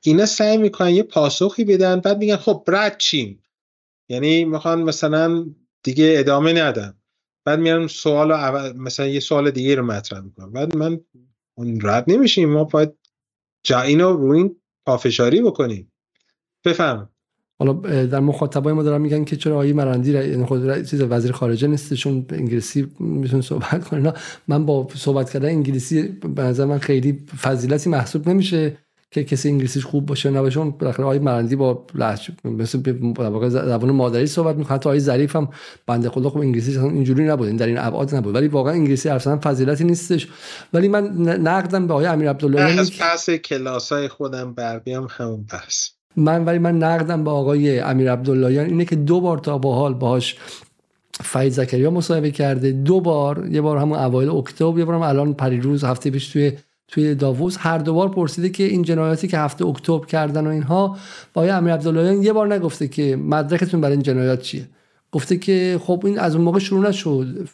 اینا 0.01 0.25
سعی 0.25 0.57
می‌کنن 0.57 0.89
یه 0.89 1.03
پاسخی 1.03 1.63
بدن 1.63 1.99
بعد 1.99 2.17
میگن 2.17 2.35
خب 2.35 2.63
رد 2.67 2.95
چیم. 2.97 3.39
یعنی 4.09 4.45
می‌خوان 4.45 4.83
مثلا 4.83 5.45
دیگه 5.83 6.13
ادامه 6.17 6.53
ندن. 6.53 6.97
بعد 7.45 7.59
میان 7.59 7.87
سوال 7.87 8.31
عوض- 8.31 8.75
مثلا 8.75 9.07
یه 9.07 9.19
سوال 9.19 9.51
دیگه 9.51 9.75
رو 9.75 9.85
مطرح 9.85 10.19
می‌کنن 10.21 10.51
بعد 10.51 10.77
من 10.77 11.01
اون 11.57 11.79
رد 11.83 12.05
نمیشیم. 12.07 12.49
ما 12.53 12.63
باید 12.63 12.93
جا 13.65 13.81
اینو 13.81 14.13
رو 14.13 14.31
این 14.31 14.55
پافشاری 14.87 15.41
بکنیم. 15.41 15.91
بفهم 16.65 17.09
حالا 17.59 17.73
در 18.05 18.19
مخاطبای 18.19 18.73
ما 18.73 18.83
دارن 18.83 19.01
میگن 19.01 19.23
که 19.23 19.35
چرا 19.35 19.53
آقای 19.55 19.73
مرندی 19.73 20.13
ر- 20.13 20.25
یعنی 20.29 20.45
خود 20.45 20.69
ر- 20.69 20.83
چیز 20.83 21.01
وزیر 21.01 21.31
خارجه 21.31 21.67
نیستشون 21.67 22.21
به 22.21 22.35
انگلیسی 22.37 22.87
می‌تونه 22.99 23.41
صحبت 23.41 23.93
اینا. 23.93 24.13
من 24.47 24.65
با 24.65 24.87
صحبت 24.95 25.29
کردن 25.31 25.49
انگلیسی 25.49 26.03
به 26.07 26.43
نظر 26.43 26.65
من 26.65 26.79
خیلی 26.79 27.13
فضیلتی 27.41 27.89
محسوب 27.89 28.29
نمیشه. 28.29 28.77
که 29.13 29.23
کسی 29.23 29.49
انگلیسیش 29.49 29.85
خوب 29.85 30.05
باشه 30.05 30.29
نباشه 30.29 30.59
اون 30.59 30.71
بالاخره 30.71 31.03
آقای 31.05 31.19
مرندی 31.19 31.55
با 31.55 31.85
لهجه 31.95 32.33
مثل 32.43 32.93
واقع 33.17 33.49
زبان 33.49 33.91
مادری 33.91 34.27
صحبت 34.27 34.55
می‌کنه. 34.55 34.75
حتی 34.75 34.89
آقای 34.89 34.99
ظریف 34.99 35.35
هم 35.35 35.49
بنده 35.87 36.09
خدا 36.09 36.29
خب 36.29 36.37
انگلیسیش 36.37 36.77
اصلا 36.77 36.89
اینجوری 36.89 37.23
نبود 37.23 37.47
این 37.47 37.55
در 37.55 37.67
این 37.67 37.77
ابعاد 37.77 38.15
نبود. 38.15 38.35
ولی 38.35 38.47
واقعا 38.47 38.73
انگلیسی 38.73 39.19
زدن 39.19 39.37
فضیلتی 39.37 39.83
نیستش. 39.83 40.27
ولی 40.73 40.87
من 40.87 41.03
نقدم 41.27 41.87
به 41.87 41.93
آقای 41.93 42.05
امیر 42.05 42.29
عبدالله 42.29 42.79
از 42.79 42.91
پس 42.99 43.29
کلاس 43.29 43.91
های 43.91 44.07
خودم 44.07 44.53
بر 44.53 44.79
بیام 44.79 45.07
همون 45.09 45.45
بحث. 45.51 45.89
من 46.15 46.45
ولی 46.45 46.59
من 46.59 46.77
نقدم 46.77 47.23
به 47.23 47.31
آقای 47.31 47.79
امیر 47.79 48.11
عبداللهیان 48.11 48.65
اینه 48.65 48.85
که 48.85 48.95
دو 48.95 49.21
بار 49.21 49.37
تا 49.37 49.57
با 49.57 49.75
حال 49.75 49.93
باهاش 49.93 50.35
فرید 51.23 51.51
زکریا 51.51 51.91
مصاحبه 51.91 52.31
کرده. 52.31 52.71
دو 52.71 53.01
بار 53.01 53.47
یه 53.51 53.61
بار 53.61 53.77
همون 53.77 53.99
اوایل 53.99 54.29
اکتبر 54.29 54.79
یه 54.79 54.85
بار 54.85 54.95
هم 54.95 55.01
الان 55.01 55.33
پریروز 55.33 55.83
هفته 55.83 56.09
پیش 56.09 56.29
توی 56.29 56.51
توی 56.87 57.15
داووس 57.15 57.57
هر 57.59 57.77
دو 57.77 57.93
بار 57.93 58.09
پرسیده 58.09 58.49
که 58.49 58.63
این 58.63 58.81
جنایاتی 58.81 59.27
که 59.27 59.37
هفته 59.37 59.65
اکتبر 59.65 60.05
کردن 60.05 60.47
و 60.47 60.49
اینها 60.49 60.87
با 61.33 61.41
آقای 61.41 61.49
امیر 61.49 61.73
عبداللهیان 61.73 62.23
یه 62.23 62.33
بار 62.33 62.53
نگفته 62.53 62.87
که 62.87 63.15
مدرکتون 63.15 63.81
برای 63.81 63.93
این 63.93 64.03
جنایات 64.03 64.41
چیه؟ 64.41 64.69
گفته 65.11 65.37
که 65.37 65.79
خب 65.83 66.03
این 66.05 66.19
از 66.19 66.35
اون 66.35 66.43
موقع 66.43 66.59
شروع 66.59 66.89
نشد. 66.89 67.49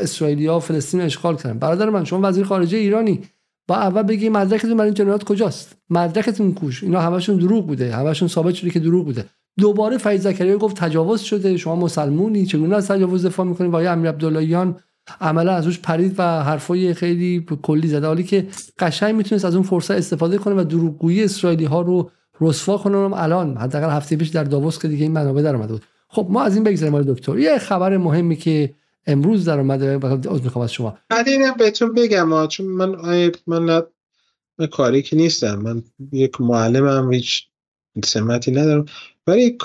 اسرائیلیا 0.00 0.60
فلسطین 0.60 1.00
اشغال 1.00 1.36
کردن. 1.36 1.58
برادر 1.58 1.90
من 1.90 2.04
شما 2.04 2.28
وزیر 2.28 2.44
خارجه 2.44 2.78
ایرانی. 2.78 3.20
با 3.68 3.76
اول 3.76 4.02
بگی 4.02 4.28
مدرکتون 4.28 4.76
برای 4.76 4.88
این 4.88 4.94
جنایات 4.94 5.24
کجاست؟ 5.24 5.76
مدرکتون 5.90 6.54
کوش. 6.54 6.82
اینا 6.82 7.00
همشون 7.00 7.36
دروغ 7.36 7.66
بوده. 7.66 7.96
همشون 7.96 8.28
ثابت 8.28 8.54
شده 8.54 8.70
که 8.70 8.80
دروغ 8.80 9.04
بوده. 9.04 9.24
دوباره 9.58 9.98
فرید 9.98 10.20
زکریا 10.20 10.58
گفت 10.58 10.76
تجاوز 10.76 11.20
شده. 11.20 11.56
شما 11.56 11.76
مسلمونی. 11.76 12.46
چگونه 12.46 12.76
از 12.76 12.88
تجاوز 12.88 13.26
دفاع 13.26 13.46
می‌کنید 13.46 13.70
و 13.70 13.74
آقای 13.74 13.86
امیر 13.86 14.08
عبداللهیان 14.08 14.76
عملا 15.20 15.52
از 15.52 15.66
روش 15.66 15.78
پرید 15.78 16.14
و 16.18 16.22
حرفای 16.22 16.94
خیلی 16.94 17.46
کلی 17.62 17.88
زده. 17.88 18.06
حالی 18.06 18.24
که 18.24 18.46
قشنگ 18.78 19.14
می‌تونست 19.14 19.44
از 19.44 19.54
اون 19.54 19.64
فرصت 19.64 19.90
استفاده 19.90 20.38
کنه 20.38 20.54
و 20.54 20.64
دروغگویی 20.64 21.24
اسرائیلی 21.24 21.64
ها 21.64 21.80
رو 21.80 22.10
رسوا 22.40 22.78
کنه. 22.78 22.96
اونم 22.96 23.12
الان 23.12 23.56
حداقل 23.56 23.90
هفته 23.90 24.16
پیش 24.16 24.28
در 24.28 24.44
داووس 24.44 24.78
که 24.78 24.88
دیگه 24.88 25.02
این 25.02 25.12
منابع 25.12 25.42
در 25.42 25.54
اومده 25.54 25.72
بود. 25.72 25.82
خب 26.08 26.26
ما 26.30 26.42
از 26.42 26.54
این 26.54 26.64
بگذاریم 26.64 26.94
آقای 26.94 27.14
دکتر. 27.14 27.38
یه 27.38 27.58
خبر 27.58 27.96
مهمی 27.96 28.36
که 28.36 28.74
امروز 29.06 29.44
در 29.44 29.58
اومده 29.58 30.08
از 30.30 30.44
می‌خوام 30.44 30.64
از 30.64 30.72
شما. 30.72 30.98
بعد 31.08 31.28
اینم 31.28 31.54
بهتون 31.58 31.94
بگم 31.94 32.46
چون 32.46 32.66
من 32.66 32.96
من 33.46 33.82
نه 34.58 34.66
کاری 34.66 35.02
که 35.02 35.16
نیستم. 35.16 35.54
من 35.54 35.82
یک 36.12 36.40
معلمم 36.40 37.12
هیچ 37.12 37.46
سمتی 38.04 38.50
ندارم. 38.50 38.84
ولی 39.26 39.58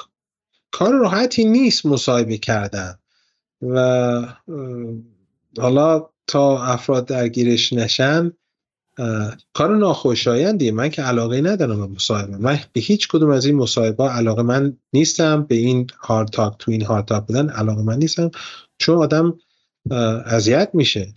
کار 0.71 0.93
راحتی 0.93 1.45
نیست 1.45 1.85
مصاحبه 1.85 2.37
کردن. 2.37 2.95
و 3.61 3.75
حالا 5.57 6.09
تا 6.27 6.63
افراد 6.63 7.05
درگیرش 7.05 7.73
نشن 7.73 8.31
کار 9.53 9.77
ناخوشایندیه. 9.77 10.71
من 10.71 10.89
که 10.89 11.01
علاقه 11.01 11.41
ندارم 11.41 11.87
به 11.87 11.87
مصاحبه. 11.87 12.37
من 12.37 12.59
به 12.73 12.81
هیچ 12.81 13.07
کدوم 13.07 13.29
از 13.29 13.45
این 13.45 13.55
مصاحبه 13.55 14.03
علاقه 14.03 14.41
من 14.41 14.77
نیستم. 14.93 15.43
به 15.43 15.55
این 15.55 15.87
هارد 15.99 16.27
تاک 16.27 16.55
تو 16.59 16.71
این 16.71 16.81
هارد 16.81 17.05
تاک 17.05 17.27
بدن 17.27 17.49
علاقه 17.49 17.81
من 17.81 17.97
نیستم. 17.97 18.31
چون 18.77 18.97
آدم 18.97 19.39
اذیت 20.25 20.69
میشه. 20.73 21.13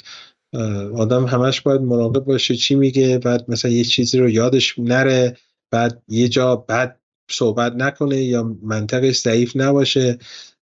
آدم 0.94 1.24
همش 1.24 1.60
باید 1.60 1.80
مراقب 1.80 2.24
باشه 2.24 2.56
چی 2.56 2.74
میگه 2.74 3.18
بعد 3.18 3.44
مثلا 3.48 3.70
یه 3.70 3.84
چیزی 3.84 4.18
رو 4.18 4.30
یادش 4.30 4.78
نره 4.78 5.36
بعد 5.70 6.02
یه 6.08 6.28
جا 6.28 6.56
بعد 6.56 7.00
صحبت 7.30 7.72
نکنه 7.72 8.22
یا 8.22 8.56
منطقش 8.62 9.16
ضعیف 9.16 9.52
نباشه. 9.56 10.18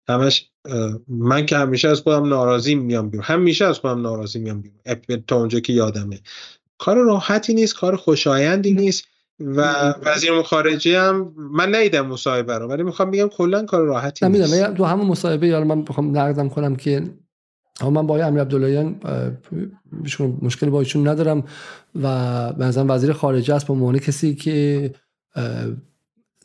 همش 0.08 0.50
من 1.08 1.46
که 1.46 1.56
همیشه 1.56 1.88
از 1.88 2.00
خودم 2.00 2.28
ناراضی 2.28 2.74
میام 2.74 3.10
بیرون. 3.10 3.24
همیشه 3.24 3.64
از 3.64 3.78
خودم 3.78 4.00
ناراضی 4.00 4.38
میام 4.38 4.60
بیرون. 4.60 5.24
تا 5.26 5.36
اونجا 5.36 5.60
که 5.60 5.72
یادمه. 5.72 6.20
کار 6.78 6.96
راحتی 6.96 7.54
نیست 7.54 7.74
کار 7.74 7.96
خوشایندی 7.96 8.72
نیست 8.72 9.04
و 9.40 9.62
وزیر 10.02 10.42
خارجه 10.42 11.00
هم 11.00 11.34
من 11.36 11.74
ندیدم 11.74 12.06
مصاحبه 12.06 12.58
رو 12.58 12.68
ولی 12.68 12.82
می‌خوام 12.82 13.10
بگم 13.10 13.28
کلا 13.28 13.64
کار 13.64 13.82
راحتی 13.82 14.28
نیست. 14.28 14.74
تو 14.74 14.84
همون 14.84 15.06
مصاحبه 15.06 15.46
یا 15.46 15.64
من 15.64 15.82
بخوام 15.82 16.18
نقدم 16.18 16.48
کنم 16.48 16.76
که 16.76 17.02
من 17.82 17.92
با 17.92 18.00
آقای 18.00 18.22
امیر 18.22 18.40
عبداللهیان 18.40 19.00
مشکلی 20.42 20.70
با 20.70 20.80
ایشون 20.80 21.08
ندارم 21.08 21.44
و 22.02 22.08
نظرم 22.58 22.90
وزیر 22.90 23.12
خارجه 23.12 23.54
است 23.54 23.66
به 23.66 23.72
عنوان 23.72 23.98
کسی 23.98 24.34
که 24.34 24.90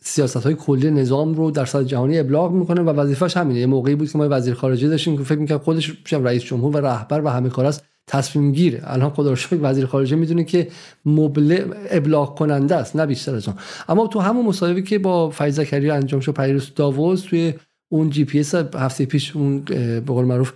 سیاست 0.08 0.38
های 0.38 0.54
کلی 0.54 0.92
نظام 0.92 1.34
رو 1.34 1.52
در 1.52 1.66
سطح 1.66 1.84
جهانی 1.84 2.20
ابلاغ 2.20 2.52
می‌کنه 2.52 2.82
و 2.82 2.90
وظیفش 2.90 3.38
همینه. 3.38 3.60
یه 3.60 3.66
موقعی 3.66 3.96
بود 3.96 4.12
که 4.12 4.18
ما 4.18 4.28
وزیر 4.32 4.54
خارجه 4.54 4.88
داشتیم 4.88 5.18
که 5.18 5.24
فکر 5.24 5.40
می‌کنه 5.40 5.58
خودش 5.58 5.96
رئیس 6.12 6.44
جمهور 6.44 6.76
و 6.76 6.86
رهبر 6.86 7.22
و 7.22 7.28
همه 7.28 7.50
کار 7.50 7.66
است 7.66 7.84
تصمیم 8.08 8.52
گیره 8.52 8.82
الان 8.84 9.10
خدا 9.10 9.32
رو 9.32 9.58
وزیر 9.62 9.86
خارجه 9.86 10.16
می‌دونه 10.16 10.44
که 10.44 10.68
مبل 11.06 11.66
ابلاغ 11.90 12.38
کننده 12.38 12.76
است 12.76 12.96
نه 12.96 13.06
بیشتر 13.06 13.36
از 13.36 13.48
اون. 13.48 13.58
اما 13.90 14.08
تو 14.08 14.20
همون 14.20 14.46
مصاحبه 14.46 14.82
که 14.82 15.00
با 15.00 15.30
فرید 15.30 15.60
زکریا 15.60 15.96
انجام 15.96 16.20
شد 16.20 16.32
پریروز 16.32 16.72
داووس 16.76 17.22
توی 17.22 17.54
اون 17.92 18.10
جی 18.10 18.26
پی 18.26 18.40
اس 18.40 18.56
هفته 18.56 19.06
پیش 19.06 19.36
اون 19.36 19.60
به 19.60 20.00
قول 20.00 20.26
معروف 20.26 20.54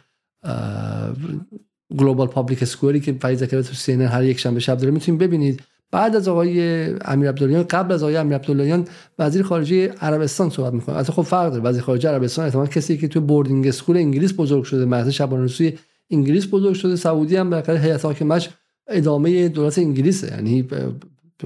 Global 1.97 2.27
Public 2.27 2.63
Square 2.63 2.94
ی 2.94 2.99
که 2.99 3.15
فرید 3.21 3.39
زکریا 3.39 3.61
تو 3.61 3.73
CNN 3.73 3.93
هر 3.93 4.23
یک 4.23 4.39
شنبه 4.39 4.59
شب 4.59 4.77
داره 4.77 4.91
می‌تونید 4.91 5.21
ببینید. 5.21 5.61
بعد 5.91 6.15
از 6.15 6.27
آقای 6.27 6.85
امیر 7.05 7.29
عبداللهیان 7.29 7.63
قبل 7.63 7.93
از 7.93 8.03
آقای 8.03 8.17
امیر 8.17 8.35
عبداللهیان 8.35 8.87
وزیر 9.19 9.43
خارجه 9.43 9.87
عربستان 9.87 10.49
صحبت 10.49 10.73
می‌کنه. 10.73 10.95
البته 10.95 11.13
خب 11.13 11.21
فرق 11.21 11.51
داره. 11.51 11.63
وزیر 11.63 11.81
خارجه 11.81 12.09
عربستان 12.09 12.45
احتمال 12.45 12.67
کسی 12.67 12.97
که 12.97 13.07
تو 13.07 13.21
boarding 13.21 13.67
school 13.67 13.97
انگلیس 13.97 14.33
بزرگ 14.37 14.63
شده 14.63 14.85
مهد 14.85 15.09
شبانه 15.09 15.41
روزی 15.41 15.79
انگلیس 16.11 16.47
بزرگ 16.51 16.73
شده 16.73 16.95
سعودی 16.95 17.35
هم 17.35 17.49
بالاخره 17.49 17.79
هیئت 17.79 18.05
حاکمش 18.05 18.49
ادامه 18.87 19.49
دولت 19.49 19.77
انگلیسه. 19.77 20.27
یعنی 20.27 20.67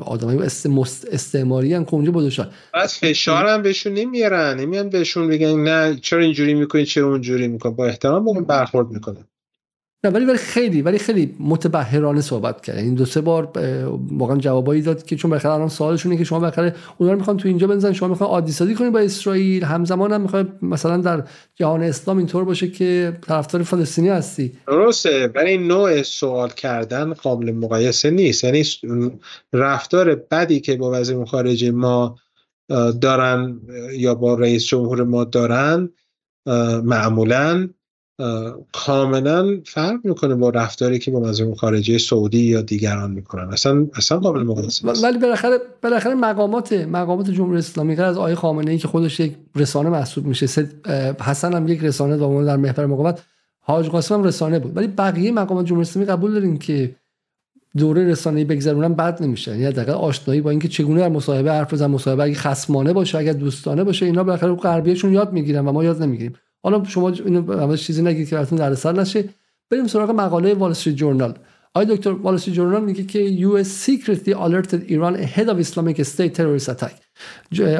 آدمای 0.02 0.38
استعماری 1.12 1.74
هم 1.74 1.86
اونجا 1.90 2.12
بزرگ 2.12 2.32
شد 2.32 2.52
از 2.74 2.94
فشار 2.94 3.46
هم 3.46 3.62
بهشون 3.62 3.94
نمیارن. 3.94 4.60
نمیان 4.60 4.90
بهشون 4.90 5.28
بگن 5.28 5.60
نه 5.60 6.00
چرا 6.02 6.22
اینجوری 6.22 6.54
می‌کنی 6.54 6.86
چرا 6.86 7.08
اونجوری 7.08 7.48
می‌کنی؟ 7.48 7.74
با 7.74 7.86
احترام 7.86 8.26
بهشون 8.26 8.44
برخورد 8.44 8.92
می‌کنن. 8.92 9.26
نه 10.06 10.12
ولی 10.12 10.26
ولی 10.26 10.38
خیلی 10.38 10.82
ولی 10.82 10.98
خیلی 10.98 11.36
متبهرانه 11.40 12.22
صحبت 12.22 12.62
کرد. 12.62 12.78
این 12.78 12.94
دو 12.94 13.06
سه 13.06 13.22
بار 13.22 13.52
واقعا 14.12 14.38
جوابایی 14.38 14.82
داد 14.82 15.06
که 15.06 15.16
چون 15.16 15.32
بالاخره 15.32 15.54
الان 15.54 15.70
سوالشونه 15.70 16.18
که 16.18 16.24
شما 16.24 16.40
بالاخره 16.40 16.76
اونا 16.98 17.12
رو 17.12 17.18
می‌خوان 17.18 17.38
تو 17.38 17.48
اینجا 17.48 17.68
بنزن 17.68 17.94
شما 17.94 18.10
می‌خوان 18.10 18.30
عادی 18.30 18.52
سازی 18.52 18.76
کنید 18.76 18.94
با 18.94 19.00
اسرائیل 19.00 19.64
همزمان 19.64 20.14
هم 20.14 20.22
می‌خواد 20.22 20.50
مثلا 20.62 20.98
در 20.98 21.24
جهان 21.56 21.84
اسلام 21.84 22.18
اینطور 22.18 22.44
باشه 22.44 22.68
که 22.68 23.18
طرفدار 23.28 23.64
فلسطینی 23.64 24.10
هستی. 24.10 24.52
درسته 24.68 25.32
ولی 25.36 25.58
نوع 25.58 26.02
سوال 26.02 26.50
کردن 26.50 27.14
قابل 27.14 27.52
مقایسه 27.52 28.10
نیست. 28.10 28.44
یعنی 28.44 28.64
رفتار 29.54 30.16
بدی 30.16 30.60
که 30.60 30.76
با 30.76 30.92
وزیر 30.92 31.26
خارجه 31.26 31.72
ما 31.72 32.16
دارن 33.02 33.62
یا 33.94 34.16
با 34.16 34.36
رئیس 34.36 34.66
جمهور 34.66 35.04
ما 35.04 35.24
دارن 35.24 35.90
معمولا 36.84 37.70
کاملا 38.72 39.62
فرق 39.66 40.00
می‌کنه 40.04 40.36
با 40.36 40.50
رفتاری 40.50 41.00
که 41.00 41.12
با 41.12 41.22
وزیر 41.22 41.54
خارجه 41.56 41.98
سعودی 41.98 42.42
یا 42.42 42.62
دیگران 42.62 43.12
می‌کنن. 43.12 43.54
اصلا 43.54 43.88
اصلا 43.94 44.20
قابل 44.20 44.44
مقایسه 44.44 44.88
ولی 44.88 45.18
بالاخره 45.18 45.58
بالاخره 45.84 46.16
مقامات 46.16 46.74
مقامات 46.74 47.30
جمهوری 47.30 47.58
اسلامی 47.58 47.96
از 47.96 48.18
آقای 48.18 48.36
خامنه 48.36 48.72
ای 48.72 48.78
که 48.78 48.88
خودش 48.88 49.20
یک 49.20 49.36
رسانه 49.56 49.90
محسوب 49.90 50.26
میشه 50.26 50.46
حسن 51.22 51.54
هم 51.54 51.68
یک 51.68 51.84
رسانه 51.84 52.18
دامون 52.18 52.46
در 52.46 52.58
محور 52.58 52.86
مقاومت. 52.86 53.24
حاج 53.60 53.90
قاسم 53.90 54.16
هم 54.16 54.24
رسانه 54.24 54.60
بود. 54.60 54.78
ولی 54.78 54.88
بقیه 54.88 55.32
مقامات 55.32 55.66
جمهوری 55.66 55.88
اسلامی 55.88 56.08
قبول 56.08 56.34
دارین 56.34 56.58
که 56.58 56.96
دوره 57.78 58.08
رسانه‌ای 58.08 58.46
بگذرونن 58.46 58.94
بد 58.94 59.24
نمیشه. 59.24 59.52
یعنی 59.52 59.66
حداقل 59.66 59.92
آشنایی 59.92 60.42
با 60.42 60.50
اینکه 60.50 60.68
چگونه 60.68 61.00
در 61.00 61.10
مصاحبه 61.10 61.52
حرف 61.52 61.74
بزنن 61.74 61.92
مصاحبه 61.92 62.24
اگه 62.24 62.36
خصمانه 62.36 62.94
باشه 62.94 63.18
اگر 63.18 63.34
دوستانه 63.34 63.84
باشه 63.84 64.06
اینا 64.06 64.24
بالاخره 64.24 64.56
غربیشون 64.56 65.14
یاد 65.14 65.34
می‌گیرن 65.34 65.68
و 65.68 65.72
ما 65.72 65.84
یاد 65.84 66.02
نمی‌گیریم. 66.02 66.34
حالا 66.66 66.84
شما 66.84 67.10
اینو 67.10 67.76
چیزی 67.76 68.02
نگید 68.02 68.30
که 68.30 68.36
براتون 68.36 68.58
در 68.58 68.76
سال 68.76 69.00
نشه. 69.00 69.30
بریم 69.72 69.88
سراغ 69.88 70.12
مقاله 70.12 70.54
وال 70.54 70.72
استریت 70.72 70.96
جورنال 70.96 71.34
آقای 71.74 71.96
دکتر 71.96 72.12
وال 72.12 72.34
استریت 72.34 72.56
جورنال 72.56 72.84
میگه 72.84 73.04
که 73.04 73.20
یو 73.20 73.52
اس 73.52 73.90
secretly 73.90 74.34
alerted 74.34 74.90
Iran 74.90 75.16
ahead 75.26 75.48
of 75.48 75.60
Islamic 75.60 75.98
State 76.04 76.34
terrorist 76.36 76.70
attack. 76.70 76.96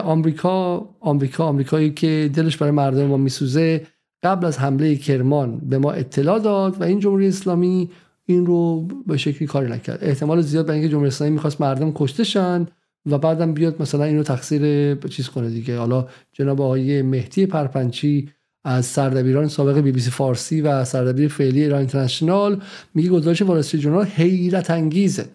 آمریکا 0.04 0.86
آمریکا 1.00 1.46
آمریکایی 1.46 1.92
که 1.92 2.30
دلش 2.34 2.58
برای 2.58 2.72
مردم 2.72 3.06
ما 3.06 3.18
میسوزه 3.18 3.88
قبل 4.24 4.46
از 4.46 4.60
حمله 4.60 4.96
کرمان 4.96 5.58
به 5.58 5.78
ما 5.78 5.92
اطلاع 5.92 6.40
داد 6.40 6.82
و 6.82 6.84
این 6.84 7.00
جمهوری 7.00 7.28
اسلامی 7.28 7.90
این 8.26 8.46
رو 8.46 8.88
به 9.08 9.18
شکلی 9.18 9.48
کاری 9.48 9.72
نکرد. 9.72 10.00
احتمال 10.02 10.42
زیاد 10.42 10.66
برای 10.66 10.80
اینکه 10.80 10.92
جمهوری 10.92 11.08
اسلامی 11.08 11.34
می‌خواست 11.34 11.62
مردم 11.62 11.92
کشته 11.92 12.24
شن 12.24 12.68
و 13.06 13.18
بعدم 13.18 13.54
بیاد 13.54 13.82
مثلا 13.82 14.04
اینو 14.04 14.24
تقصیر 14.24 14.96
چیز 14.96 15.30
کنه 15.30 15.50
دیگه. 15.50 15.78
حالا 15.78 16.08
جناب 16.34 16.62
آقای 16.62 17.02
مهدی 17.02 17.46
پرپنچی 17.46 18.30
از 18.68 18.86
سردبیران 18.86 19.48
سابق 19.48 19.80
بی 19.80 19.92
بی 19.92 20.00
سی 20.00 20.12
فارسی 20.12 20.62
و 20.62 20.86
سردبیر 20.86 21.28
فعلی 21.28 21.64
ایران 21.64 21.80
اینترنشنال 21.80 22.62
میگه 22.94 23.10
گزارش 23.10 23.42
وارسی 23.42 23.78
جورنال 23.78 24.06
حیرت 24.06 24.72
انگیزه. 24.72 25.26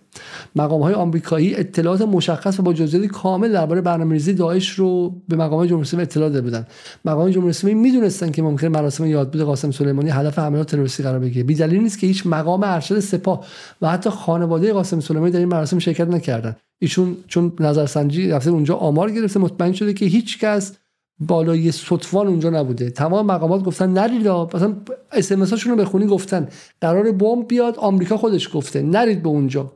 مقام 0.57 0.82
های 0.82 0.94
آمریکایی 0.94 1.55
اطلاعات 1.55 2.02
مشخص 2.02 2.61
و 2.61 2.62
با 2.62 2.73
جزئیات 2.73 3.07
کامل 3.07 3.52
درباره 3.52 3.81
برنامه‌ریزی 3.81 4.32
داعش 4.32 4.70
رو 4.70 5.15
به 5.28 5.36
مقام 5.36 5.66
جمهوری 5.66 5.86
اسلامی 5.86 6.02
اطلاع 6.02 6.28
داده 6.28 6.40
بودن. 6.40 6.66
مقام 7.05 7.31
جمهوری 7.31 7.51
اسلامی 7.51 7.74
می‌دونستن 7.81 8.31
که 8.31 8.43
ممکن 8.43 8.69
مراسم 8.69 9.07
یادبود 9.07 9.43
قاسم 9.43 9.70
سلیمانی 9.70 10.11
هدف 10.11 10.39
حملات 10.39 10.70
تروریستی 10.70 11.02
قرار 11.02 11.19
بگیره. 11.19 11.44
بی 11.44 11.55
دلیل 11.55 11.81
نیست 11.81 11.98
که 11.98 12.07
هیچ 12.07 12.27
مقام 12.27 12.62
ارشد 12.65 13.01
سپاه 13.01 13.47
و 13.82 13.90
حتی 13.90 14.11
خانواده 14.11 14.73
قاسم 14.73 15.01
سلیمانی 15.01 15.32
در 15.32 15.39
این 15.39 15.48
مراسم 15.48 15.78
شرکت 15.78 16.09
نکردن. 16.09 16.57
ایشون 16.78 17.16
چون 17.27 17.52
نظرسنجی 17.61 18.28
رفته 18.28 18.51
اونجا 18.51 18.77
آمار 18.77 19.11
گرفته 19.11 19.40
مطمئن 19.40 19.73
شده 19.73 19.93
که 19.93 20.07
هیچ 20.07 20.39
کس 20.39 20.73
بالای 21.21 21.73
سطفان 21.73 22.27
اونجا 22.27 22.51
نبوده. 22.51 22.91
تمام 22.91 23.27
مقامات 23.27 23.63
گفتن 23.63 23.91
نرید 23.91 24.29
مثلا 24.29 24.77
اس 25.13 25.33
ام 25.33 25.43
رو 25.67 25.77
بخونی 25.77 26.07
گفتن. 26.07 26.49
قرار 26.81 27.13
بمب 27.13 27.49
بیاد 27.49 27.77
آمریکا 27.77 28.17
خودش 28.17 28.51
گفته. 28.55 28.83
نرید 28.83 29.23
به 29.23 29.29
اونجا. 29.29 29.73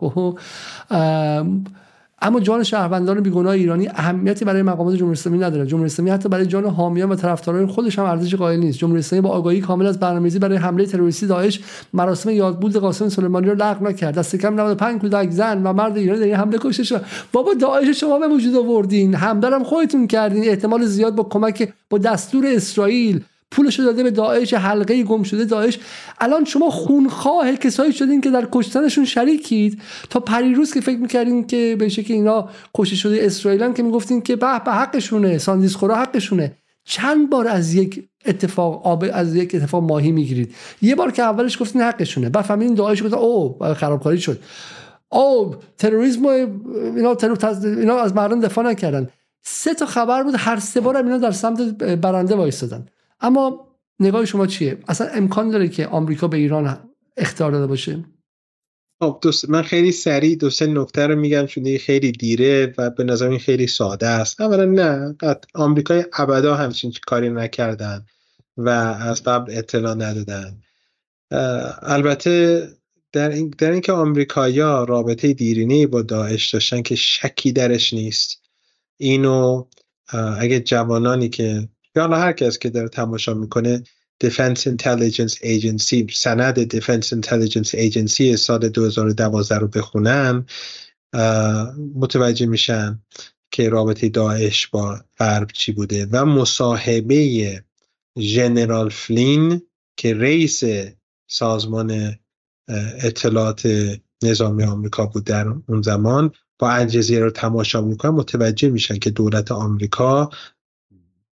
اما 2.25 2.41
جان 2.41 2.63
شهروندان 2.63 3.21
بیگناه 3.21 3.53
ایرانی 3.53 3.89
اهمیتی 3.89 4.45
برای 4.45 4.63
مقامات 4.63 4.95
جمهوری 4.95 5.19
اسلامی 5.19 5.39
نداره. 5.39 5.67
جمهوری 5.67 5.87
اسلامی 5.87 6.11
حتی 6.11 6.29
برای 6.29 6.47
جان 6.47 6.65
حامیان 6.65 7.13
و 7.13 7.15
طرفداران 7.15 7.67
خودش 7.67 7.99
هم 7.99 8.05
ارزش 8.05 8.35
قائل 8.35 8.61
نیست. 8.61 8.79
جمهوری 8.79 8.99
اسلامی 8.99 9.21
با 9.21 9.31
آگاهی 9.31 9.61
کامل 9.61 9.87
از 9.87 10.01
برنامه‌ریزی 10.01 10.39
برای 10.39 10.57
حمله 10.57 10.87
تروریستی 10.87 11.27
داعش 11.27 11.61
مراسم 11.93 12.31
یادبود 12.31 12.77
قاسم 12.77 13.09
سلیمانی 13.09 13.47
رو 13.47 13.55
لغو 13.55 13.89
نکرد. 13.89 14.15
دست 14.15 14.37
کم 14.37 14.55
95 14.55 15.01
کودک 15.01 15.31
زن 15.31 15.63
و 15.63 15.73
مرد 15.73 15.97
ایرانی 15.97 16.21
در 16.21 16.27
این 16.27 16.35
حمله 16.35 16.59
کشته 16.59 16.85
شد. 16.85 17.05
بابا 17.33 17.55
داعش 17.55 18.01
شما 18.01 18.19
به 18.19 18.29
وجود 18.29 18.57
آوردین. 18.57 19.15
حمله 19.15 19.51
هم 19.51 19.65
خودتون 19.65 20.07
کردین. 20.07 20.49
احتمال 20.49 20.85
زیاد 20.85 21.15
با 21.15 21.23
کمک 21.23 21.73
با 21.91 21.99
دستور 21.99 22.45
اسرائیل 22.47 23.25
پولش 23.55 23.81
داده 23.81 24.03
به 24.03 24.11
داعش 24.11 24.55
حلقه 24.55 25.03
گم 25.03 25.23
شده 25.23 25.45
داعش. 25.45 25.79
الان 26.21 26.45
شما 26.45 26.71
خونخواه 26.71 27.57
کسایی 27.57 27.93
شدین 27.93 28.21
که 28.21 28.31
در 28.31 28.49
کشتنشون 28.53 29.05
شریکید. 29.05 29.81
تا 30.11 30.21
پریروز 30.21 30.73
که 30.73 30.81
فکر 30.81 30.99
می‌کردین 30.99 31.47
که 31.47 31.77
به 31.79 31.89
که 31.89 32.15
اینا 32.15 32.49
کشته 32.75 32.97
شده 32.97 33.19
اسرائیل 33.21 33.73
که 33.73 33.83
می‌گفتین 33.83 34.23
که 34.23 34.37
به 34.37 34.61
به 34.65 34.73
حقشونه 34.73 35.39
ساندیس 35.39 35.75
خورا 35.75 35.97
حقشونه. 35.97 36.53
چند 36.85 37.31
بار 37.31 37.49
از 37.49 37.75
یک 37.75 38.09
اتفاق 38.27 38.87
آب 38.87 39.05
از 39.13 39.35
یک 39.35 39.55
اتفاق 39.55 39.83
ماهی 39.83 40.13
می‌گیرید. 40.13 40.55
یه 40.83 40.95
بار 40.95 41.11
که 41.11 41.23
اولش 41.23 41.61
گفتین 41.61 41.83
حقشونه. 41.83 42.29
بعد 42.29 42.45
فهمیدین 42.45 42.75
داعش 42.75 43.03
گفت 43.03 43.15
او 43.15 43.59
خرابکاری 43.75 44.21
شد. 44.21 44.39
او 45.09 45.55
تروریسم 45.79 46.27
اینا 46.27 47.17
اینا 47.65 47.97
از 47.97 48.15
مردم 48.15 48.41
دفاع 48.41 48.65
نکردن. 48.65 49.09
سه 49.43 49.75
تا 49.75 49.87
خبر 49.87 50.23
بود 50.23 50.35
هر 50.39 50.59
سه 50.59 50.81
بار 50.81 50.97
اینا 50.97 51.19
در 51.19 51.31
سمت 51.31 51.61
برنده 51.83 52.35
وایستادن. 52.35 52.87
اما 53.25 53.69
نگاه 54.01 54.25
شما 54.25 54.47
چیه؟ 54.47 54.79
اصلا 54.89 55.07
امکان 55.07 55.51
داره 55.51 55.69
که 55.69 55.87
آمریکا 55.87 56.29
به 56.29 56.37
ایران 56.37 56.91
اختیار 57.17 57.51
داده 57.51 57.67
باشه؟ 57.67 58.05
خب 59.01 59.25
من 59.49 59.63
خیلی 59.63 59.93
سریع 59.93 60.37
دو 60.37 60.51
سه 60.51 60.67
نکته 60.67 61.07
رو 61.07 61.17
میگم 61.17 61.47
چون 61.47 61.79
خیلی 61.79 62.13
دیره 62.13 62.75
و 62.79 62.91
به 62.91 63.05
نظر 63.05 63.29
این 63.29 63.39
خیلی 63.39 63.67
ساده 63.67 64.07
است. 64.07 64.41
اولا 64.41 64.65
نه 64.65 65.17
آمریکای 65.55 66.05
ابدا 66.13 66.55
همچین 66.55 66.93
کاری 67.07 67.31
نکردن 67.31 68.07
و 68.57 68.69
از 68.69 69.23
قبل 69.23 69.59
اطلاع 69.59 69.95
ندادن. 69.95 70.61
البته 71.83 72.69
در, 73.13 73.31
این 73.31 73.55
در 73.59 73.71
اینکه 73.71 73.93
آمریکایا 73.93 74.85
رابطه 74.85 75.33
دیرینه 75.33 75.87
با 75.87 76.03
داعش 76.03 76.55
داشتن 76.55 76.83
که 76.83 76.95
شکی 76.95 77.53
درش 77.53 77.95
نیست. 77.95 78.43
اینو 78.97 79.65
اگه 80.39 80.61
جوانانی 80.61 81.29
که 81.29 81.69
یا 81.97 82.09
هر 82.09 82.33
کس 82.33 82.59
که 82.59 82.71
داره 82.71 82.89
تماشا 82.89 83.35
می‌کنه 83.35 83.83
Defense 84.25 84.61
Intelligence 84.61 85.35
Agency 85.35 86.15
سند 86.15 86.77
Defense 86.77 87.07
Intelligence 87.07 87.71
Agency 87.71 88.35
سال 88.35 88.69
2012 88.69 89.59
رو 89.59 89.69
بخونن 89.69 90.47
متوجه 91.95 92.47
میشن 92.47 93.03
که 93.51 93.69
رابطه 93.69 94.09
داعش 94.09 94.67
با 94.67 95.01
غرب 95.19 95.51
چی 95.53 95.73
بوده. 95.73 96.07
و 96.13 96.25
مصاحبه 96.25 97.63
ژنرال 98.19 98.89
فلین 98.89 99.63
که 99.97 100.15
رئیس 100.15 100.63
سازمان 101.31 102.15
اطلاعات 103.03 103.69
نظامی 104.23 104.65
آمریکا 104.65 105.07
بود 105.07 105.25
در 105.25 105.49
اون 105.69 105.83
زمان 105.83 106.33
با 106.59 106.71
الجزیره 106.71 107.25
رو 107.25 107.31
تماشا 107.31 107.81
می‌کنن. 107.81 108.11
متوجه 108.11 108.69
میشن 108.69 108.99
که 108.99 109.11
دولت 109.11 109.53
آمریکا 109.53 110.31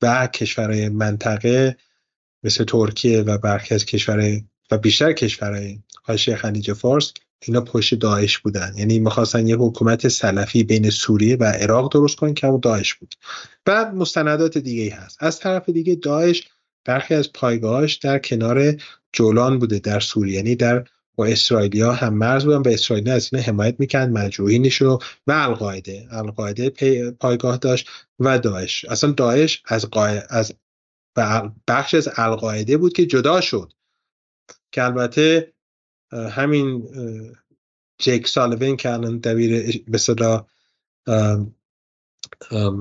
و 0.03 0.27
کشورهای 0.27 0.89
منطقه 0.89 1.77
مثل 2.43 2.65
ترکیه 2.65 3.23
و 3.23 3.39
برخی 3.39 3.75
از 3.75 3.85
کشورهای 3.85 4.43
و 4.71 4.79
بیشتر 4.79 5.13
کشورهای 5.13 5.79
حاشیه 6.03 6.37
خلیج 6.37 6.73
فارس 6.73 7.13
اینا 7.47 7.61
پشت 7.61 7.95
داعش 7.95 8.39
بودن. 8.39 8.73
یعنی 8.77 8.99
می‌خواستن 8.99 9.47
یه 9.47 9.57
حکومت 9.57 10.09
سلفی 10.09 10.65
بین 10.65 10.91
سوریه 10.91 11.37
و 11.37 11.45
عراق 11.45 11.93
درست 11.93 12.17
کنن 12.17 12.35
که 12.35 12.47
همون 12.47 12.61
داعش 12.61 12.95
بود. 12.95 13.15
بعد 13.65 13.95
مستندات 13.95 14.59
دیگه 14.59 14.95
هست. 14.95 15.17
از 15.21 15.39
طرف 15.39 15.69
دیگه 15.69 15.95
داعش 15.95 16.49
برخی 16.85 17.15
از 17.15 17.33
پایگاهاش 17.33 17.95
در 17.95 18.19
کنار 18.19 18.75
جولان 19.13 19.59
بوده 19.59 19.79
در 19.79 20.01
سوریه. 20.01 20.35
یعنی 20.35 20.57
در 20.57 20.85
با 21.17 21.27
اسرائیلیا 21.27 21.93
هم 21.93 22.15
مرز 22.15 22.45
بودن 22.45 22.57
و 22.57 22.69
اسرائیل 22.69 23.09
از 23.09 23.31
این 23.33 23.43
حمایت 23.43 23.75
می‌کرد 23.79 24.09
مجروحینش 24.09 24.77
رو 24.77 25.03
و 25.27 25.33
القاعده. 25.33 26.07
القاعده 26.11 26.71
پایگاه 27.21 27.57
داشت. 27.57 27.89
و 28.25 28.39
داعش. 28.39 28.85
اصلا 28.85 29.11
داعش 29.11 29.63
از 29.67 29.89
از 30.31 30.55
بخش 31.69 31.95
از 31.95 32.09
القاعده 32.17 32.77
بود 32.77 32.93
که 32.93 33.07
جدا 33.07 33.41
شد. 33.41 33.73
که 34.73 34.85
البته 34.85 35.53
همین 36.13 36.89
جیک 37.99 38.29
سالوین 38.29 38.77
که 38.77 38.91
الان 38.91 39.19
دبیر 39.19 39.83
به 39.89 39.99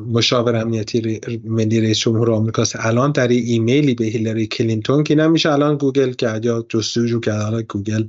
مشاور 0.07 0.55
امنیتی 0.55 1.22
ملی 1.43 1.81
رئیس 1.81 1.99
جمهور 1.99 2.31
آمریکاست 2.31 2.76
الان 2.80 3.11
در 3.11 3.27
ایمیلی 3.27 3.95
به 3.95 4.05
هیلاری 4.05 4.47
کلینتون 4.47 5.03
که 5.03 5.15
نمیشه 5.15 5.51
الان 5.51 5.77
گوگل 5.77 6.11
کرد 6.11 6.45
یا 6.45 6.65
جستجو 6.69 7.19
کرد. 7.19 7.41
حالا 7.41 7.61
گوگل 7.61 8.07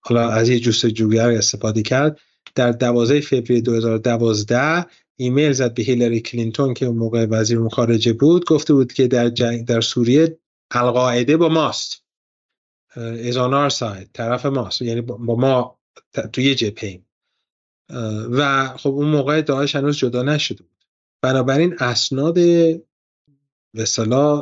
حالا 0.00 0.28
از 0.28 0.48
یه 0.48 0.60
جستجوگر 0.60 1.30
استفاده 1.30 1.82
کرد. 1.82 2.20
در 2.54 2.72
12 2.72 3.20
فوریه 3.20 3.60
2012 3.60 4.86
ایمیل 5.16 5.52
زد 5.52 5.74
به 5.74 5.82
هیلاری 5.82 6.20
کلینتون 6.20 6.74
که 6.74 6.86
اون 6.86 6.96
موقع 6.96 7.26
وزیر 7.26 7.68
خارجه 7.68 8.12
بود 8.12 8.44
گفته 8.44 8.74
بود 8.74 8.92
که 8.92 9.08
در 9.08 9.28
جنگ 9.28 9.66
در 9.66 9.80
سوریه 9.80 10.38
القاعده 10.70 11.36
با 11.36 11.48
ماست. 11.48 12.04
is 12.96 13.36
on 13.36 13.68
our 13.68 13.86
side 13.86 14.10
طرف 14.12 14.46
ماست 14.46 14.82
یعنی 14.82 15.00
با 15.00 15.36
ما 15.36 15.78
توی 16.32 16.54
جبهه 16.54 17.02
و 18.30 18.68
خب 18.76 18.90
اون 18.90 19.08
موقع 19.08 19.40
داعش 19.40 19.76
هنوز 19.76 19.96
جدا 19.96 20.22
نشده 20.22 20.62
بود. 20.62 20.84
بنابراین 21.22 21.76
اسناد 21.78 22.34
به 22.34 23.82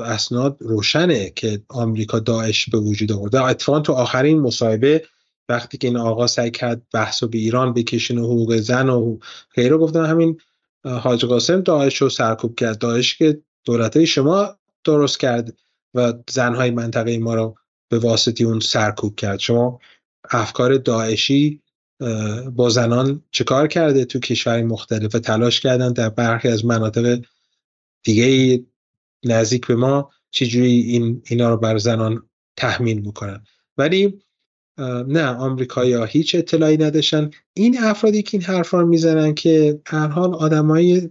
اسناد 0.04 0.56
روشنه 0.60 1.30
که 1.30 1.62
آمریکا 1.68 2.18
داعش 2.18 2.70
به 2.70 2.78
وجود 2.78 3.12
آورده. 3.12 3.44
اتفاقا 3.44 3.80
تو 3.80 3.92
آخرین 3.92 4.40
مصاحبه 4.40 5.04
وقتی 5.48 5.78
که 5.78 5.88
این 5.88 5.96
آقا 5.96 6.26
سعی 6.26 6.50
کرد 6.50 6.82
بحث 6.92 7.24
به 7.24 7.38
ایران 7.38 7.72
بکشین 7.72 8.18
و 8.18 8.24
حقوق 8.24 8.56
زن 8.56 8.88
و 8.88 9.18
غیره 9.54 9.76
گفتن 9.76 10.04
همین 10.04 10.40
حاج 10.84 11.24
قاسم 11.24 11.60
داعش 11.60 11.96
رو 11.96 12.08
سرکوب 12.08 12.54
کرد. 12.58 12.78
داعش 12.78 13.16
که 13.18 13.42
دولت 13.64 14.04
شما 14.04 14.56
درست 14.84 15.20
کرد 15.20 15.54
و 15.94 16.12
زنهای 16.30 16.70
منطقه 16.70 17.18
ما 17.18 17.34
رو 17.34 17.54
به 17.88 17.98
واسطی 17.98 18.44
اون 18.44 18.60
سرکوب 18.60 19.16
کرد. 19.16 19.38
شما 19.38 19.80
افکار 20.30 20.76
داعشی 20.76 21.62
با 22.54 22.68
زنان 22.70 23.22
چکار 23.30 23.68
کرده 23.68 24.04
تو 24.04 24.18
کشور 24.18 24.62
مختلف 24.62 25.14
و 25.14 25.18
تلاش 25.18 25.60
کردن 25.60 25.92
در 25.92 26.08
برخی 26.08 26.48
از 26.48 26.64
مناطق 26.64 27.20
دیگه 28.04 28.64
نزدیک 29.24 29.66
به 29.66 29.74
ما؟ 29.74 30.10
چجوری 30.30 30.80
این 30.80 31.22
اینا 31.26 31.50
رو 31.50 31.56
بر 31.56 31.78
زنان 31.78 32.28
تحمیل 32.56 33.00
می‌کنن؟ 33.00 33.44
ولی 33.78 34.22
نه 34.78 35.26
آمریکایی 35.26 35.92
ها 35.92 36.04
هیچ 36.04 36.34
اطلاعی 36.34 36.76
نداشتن. 36.76 37.30
این 37.54 37.78
افرادی 37.82 38.22
که 38.22 38.36
این 38.38 38.46
حرفا 38.46 38.80
رو 38.80 38.86
می‌زنن 38.86 39.34
که 39.34 39.80
هر 39.86 40.08
حال 40.08 40.34
آدمای 40.34 41.10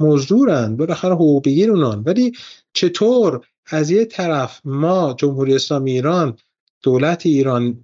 مزدورن 0.00 0.76
بالاخره 0.76 1.14
حقوق 1.14 1.44
بگیر 1.44 1.70
اونان 1.70 2.02
ولی 2.06 2.32
چطور 2.72 3.46
از 3.66 3.90
یه 3.90 4.04
طرف 4.04 4.60
ما 4.64 5.14
جمهوری 5.18 5.54
اسلامی 5.54 5.92
ایران 5.92 6.36
دولت 6.82 7.26
ایران 7.26 7.80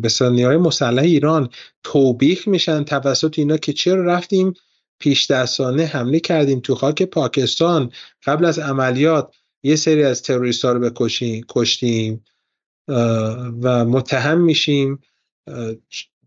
به 0.00 0.08
نیروهای 0.20 0.56
مسلح 0.56 1.02
ایران 1.02 1.48
توبیخ 1.82 2.48
میشن 2.48 2.84
توسط 2.84 3.38
اینا 3.38 3.56
که 3.56 3.72
چرا 3.72 4.04
رفتیم 4.04 4.54
پیش 4.98 5.30
دستانه 5.30 5.84
حمله 5.84 6.20
کردیم 6.20 6.60
تو 6.60 6.74
خاک 6.74 7.02
پاکستان؟ 7.02 7.90
قبل 8.26 8.44
از 8.44 8.58
عملیات 8.58 9.34
یه 9.62 9.76
سری 9.76 10.04
از 10.04 10.22
تروریست 10.22 10.64
ها 10.64 10.72
رو 10.72 10.80
بکشیم 10.80 11.44
کشتیم. 11.48 12.24
و 13.62 13.84
متهم 13.84 14.40
میشیم 14.40 14.98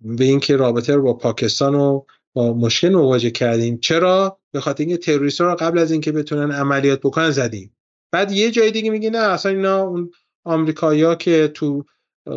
به 0.01 0.25
اینکه 0.25 0.55
رابطه 0.55 0.95
رو 0.95 1.03
با 1.03 1.13
پاکستان 1.13 1.75
و 1.75 2.01
با 2.33 2.53
مشکل 2.53 2.89
مواجه 2.89 3.31
کردیم. 3.31 3.77
چرا؟ 3.77 4.37
به 4.51 4.59
خاطر 4.59 4.83
اینکه 4.83 4.97
تروریست 4.97 5.41
رو 5.41 5.55
قبل 5.55 5.79
از 5.79 5.91
اینکه 5.91 6.11
بتونن 6.11 6.51
عملیات 6.51 6.99
بکنن 6.99 7.31
زدیم. 7.31 7.75
بعد 8.11 8.31
یه 8.31 8.51
جای 8.51 8.71
دیگه 8.71 8.91
میگه 8.91 9.09
نه 9.09 9.17
اصلا 9.17 9.51
اینا 9.51 9.81
اون 9.81 10.11
آمریکایی‌ها 10.45 11.15
که 11.15 11.47
تو 11.47 11.85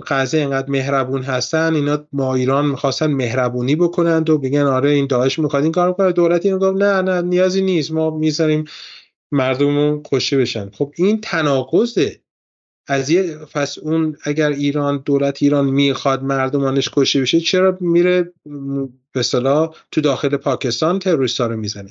غزه 0.07 0.39
اینقدر 0.39 0.71
مهربون 0.71 1.23
هستن 1.23 1.75
اینا 1.75 2.07
ما 2.13 2.35
ایران 2.35 2.67
می‌خواستن 2.67 3.07
مهربونی 3.07 3.77
بکنند 3.77 4.31
و 4.31 4.39
بگن 4.39 4.63
آره 4.63 4.91
این 4.91 5.07
داعش 5.07 5.39
می‌خواد 5.39 5.63
این 5.63 5.73
کار 5.73 5.93
کنه. 5.93 6.13
دولت 6.13 6.47
اینو 6.47 6.59
گفت 6.59 6.83
نه 6.83 7.03
نه 7.03 7.23
نیازی 7.23 7.63
نیست 7.63 7.93
ما 7.93 8.11
می‌ذاریم 8.11 8.65
مردممون 9.33 10.03
کشته 10.05 10.37
بشن. 10.37 10.71
خب 10.71 10.93
این 10.97 11.21
تناقضه. 11.21 12.21
از 12.87 13.11
یه 13.11 13.37
پس 13.55 13.79
اون 13.79 14.17
اگر 14.25 14.49
ایران 14.49 15.03
دولت 15.05 15.43
ایران 15.43 15.65
می‌خواد 15.65 16.23
مردمانش 16.23 16.91
کشته 16.93 17.21
بشه 17.21 17.41
چرا 17.41 17.79
میره 17.81 18.33
به 19.13 19.23
تو 19.91 20.01
داخل 20.03 20.37
پاکستان 20.37 20.99
تروریستا 20.99 21.47
رو 21.47 21.57
می‌زنه؟ 21.57 21.91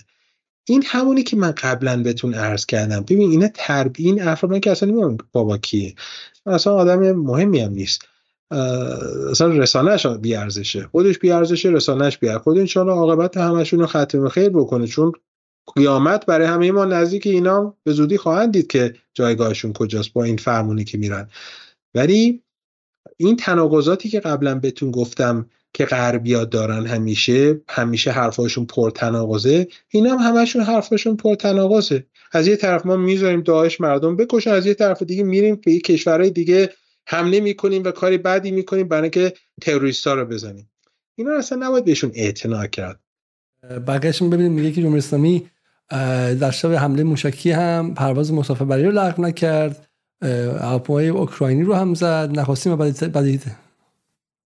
این 0.66 0.84
همونی 0.86 1.24
که 1.24 1.38
من 1.38 1.52
قبلا 1.52 2.04
بهتون 2.04 2.34
عرض 2.34 2.66
کردم. 2.66 3.02
ببین 3.02 3.32
اینا 3.32 3.48
ترب 3.54 3.92
این 3.98 4.22
افراد 4.22 4.60
که 4.60 4.72
اصلا 4.72 4.90
نمی‌دونم 4.90 5.18
بابا 5.32 5.58
کیه. 5.58 5.96
اصلا 6.46 6.74
آدم 6.74 7.12
مهمی 7.12 7.60
هم 7.60 7.72
نیست. 7.72 8.02
اصلا 9.32 9.48
رسانهش 9.48 10.06
بی 10.06 10.36
ارزشه 10.36 10.88
خودش 10.92 11.20
بی 11.20 11.32
ارزشه 11.32 11.70
رسانهش 11.70 12.18
بی 12.18 12.32
خود 12.32 12.58
انشالله 12.58 12.92
عاقبت 12.92 13.38
همشون 13.38 13.80
رو 13.80 13.86
ختم 13.86 14.30
خیر 14.30 14.50
بکنه. 14.50 14.88
چون 14.88 15.12
قیامت 15.76 16.26
برای 16.26 16.48
همه 16.48 16.72
ما 16.72 16.86
نزدیک 16.86 17.28
اینا 17.28 17.78
به 17.84 17.92
زودی 17.92 18.18
خواهند 18.18 18.54
دید 18.54 18.68
که 18.68 18.94
جایگاهشون 19.14 19.74
کجاست 19.74 20.14
با 20.14 20.24
این 20.24 20.38
فرمونی 20.38 20.84
که 20.84 20.98
میرن. 20.98 21.30
ولی 21.96 22.44
این 23.18 23.36
تناقضاتی 23.36 24.10
که 24.10 24.20
قبلا 24.20 24.56
بهتون 24.56 24.92
گفتم 24.92 25.50
که 25.74 25.86
غربیا 25.86 26.46
دارن 26.46 26.86
همیشه 26.86 27.62
همیشه 27.70 28.12
حرفاشون 28.12 28.66
پرتناقضه 28.66 29.68
اینا 29.90 30.18
هم 30.18 30.38
همشون 30.38 30.62
حرفاشون 30.62 31.18
پرتناقضه. 31.18 32.06
از 32.32 32.48
یه 32.48 32.56
طرف 32.56 32.86
ما 32.86 32.96
می‌ذاریم 32.96 33.42
داعش 33.42 33.82
مردم 33.82 34.16
بکشن 34.16 34.52
از 34.52 34.66
یه 34.66 34.74
طرف 34.74 35.04
دیگه 35.04 35.24
میریم 35.24 35.56
به 35.56 35.80
کشورهای 35.80 36.30
دیگه 36.30 36.74
حمله 37.08 37.40
می‌کنیم 37.40 37.84
و 37.84 37.92
کاری 37.92 38.18
بعدی 38.18 38.52
می‌کنیم 38.52 38.88
برای 38.88 39.02
اینکه 39.02 39.34
تروریستا 39.62 40.14
رو 40.14 40.26
بزنیم. 40.26 40.72
اینا 41.16 41.38
اصلا 41.38 41.68
نباید 41.68 41.86
بهشون 41.86 42.12
اعتنا 42.16 42.68
کرد. 42.68 43.00
بقیه‌شون 43.70 44.30
ببینیم 44.30 44.52
میگه 44.52 44.72
که 44.72 44.82
جمهوری 44.82 44.98
اسلامی 44.98 45.50
در 46.40 46.52
شب 46.52 46.72
حمله 46.72 47.04
موشکی 47.04 47.52
هم 47.52 47.94
پرواز 47.94 48.34
مسافربری 48.34 48.84
رو 48.84 48.92
لغو 48.92 49.22
نکرد. 49.22 49.88
هواپیمای 50.62 51.08
اوکراینی 51.08 51.64
رو 51.64 51.74
هم 51.74 51.94
زد. 51.94 52.30
نخواستیم 52.36 52.76
بعد 52.76 52.96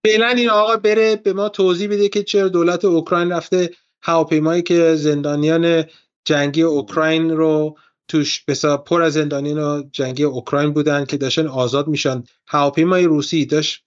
فعلا 0.07 0.27
این 0.27 0.49
آقا 0.49 0.75
بره 0.75 1.15
به 1.15 1.33
ما 1.33 1.49
توضیح 1.49 1.89
بده 1.89 2.09
که 2.09 2.23
چرا 2.23 2.47
دولت 2.47 2.85
اوکراین 2.85 3.31
رفته 3.31 3.69
هواپیمایی 4.01 4.61
که 4.61 4.95
زندانیان 4.95 5.83
جنگی 6.25 6.61
اوکراین 6.61 7.29
رو 7.29 7.77
توش 8.07 8.43
بسا 8.47 8.77
پر 8.77 9.01
از 9.01 9.13
زندانیان 9.13 9.89
جنگی 9.91 10.23
اوکراین 10.23 10.73
بودن 10.73 11.05
که 11.05 11.17
داشتن 11.17 11.47
آزاد 11.47 11.87
میشن. 11.87 12.23
هواپیمای 12.47 13.03
روسی 13.03 13.45
داشت, 13.45 13.83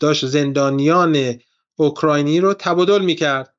داشت 0.00 0.26
زندانیان 0.26 1.34
اوکراینی 1.76 2.40
رو 2.40 2.54
تبادل 2.54 3.02
می‌کرد. 3.02 3.51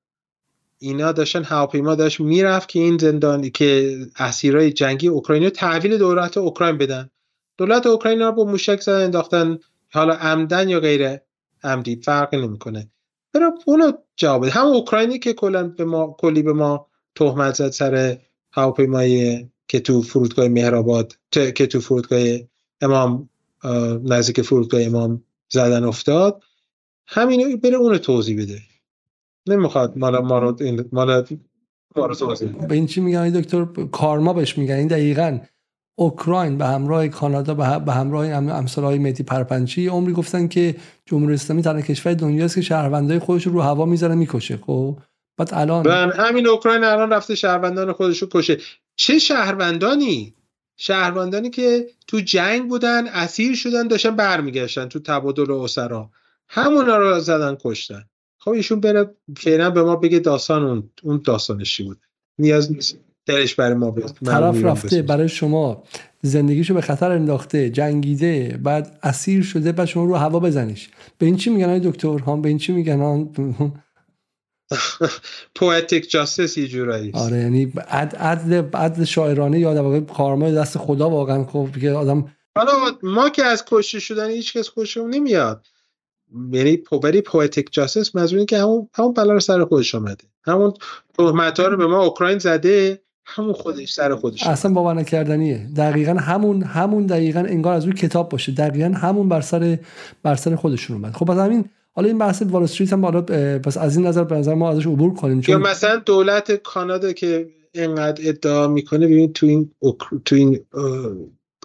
اینا 0.83 1.11
داشتن 1.11 1.43
هواپیما 1.43 1.95
داشت 1.95 2.19
می‌رفت 2.19 2.69
که 2.69 2.79
این 2.79 2.97
زندانی 2.97 3.49
که 3.49 3.97
اسیرای 4.15 4.71
جنگی 4.71 5.07
اوکراینی 5.07 5.49
تحویل 5.49 5.97
دولت 5.97 6.37
اوکراین 6.37 6.77
بدن. 6.77 7.09
دولت 7.57 7.87
اوکراین 7.87 8.19
رو 8.19 8.31
با 8.31 8.43
موشک 8.43 8.81
زدن 8.81 9.03
انداختن 9.03 9.59
حالا 9.91 10.13
عمدن 10.13 10.69
یا 10.69 10.79
غیره 10.79 11.23
عمدی 11.63 11.95
فرقی 11.95 12.37
نمی‌کنه. 12.37 12.89
برا 13.33 13.53
اونو 13.65 13.91
جواب 14.15 14.43
هم 14.43 14.65
اوکراینی 14.65 15.19
که 15.19 15.33
کلا 15.33 15.63
به 15.67 15.85
ما 15.85 16.15
کلی 16.19 16.41
به 16.41 16.53
ما 16.53 16.87
تهمت 17.15 17.55
زد 17.55 17.69
سر 17.69 18.17
هواپیمای 18.51 19.45
که 19.67 19.79
تو 19.79 20.01
فرودگاه 20.01 20.47
مهرآباد 20.47 21.13
که 21.31 21.67
تو 21.67 21.79
فرودگاه 21.79 22.37
امام 22.81 23.29
نزدیک 24.03 24.41
فرودگاه 24.41 24.81
امام 24.81 25.23
زدن 25.49 25.83
افتاد. 25.83 26.43
همینو 27.07 27.57
بره 27.57 27.75
اونو 27.75 27.97
توضیح 27.97 28.41
بده. 28.41 28.59
نمی‌خواد 29.47 29.97
مال 29.97 30.19
ما 30.19 30.39
رو 30.39 30.55
مال 30.91 31.25
به 32.69 32.75
این 32.75 32.87
چی 32.87 33.01
میگن 33.01 33.29
دکتر؟ 33.29 33.65
کارما 33.91 34.33
بهش 34.33 34.57
میگن. 34.57 34.75
این 34.75 34.87
دقیقاً 34.87 35.39
اوکراین 35.95 36.57
به 36.57 36.65
همراه 36.65 37.07
کانادا 37.07 37.53
به 37.79 37.93
همراه 37.93 38.27
امثال 38.27 38.85
های 38.85 38.99
مهدی 38.99 39.23
پرپنچی 39.23 39.87
عمری 39.87 40.13
گفتن 40.13 40.47
که 40.47 40.75
جمهوری 41.05 41.33
اسلامی 41.33 41.61
تنها 41.61 41.81
کشور 41.81 42.13
دنیاست 42.13 42.55
که 42.55 42.61
شهروندای 42.61 43.19
خودش 43.19 43.47
رو 43.47 43.61
هوا 43.61 43.85
می‌ذاره 43.85 44.15
می‌کشه. 44.15 44.57
خب؟ 44.57 44.97
بعد 45.37 45.49
الان 45.53 45.87
من 45.87 46.11
همین 46.11 46.47
اوکراین 46.47 46.83
الان 46.83 47.09
رفته 47.09 47.35
شهروندان 47.35 47.93
خودش 47.93 48.21
رو 48.21 48.27
کشه. 48.31 48.57
چه 48.95 49.19
شهروندانی؟ 49.19 50.35
شهروندانی 50.77 51.49
که 51.49 51.87
تو 52.07 52.19
جنگ 52.19 52.69
بودن 52.69 53.07
اسیر 53.07 53.55
شدن 53.55 53.87
داشتن 53.87 54.15
برمیگشتن 54.15 54.87
تو 54.87 54.99
تبادل 54.99 55.51
اسرا. 55.51 56.09
همونا 56.47 56.97
رو 56.97 57.19
زدن 57.19 57.57
کشتن. 57.63 58.03
خب 58.43 58.51
ایشون 58.51 58.79
بره 58.79 59.15
فعلا 59.37 59.69
به 59.69 59.83
ما 59.83 59.95
بگه 59.95 60.19
داستان 60.19 60.63
اون 60.63 60.89
اون 61.03 61.21
داستانش 61.25 61.77
چی 61.77 61.83
بود. 61.83 61.97
نیاز 62.39 62.71
نیست. 62.71 62.97
دلش 63.25 63.55
برای 63.55 63.73
ما 63.73 63.91
بیاد. 63.91 64.17
طرف 64.25 64.63
رفته 64.63 65.01
برای 65.01 65.29
شما. 65.29 65.83
زندگیشو 66.21 66.73
به 66.73 66.81
خطر 66.81 67.11
انداخته 67.11 67.69
جنگیده 67.69 68.59
بعد 68.63 68.99
اسیر 69.03 69.43
شده 69.43 69.71
بعد 69.71 69.87
شما 69.87 70.05
رو 70.05 70.15
هوا 70.15 70.39
بزنیش. 70.39 70.89
به 71.17 71.25
این 71.25 71.37
چی 71.37 71.49
میگن 71.49 71.69
های 71.69 71.79
دکتر 71.79 72.17
هم 72.17 72.41
به 72.41 72.49
این 72.49 72.57
چی 72.57 72.71
میگن 72.71 73.29
پویتیک 75.55 76.09
جاستس 76.09 76.57
یه 76.61 76.67
جورایی. 76.67 77.11
آره 77.13 77.37
یعنی 77.37 77.73
عدل 78.17 78.63
عدل 78.73 79.03
شاعرانه 79.03 79.59
یا 79.59 79.73
در 79.73 79.81
واقع 79.81 79.99
کارمای 79.99 80.53
دست 80.53 80.77
خدا 80.77 81.09
واقعا 81.09 81.45
خب 81.45 81.69
که 81.81 81.91
آدم 81.91 82.35
حالا 82.57 82.71
ما 83.03 83.29
که 83.29 83.43
از 83.43 83.65
کشته 83.67 83.99
شدن 83.99 84.29
هیچ 84.29 84.57
کس 84.57 84.67
خوشمون 84.67 85.13
نمیاد. 85.13 85.67
یعنی 86.51 86.77
پوبری 86.77 87.21
پویتیک 87.21 87.67
جاستس 87.71 88.15
منظور 88.15 88.45
که 88.45 88.57
همون 88.57 88.89
همون 88.93 89.13
بلا 89.13 89.33
رو 89.33 89.39
سر 89.39 89.65
خودش 89.65 89.95
آمده. 89.95 90.23
همون 90.43 90.73
تهمت 91.17 91.59
رو 91.59 91.77
به 91.77 91.87
ما 91.87 92.03
اوکراین 92.03 92.37
زده 92.37 93.01
همون 93.25 93.53
خودش 93.53 93.93
سر 93.93 94.15
خودش 94.15 94.47
اصلا 94.47 94.73
باور 94.73 94.93
نکردنیه 94.93 95.67
دقیقا 95.77 96.13
همون 96.13 96.63
همون 96.63 97.05
دقیقا 97.05 97.39
انگار 97.39 97.73
از 97.73 97.85
روی 97.85 97.93
کتاب 97.93 98.29
باشه. 98.29 98.51
دقیقا 98.51 98.93
همون 98.97 99.29
بر 99.29 99.41
سر 99.41 99.79
بر 100.23 100.35
سر 100.35 100.55
خودشون 100.55 100.95
اومد. 100.95 101.13
خب 101.13 101.29
همین 101.29 101.69
حالا 101.95 102.07
این 102.07 102.17
بحث 102.17 102.41
وال 102.41 102.63
استریت 102.63 102.93
هم 102.93 103.01
بالا 103.01 103.21
پس 103.59 103.77
از 103.77 103.97
این 103.97 104.07
نظر 104.07 104.23
به 104.23 104.35
نظر 104.35 104.53
ما 104.53 104.71
ازش 104.71 104.87
عبور 104.87 105.13
کنیم 105.13 105.41
چون... 105.41 105.53
یا 105.53 105.59
مثلا 105.69 105.95
دولت 105.95 106.51
کانادا 106.51 107.13
که 107.13 107.49
اینقدر 107.71 108.29
ادعا 108.29 108.67
می‌کنه 108.67 109.07
ببین 109.07 109.33
تو 109.33 109.45
این 109.45 109.71
تو 110.25 110.35
این 110.35 110.59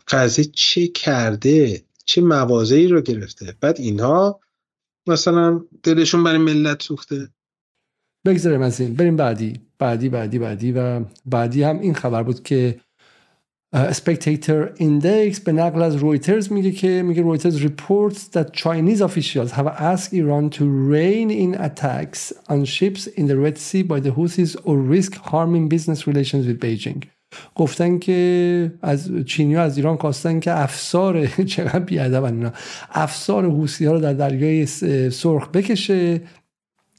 قضیه 0.08 0.44
چه 0.44 0.86
کرده؟ 0.86 1.82
چه 2.04 2.20
مواضعی 2.20 2.88
رو 2.88 3.00
گرفته؟ 3.00 3.54
بعد 3.60 3.80
اینها 3.80 4.40
مثلا 5.08 5.64
دلشون 5.82 6.24
برای 6.24 6.38
ملت 6.38 6.82
سوخته 6.82 7.28
بگذاریم 8.26 8.62
از 8.62 8.80
این 8.80 8.94
بریم 8.94 9.16
بعدی 9.16 9.60
بعدی 9.78 10.08
بعدی 10.08 10.38
بعدی 10.38 10.72
و 10.72 11.00
بعدی 11.26 11.62
هم 11.62 11.80
این 11.80 11.94
خبر 11.94 12.22
بود 12.22 12.42
که 12.42 12.80
spectator 13.74 14.76
index 14.78 15.40
به 15.44 15.52
نقل 15.52 15.82
از 15.82 15.96
رویترز 15.96 16.52
میگه 16.52 16.70
که 16.70 17.02
میگه 17.02 17.22
رویترز 17.22 17.62
reports 17.62 18.18
that 18.32 18.52
Chinese 18.52 19.00
officials 19.00 19.50
have 19.50 19.66
asked 19.66 20.12
Iran 20.12 20.50
to 20.50 20.64
rein 20.64 21.30
in 21.30 21.54
attacks 21.54 22.32
on 22.48 22.64
ships 22.64 23.06
in 23.06 23.26
the 23.26 23.36
Red 23.36 23.58
Sea 23.58 23.82
by 23.82 24.00
the 24.00 24.10
Houthis 24.10 24.56
or 24.64 24.76
risk 24.78 25.14
harming 25.16 25.68
business 25.68 26.06
relations 26.06 26.46
with 26.46 26.58
Beijing 26.60 27.17
گفتن 27.54 27.98
که 27.98 28.72
از 28.82 29.10
چینی 29.26 29.54
ها 29.54 29.62
از 29.62 29.76
ایران 29.76 29.96
خواستن 29.96 30.40
که 30.40 30.58
افسار 30.60 31.26
چقدر 31.54 31.78
بیادب 31.78 32.24
اینا. 32.24 32.52
افسار 32.90 33.50
حوسی 33.50 33.86
ها 33.86 33.92
رو 33.92 34.00
در 34.00 34.12
دریای 34.12 34.66
سرخ 35.10 35.48
بکشه 35.48 36.20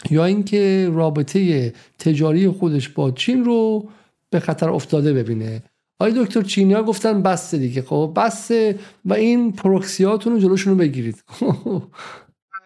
یا 0.09 0.25
اینکه 0.25 0.89
رابطه 0.93 1.73
تجاری 1.99 2.49
خودش 2.49 2.89
با 2.89 3.11
چین 3.11 3.45
رو 3.45 3.89
به 4.29 4.39
خطر 4.39 4.69
افتاده 4.69 5.13
ببینه. 5.13 5.63
آقای 5.99 6.25
دکتر 6.25 6.41
چینی 6.41 6.73
ها 6.73 6.83
گفتن 6.83 7.21
بسته 7.21 7.57
دیگه. 7.57 7.81
خب 7.81 8.13
بسته 8.15 8.79
و 9.05 9.13
این 9.13 9.51
پروکسیاتون 9.51 10.33
رو 10.33 10.39
جلوشون 10.39 10.73
رو 10.73 10.79
بگیرید. 10.79 11.23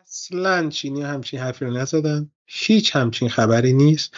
اصلا 0.07 0.69
چینی 0.69 1.01
همچین 1.01 1.39
حرفی 1.39 1.65
رو 1.65 1.71
نزدن. 1.71 2.29
هیچ 2.45 2.95
همچین 2.95 3.29
خبری 3.29 3.73
نیست. 3.73 4.13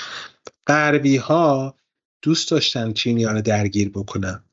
غربی 0.68 1.18
ها 1.18 1.76
دوست 2.26 2.52
داشتن 2.52 2.93
چینی 2.93 3.23
ها 3.23 3.31
رو 3.31 3.41
درگیر 3.41 3.89
بکنن 3.89 4.43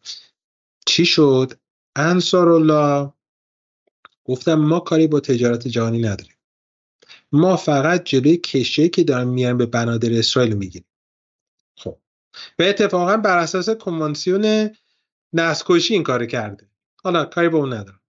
چی 0.87 1.07
شد؟ 1.07 1.53
انصار 1.97 2.49
الله 2.49 3.13
گفتم 4.25 4.55
ما 4.55 4.81
کاری 4.81 5.07
با 5.07 5.21
تجارت 5.21 5.69
جهانی 5.69 5.99
نداریم. 5.99 6.37
ما 7.33 7.57
فقط 7.57 8.05
جلوی 8.05 8.37
کشتی 8.37 8.89
که 8.89 9.05
دارن 9.05 9.29
میان 9.29 9.59
به 9.59 9.67
بنادر 9.67 10.13
اسرائیل 10.13 10.55
می‌گیریم. 10.55 10.89
خب. 11.77 11.99
به 12.57 12.69
اتفاقا 12.69 13.17
بر 13.17 13.39
اساس 13.39 13.71
کنوانسیون 13.71 14.71
نسکشی 15.33 15.95
این 15.95 16.03
کار 16.03 16.27
کرده. 16.27 16.71
حالا 17.03 17.25
کاری 17.25 17.49
با 17.49 17.59
اون 17.59 17.73
ندارم. 17.73 18.01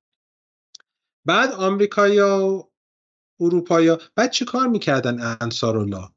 بعد 1.25 1.51
آمریکایا 1.51 2.45
و 2.45 2.71
اروپایا 3.39 3.99
بعد 4.15 4.31
چی 4.31 4.45
کار 4.45 4.67
می‌کردن 4.67 5.37
انصار 5.41 5.77
الله 5.77 6.09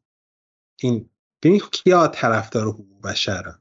این 0.81 1.11
ببین 1.47 1.61
کیا 1.73 2.07
طرفدار 2.09 2.67
حقوق 2.67 3.03
بشرن؟ 3.05 3.59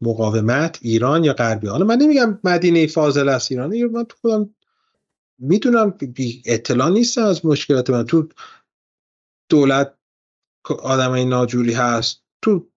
مقاومت 0.00 0.78
ایران 0.82 1.24
یا 1.24 1.32
غربی؟ 1.32 1.66
حالا 1.66 1.84
من 1.84 1.96
نمیگم 1.96 2.38
مدینه 2.44 2.86
فاضل 2.86 3.28
است 3.28 3.52
ایران 3.52 3.82
من 3.82 4.04
تو 4.04 4.16
خودم 4.20 4.54
می‌دونم 5.38 5.98
اطلاع 6.46 6.90
نیستم 6.90 7.24
از 7.24 7.46
مشکلات 7.46 7.90
من. 7.90 8.04
تو 8.04 8.28
دولت 9.48 9.94
آدمای 10.82 11.24
ناجوری 11.24 11.72
هست 11.72 12.22
تو 12.42 12.68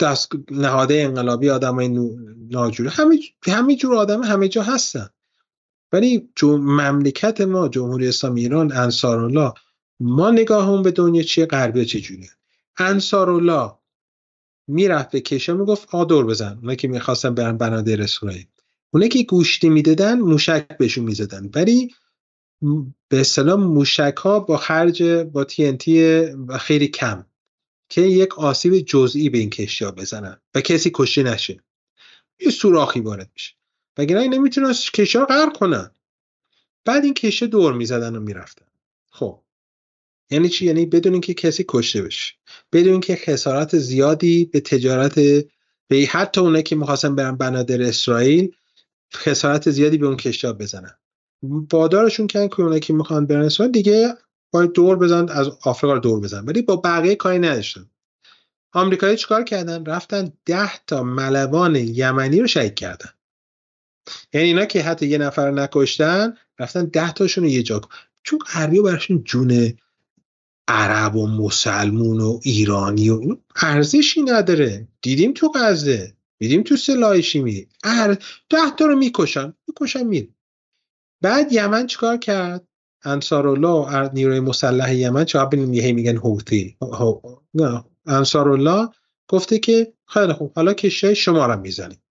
دست 0.00 0.28
نهاده 0.50 0.94
انقلابی 0.94 1.50
آدمای 1.50 1.88
ناجوری. 2.50 2.88
همه 2.88 3.18
همه 3.46 3.76
جور 3.76 3.94
آدم 3.94 4.22
همه 4.22 4.48
جا 4.48 4.62
هستن. 4.62 5.08
ولی 5.92 6.28
مملکت 6.42 7.40
ما 7.40 7.68
جمهوری 7.68 8.08
اسلامی 8.08 8.40
ایران 8.40 8.72
انصار 8.72 9.18
الله 9.18 9.52
ما 10.00 10.30
نگاهمون 10.30 10.82
به 10.82 10.90
دنیا 10.90 11.22
چیه 11.22 11.46
غربی 11.46 11.84
چجوریه؟ 11.84 12.30
انصار 12.78 13.30
الله 13.30 13.72
می‌رفت 14.66 15.10
به 15.10 15.20
کشا 15.20 15.54
می‌گفت 15.54 15.88
آ 15.94 16.04
دور 16.04 16.26
بزن. 16.26 16.56
اونایی 16.56 16.76
که 16.76 16.88
می‌خواستن 16.88 17.34
برن 17.34 17.56
بنادر 17.56 18.02
اسرائیل. 18.02 18.46
اونایی 18.90 19.08
که 19.08 19.22
گوشتی 19.22 19.68
می‌دادن 19.68 20.18
موشک 20.20 20.76
بهشون 20.78 21.04
می‌زدن. 21.04 21.50
ولی 21.54 21.94
به 23.08 23.20
اصطلاح 23.20 23.60
موشک 23.60 24.14
ها 24.16 24.40
با 24.40 24.56
خرج 24.56 25.02
با 25.02 25.44
تینتی 25.44 26.26
خیلی 26.60 26.88
کم 26.88 27.26
که 27.88 28.00
یک 28.00 28.38
آسیب 28.38 28.78
جزئی 28.78 29.30
به 29.30 29.38
این 29.38 29.50
کشتی 29.50 29.84
ها 29.84 29.90
بزنن 29.90 30.40
و 30.54 30.60
کسی 30.60 30.90
کشته 30.94 31.22
نشه. 31.22 31.60
یه 32.40 32.50
سوراخی 32.50 33.00
وارد 33.00 33.30
میشه. 33.34 33.54
وگرنه 33.98 34.28
نمی‌تونن 34.28 34.72
کشتی 34.94 35.18
ها 35.18 35.24
غرق 35.24 35.56
کنن. 35.56 35.90
بعد 36.84 37.04
این 37.04 37.14
کشتی 37.14 37.46
دور 37.46 37.72
می‌زدن 37.72 38.16
و 38.16 38.20
می‌رفتن. 38.20 38.66
خب. 39.10 39.42
یعنی 40.30 40.48
چی؟ 40.48 40.66
یعنی 40.66 40.86
بدون 40.86 41.12
اینکه 41.12 41.34
کسی 41.34 41.64
کشته 41.68 42.02
بشه. 42.02 42.34
بدون 42.72 42.92
اینکه 42.92 43.16
خسارات 43.16 43.78
زیادی 43.78 44.44
به 44.44 44.60
تجارت 44.60 45.14
به 45.88 46.06
حتی 46.10 46.40
اونایی 46.40 46.62
که 46.62 46.76
می‌خواستن 46.76 47.14
برن 47.14 47.36
بنادر 47.36 47.82
اسرائیل 47.82 48.54
خسارت 49.14 49.70
زیادی 49.70 49.98
به 49.98 50.06
اون 50.06 50.16
کشتی 50.16 50.52
بزنن. 50.52 50.94
بادارشون 51.42 52.26
کردن 52.26 52.48
که 52.48 52.60
اونایی 52.60 52.80
که 52.80 52.92
می‌خوان 52.92 53.26
برن 53.26 53.44
اسرائیل 53.44 53.72
دیگه 53.72 54.14
باید 54.50 54.72
دور 54.72 54.96
بزن 54.96 55.28
از 55.28 55.48
آفریقا 55.64 55.98
دور 55.98 56.20
بزن 56.20 56.44
ولی 56.44 56.62
با 56.62 56.76
بقیه 56.76 57.14
کاری 57.14 57.38
نداشتن. 57.38 57.90
آمریکایی 58.72 59.16
چیکار 59.16 59.44
کردن؟ 59.44 59.84
رفتن 59.84 60.32
ده 60.44 60.84
تا 60.86 61.02
ملوان 61.02 61.76
یمنی 61.76 62.40
رو 62.40 62.46
شهید 62.46 62.74
کردن. 62.74 63.10
یعنی 64.32 64.46
اینا 64.46 64.64
که 64.64 64.82
حتی 64.82 65.06
یه 65.06 65.18
نفر 65.18 65.48
رو 65.48 65.54
نکشتن 65.54 66.36
رفتن 66.58 66.84
ده 66.84 67.12
تاشون 67.12 67.44
رو 67.44 67.50
یه 67.50 67.62
جا 67.62 67.80
چون 68.22 68.38
غربی 68.38 68.80
براشون 68.80 69.24
جون 69.24 69.78
عرب 70.68 71.16
و 71.16 71.26
مسلمون 71.26 72.20
و 72.20 72.40
ایرانی 72.42 73.10
و 73.10 73.36
ارزشی 73.62 74.22
نداره. 74.22 74.88
دیدیم 75.02 75.32
تو 75.32 75.52
غزه 75.54 76.16
دیدیم 76.38 76.62
تو 76.62 76.76
سلاح 76.76 77.20
شیمی 77.20 77.66
ار 77.84 78.14
ده 78.50 78.70
تا 78.78 78.86
رو 78.86 78.96
می‌کشن 78.96 79.54
می‌کشن 79.68 80.02
میره 80.02 80.28
بعد 81.20 81.52
یمن 81.52 81.86
چیکار 81.86 82.16
کرد؟ 82.16 82.68
انصار 83.04 83.48
الله 83.48 84.10
نیروی 84.14 84.40
مسلح 84.40 84.94
یمن 84.94 85.24
چه 85.24 85.48
هی 85.52 85.92
میگن 85.92 86.16
هوتی 86.16 86.76
نه. 87.54 87.84
انصار 88.06 88.48
الله 88.48 88.88
گفته 89.28 89.58
که 89.58 89.92
خیلی 90.06 90.32
خوب 90.32 90.52
حالا 90.54 90.74
کشتی 90.74 91.14
شما 91.14 91.46
رو 91.46 91.60
می‌زنیم. 91.60 92.02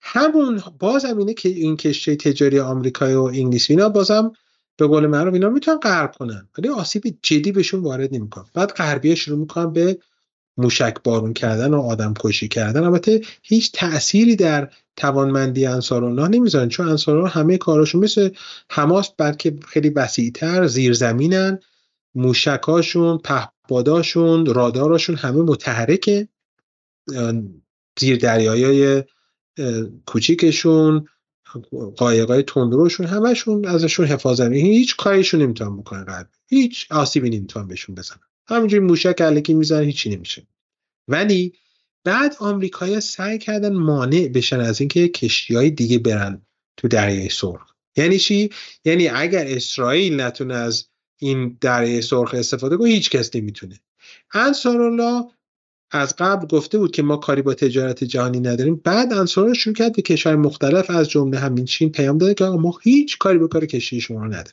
همون 0.00 0.62
باز 0.78 1.04
اینه 1.04 1.34
که 1.34 1.48
این 1.48 1.76
کشتی 1.76 2.16
تجاری 2.16 2.60
آمریکایی 2.60 3.14
و 3.14 3.22
انگلیسی 3.22 3.72
اینا 3.72 3.88
بازم 3.88 4.32
به 4.78 4.86
قول 4.86 5.06
معروف 5.06 5.34
اینا 5.34 5.48
می‌تونن 5.48 5.78
غرب 5.78 6.12
کنن 6.12 6.48
ولی 6.58 6.68
آسیب 6.68 7.02
جدی 7.22 7.52
بهشون 7.52 7.80
وارد 7.80 8.14
نمی‌کنن. 8.14 8.46
بعد 8.54 8.72
غربیه 8.72 9.14
شروع 9.14 9.38
می‌کنن 9.38 9.72
به 9.72 9.98
موشک 10.56 10.96
بارون 11.04 11.32
کردن 11.32 11.74
و 11.74 11.80
آدم 11.80 12.14
کشی 12.20 12.48
کردن. 12.48 12.84
البته 12.84 13.20
هیچ 13.42 13.72
تأثیری 13.72 14.36
در 14.36 14.70
توانمندی 14.96 15.66
انصار 15.66 16.04
الله 16.04 16.28
نمی‌ذارن 16.28 16.68
چون 16.68 16.88
انصار 16.88 17.26
همه 17.26 17.58
کاراشون 17.58 18.04
مثل 18.04 18.30
حماس 18.70 19.10
بلکه 19.18 19.56
خیلی 19.68 19.88
وسیعتر 19.88 20.66
زیرزمینن. 20.66 21.58
موشکاشون 22.14 23.18
پهپاداشون 23.18 24.46
راداراشون 24.46 25.16
همه 25.16 25.42
متحرکه. 25.42 26.28
زیر 28.00 28.16
دریایای 28.16 29.04
کوچیکشون. 30.06 31.08
قایقای 31.96 32.42
تندروشون 32.42 33.06
همشون 33.06 33.66
ازشون 33.66 34.06
حفاظت 34.06 34.52
هیچ 34.52 34.96
کاریشون 34.96 35.42
نمی‌تونن 35.42 35.76
بکنن 35.76 36.04
قلب 36.04 36.28
هیچ 36.46 36.86
آسیبی 36.90 37.30
نمی‌تونن 37.30 37.68
بهشون 37.68 37.94
بزنن. 37.94 38.20
همینجوری 38.46 38.84
موشک 38.84 39.22
علکی 39.22 39.54
می‌زنن 39.54 39.84
هیچی 39.84 40.10
نمیشه. 40.10 40.46
ولی 41.08 41.52
بعد 42.04 42.36
آمریکایی‌ها 42.38 43.00
سعی 43.00 43.38
کردن 43.38 43.72
مانع 43.72 44.28
بشن 44.28 44.60
از 44.60 44.80
اینکه 44.80 45.08
کشتی 45.08 45.54
های 45.54 45.70
دیگه 45.70 45.98
برن 45.98 46.42
تو 46.76 46.88
دریای 46.88 47.28
سرخ. 47.28 47.72
یعنی 47.96 48.18
چی؟ 48.18 48.50
یعنی 48.84 49.08
اگر 49.08 49.44
اسرائیل 49.48 50.20
نتونه 50.20 50.54
از 50.54 50.84
این 51.18 51.58
دره 51.60 52.00
سرخ 52.00 52.34
استفاده 52.34 52.76
کنه 52.76 52.88
هیچ 52.88 53.10
کس 53.10 53.36
نمی‌تونه. 53.36 53.80
انصارالله 54.34 55.24
از 55.90 56.16
قبل 56.18 56.46
گفته 56.46 56.78
بود 56.78 56.90
که 56.90 57.02
ما 57.02 57.16
کاری 57.16 57.42
با 57.42 57.54
تجارت 57.54 58.04
جهانی 58.04 58.40
نداریم. 58.40 58.80
بعد 58.84 59.12
انصارالله 59.12 59.54
شروع 59.58 59.74
کرد 59.74 59.96
به 59.96 60.02
کشور 60.02 60.36
مختلف 60.36 60.90
از 60.90 61.08
جمله 61.08 61.38
همین 61.38 61.64
چین 61.64 61.92
پیام 61.92 62.18
داده 62.18 62.34
که 62.34 62.44
ما 62.44 62.78
هیچ 62.82 63.18
کاری 63.18 63.38
با 63.38 63.46
کار 63.46 63.66
کشتی 63.66 64.00
شما 64.00 64.26
نداریم. 64.26 64.52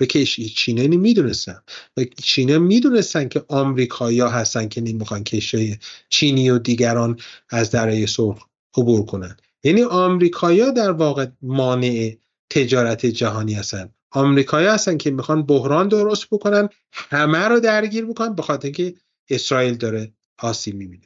به 0.00 0.06
کشتی 0.06 0.48
چینه 0.48 0.86
می‌دونستن 0.86 1.62
و 1.96 2.04
چینه 2.22 2.58
می‌دونستن 2.58 3.28
که 3.28 3.44
آمریکایی‌ها 3.48 4.28
هستن 4.28 4.68
که 4.68 4.80
نمی‌خوان 4.80 5.24
کشتی 5.24 5.78
چینی 6.08 6.50
و 6.50 6.58
دیگران 6.58 7.18
از 7.50 7.70
دره 7.70 8.06
سرخ 8.06 8.46
عبور 8.76 9.06
کنن. 9.06 9.36
یعنی 9.64 9.82
آمریکایی‌ها 9.82 10.70
در 10.70 10.90
واقع 10.90 11.26
مانع 11.42 12.16
تجارت 12.50 13.06
جهانی 13.06 13.54
هستن. 13.54 13.88
آمریکایی 14.10 14.66
هستن 14.66 14.96
که 14.96 15.10
می‌خوان 15.10 15.42
بحران 15.42 15.88
درست 15.88 16.26
بکنن 16.30 16.68
همه 16.92 17.38
رو 17.38 17.60
درگیر 17.60 18.04
بکنن 18.04 18.34
به 18.34 18.42
خاطر 18.42 18.70
که 18.70 18.94
اسرائیل 19.30 19.74
داره 19.74 20.12
آسیب 20.38 20.74
می‌بینه. 20.74 21.04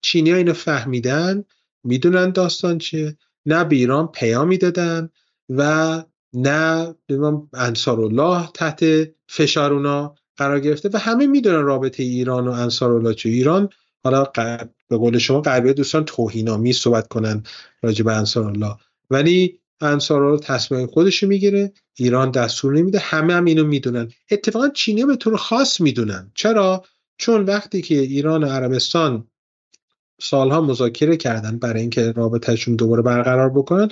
چینی 0.00 0.30
ها 0.30 0.36
اینو 0.36 0.52
فهمیدن 0.52 1.44
می‌دونن 1.84 2.30
داستان 2.30 2.78
چیه. 2.78 3.16
نه 3.46 3.64
به 3.64 3.76
ایران 3.76 4.06
پیامی 4.06 4.58
دادن 4.58 5.10
و 5.48 6.02
نه 6.32 6.94
انصار 7.54 8.00
الله 8.00 8.48
تحت 8.54 8.84
فشار 9.28 9.72
اونا 9.72 10.14
قرار 10.36 10.60
گرفته 10.60 10.90
و 10.92 10.96
همه 10.96 11.26
می‌دونن 11.26 11.62
رابطه 11.62 12.02
ایران 12.02 12.48
و 12.48 12.50
انصار 12.50 12.92
الله 12.92 13.14
چه 13.14 13.28
ایران 13.28 13.68
حالا 14.04 14.24
به 14.88 14.96
قول 14.96 15.18
شما 15.18 15.40
غربی 15.40 15.72
دوستان 15.72 16.04
توهینامی 16.04 16.72
صحبت 16.72 17.08
کنن 17.08 17.42
راجع 17.82 18.04
به 18.04 18.16
انصار 18.16 18.46
الله 18.46 18.76
ولی 19.10 19.58
انصار 19.80 20.24
الله 20.24 20.40
تصمیم 20.40 20.86
خودش 20.86 21.22
می‌گیره 21.22 21.72
ایران 21.96 22.30
دستور 22.30 22.74
نمیده 22.74 22.98
همه 22.98 23.34
هم 23.34 23.44
اینو 23.44 23.64
می‌دونن. 23.64 24.12
اتفاقا 24.30 24.68
چینی 24.68 25.04
به 25.04 25.16
طور 25.16 25.36
خاص 25.36 25.80
می‌دونن. 25.80 26.32
چرا؟ 26.34 26.84
چون 27.22 27.44
وقتی 27.44 27.82
که 27.82 28.00
ایران 28.00 28.44
و 28.44 28.46
عربستان 28.46 29.26
سالها 30.20 30.60
مذاکره 30.60 31.16
کردن 31.16 31.58
برای 31.58 31.80
اینکه 31.80 32.12
رابطهشون 32.12 32.76
دوباره 32.76 33.02
برقرار 33.02 33.50
بکنن 33.50 33.88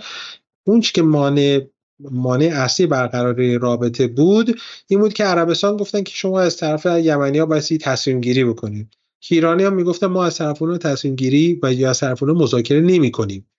اون 0.65 0.81
که 0.81 1.03
مانع 1.03 1.61
مانع 2.01 2.51
اصلی 2.55 2.87
برقراری 2.87 3.59
رابطه 3.59 4.07
بود 4.07 4.61
این 4.87 5.01
بود 5.01 5.13
که 5.13 5.25
عربستان 5.25 5.77
گفتن 5.77 6.03
که 6.03 6.13
شما 6.15 6.41
از 6.41 6.57
طرف 6.57 6.87
یمنی 6.87 7.39
ها 7.39 7.47
باید 7.47 7.81
تصمیم 7.81 8.21
گیری 8.21 8.45
بکنید 8.45 8.97
ایرانی 9.29 9.63
ها 9.65 9.71
می‌گفتن 9.71 10.07
ما 10.07 10.25
از 10.25 10.39
طرف 10.39 10.63
اونها 10.63 10.79
تصمیم 10.79 11.17
گیری 11.17 11.61
و 11.63 11.73
یا 11.73 11.91
از 11.91 12.01
طرف 12.01 12.23
اونها 12.23 12.43
مذاکره 12.43 12.81
نمی 12.81 13.11
کنیم 13.11 13.51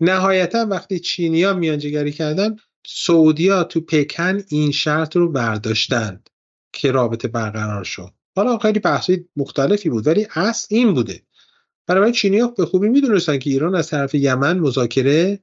نهایتا 0.00 0.66
وقتی 0.70 0.98
چینی 0.98 1.42
ها 1.42 1.52
میانجیگری 1.52 2.12
کردن 2.12 2.56
سعودی 2.86 3.64
تو 3.68 3.80
پکن 3.80 4.42
این 4.48 4.70
شرط 4.70 5.16
رو 5.16 5.32
برداشتند 5.32 6.30
که 6.72 6.92
رابطه 6.92 7.28
برقرار 7.28 7.84
شد. 7.84 8.17
حالا 8.38 8.58
خیلی 8.58 8.78
بحثی 8.78 9.28
مختلفی 9.36 9.88
بود 9.88 10.06
ولی 10.06 10.26
اصل 10.34 10.66
این 10.70 10.94
بوده. 10.94 11.22
برای 11.86 12.12
چینی 12.12 12.38
ها 12.38 12.48
به 12.48 12.66
خوبی 12.66 12.88
می‌دونستن 12.88 13.38
که 13.38 13.50
ایران 13.50 13.74
از 13.74 13.88
طرف 13.88 14.14
یمن 14.14 14.58
مذاکره 14.58 15.40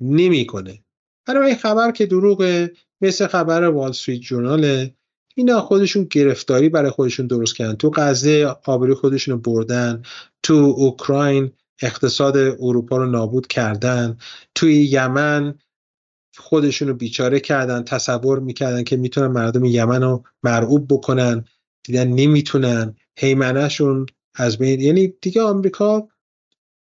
نمی‌کنه. 0.00 0.84
برای 1.26 1.46
این 1.46 1.56
خبر 1.56 1.90
که 1.90 2.06
دروغه 2.06 2.72
مثل 3.00 3.26
خبر 3.26 3.64
وال 3.64 3.90
استریت 3.90 4.20
جورنال 4.20 4.90
اینا 5.34 5.60
خودشون 5.60 6.06
گرفتاری 6.10 6.68
برای 6.68 6.90
خودشون 6.90 7.26
درست 7.26 7.56
کردن. 7.56 7.74
تو 7.74 7.90
غزه 7.90 8.56
آبروی 8.64 8.94
خودشون 8.94 9.34
رو 9.34 9.40
بردن 9.40 10.02
تو 10.42 10.74
اوکراین 10.76 11.52
اقتصاد 11.82 12.36
اروپا 12.36 12.96
رو 12.96 13.10
نابود 13.10 13.46
کردن 13.46 14.18
توی 14.54 14.74
یمن 14.84 15.54
خودشون 16.36 16.88
رو 16.88 16.94
بیچاره 16.94 17.40
کردن 17.40 17.82
تصور 17.82 18.40
می‌کردن 18.40 18.84
که 18.84 18.96
می‌تونن 18.96 19.26
مردم 19.26 19.64
یمن 19.64 20.02
رو 20.02 20.24
مرعوب 20.42 20.86
بکنن. 20.94 21.44
دیدن 21.82 22.08
نمی‌تونن. 22.08 22.96
حیمنهشون 23.18 24.06
از 24.34 24.58
بین 24.58 24.80
یعنی 24.80 25.08
دیگه 25.08 25.42
آمریکا 25.42 26.08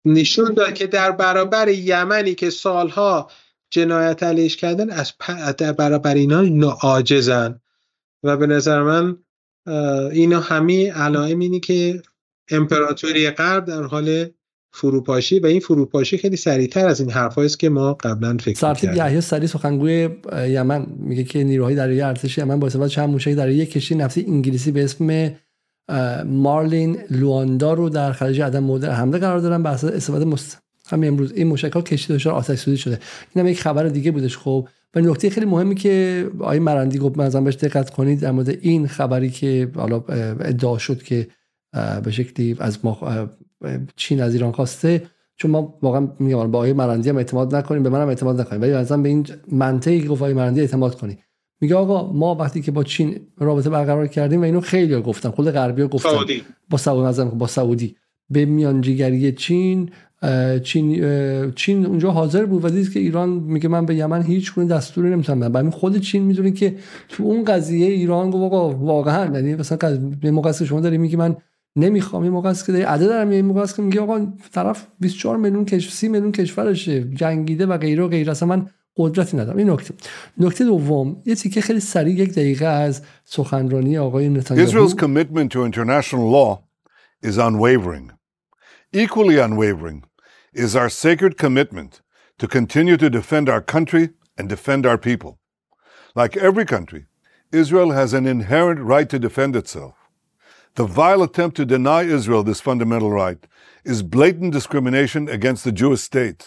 نشون 0.05 0.53
داد 0.53 0.73
که 0.73 0.87
در 0.87 1.11
برابر 1.11 1.69
یمنی 1.69 2.35
که 2.35 2.49
سالها 2.49 3.31
جنایت 3.69 4.23
علیش 4.23 4.57
کردن 4.57 4.89
از 4.89 5.13
در 5.57 5.71
برابر 5.71 6.15
اینا 6.15 6.69
عاجزن 6.71 7.61
و 8.23 8.37
به 8.37 8.47
نظر 8.47 8.81
من 8.83 9.17
اینا 10.11 10.39
همه 10.39 10.91
علائم 10.91 11.39
اینی 11.39 11.59
که 11.59 12.01
امپراتوری 12.49 13.29
غرب 13.29 13.65
در 13.65 13.83
حال 13.83 14.29
فروپاشی 14.75 15.39
و 15.39 15.45
این 15.45 15.59
فروپاشی 15.59 16.17
خیلی 16.17 16.37
سریعتر 16.37 16.87
از 16.87 16.99
این 16.99 17.09
حرفایی 17.11 17.45
است 17.45 17.59
که 17.59 17.69
ما 17.69 17.93
قبلا 17.93 18.37
فکر 18.37 18.73
کردیم 18.73 18.93
یحیی 18.93 19.21
سری 19.21 19.47
سخنگوی 19.47 20.09
یمن. 20.47 20.85
میگه 20.99 21.23
که 21.23 21.43
نیروهای 21.43 21.75
دریایی 21.75 22.01
ارتش 22.01 22.37
یمن 22.37 22.59
با 22.59 22.67
استفاده 22.67 22.89
چند 22.89 23.09
موشک 23.09 23.31
دریایی 23.31 23.65
کشتی 23.65 23.95
نفتی 23.95 24.25
انگلیسی 24.27 24.71
به 24.71 24.83
اسم 24.83 25.31
مارلین 26.25 26.97
لواندا 27.09 27.73
رو 27.73 27.89
در 27.89 28.11
خلیج 28.11 28.41
عدن 28.41 28.59
مورد 28.59 28.83
حمله 28.83 29.17
قرار 29.17 29.39
دارن. 29.39 29.63
به 29.63 29.69
استفاده 29.69 30.25
مست... 30.25 30.57
همین 30.87 31.09
امروز. 31.09 31.31
این 31.31 31.47
موشک 31.47 31.71
ها 31.71 31.81
کشتی 31.81 32.13
دچار 32.13 32.33
آتش 32.33 32.59
سوزی 32.59 32.77
شده. 32.77 32.99
این 33.35 33.45
هم 33.45 33.51
یک 33.51 33.61
خبر 33.61 33.87
دیگه 33.87 34.11
بودش 34.11 34.37
خب. 34.37 34.67
و 34.95 34.99
نکته 34.99 35.29
خیلی 35.29 35.45
مهمی 35.45 35.75
که 35.75 36.27
آقای 36.39 36.59
مرندی 36.59 36.97
گفت 36.97 37.17
مثلا 37.17 37.41
بهش 37.41 37.55
دقت 37.55 37.89
کنید 37.89 38.19
در 38.19 38.31
مورد 38.31 38.49
این 38.49 38.87
خبری 38.87 39.29
که 39.29 39.71
حالا 39.75 40.03
ادعا 40.39 40.77
شد 40.77 41.03
که 41.03 41.27
به 42.03 42.11
شکلی 42.11 42.55
از 42.59 42.77
ما 42.83 43.27
چین 43.95 44.21
از 44.21 44.33
ایران 44.33 44.51
خواسته 44.51 45.01
چون 45.35 45.51
ما 45.51 45.77
واقعا 45.81 46.07
میگم 46.19 46.51
با 46.51 46.59
آقای 46.59 46.73
مرندی 46.73 47.09
هم 47.09 47.17
اعتماد 47.17 47.55
نکنیم 47.55 47.83
به 47.83 47.89
منم 47.89 48.07
اعتماد 48.07 48.41
نکنیم 48.41 48.61
ولی 48.61 48.73
مثلا 48.73 48.97
به 48.97 49.09
این 49.09 49.27
منطقی 49.51 50.01
که 50.01 50.07
گفت 50.07 50.21
آقای 50.21 50.33
مرندی 50.33 50.61
اعتماد 50.61 50.95
کنیم. 50.95 51.17
میگه 51.61 51.75
آقا 51.75 52.11
ما 52.13 52.35
وقتی 52.35 52.61
که 52.61 52.71
با 52.71 52.83
چین 52.83 53.19
رابطه 53.37 53.69
برقرار 53.69 54.07
کردیم 54.07 54.41
و 54.41 54.43
اینو 54.43 54.61
خیلی 54.61 55.01
گفتم 55.01 55.31
خود 55.31 55.51
غربی 55.51 55.81
ها 55.81 55.87
گفتن. 55.87 56.09
سعودی. 56.09 56.41
با 56.69 56.77
سعودی 56.77 57.35
با 57.35 57.47
سعودی. 57.47 57.95
به 58.29 58.45
میانجیگری 58.45 59.31
چین 59.31 59.89
چین 60.63 61.01
چین 61.51 61.85
اونجا 61.85 62.11
حاضر 62.11 62.45
بود 62.45 62.65
و 62.65 62.69
دید 62.69 62.93
که 62.93 62.99
ایران 62.99 63.29
میگه 63.29 63.69
من 63.69 63.85
به 63.85 63.95
یمن 63.95 64.23
هیچ 64.23 64.55
گونه 64.55 64.67
دستوری 64.67 65.09
نمی‌تونم 65.09 65.39
بدم. 65.39 65.51
برای 65.51 65.69
خود 65.69 65.97
چین 65.97 66.23
می‌دونه 66.23 66.51
که 66.51 66.75
تو 67.09 67.23
اون 67.23 67.43
قضیه 67.43 67.87
ایران 67.87 68.29
گفت 68.29 68.43
آقا 68.43 68.69
واقعا 68.69 69.35
یعنی 69.35 69.55
مثلا 69.55 69.97
به 70.21 70.31
موقع 70.31 70.51
شما 70.51 70.79
داری 70.79 70.97
میگی 70.97 71.15
من 71.15 71.35
نمی‌خوام 71.75 72.23
این 72.23 72.31
موقع 72.31 72.49
است 72.49 72.65
که 72.65 72.71
داری 72.71 72.83
عدد 72.83 73.07
دارم 73.07 73.29
این 73.29 73.45
موقع 73.45 73.61
است 73.61 73.75
که 73.75 73.81
میگه 73.81 74.01
آقا 74.01 74.27
طرف 74.51 74.87
24 74.99 75.37
میلیون 75.37 75.65
کشور 75.65 75.91
30 75.91 76.07
میلیون 76.07 76.31
کشورشه 76.31 77.03
جنگیده 77.03 77.65
و 77.65 77.77
غیره 77.77 78.03
و 78.03 78.07
غیره 78.07 78.31
اصلا 78.31 78.47
من 78.47 78.69
قدرتی 78.97 79.37
ندارم 79.37 79.57
این 79.57 79.69
نکته 79.69 79.93
نکته 80.37 80.65
دوم 80.65 81.21
یه 81.25 81.35
تیکه 81.35 81.61
خیلی 81.61 81.79
سریع 81.79 82.15
یک 82.15 82.31
دقیقه 82.31 82.65
از 82.65 83.01
سخنرانی 83.25 83.97
آقای 83.97 84.29
نتانیاهو 84.29 84.69
Israel's 84.69 84.93
commitment 84.93 85.51
to 85.51 85.65
international 85.65 86.29
law 86.31 86.59
is 87.23 87.37
unwavering. 87.37 88.11
Equally 88.93 89.37
unwavering 89.37 90.03
is 90.53 90.75
our 90.75 90.89
sacred 90.89 91.37
commitment 91.37 92.01
to 92.39 92.47
continue 92.47 92.97
to 92.97 93.09
defend 93.09 93.49
our 93.49 93.61
country 93.61 94.09
and 94.37 94.47
defend 94.49 94.85
our 94.85 94.97
people. 94.97 95.31
Like 96.15 96.37
every 96.37 96.65
country, 96.65 97.07
Israel 97.51 97.91
has 97.91 98.13
an 98.13 98.25
inherent 98.25 98.79
right 98.79 99.09
to 99.09 99.19
defend 99.19 99.55
itself. 99.55 100.04
The 100.74 100.86
vile 100.98 101.22
attempt 101.22 101.56
to 101.56 101.64
deny 101.64 102.02
Israel 102.18 102.42
this 102.42 102.60
fundamental 102.60 103.10
right 103.10 103.42
is 103.92 104.02
blatant 104.02 104.52
discrimination 104.52 105.28
against 105.28 105.62
the 105.64 105.72
Jewish 105.80 106.02
state, 106.10 106.42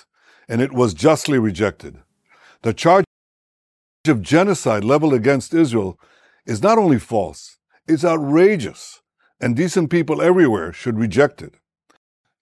and 0.49 0.61
it 0.61 0.73
was 0.73 0.93
justly 0.93 1.39
rejected. 1.49 1.93
The 2.61 2.73
charge 2.73 3.05
of 4.07 4.21
genocide 4.21 4.83
leveled 4.83 5.13
against 5.13 5.53
Israel 5.53 5.99
is 6.45 6.61
not 6.67 6.77
only 6.77 6.99
false, 6.99 7.57
it's 7.91 8.05
outrageous, 8.05 8.81
and 9.41 9.55
decent 9.55 9.89
people 9.89 10.21
everywhere 10.21 10.69
should 10.73 10.97
reject 10.99 11.41
it. 11.41 11.53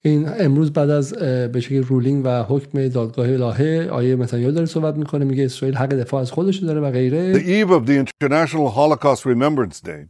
این 0.03 0.29
امروز 0.39 0.73
بعد 0.73 0.89
از 0.89 1.13
به 1.53 1.59
شکل 1.59 1.83
رولینگ 1.83 2.21
و 2.25 2.43
حکم 2.43 2.87
دادگاه 2.87 3.29
الهه 3.29 3.89
آیه 3.91 4.15
متانیال 4.15 4.51
داره 4.51 4.65
صحبت 4.65 4.95
میکنه 4.95 5.25
میگه 5.25 5.45
اسرائیل 5.45 5.77
حق 5.77 5.89
دفاع 5.89 6.21
از 6.21 6.31
خودش 6.31 6.57
داره 6.57 6.79
و 6.79 6.91
غیره 6.91 7.33
The 7.33 7.65
eve 7.65 7.71
of 7.71 7.85
the 7.85 8.05
International 8.05 8.69
Holocaust 8.69 9.25
Remembrance 9.25 9.79
Day, 9.79 10.07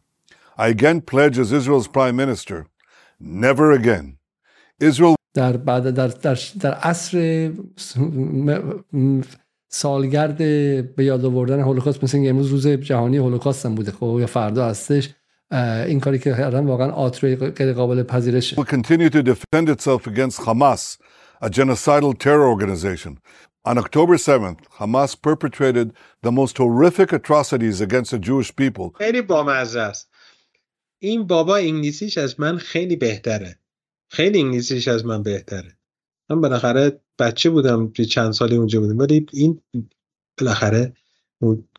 I 0.58 0.68
again 0.68 1.02
pledge 1.02 1.38
as 1.40 1.52
Israel's 1.52 1.88
prime 1.88 2.16
minister, 2.16 2.58
never 3.20 3.72
again. 3.72 4.18
Israel 4.80 5.16
در 5.34 5.58
بعد 5.58 5.90
در 5.90 6.08
در, 6.08 6.38
در 6.60 6.74
عصر 6.74 7.52
سالگرد 9.70 10.38
به 10.96 11.06
یاد 11.06 11.26
آوردن 11.26 11.60
هولوکاست 11.60 12.04
مثل 12.04 12.18
اینکه 12.18 12.30
امروز 12.30 12.48
روز 12.48 12.68
جهانی 12.68 13.18
هولوکاست 13.18 13.66
هم 13.66 13.76
بوده 13.76 13.92
خب 13.92 14.18
یا 14.20 14.28
فردا 14.28 14.66
هستش 14.66 15.10
این 15.88 16.00
کاری 16.00 16.20
که 16.20 16.32
کردن 16.32 16.66
واقعا 16.66 16.92
آتری 16.92 17.36
غیر 17.36 17.74
قابل 17.74 18.04
پذیرشه 18.04 18.56
will 18.56 18.66
continue 18.66 19.10
to 19.10 19.24
defend 19.24 19.70
itself 19.70 20.08
against 20.08 20.42
Hamas, 20.42 20.98
a 21.42 21.50
genocidal 21.50 22.18
terror 22.20 22.48
organization. 22.48 23.18
On 23.64 23.78
October 23.78 24.16
7th, 24.18 24.60
Hamas 24.80 25.16
perpetrated 25.22 25.94
the 26.24 26.32
most 26.32 26.58
horrific 26.58 27.14
atrocities 27.14 27.80
against 27.82 28.12
the 28.12 28.20
Jewish 28.20 28.56
people. 28.56 28.92
خیلی 28.98 29.22
بامزه 29.22 29.82
است 29.82 30.12
این 31.07 31.27
بابا 31.27 31.57
انگلیسیش 31.57 32.19
از 32.19 32.41
من 32.41 32.59
خیلی 32.59 32.97
بهتره. 32.97 33.59
خیلی 34.11 34.41
انگلیسیش 34.41 34.89
از 34.89 35.07
من 35.07 35.23
بهتره. 35.23 35.79
من 36.31 36.41
بالاخره 36.41 37.01
بچه 37.19 37.51
بودم 37.51 37.93
چند 37.93 38.33
سالی 38.33 38.57
اونجا 38.57 38.81
بودم 38.81 38.99
ولی 38.99 39.27
این 39.33 39.61
بالاخره 40.39 40.93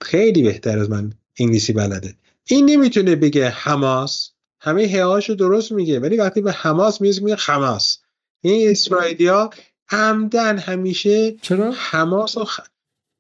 خیلی 0.02 0.44
بهتر 0.44 0.80
از 0.80 0.90
من 0.90 1.14
انگلیسی 1.40 1.74
بلده. 1.74 2.16
این 2.48 2.70
نمی‌تونه 2.70 3.16
بگه 3.16 3.50
حماس. 3.50 4.32
همه 4.62 4.82
هیاشو 4.82 5.34
درست 5.34 5.72
میگه 5.72 6.00
ولی 6.00 6.18
وقتی 6.18 6.42
به 6.42 6.52
حماس 6.52 7.02
میگه 7.02 7.22
میگه 7.22 7.38
حماس 7.40 7.98
این 8.42 8.70
اسرائیلیا 8.72 9.50
عمدن 9.92 10.58
همیشه 10.58 11.32
چرا؟ 11.32 11.72
حماس 11.72 12.38
و 12.38 12.46
خ... 12.46 12.60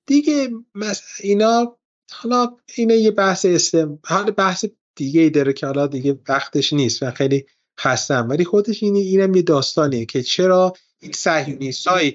دیگه 0.06 0.50
مس... 0.76 1.02
اینا 1.20 1.78
حالا 2.12 2.58
اینه 2.76 2.96
یه 2.96 3.12
بحث 3.12 3.46
استم 3.46 4.00
حالا 4.06 4.32
بحث 4.32 4.66
دیگه 4.98 5.22
ای 5.22 5.30
داره 5.30 5.54
که 5.54 5.66
حالا 5.66 5.88
دیگه 5.88 6.20
وقتش 6.30 6.74
نیست 6.74 7.04
و 7.04 7.12
خیلی 7.12 7.46
خستم 7.80 8.30
ولی 8.30 8.46
خودش 8.46 8.84
اینه 8.84 9.00
اینم 9.00 9.36
یه 9.36 9.42
داستانیه 9.42 10.06
که 10.06 10.24
چرا 10.24 10.74
این 11.00 11.12
صهیونیستای 11.12 12.14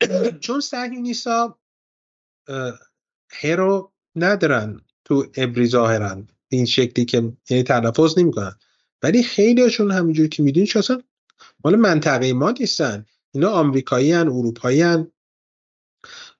چون 0.44 0.60
صهیونیستا 0.60 1.58
هرو 3.30 3.92
ندارن 4.16 4.80
تو 5.04 5.26
ابری 5.36 5.66
ظاهرن. 5.66 6.28
این 6.48 6.64
شکلی 6.64 7.04
که 7.04 7.32
یعنی 7.50 7.62
تلفظ 7.62 8.18
نمی‌کنن. 8.18 8.58
ولی 9.02 9.22
خیلیشون 9.22 9.90
همینجور 9.90 10.28
که 10.28 10.42
می‌دونی 10.42 10.68
اصلا 10.74 11.02
مال 11.64 11.76
منطقه 11.76 12.32
ما 12.32 12.50
نیستن. 12.50 13.06
اینا 13.34 13.50
آمریکایی 13.50 14.12
هن 14.12 14.28
اروپایی 14.28 14.82
هن 14.82 15.12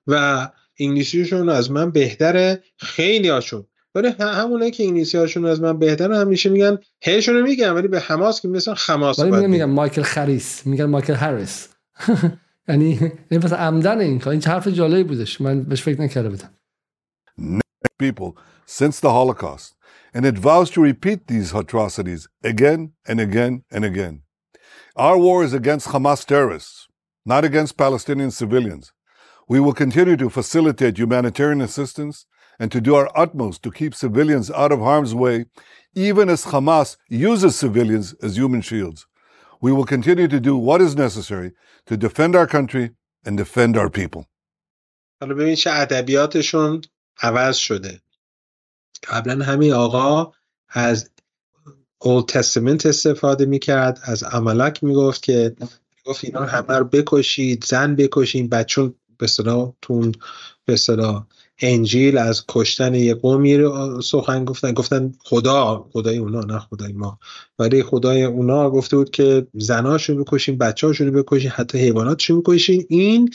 و 0.07 0.47
انگلیسیشون 0.79 1.49
از 1.49 1.71
من 1.71 1.91
بهتره. 1.91 2.63
خیلی 2.77 3.29
هاشون 3.29 3.67
ولی 3.94 4.08
همونایی 4.20 4.70
که 4.70 4.84
انگلیسی 4.84 5.18
هاشون 5.18 5.44
از 5.44 5.60
من 5.60 5.78
بهتره 5.78 6.18
همیشه 6.18 6.50
میگن 6.50 6.78
هیشون 7.00 7.42
میگن 7.42 7.70
ولی 7.70 7.88
به 7.88 8.00
حماس 8.00 8.40
که 8.40 8.48
مثلا 8.48 8.74
حماس 8.86 9.18
ولی 9.18 9.30
میگن 9.30 9.46
میگن 9.46 9.64
مایکل 9.64 10.02
خریس 10.02 10.66
میگن 10.66 10.84
مایکل 10.84 11.14
هریس 11.14 11.68
یعنی 12.68 13.12
این 13.30 13.40
پس 13.40 13.52
عمدن 13.52 13.98
این 13.98 14.18
کار 14.18 14.32
این 14.32 14.42
حرف 14.42 14.68
جالبی 14.68 15.02
بودش 15.02 15.40
من 15.40 15.62
بهش 15.62 15.82
فکر 15.82 16.00
نکرده 16.00 16.28
بودم 16.28 16.50
people 18.00 18.36
since 18.66 18.98
the 19.00 19.12
Holocaust, 19.12 19.74
and 20.14 20.24
it 20.24 20.38
vows 20.38 20.70
to 20.70 20.80
repeat 20.80 21.26
these 21.26 21.54
atrocities 21.54 22.26
again 22.42 22.92
and 23.06 23.20
again 23.20 23.62
and 23.70 23.84
again. 23.84 24.22
Our 24.96 25.18
war 25.18 25.44
is 25.44 25.52
against 25.52 25.88
Hamas 25.88 26.24
terrorists, 26.24 26.88
not 27.24 27.44
against 27.44 27.76
Palestinian 27.76 28.30
civilians. 28.30 28.92
We 29.48 29.60
will 29.60 29.72
continue 29.72 30.16
to 30.16 30.30
facilitate 30.30 30.98
humanitarian 30.98 31.60
assistance 31.60 32.26
and 32.58 32.70
to 32.72 32.80
do 32.80 32.94
our 32.94 33.10
utmost 33.14 33.62
to 33.62 33.70
keep 33.70 33.94
civilians 33.94 34.50
out 34.50 34.72
of 34.72 34.80
harm's 34.80 35.14
way, 35.14 35.46
even 35.94 36.28
as 36.28 36.44
Hamas 36.46 36.96
uses 37.08 37.56
civilians 37.56 38.14
as 38.22 38.36
human 38.36 38.60
shields. 38.60 39.06
We 39.60 39.72
will 39.72 39.84
continue 39.84 40.28
to 40.28 40.40
do 40.40 40.56
what 40.56 40.80
is 40.80 40.96
necessary 40.96 41.52
to 41.86 41.96
defend 41.96 42.36
our 42.36 42.46
country 42.46 42.90
and 43.24 43.36
defend 43.36 43.76
our 43.76 43.90
people. 43.90 44.26
حالا 45.20 45.34
ببین 45.34 45.54
چه 45.54 45.70
ادبیاتشون 45.70 46.80
عوض 47.22 47.56
شده 47.56 48.00
قبلا 49.08 49.44
همین 49.44 49.72
آقا 49.72 50.32
از 50.68 51.10
اولد 51.98 52.26
تستمنت 52.26 52.86
استفاده 52.86 53.44
میکرد 53.44 54.00
از 54.02 54.22
عملک 54.22 54.84
میگفت 54.84 55.22
که 55.22 55.56
گفت 56.04 56.24
اینا 56.24 56.44
همه 56.44 56.78
رو 56.78 56.84
بکشید 56.84 57.64
زن 57.64 57.96
بکشید 57.96 58.50
بچون 58.50 58.94
به 59.18 59.26
صدا 59.26 59.74
تون 59.82 60.12
به 60.64 60.76
صدا 60.76 61.26
انجیل 61.61 62.17
از 62.17 62.43
کشتن 62.47 62.95
یه 62.95 63.13
قومی 63.13 63.57
رو 63.57 64.01
سخن 64.01 64.45
گفتن. 64.45 64.73
گفتن 64.73 65.11
خدا 65.19 65.89
خدای 65.93 66.17
اونا 66.17 66.41
نه 66.41 66.59
خدای 66.59 66.93
ما. 66.93 67.19
ولی 67.59 67.83
خدای 67.83 68.23
اونا 68.23 68.69
گفته 68.69 68.97
بود 68.97 69.09
که 69.09 69.47
زناشو 69.53 70.15
بکشین 70.15 70.57
بچه‌هاشون 70.57 71.07
رو 71.07 71.23
بکشین 71.23 71.49
حتی 71.51 71.77
حیواناتشون 71.77 72.39
بکشین 72.39 72.85
این 72.89 73.29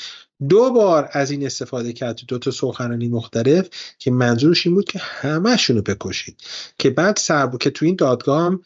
دو 0.48 0.70
بار 0.70 1.08
از 1.12 1.30
این 1.30 1.46
استفاده 1.46 1.92
کرد 1.92 2.20
دو 2.28 2.38
تا 2.38 2.50
سخنرانی 2.50 3.08
مختلف 3.08 3.68
که 3.98 4.10
منظورش 4.10 4.66
این 4.66 4.74
بود 4.74 4.84
که 4.84 4.98
همهشون 4.98 5.76
رو 5.76 5.82
بکشید. 5.82 6.36
که 6.78 6.90
بعد 6.90 7.16
سرب 7.16 7.58
که 7.58 7.70
تو 7.70 7.86
این 7.86 7.96
دادگاه 7.96 8.58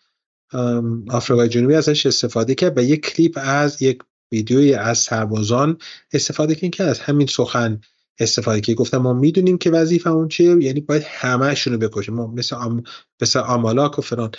آفریقای 1.10 1.48
جنوبی 1.48 1.74
ازش 1.74 2.06
استفاده 2.06 2.55
کرد 2.55 2.78
و 2.78 2.82
یک 2.82 3.01
کلیپ 3.01 3.39
از 3.43 3.82
یک 3.82 3.98
ویدیوی 4.32 4.74
از 4.74 4.98
سربازان 4.98 5.78
استفاده 6.12 6.55
کرد 6.55 6.70
که 6.70 6.85
از 6.85 6.98
همین 6.98 7.26
سخن 7.26 7.81
استفاده 8.19 8.61
که 8.61 8.74
گفتم 8.74 8.99
ما 8.99 9.12
می‌دونیم 9.12 9.59
که 9.59 9.70
وظیفه 9.70 10.11
اون 10.11 10.28
چیه 10.28 10.57
یعنی 10.61 10.81
باید 10.81 11.03
همهشون 11.07 11.73
رو 11.73 11.78
بکشیم 11.78 12.15
ما 12.15 12.27
مثل 12.27 12.57
آم... 12.57 12.82
مثل 13.23 13.39
آمالاک 13.39 13.99
و 13.99 14.03
فران 14.03 14.31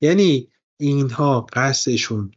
یعنی 0.00 0.48
اینها 0.80 1.46
قصدشون 1.52 2.30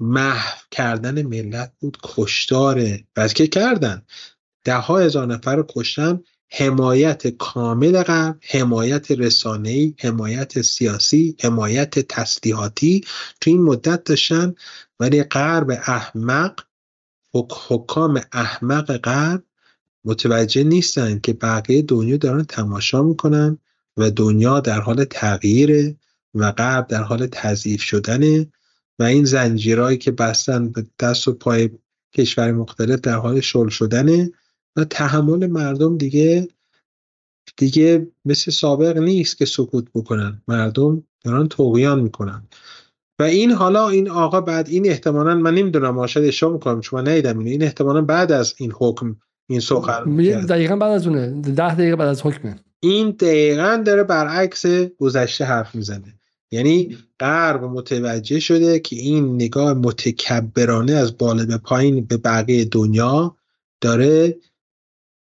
محو 0.00 0.58
کردن 0.70 1.22
ملت 1.22 1.72
بود 1.80 1.98
کشتاره 2.02 3.04
بس 3.16 3.34
که 3.34 3.46
کردن. 3.46 4.02
ده 4.64 4.74
ها 4.74 4.98
هزار 4.98 5.26
نفر 5.26 5.56
رو 5.56 5.66
کشتن 5.68 6.22
حمایت 6.50 7.28
کامل 7.28 8.02
غرب 8.02 8.38
حمایت 8.42 9.10
رسانه‌ای 9.10 9.94
حمایت 9.98 10.62
سیاسی 10.62 11.36
حمایت 11.40 11.98
تسلیحاتی. 11.98 13.04
تو 13.40 13.50
این 13.50 13.62
مدت 13.62 14.04
داشتن 14.04 14.54
ولی 15.00 15.22
غرب 15.22 15.70
احمق 15.70 16.60
حکام 17.68 18.20
احمق 18.32 18.96
غرب 18.96 19.44
متوجه 20.04 20.64
نیستن 20.64 21.18
که 21.18 21.32
بقیه 21.32 21.82
دنیا 21.82 22.16
دارن 22.16 22.44
تماشا 22.44 23.02
می‌کنن 23.02 23.58
و 23.96 24.10
دنیا 24.10 24.60
در 24.60 24.80
حال 24.80 25.04
تغییره 25.04 25.96
و 26.34 26.52
غرب 26.52 26.86
در 26.86 27.02
حال 27.02 27.26
تضعیف 27.26 27.82
شدنه 27.82 28.46
و 28.98 29.02
این 29.02 29.24
زنجیرهایی 29.24 29.98
که 29.98 30.10
بستن 30.10 30.68
به 30.68 30.86
دست 31.00 31.28
و 31.28 31.32
پای 31.32 31.70
کشور 32.14 32.52
مختلف 32.52 33.00
در 33.00 33.16
حال 33.16 33.40
شل 33.40 33.68
شدنه 33.68 34.32
و 34.76 34.84
تحمل 34.84 35.46
مردم 35.46 35.98
دیگه 35.98 36.48
دیگه 37.56 38.06
مثل 38.24 38.50
سابق 38.50 38.98
نیست 38.98 39.38
که 39.38 39.44
سکوت 39.44 39.84
بکنن. 39.94 40.42
مردم 40.48 41.04
دارن 41.24 41.48
توقیان 41.48 42.00
می‌کنن. 42.00 42.42
و 43.18 43.22
این 43.22 43.50
حالا 43.50 43.88
این 43.88 44.10
آقا 44.10 44.40
بعد 44.40 44.68
این 44.68 44.86
احتمالا 44.86 45.34
من 45.34 45.54
نمی‌دونم 45.54 46.06
شاید 46.06 46.28
اشتباه 46.28 46.52
می‌کنم 46.52 46.80
چون 46.80 47.00
من 47.00 47.08
ندیدم 47.08 47.38
این 47.38 47.62
احتمالا 47.62 48.02
بعد 48.02 48.32
از 48.32 48.54
این 48.58 48.72
حکم 48.78 49.16
این 49.52 49.60
سخن 49.60 50.16
دقیقا 50.46 50.76
بعد 50.76 50.92
از 50.92 51.06
اونه 51.06 51.40
ده 51.40 51.74
دقیقه 51.74 51.96
بعد 51.96 52.08
از 52.08 52.26
حکمه. 52.26 52.56
این 52.80 53.10
دقیقا 53.10 53.82
داره 53.86 54.02
برعکس 54.02 54.66
گذشته 54.98 55.44
حرف 55.44 55.74
می‌زنه. 55.74 56.18
یعنی 56.50 56.98
غرب 57.20 57.64
متوجه 57.64 58.40
شده 58.40 58.80
که 58.80 58.96
این 58.96 59.34
نگاه 59.34 59.74
متکبرانه 59.74 60.92
از 60.92 61.18
بالا 61.18 61.46
به 61.46 61.58
پایین 61.58 62.04
به 62.04 62.16
بقیه 62.16 62.64
دنیا 62.64 63.36
داره 63.80 64.38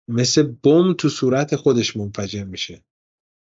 مثل 0.08 0.42
بم 0.42 0.92
تو 0.92 1.08
صورت 1.08 1.56
خودش 1.56 1.96
منفجر 1.96 2.44
میشه. 2.44 2.84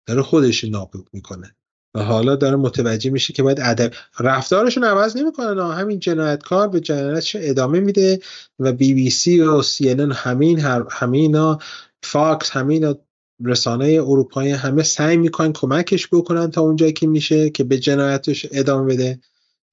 داره 0.05 0.21
خودش 0.21 0.63
نابود 0.63 1.09
می‌کنه. 1.13 1.55
و 1.95 2.03
حالا 2.03 2.35
داره 2.35 2.55
متوجه 2.55 3.09
میشه 3.09 3.33
که 3.33 3.43
باید 3.43 3.59
ادب 3.61 3.91
رفتارشون 4.19 4.83
عوض 4.83 5.17
نمی‌کنن 5.17 5.71
همین 5.71 5.99
جنایتکار 5.99 6.67
به 6.67 6.79
جنایتش 6.79 7.35
ادامه 7.39 7.79
میده 7.79 8.19
و 8.59 8.71
بی 8.71 8.93
بی 8.93 9.09
سی 9.09 9.41
و 9.41 9.61
سی 9.61 9.89
ان 9.89 10.00
ان 10.00 10.11
همین 10.11 10.59
همین 10.91 11.57
فاکس 12.03 12.51
همین 12.51 12.95
رسانه 13.43 13.85
اروپایی 13.85 14.51
همه 14.51 14.83
سعی 14.83 15.17
می‌کنن 15.17 15.53
کمکش 15.53 16.07
بکنن 16.11 16.51
تا 16.51 16.61
اونجایی 16.61 16.93
که 16.93 17.07
میشه 17.07 17.49
که 17.49 17.63
به 17.63 17.79
جنایتش 17.79 18.47
ادامه 18.51 18.93
بده. 18.93 19.19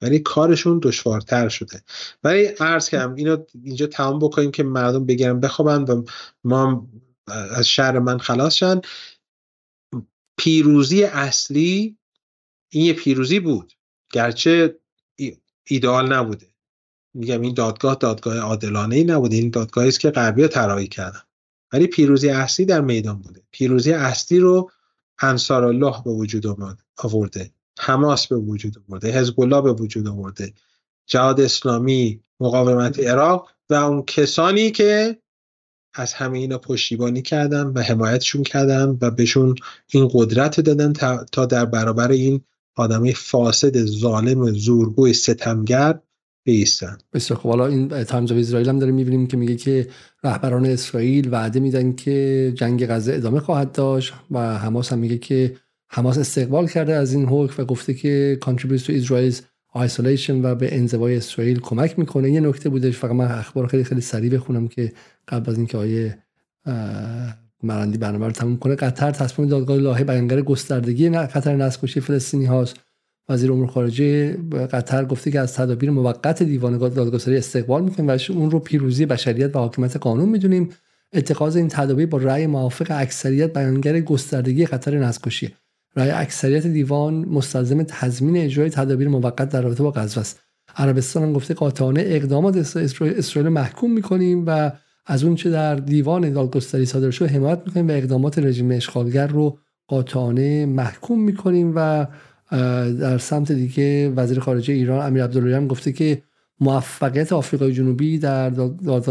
ولی 0.02 0.18
کارشون 0.18 0.80
دشوارتر 0.82 1.48
شده. 1.48 1.82
ولی 2.24 2.44
عرض 2.44 2.88
کردم 2.88 3.14
اینو 3.14 3.36
اینجا 3.64 3.86
تمام 3.86 4.18
بکنیم 4.18 4.50
که 4.50 4.62
مردم 4.62 5.06
بگیرن 5.06 5.40
بخوابن 5.40 5.82
و 5.82 6.04
ما 6.44 6.88
از 7.26 7.68
شهر 7.68 7.98
من 7.98 8.18
خلاص 8.18 8.54
شن. 8.54 8.80
پیروزی 10.38 11.04
اصلی 11.04 11.96
این 12.68 12.84
یه 12.84 12.92
پیروزی 12.92 13.40
بود. 13.40 13.72
گرچه 14.12 14.78
ایدئال 15.64 16.12
نبوده. 16.12 16.46
میگم 17.14 17.40
این 17.40 17.54
دادگاه 17.54 17.94
دادگاه 17.94 18.38
عادلانه 18.38 18.96
ای 18.96 19.04
نبوده. 19.04 19.36
این 19.36 19.50
دادگاهی 19.50 19.88
است 19.88 20.00
که 20.00 20.10
غربی 20.10 20.48
طراحی 20.48 20.88
کردن. 20.88 21.22
ولی 21.72 21.86
پیروزی 21.86 22.28
اصلی 22.28 22.66
در 22.66 22.80
میدان 22.80 23.18
بوده. 23.18 23.42
پیروزی 23.50 23.92
اصلی 23.92 24.38
رو 24.38 24.70
انصار 25.18 25.64
الله 25.64 26.02
به 26.04 26.10
وجود 26.10 26.46
آورده. 26.96 27.50
حماس 27.78 28.26
به 28.26 28.36
وجود 28.36 28.84
آورده. 28.88 29.10
حزب 29.20 29.40
الله 29.40 29.62
به 29.62 29.72
وجود 29.72 30.08
آورده. 30.08 30.52
جهاد 31.06 31.40
اسلامی 31.40 32.20
مقاومت 32.40 32.98
عراق 33.00 33.48
و 33.70 33.74
اون 33.74 34.02
کسانی 34.02 34.70
که 34.70 35.18
از 35.94 36.12
همه 36.12 36.38
اینا 36.38 36.58
پشتیبانی 36.58 37.22
کردن 37.22 37.66
و 37.66 37.80
حمایتشون 37.80 38.42
کردن 38.42 38.98
و 39.00 39.10
بهشون 39.10 39.54
این 39.86 40.08
قدرت 40.12 40.60
دادن 40.60 40.92
تا 41.32 41.46
در 41.46 41.64
برابر 41.64 42.10
این 42.10 42.44
آدمی 42.76 43.14
فاسد 43.14 43.84
ظالم 43.84 44.50
زورگوی 44.50 45.12
ستمگر 45.12 45.98
بیستن. 46.44 46.98
بسیار 47.12 47.40
خب 47.40 47.48
حالا 47.48 47.66
این 47.66 47.88
تایمز 47.88 48.32
آف 48.32 48.38
اسرائیل 48.38 48.68
هم 48.68 48.78
داریم 48.78 48.94
می‌بینیم 48.94 49.26
که 49.26 49.36
میگه 49.36 49.56
که 49.56 49.88
رهبران 50.24 50.66
اسرائیل 50.66 51.28
وعده 51.32 51.60
میدن 51.60 51.92
که 51.92 52.52
جنگ 52.56 52.86
غزه 52.86 53.14
ادامه 53.14 53.40
خواهد 53.40 53.72
داشت 53.72 54.14
و 54.30 54.58
حماس 54.58 54.92
هم 54.92 54.98
میگه 54.98 55.18
که 55.18 55.56
حماس 55.88 56.18
استقبال 56.18 56.68
کرده 56.68 56.94
از 56.94 57.12
این 57.12 57.24
حکم 57.24 57.62
و 57.62 57.66
گفته 57.66 57.94
که 57.94 58.38
contributes 58.44 58.82
to 58.82 59.04
Israel's 59.04 59.40
isolation 59.76 60.30
و 60.42 60.54
به 60.54 60.76
انزوای 60.76 61.16
اسرائیل 61.16 61.60
کمک 61.60 61.98
می‌کنه. 61.98 62.30
یه 62.30 62.40
نکته 62.40 62.68
بودش 62.68 62.96
فقط 62.96 63.12
من 63.12 63.24
اخبار 63.24 63.66
خیلی 63.66 63.84
خیلی 63.84 64.00
سریع 64.00 64.30
بخونم 64.30 64.68
که 64.68 64.92
قبل 65.28 65.50
از 65.50 65.56
اینکه 65.56 65.78
آیه 65.78 66.18
مرندی 67.66 67.98
برنامه 67.98 68.26
رو 68.26 68.32
تموم 68.32 68.56
کنه. 68.56 68.74
قطر 68.74 69.10
تصمیم 69.10 69.48
دادگاه 69.48 69.76
لاهه 69.76 70.04
بیانگر 70.04 70.40
گستردگی 70.40 71.10
قطر 71.10 71.56
نسل 71.56 72.00
فلسطینی 72.00 72.44
هاست. 72.44 72.76
وزیر 73.28 73.52
امور 73.52 73.66
خارجه 73.66 74.32
قطر 74.52 75.04
گفته 75.04 75.30
که 75.30 75.40
از 75.40 75.54
تدابیر 75.54 75.90
موقت 75.90 76.42
دیوان 76.42 76.78
دادگستری 76.78 77.36
استقبال 77.36 77.84
می‌کنیم 77.84 78.08
و 78.08 78.18
اون 78.28 78.50
رو 78.50 78.58
پیروزی 78.58 79.06
بشریت 79.06 79.56
و 79.56 79.58
حاکمیت 79.58 79.96
قانون 79.96 80.28
می‌دونیم. 80.28 80.68
اتخاذ 81.12 81.56
این 81.56 81.68
تدابیر 81.68 82.06
با 82.06 82.18
رأی 82.18 82.46
موافق 82.46 82.86
اکثریت 82.90 83.52
بیانگر 83.52 84.00
گستردگی 84.00 84.66
خطر 84.66 84.98
نسکشی 84.98 85.54
رأی 85.96 86.10
اکثریت 86.10 86.66
دیوان 86.66 87.14
مستلزم 87.14 87.82
تضمین 87.82 88.36
اجرای 88.36 88.70
تدابیر 88.70 89.08
موقت 89.08 89.48
در 89.48 89.62
رابطه 89.62 89.82
با 89.82 89.90
غزه 89.90 90.20
است. 90.20 90.40
عربستان 90.76 91.22
هم 91.22 91.32
گفته 91.32 91.54
قاطعانه 91.54 92.02
اقدامات 92.06 92.76
اسرائیل 92.76 93.48
محکوم 93.48 93.92
می‌کنیم 93.92 94.44
و 94.46 94.72
از 95.06 95.24
اون 95.24 95.34
چه 95.34 95.50
در 95.50 95.74
دیوان 95.74 96.32
دادگستری 96.32 96.86
صادر 96.86 97.10
شده 97.10 97.28
حمایت 97.28 97.60
می‌کنیم 97.66 97.88
و 97.88 97.92
اقدامات 97.92 98.38
رژیم 98.38 98.70
اشغالگر 98.70 99.26
رو 99.26 99.58
قاطعانه 99.88 100.66
محکوم 100.66 101.20
می‌کنیم 101.20 101.72
و 101.76 102.06
در 103.00 103.18
سمت 103.18 103.52
دیگه 103.52 104.10
وزیر 104.10 104.40
خارجه 104.40 104.74
ایران 104.74 105.06
امیر 105.06 105.24
عبداللهیان 105.24 105.68
گفته 105.68 105.92
که 105.92 106.22
موفقیت 106.60 107.32
آفریقای 107.32 107.72
جنوبی 107.72 108.18
در 108.18 108.50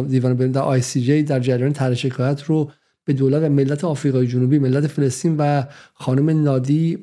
دیوان 0.09 0.51
در 0.51 0.61
آی 0.61 0.81
سی 0.81 1.01
جی 1.01 1.23
در 1.23 1.39
جریان 1.39 1.73
طرح 1.73 1.93
شکایت 1.93 2.43
رو 2.43 2.71
به 3.05 3.13
دولت 3.13 3.43
و 3.43 3.49
ملت 3.49 3.83
آفریقای 3.83 4.27
جنوبی 4.27 4.59
ملت 4.59 4.87
فلسطین 4.87 5.35
و 5.37 5.63
خانم 5.93 6.43
نادی 6.43 6.97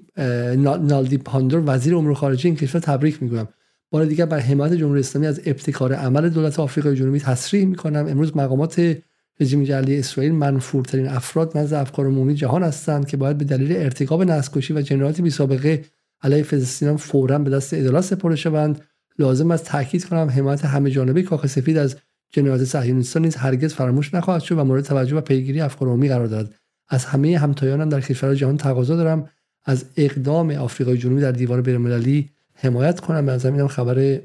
نالدی 0.81 1.19
پاندور 1.19 1.63
وزیر 1.67 1.95
امور 1.95 2.15
خارجه 2.15 2.47
این 2.47 2.57
کشور 2.57 2.81
تبریک 2.81 3.23
می‌گویم. 3.23 3.49
بار 3.93 4.05
دیگر 4.05 4.27
بر 4.27 4.39
حمایت 4.39 4.73
جمهوری 4.73 5.01
اسلامی 5.01 5.27
از 5.27 5.41
ابتکار 5.47 5.93
عمل 5.93 6.29
دولت 6.29 6.61
آفریقای 6.61 6.97
جنوبی 6.97 7.21
تصریح 7.21 7.65
می‌کنم. 7.65 8.07
امروز 8.07 8.37
مقامات 8.37 8.97
رژیم 9.41 9.65
جلی 9.65 9.99
اسرائیل 9.99 10.33
منفورترین 10.33 11.09
افراد 11.09 11.59
نزد 11.59 11.75
افکار 11.75 12.07
عمومی 12.07 12.35
جهان 12.35 12.63
هستند 12.63 13.07
که 13.07 13.17
باید 13.17 13.39
به 13.39 13.45
دلیل 13.45 13.77
ارتکاب 13.77 14.23
نسل‌کشی 14.23 14.73
و 14.73 14.81
جنایات 14.83 15.21
بی 15.21 15.31
سابقه 15.31 15.85
علیه 16.23 16.43
فلسطینیان 16.43 16.97
فورا 16.97 17.39
به 17.39 17.51
دست 17.51 17.75
عدالت 17.75 18.01
سپرده 18.05 18.37
شوند. 18.37 18.81
لازم 19.19 19.51
است 19.51 19.65
تاکید 19.65 20.05
کنم 20.05 20.31
حمایت 20.31 20.65
همه 20.65 20.91
جانبه 20.91 21.23
کاخ 21.23 21.47
سفید 21.47 21.77
از 21.77 21.97
جنایات 22.31 22.65
صهیونیستان 22.65 23.23
نیز 23.23 23.37
هرگز 23.37 23.75
فراموش 23.75 24.15
نخواهد 24.15 24.43
شد 24.43 24.59
و 24.59 24.65
مورد 24.65 24.85
توجه 24.85 25.17
و 25.17 25.21
پیگیری 25.21 25.61
افکار 25.61 25.89
عمومی 25.89 26.09
قرار 26.09 26.27
دارد 26.27 26.55
از 26.89 27.05
همه 27.05 27.39
همتایانم 27.39 27.89
در 27.89 28.01
کشورهای 28.01 28.37
جهان 28.37 28.57
تقاضا 28.57 28.97
دارم. 28.97 29.29
از 29.65 29.85
اقدام 29.97 30.51
آفریقای 30.51 30.99
جنوبی 30.99 31.21
در 31.21 31.33
دیوار 31.33 31.63
بین‌المللی 31.63 32.31
حمایت 32.63 33.01
کنم. 33.01 33.27
به 33.27 33.33
نظرم 33.33 33.69
خبر 33.69 34.21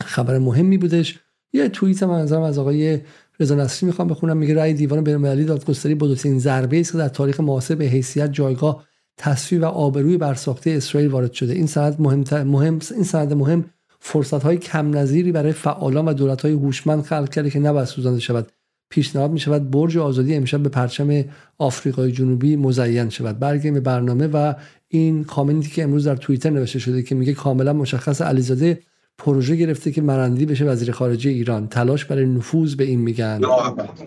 خبر 0.00 0.38
مهمی 0.38 0.78
بودش. 0.78 1.18
یه 1.52 1.68
توییت 1.68 2.02
من 2.02 2.20
از 2.20 2.58
آقای 2.58 3.00
رضا 3.40 3.54
نصری 3.54 3.86
می‌خوام 3.86 4.08
بخونم. 4.08 4.36
میگه 4.36 4.54
رأی 4.54 4.74
دیوان 4.74 5.04
بین‌المللی 5.04 5.44
دادگستری 5.44 5.94
بزرگترین 5.94 6.38
ضربه 6.38 6.80
است 6.80 6.92
که 6.92 6.98
در 6.98 7.08
تاریخ 7.08 7.40
معاصر 7.40 7.74
به 7.74 7.84
حیثیت 7.84 8.32
جایگاه 8.32 8.84
تصفیه 9.16 9.60
و 9.60 9.64
آبروی 9.64 10.16
برساخته 10.16 10.70
اسرائیل 10.70 11.10
وارد 11.10 11.32
شده. 11.32 11.52
این 11.52 11.66
سند 11.66 12.00
مهم 12.00 12.24
مهم 12.44 12.78
این 12.94 13.04
سند 13.04 13.32
مهم 13.32 13.64
فرصت 14.00 14.42
های 14.42 14.56
کم 14.56 14.96
نظیری 14.96 15.32
برای 15.32 15.52
فعالان 15.52 16.08
و 16.08 16.12
دولت 16.12 16.42
های 16.42 16.52
هوشمند 16.52 17.02
خلق 17.02 17.28
کرده 17.28 17.50
که 17.50 17.58
نباید 17.58 17.86
سوزانده 17.86 18.20
شود. 18.20 18.52
پیشنهاد 18.90 19.30
می 19.30 19.38
شود 19.38 19.70
برج 19.70 19.98
آزادی 19.98 20.34
امشب 20.34 20.62
به 20.62 20.68
پرچم 20.68 21.24
آفریقای 21.58 22.12
جنوبی 22.12 22.56
مزین 22.56 23.08
شود. 23.08 23.38
برگردیم 23.38 23.74
به 23.74 23.80
برنامه 23.80 24.26
و 24.26 24.54
این 24.88 25.24
کامنتی 25.24 25.70
که 25.70 25.82
امروز 25.82 26.06
در 26.06 26.16
توییتر 26.16 26.50
نوشته 26.50 26.78
شده 26.78 27.02
که 27.02 27.14
میگه 27.14 27.34
کاملا 27.34 27.72
مشخص 27.72 28.22
علیزاده 28.22 28.80
پروژه 29.18 29.56
گرفته 29.56 29.92
که 29.92 30.02
مرندی 30.02 30.46
بشه 30.46 30.64
وزیر 30.64 30.92
خارجه 30.92 31.30
ایران. 31.30 31.68
تلاش 31.68 32.04
برای 32.04 32.26
نفوذ 32.26 32.74
به 32.74 32.84
این 32.84 33.00
میگن. 33.00 33.40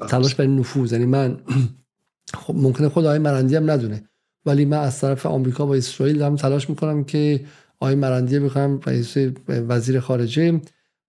تلاش 0.09 0.35
برای 0.35 0.51
نفوذ. 0.51 0.91
یعنی 0.93 1.05
من 1.05 1.37
خب 2.41 2.55
ممکنه 2.55 2.89
خود 2.89 3.05
آقای 3.05 3.19
مرندی 3.19 3.55
هم 3.55 3.71
ندونه. 3.71 4.03
ولی 4.45 4.65
من 4.65 4.77
از 4.77 4.99
طرف 4.99 5.25
آمریکا 5.25 5.65
با 5.65 5.75
اسرائیل 5.75 6.17
دارم 6.17 6.35
تلاش 6.35 6.69
می‌کنم 6.69 7.03
که 7.03 7.45
آقای 7.79 7.95
مرندی 7.95 8.39
بخوام 8.39 8.79
رئیس 8.85 9.17
وزیر 9.47 9.99
خارجه. 9.99 10.61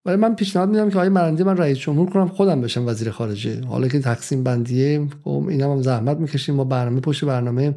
ولی 0.04 0.16
من 0.16 0.34
پیشنهاد 0.34 0.68
میدم 0.68 0.90
که 0.90 0.96
آقای 0.96 1.08
مرندی 1.08 1.42
من 1.42 1.56
رئیس 1.56 1.78
جمهور 1.78 2.10
کنم 2.10 2.28
خودم 2.28 2.60
بشم 2.60 2.86
وزیر 2.86 3.10
خارجه. 3.10 3.64
حالا 3.64 3.88
که 3.88 4.00
تقسیم 4.00 4.42
بندیه 4.42 5.08
خب 5.24 5.46
اینا 5.48 5.72
هم 5.72 5.82
زحمت 5.82 6.16
می‌کشیم. 6.16 6.54
ما 6.54 6.64
برنامه 6.64 7.00
پشت 7.00 7.24
برنامه 7.24 7.74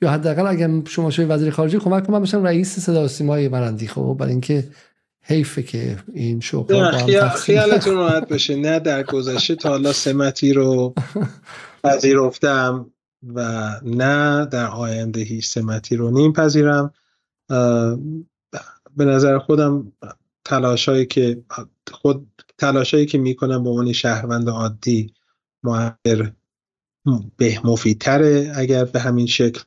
یا 0.00 0.10
حداقل 0.10 0.46
اگر 0.46 0.70
شما 0.84 1.10
شوی 1.10 1.24
وزیر 1.24 1.50
خارجه 1.50 1.78
کمک 1.78 2.06
کنم 2.06 2.22
بشم 2.22 2.42
رئیس 2.42 2.78
صدا 2.78 3.08
سیمای 3.08 3.48
مرندی 3.48 3.86
خب؟ 3.86 4.16
برای 4.18 4.32
اینکه 4.32 4.68
حیفه 5.22 5.62
که 5.62 5.98
این 6.12 6.40
شغل 6.40 6.90
خیال 6.90 7.28
خیالتون 7.28 7.94
راحت 7.94 8.28
بشه 8.28 8.56
نه 8.56 8.78
در 8.78 9.02
گذشته 9.02 9.54
تا 9.54 9.68
حالا 9.68 9.92
سمتی 9.92 10.52
رو 10.52 10.94
پذیرفتم 11.84 12.90
و 13.34 13.70
نه 13.84 14.46
در 14.46 14.66
آینده 14.66 15.20
هیچ 15.20 15.48
سمتی 15.48 15.96
رو 15.96 16.10
نیم 16.10 16.32
پذیرم. 16.32 16.92
به 18.96 19.04
نظر 19.04 19.38
خودم 19.38 19.92
تلاشایی 20.44 21.06
که 21.06 21.42
خود 21.92 22.26
تلاشایی 22.58 23.06
که 23.06 23.18
می‌کنم 23.18 23.64
به 23.64 23.70
عنوان 23.70 23.92
شهروند 23.92 24.48
عادی 24.48 25.14
معبر 25.62 26.32
به 27.36 27.60
مفیدتره 27.64 28.52
اگر 28.56 28.84
به 28.84 29.00
همین 29.00 29.26
شکل 29.26 29.60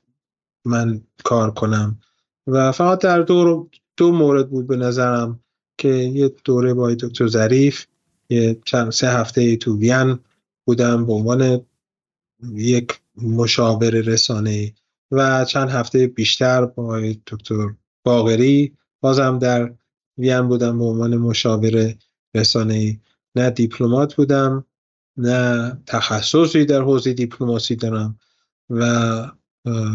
من 0.65 1.02
کار 1.23 1.52
کنم. 1.52 1.99
و 2.48 2.72
فقط 2.72 2.99
در 2.99 3.22
دو, 3.22 3.69
دو 3.98 4.11
مورد 4.11 4.49
بود 4.49 4.68
به 4.68 4.76
نظرم 4.76 5.40
که 5.77 5.88
یه 5.88 6.31
دوره 6.44 6.73
با 6.73 6.94
دکتر 6.94 7.27
ظریف 7.27 7.86
یه 8.30 8.60
چند 8.65 8.91
سه 8.91 9.10
هفته 9.10 9.57
تو 9.57 9.77
وین 9.77 10.19
بودم 10.65 11.06
به 11.06 11.14
عنوان 11.14 11.65
یک 12.53 13.02
مشاور 13.22 13.90
رسانه 13.90 14.73
و 15.11 15.45
چند 15.45 15.69
هفته 15.69 16.07
بیشتر 16.07 16.65
با 16.65 16.99
دکتر 17.27 17.73
باغری 18.03 18.77
بازم 19.02 19.40
در 19.40 19.73
وین 20.18 20.41
بودم 20.41 20.80
به 20.80 20.86
عنوان 20.86 21.18
مشاور 21.18 21.95
رسانه 22.36 22.99
نه 23.36 23.49
دیپلمات 23.49 24.15
بودم 24.15 24.65
نه 25.18 25.77
تخصصی 25.86 26.65
در 26.65 26.81
حوزه 26.81 27.14
دیپلماسی 27.14 27.76
دارم 27.76 28.19
و 28.69 29.31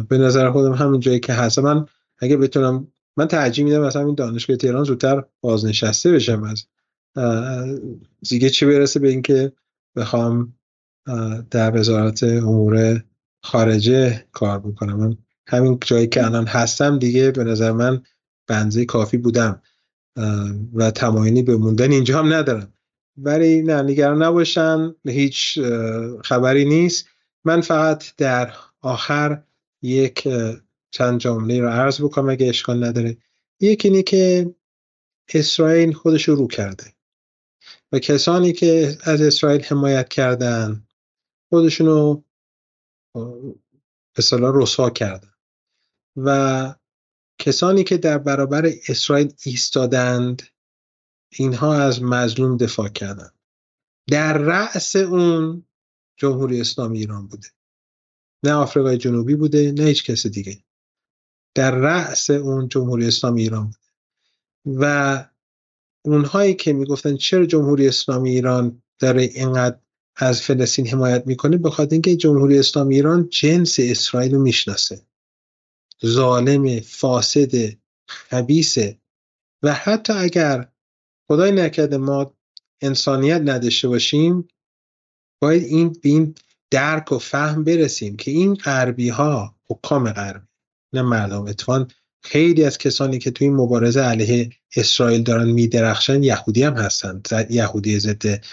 به 0.08 0.18
نظر 0.18 0.50
خودم 0.50 0.72
همین 0.72 1.00
جایی 1.00 1.20
که 1.20 1.32
هست. 1.32 1.58
من 1.58 1.86
اگه 2.18 2.36
بتونم 2.36 2.88
من 3.16 3.28
ترجیح 3.28 3.64
میدم 3.64 3.80
مثلا 3.80 4.06
این 4.06 4.14
دانشگاه 4.14 4.56
تهران 4.56 4.84
زودتر 4.84 5.24
بازنشسته 5.40 6.12
بشم 6.12 6.42
از 6.42 6.66
دیگه 8.28 8.50
چی 8.50 8.66
برسه 8.66 9.00
به 9.00 9.08
اینکه 9.08 9.52
بخوام 9.96 10.54
در 11.50 11.76
وزارت 11.76 12.22
امور 12.22 13.04
خارجه 13.42 14.24
کار 14.32 14.58
بکنم. 14.58 14.96
من 14.96 15.16
همین 15.46 15.78
جایی 15.86 16.06
که 16.06 16.24
الان 16.24 16.46
هستم 16.46 16.98
دیگه 16.98 17.30
به 17.30 17.44
نظر 17.44 17.72
من 17.72 18.02
بنزه 18.46 18.84
کافی 18.84 19.16
بودم 19.16 19.62
و 20.74 20.90
تمایلی 20.90 21.42
به 21.42 21.56
موندن 21.56 21.92
اینجا 21.92 22.18
هم 22.18 22.32
ندارم. 22.32 22.72
ولی 23.16 23.62
نه 23.62 23.82
نگران 23.82 24.22
نباشن 24.22 24.94
هیچ 25.04 25.58
خبری 26.24 26.64
نیست. 26.64 27.06
من 27.44 27.60
فقط 27.60 28.16
در 28.16 28.52
آخر 28.80 29.42
یک 29.84 30.28
چند 30.90 31.20
جمله 31.20 31.60
رو 31.60 31.68
عرض 31.68 32.00
بکنم 32.00 32.28
اگه 32.28 32.48
اشکال 32.48 32.84
نداره. 32.84 33.16
یکی 33.60 33.88
اینه 33.88 34.02
که 34.02 34.54
اسرائیل 35.34 35.92
خودش 35.92 36.28
رو 36.28 36.34
رو 36.34 36.46
کرده. 36.46 36.94
و 37.92 37.98
کسانی 37.98 38.52
که 38.52 38.98
از 39.02 39.20
اسرائیل 39.20 39.62
حمایت 39.62 40.08
کردن 40.08 40.86
خودشونو 41.48 42.22
به 44.14 44.22
صلاح 44.22 44.52
رسوا 44.62 44.90
کردن. 44.90 45.32
و 46.16 46.74
کسانی 47.38 47.84
که 47.84 47.96
در 47.96 48.18
برابر 48.18 48.70
اسرائیل 48.88 49.32
ایستادند 49.42 50.42
اینها 51.32 51.74
از 51.74 52.02
مظلوم 52.02 52.56
دفاع 52.56 52.88
کردند. 52.88 53.34
در 54.10 54.38
رأس 54.38 54.96
اون 54.96 55.66
جمهوری 56.16 56.60
اسلامی 56.60 56.98
ایران 56.98 57.26
بوده. 57.26 57.48
نه 58.44 58.52
آفریقای 58.52 58.98
جنوبی 58.98 59.34
بوده 59.34 59.72
نه 59.72 59.84
هیچ 59.84 60.04
کس 60.04 60.26
دیگه. 60.26 60.58
در 61.54 61.70
رأس 61.70 62.30
اون 62.30 62.68
جمهوری 62.68 63.06
اسلامی 63.06 63.42
ایران 63.42 63.64
بوده. 63.64 63.78
و 64.80 65.24
اونهایی 66.04 66.54
که 66.54 66.72
می‌گفتن 66.72 67.16
چرا 67.16 67.46
جمهوری 67.46 67.88
اسلامی 67.88 68.30
ایران 68.30 68.82
داره 68.98 69.22
اینقدر 69.22 69.78
از 70.16 70.42
فلسطین 70.42 70.86
حمایت 70.86 71.26
می‌کنه 71.26 71.56
بخاطر 71.56 71.92
اینکه 71.92 72.16
جمهوری 72.16 72.58
اسلامی 72.58 72.94
ایران 72.94 73.28
جنس 73.28 73.76
اسرائیل 73.78 74.34
رو 74.34 74.42
می‌شناسه. 74.42 75.02
ظالم 76.06 76.80
فاسد 76.80 77.72
خبیسه 78.06 78.98
و 79.62 79.72
حتی 79.72 80.12
اگر 80.12 80.68
خدای 81.28 81.52
نکرده 81.52 81.96
ما 81.96 82.34
انسانیت 82.80 83.40
نداشته 83.40 83.88
باشیم 83.88 84.48
باید 85.42 85.62
این 85.62 85.92
به 86.02 86.34
درک 86.74 87.12
و 87.12 87.18
فهم 87.18 87.64
برسیم 87.64 88.16
که 88.16 88.30
این 88.30 88.54
غربی 88.54 89.08
ها 89.08 89.54
حکام 89.68 90.12
غربی 90.12 90.46
نه 90.92 91.02
مردم. 91.02 91.46
اتفاقا 91.46 91.86
خیلی 92.22 92.64
از 92.64 92.78
کسانی 92.78 93.18
که 93.18 93.30
توی 93.30 93.46
این 93.46 93.56
مبارزه 93.56 94.00
علیه 94.00 94.50
اسرائیل 94.76 95.22
دارن 95.22 95.50
میدرخشن 95.50 96.22
یهودی 96.22 96.62
هم 96.62 96.74
هستن. 96.74 97.22
یهودی 97.50 97.98
ضد 97.98 98.44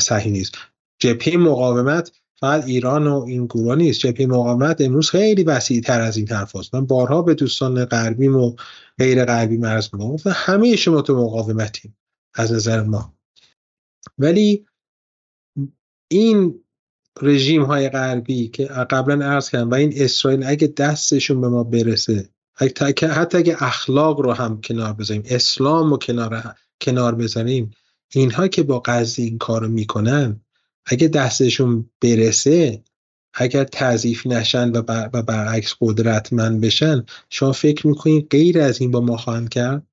صهیونیسم 0.00 0.58
جبهه 0.98 1.36
مقاومت 1.36 2.12
فقط 2.40 2.64
ایران 2.64 3.06
و 3.06 3.24
این 3.28 3.46
گروه 3.46 3.74
نیست. 3.74 4.00
جبهه 4.00 4.26
مقاومت 4.26 4.80
امروز 4.80 5.10
خیلی 5.10 5.42
وسیع 5.42 5.80
تر 5.80 6.00
از 6.00 6.16
این 6.16 6.28
حرف 6.28 6.56
هست. 6.56 6.74
من 6.74 6.86
بارها 6.86 7.22
به 7.22 7.34
دوستان 7.34 7.84
غربیم 7.84 8.36
و 8.36 8.56
غیر 8.98 9.24
غربی 9.24 9.56
مرز 9.56 9.88
میگم 9.92 10.16
همه 10.26 10.76
شما 10.76 11.02
تو 11.02 11.24
مقاومتیم 11.24 11.96
از 12.34 12.52
نظر 12.52 12.82
ما. 12.82 13.14
ولی 14.18 14.66
این 16.08 16.64
رژیم 17.22 17.62
های 17.62 17.88
غربی 17.88 18.48
که 18.48 18.64
قبلا 18.64 19.26
عرض 19.26 19.50
کردم 19.50 19.70
و 19.70 19.74
این 19.74 19.92
اسرائیل 19.96 20.44
اگه 20.46 20.66
دستشون 20.66 21.40
به 21.40 21.48
ما 21.48 21.64
برسه 21.64 22.28
حتی 22.54 23.38
اگه 23.38 23.62
اخلاق 23.62 24.20
رو 24.20 24.32
هم 24.32 24.60
کنار 24.60 24.92
بذاریم 24.92 25.22
اسلام 25.26 25.90
رو 25.90 25.98
کنار, 25.98 26.54
کنار 26.80 27.14
بذاریم 27.14 27.70
اینها 28.12 28.48
که 28.48 28.62
با 28.62 28.78
قصد 28.78 29.20
این 29.20 29.38
کار 29.38 29.60
رو 29.60 29.68
می‌کنن 29.68 30.40
اگه 30.86 31.08
دستشون 31.08 31.90
برسه 32.00 32.82
اگر 33.34 33.64
تضعیف 33.64 34.26
نشن 34.26 34.76
و, 34.76 34.82
بر 34.82 35.10
و 35.12 35.22
برعکس 35.22 35.74
قدرتمند 35.80 36.60
بشن 36.60 37.04
شما 37.30 37.52
فکر 37.52 37.86
می‌کنین 37.86 38.26
غیر 38.30 38.60
از 38.60 38.80
این 38.80 38.90
با 38.90 39.00
ما 39.00 39.16
خواهند 39.16 39.48
کرد؟ 39.48 39.86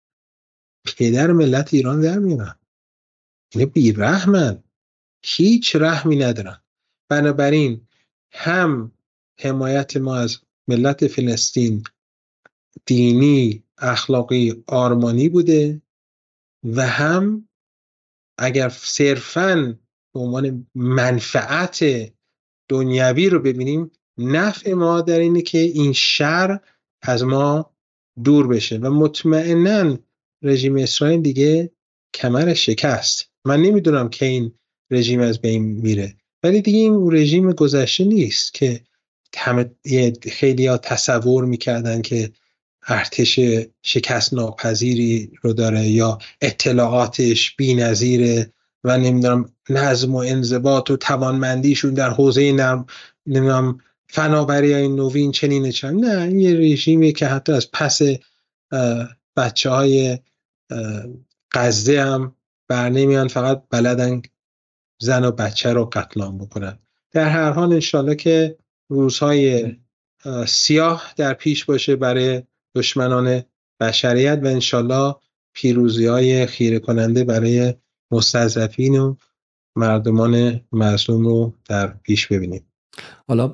پدر 0.98 1.32
ملت 1.32 1.74
ایران 1.74 2.02
در 2.02 2.20
میارن 2.20 2.56
اینه 3.54 3.66
بیرحمن. 3.66 4.64
هیچ 5.24 5.76
رحمی 5.76 6.16
ندارن. 6.16 6.62
بنابراین 7.10 7.88
هم 8.32 8.92
حمایت 9.40 9.98
ما 9.98 10.16
از 10.16 10.38
ملت 10.68 11.08
فلسطین 11.08 11.84
دینی 12.86 13.64
اخلاقی 13.78 14.64
آرمانی 14.68 15.30
بوده 15.30 15.82
و 16.64 16.88
هم 16.88 17.48
اگر 18.38 18.70
صرفا 18.70 19.80
به 20.14 20.20
عنوان 20.20 20.68
منفعت 20.76 21.80
دنیوی 22.70 23.30
رو 23.30 23.40
ببینیم 23.40 23.92
نفع 24.18 24.74
ما 24.74 25.02
در 25.02 25.20
اینه 25.20 25.42
که 25.42 25.58
این 25.58 25.94
شر 25.94 26.60
از 27.02 27.24
ما 27.24 27.72
دور 28.24 28.48
بشه 28.48 28.78
و 28.78 28.90
مطمئنا 28.90 29.98
رژیم 30.42 30.76
اسرائیل 30.76 31.22
دیگه 31.22 31.72
کمر 32.14 32.54
شکست. 32.54 33.32
من 33.46 33.62
نمی‌دونم 33.62 34.10
که 34.10 34.26
این 34.26 34.52
رژیم 34.92 35.20
از 35.20 35.42
بین 35.42 35.64
میره. 35.64 36.18
ولی 36.44 36.62
دیگه 36.62 36.78
این 36.78 37.12
رژیم 37.12 37.52
گذشته 37.52 38.04
نیست 38.04 38.54
که 38.54 38.82
همه 39.38 39.72
خیلی 40.32 40.68
ها 40.68 40.78
تصور 40.78 41.46
می‌کردن 41.46 42.02
که 42.02 42.32
ارتش 42.88 43.40
شکست 43.84 44.34
ناپذیری 44.34 45.32
رو 45.42 45.54
داره 45.54 45.88
یا 45.88 46.18
اطلاعاتش 46.42 47.56
بی 47.56 47.74
نظیره 47.74 48.54
و 48.84 48.98
نمی‌دونم 48.98 49.50
نظم 49.70 50.16
و 50.16 50.18
انضباط 50.18 50.92
و 50.92 50.98
توانمندیشون 50.98 51.94
در 51.94 52.10
حوزه 52.10 52.52
نرم 52.52 52.86
نمی‌دونم 53.26 53.80
فناوری 54.08 54.74
های 54.74 54.88
نوین 54.88 55.32
چنین. 55.32 55.72
چند 55.72 56.06
نه 56.06 56.22
این 56.22 56.40
یه 56.40 56.54
رژیمی 56.54 57.14
که 57.14 57.28
حتی 57.28 57.52
از 57.52 57.72
پس 57.72 58.02
بچه 59.38 59.70
های 59.70 60.20
غزه 61.54 62.02
هم 62.02 62.36
بر 62.68 62.90
نمیان 62.90 63.28
فقط 63.28 63.64
بلدن 63.70 64.22
زن 65.00 65.26
و 65.26 65.32
بچه 65.32 65.74
رو 65.74 65.86
قتلام 65.86 66.38
بکنن. 66.38 66.80
در 67.12 67.30
هر 67.30 67.52
حال 67.52 67.74
انشالله 67.74 68.16
که 68.16 68.58
روزهای 68.90 69.76
سیاه 70.48 71.14
در 71.18 71.34
پیش 71.34 71.66
باشه 71.66 71.96
برای 71.96 72.44
دشمنان 72.76 73.44
بشریت 73.80 74.40
و 74.44 74.48
انشالله 74.48 75.16
پیروزی 75.54 76.06
های 76.06 76.46
خیره 76.46 76.80
کننده 76.80 77.24
برای 77.24 77.74
مستضعفین 78.12 79.00
و 79.00 79.16
مردمان 79.76 80.62
مظلوم 80.72 81.28
رو 81.28 81.54
در 81.70 81.88
پیش 81.88 82.28
ببینیم. 82.28 82.66
حالا 83.28 83.54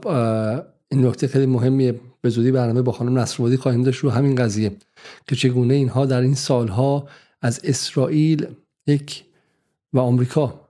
این 0.91 1.06
نکته 1.06 1.28
خیلی 1.28 1.45
مهمیه. 1.45 1.99
به 2.22 2.30
زودی 2.30 2.52
برنامه 2.52 2.82
با 2.82 2.91
خانم 2.91 3.20
نصرآبادی 3.20 3.57
خواهیم 3.57 3.84
داشت. 3.84 3.99
رو 3.99 4.10
همین 4.10 4.36
قضیه 4.36 4.72
که 5.28 5.36
چگونه 5.36 5.74
اینها 5.74 6.06
در 6.06 6.22
این 6.22 6.36
سالها 6.36 7.07
از 7.41 7.61
اسرائیل 7.64 8.48
یک 8.88 9.24
و 9.94 9.99
آمریکا 9.99 10.62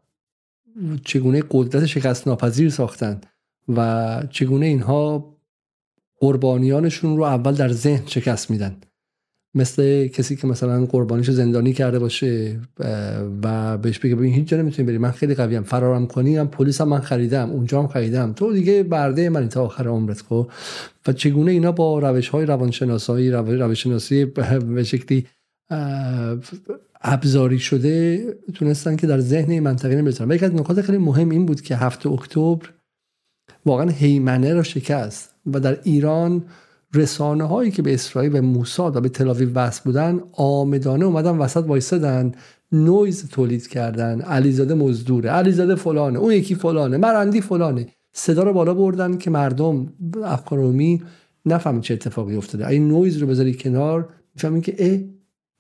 چگونه 1.06 1.44
قدرت 1.52 1.86
شکست 1.86 2.28
ناپذیر 2.28 2.70
ساختن 2.70 3.22
و 3.76 4.24
چگونه 4.30 4.66
اینها 4.66 5.34
قربانیانشون 6.20 7.18
رو 7.18 7.24
اول 7.24 7.56
در 7.56 7.72
ذهن 7.72 8.06
شکست 8.06 8.52
میدن. 8.52 8.78
مثل 9.56 10.08
کسی 10.08 10.36
که 10.36 10.48
مثلا 10.48 10.86
قربانیش 10.86 11.30
زندانی 11.30 11.74
کرده 11.74 12.00
باشه 12.00 12.60
و 13.44 13.78
بهش 13.78 14.00
بگه 14.00 14.16
ببین 14.16 14.34
هیچ 14.34 14.48
جا 14.48 14.58
نمی‌تونی 14.58 14.88
بری 14.88 14.98
من 14.98 15.12
خیلی 15.12 15.36
قویم 15.36 15.64
فرارم 15.64 16.08
کنی 16.08 16.38
هم 16.38 16.48
پلیس 16.48 16.82
هم 16.82 16.88
من 16.88 17.00
خریدم 17.00 17.52
اونجا 17.52 17.82
هم 17.82 17.88
خریدم. 17.88 18.34
تو 18.34 18.54
دیگه 18.54 18.84
برده 18.84 19.30
من 19.30 19.50
تا 19.50 19.66
آخر 19.66 19.88
عمرت 19.88 20.22
خب؟ 20.22 20.52
و 21.08 21.14
چگونه 21.14 21.52
اینا 21.52 21.72
با 21.72 22.00
روش 22.00 22.30
های 22.30 22.46
روانشناسایی 22.46 23.32
روش 23.32 23.84
شناسی 23.84 24.26
به 24.26 24.84
شکلی 24.84 25.26
ابزاری 27.04 27.60
شده 27.60 28.26
تونستن 28.54 28.96
که 28.96 29.08
در 29.08 29.20
ذهن 29.20 29.52
این 29.52 29.64
منطقه 29.64 29.96
نمی‌تونن 29.96 30.32
و 30.32 30.36
یک 30.36 30.44
از 30.44 30.56
نکات 30.56 30.82
خیلی 30.82 30.98
مهم 30.98 31.30
این 31.30 31.46
بود 31.46 31.62
که 31.62 31.76
هفته 31.76 32.10
اکتبر 32.10 32.70
واقعا 33.66 33.90
هیمنه 33.90 34.54
را 34.54 34.64
شکست 34.64 35.36
و 35.46 35.60
در 35.60 35.80
ایران 35.84 36.46
رسانه 36.94 37.44
هایی 37.44 37.72
که 37.72 37.82
به 37.82 37.94
اسرائیل 37.94 38.36
و 38.36 38.42
موساد 38.42 38.96
و 38.96 39.02
به 39.02 39.10
تلاویو 39.10 39.54
وصل 39.54 39.82
بودن 39.86 40.22
آمدانه 40.32 41.06
اومدن 41.06 41.38
وسط 41.38 41.64
وایستدن 41.68 42.32
نویز 42.72 43.30
تولید 43.30 43.68
کردن. 43.68 44.22
علیزاده 44.22 44.74
مزدوره 44.74 45.30
علیزاده 45.30 45.76
فلانه 45.76 46.20
اون 46.20 46.34
یکی 46.34 46.56
فلانه 46.56 46.98
مرندی 46.98 47.42
فلانه. 47.42 47.88
صدا 48.14 48.44
رو 48.44 48.54
بالا 48.54 48.74
بردن 48.74 49.18
که 49.18 49.30
مردم 49.30 49.94
افکار 50.24 50.74
نفهمن 51.46 51.82
چه 51.82 51.94
اتفاقی 51.94 52.36
افتاده. 52.36 52.68
این 52.68 52.88
نویز 52.88 53.18
رو 53.18 53.28
بذاری 53.28 53.54
کنار 53.54 54.10
می‌فهمین 54.36 54.62
که 54.62 54.76
اه 54.80 55.00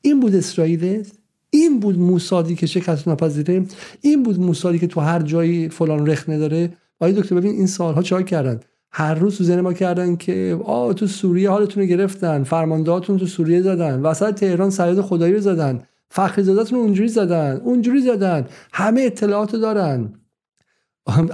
این 0.01 0.19
بود 0.19 0.35
اسرائیل؟ 0.35 1.05
این 1.53 1.79
بود 1.79 1.99
موسادی 1.99 2.55
که 2.55 2.65
شکست 2.67 3.07
ناپذیره 3.07 3.65
این 4.01 4.23
بود 4.23 4.39
موسادی 4.39 4.79
که 4.79 4.87
تو 4.87 5.01
هر 5.01 5.21
جایی 5.21 5.69
فلان 5.69 6.07
رخ 6.07 6.29
نداره. 6.29 6.69
آقای 6.99 7.13
دکتر 7.13 7.35
ببین 7.35 7.51
این 7.51 7.67
سالها 7.67 8.01
چای 8.01 8.23
کردن؟ 8.23 8.59
هر 8.91 9.13
روز 9.13 9.37
تو 9.37 9.61
ما 9.61 9.73
کردن 9.73 10.15
که 10.15 10.59
آ 10.65 10.93
تو 10.93 11.07
سوریه 11.07 11.49
حالتون 11.49 11.83
رو 11.83 11.89
گرفتن 11.89 12.43
فرماندهاتون 12.43 13.17
تو 13.17 13.25
سوریه 13.25 13.61
زدن 13.61 14.01
وسط 14.01 14.35
تهران 14.35 14.69
سرید 14.69 15.01
خدایی 15.01 15.33
رو 15.33 15.39
زدن 15.39 15.81
فخری 16.09 16.43
زادتون 16.43 16.79
اونجوری 16.79 17.07
زدن 17.07 17.61
اونجوری 17.63 18.01
زدن 18.01 18.47
همه 18.73 19.01
اطلاعات 19.01 19.55
دارن. 19.55 20.13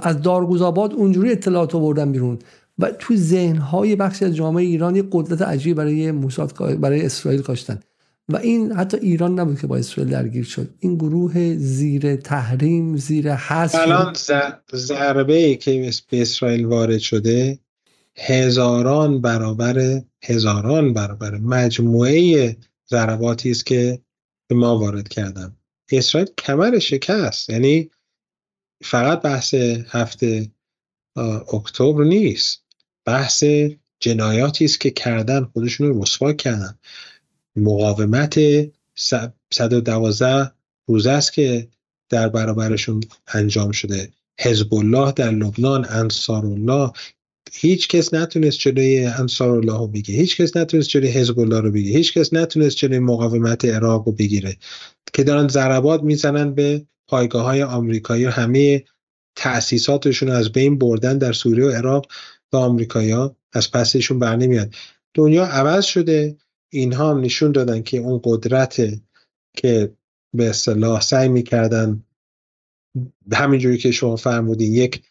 از 0.02 0.22
دارگوزآباد 0.22 0.94
اونجوری 0.94 1.32
اطلاعات 1.32 1.74
آوردن 1.74 2.12
بیرون. 2.12 2.38
و 2.78 2.90
تو 2.98 3.16
ذهنهای 3.16 3.96
بخشی 3.96 4.24
از 4.24 4.36
جامعه 4.36 4.64
ایران 4.64 4.96
یه 4.96 5.04
قدرت 5.12 5.42
عجیب 5.42 5.76
برای 5.76 6.12
موساد 6.12 6.80
برای 6.80 7.06
اسرائیل 7.06 7.42
کاشتن. 7.42 7.80
و 8.32 8.36
این 8.36 8.72
حتی 8.72 8.96
ایران 8.96 9.40
نبود 9.40 9.60
که 9.60 9.66
با 9.66 9.76
اسرائیل 9.76 10.12
درگیر 10.12 10.44
شد. 10.44 10.74
این 10.80 10.94
گروه 10.94 11.54
زیر 11.56 12.16
تحریم 12.16 12.96
زیر 12.96 13.34
حذف 13.34 13.74
الان 13.74 14.14
ضربه 14.74 15.46
ای 15.46 15.56
که 15.56 15.90
به 16.10 16.22
اسرائیل 16.22 16.64
وارد 16.64 16.98
شده 16.98 17.58
هزاران 18.16 19.20
برابر 19.20 20.02
هزاران 20.22 20.92
برابر 20.92 21.38
مجموعه 21.38 22.56
ضرباتی 22.90 23.50
است 23.50 23.66
که 23.66 24.00
به 24.48 24.54
ما 24.54 24.78
وارد 24.78 25.08
کردن. 25.08 25.56
اسرائیل 25.92 26.30
کمر 26.38 26.78
شکست. 26.78 27.50
یعنی 27.50 27.90
فقط 28.84 29.22
بحث 29.22 29.54
هفته 29.88 30.50
اکتبر 31.52 32.04
نیست. 32.04 32.64
بحث 33.04 33.44
جنایاتی 34.00 34.64
است 34.64 34.80
که 34.80 34.90
کردن 34.90 35.44
خودشون 35.44 35.88
رو 35.88 36.02
رسوا 36.02 36.32
کردن. 36.32 36.78
مقاومت 37.60 38.40
112 39.52 40.52
روزه 40.86 41.10
است 41.10 41.32
که 41.32 41.68
در 42.08 42.28
برابرشون 42.28 43.00
انجام 43.34 43.72
شده. 43.72 44.10
حزب 44.40 44.74
الله 44.74 45.12
در 45.12 45.30
لبنان 45.30 45.86
انصار 45.88 46.46
الله 46.46 46.90
هیچ 47.52 47.88
کس 47.88 48.14
نتونست 48.14 48.58
جلوی 48.58 49.04
انصار 49.04 49.50
الله 49.50 49.78
رو 49.78 49.86
بگیره. 49.86 50.18
هیچ 50.18 50.40
کس 50.40 50.56
نتونست 50.56 50.88
جلوی 50.88 51.08
حزب 51.08 51.38
الله 51.38 51.60
رو 51.60 51.70
بگیره. 51.70 51.96
هیچ 51.96 52.18
کس 52.18 52.32
نتونست 52.32 52.76
جلوی 52.76 52.98
مقاومت 52.98 53.64
عراق 53.64 54.06
رو 54.06 54.12
بگیره. 54.12 54.56
که 55.12 55.24
دارن 55.24 55.48
ضربات 55.48 56.02
می‌زنن 56.02 56.54
به 56.54 56.86
پایگاه 57.08 57.44
های 57.44 57.62
آمریکایی 57.62 58.24
همه 58.24 58.84
تأسیساتشون 59.36 60.30
از 60.30 60.52
بین 60.52 60.78
بردن 60.78 61.18
در 61.18 61.32
سوریه 61.32 61.66
و 61.66 61.70
عراق 61.70 62.06
و 62.52 62.56
آمریکایی 62.56 63.14
از 63.52 63.70
پسشون 63.70 64.18
بر 64.18 64.36
نمیاد. 64.36 64.74
دنیا 65.14 65.46
عوض 65.46 65.84
شده. 65.84 66.36
اینها 66.70 67.10
هم 67.10 67.20
نشون 67.20 67.52
دادن 67.52 67.82
که 67.82 67.98
اون 67.98 68.20
قدرت 68.24 68.82
که 69.56 69.92
به 70.34 70.50
اصطلاح 70.50 71.00
سعی 71.00 71.28
می‌کردن 71.28 72.04
همینجوری 73.32 73.78
که 73.78 73.90
شما 73.90 74.16
فرمودین 74.16 74.74
یک 74.74 75.02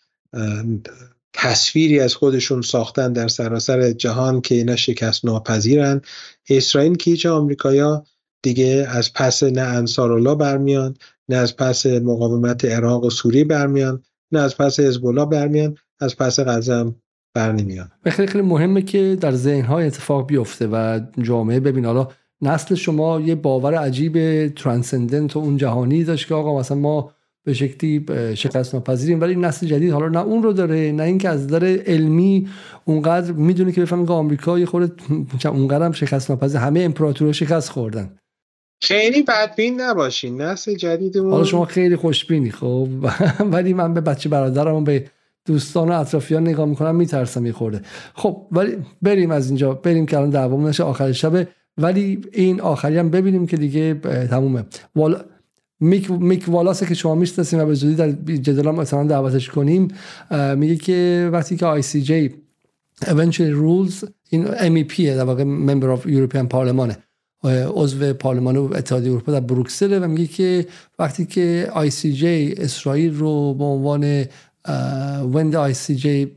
تصویری 1.33 1.99
از 1.99 2.15
خودشون 2.15 2.61
ساختن 2.61 3.13
در 3.13 3.27
سراسر 3.27 3.91
جهان 3.91 4.41
که 4.41 4.55
اینا 4.55 4.75
شکست 4.75 5.25
ناپذیرن. 5.25 6.01
اسرائیل 6.49 6.95
که 6.95 7.11
هیچ 7.11 7.25
آمریکایا 7.25 8.03
دیگه 8.41 8.87
از 8.89 9.13
پس 9.13 9.43
نه 9.43 9.61
انصار 9.61 10.11
الله 10.11 10.35
برمیان 10.35 10.97
نه 11.29 11.35
از 11.35 11.55
پس 11.55 11.85
مقاومت 11.85 12.65
عراق 12.65 13.03
و 13.03 13.09
سوریه 13.09 13.43
برمیان 13.43 14.03
نه 14.31 14.39
از 14.39 14.57
پس 14.57 14.79
حزب 14.79 15.05
الله 15.05 15.25
برمیان 15.25 15.77
از 15.99 16.17
پس 16.17 16.39
قضا 16.39 16.95
بر 17.33 17.51
نمیاد. 17.51 17.91
خیلی 18.05 18.27
خیلی 18.27 18.43
مهمه 18.43 18.81
که 18.81 19.17
در 19.21 19.31
ذهنهای 19.31 19.85
اتفاق 19.85 20.27
بیفته 20.27 20.67
و 20.67 20.99
جامعه 21.21 21.59
ببین 21.59 21.85
حالا 21.85 22.07
نسل 22.41 22.75
شما 22.75 23.21
یه 23.21 23.35
باور 23.35 23.75
عجیب 23.75 24.47
ترانسندنت 24.47 25.35
و 25.35 25.39
اون 25.39 25.57
جهانی 25.57 26.03
داشت 26.03 26.27
که 26.27 26.35
آقا 26.35 26.59
مثلا 26.59 26.77
ما 26.77 27.11
به 27.43 27.53
شکلی 27.53 28.05
شکست 28.35 28.75
ناپذیریم 28.75 29.21
ولی 29.21 29.35
نسل 29.35 29.67
جدید 29.67 29.91
حالا 29.91 30.07
نه 30.07 30.19
اون 30.19 30.43
رو 30.43 30.53
داره 30.53 30.91
نه 30.91 31.03
اینکه 31.03 31.29
از 31.29 31.45
نظر 31.45 31.83
علمی 31.85 32.49
اونقدر 32.85 33.31
می‌دونه 33.31 33.71
که 33.71 33.81
بفهمه 33.81 34.05
که 34.05 34.13
آمریکا 34.13 34.59
یه 34.59 34.65
خورده 34.65 34.93
اونقدر 35.45 35.85
هم 35.85 35.91
شکست 35.91 36.31
ناپذیر 36.31 36.59
همه 36.61 36.81
امپراتورها 36.81 37.33
شکست 37.33 37.69
خوردن. 37.69 38.15
خیلی 38.81 39.23
بدبین 39.23 39.81
نباشین 39.81 40.41
نسل 40.41 40.75
جدیدمون. 40.75 41.31
حالا 41.31 41.43
شما 41.43 41.65
خیلی 41.65 41.95
خوشبینی 41.95 42.51
خب؟ 42.51 42.87
ولی 43.53 43.73
من 43.73 43.93
به 43.93 44.01
بچه 44.01 44.29
برادرم 44.29 44.83
به 44.83 45.05
دوستان 45.49 45.89
و 45.89 45.99
اطرافیان 45.99 46.47
نگاه 46.47 46.65
می‌کنم 46.65 46.95
میترسم 46.95 47.45
یه 47.45 47.51
خورده 47.51 47.81
خب 48.13 48.47
ولی 48.51 48.77
بریم 49.01 49.31
از 49.31 49.47
اینجا. 49.47 49.73
بریم 49.73 50.05
که 50.05 50.17
الان 50.17 50.29
دعوامون 50.29 50.69
نشه 50.69 50.83
آخر 50.83 51.11
شب. 51.11 51.47
ولی 51.77 52.21
این 52.33 52.61
آخری 52.61 52.97
هم 52.97 53.09
ببینیم 53.09 53.47
که 53.47 53.57
دیگه 53.57 53.93
تمومه. 54.29 54.63
والا 54.95 55.19
میک, 55.79 56.11
میک 56.11 56.45
والاسه 56.47 56.85
که 56.85 56.93
شما 56.93 57.15
می‌شناسیم 57.15 57.59
و 57.59 57.65
به 57.65 57.73
زودی 57.73 57.95
در 57.95 58.11
جدال 58.35 58.85
هم 58.91 59.07
دعوتش 59.07 59.49
کنیم 59.49 59.87
میگه 60.55 60.75
که 60.75 61.29
وقتی 61.33 61.55
که 61.55 61.65
آی 61.65 61.81
سی 61.81 62.01
جی 62.01 62.29
eventually 63.01 63.53
rules 63.63 64.07
این 64.29 64.47
MEP 64.47 64.99
در 64.99 65.23
واقع 65.23 65.43
member 65.43 65.99
of 65.99 66.05
European 66.07 66.47
Parliament 66.53 66.93
عضو 67.75 68.13
پارلمان 68.13 68.57
اتحادیه 68.57 69.11
اروپا 69.11 69.31
در 69.31 69.39
بروکسل 69.39 70.03
و 70.03 70.07
میگه 70.07 70.27
که 70.27 70.65
وقتی 70.99 71.25
که 71.25 71.71
جی 71.91 72.53
اسرائیل 72.57 73.13
رو 73.13 73.53
به 73.53 73.63
عنوان 73.63 74.25
when 74.65 75.51
the 75.51 75.57
ICJ 75.57 76.31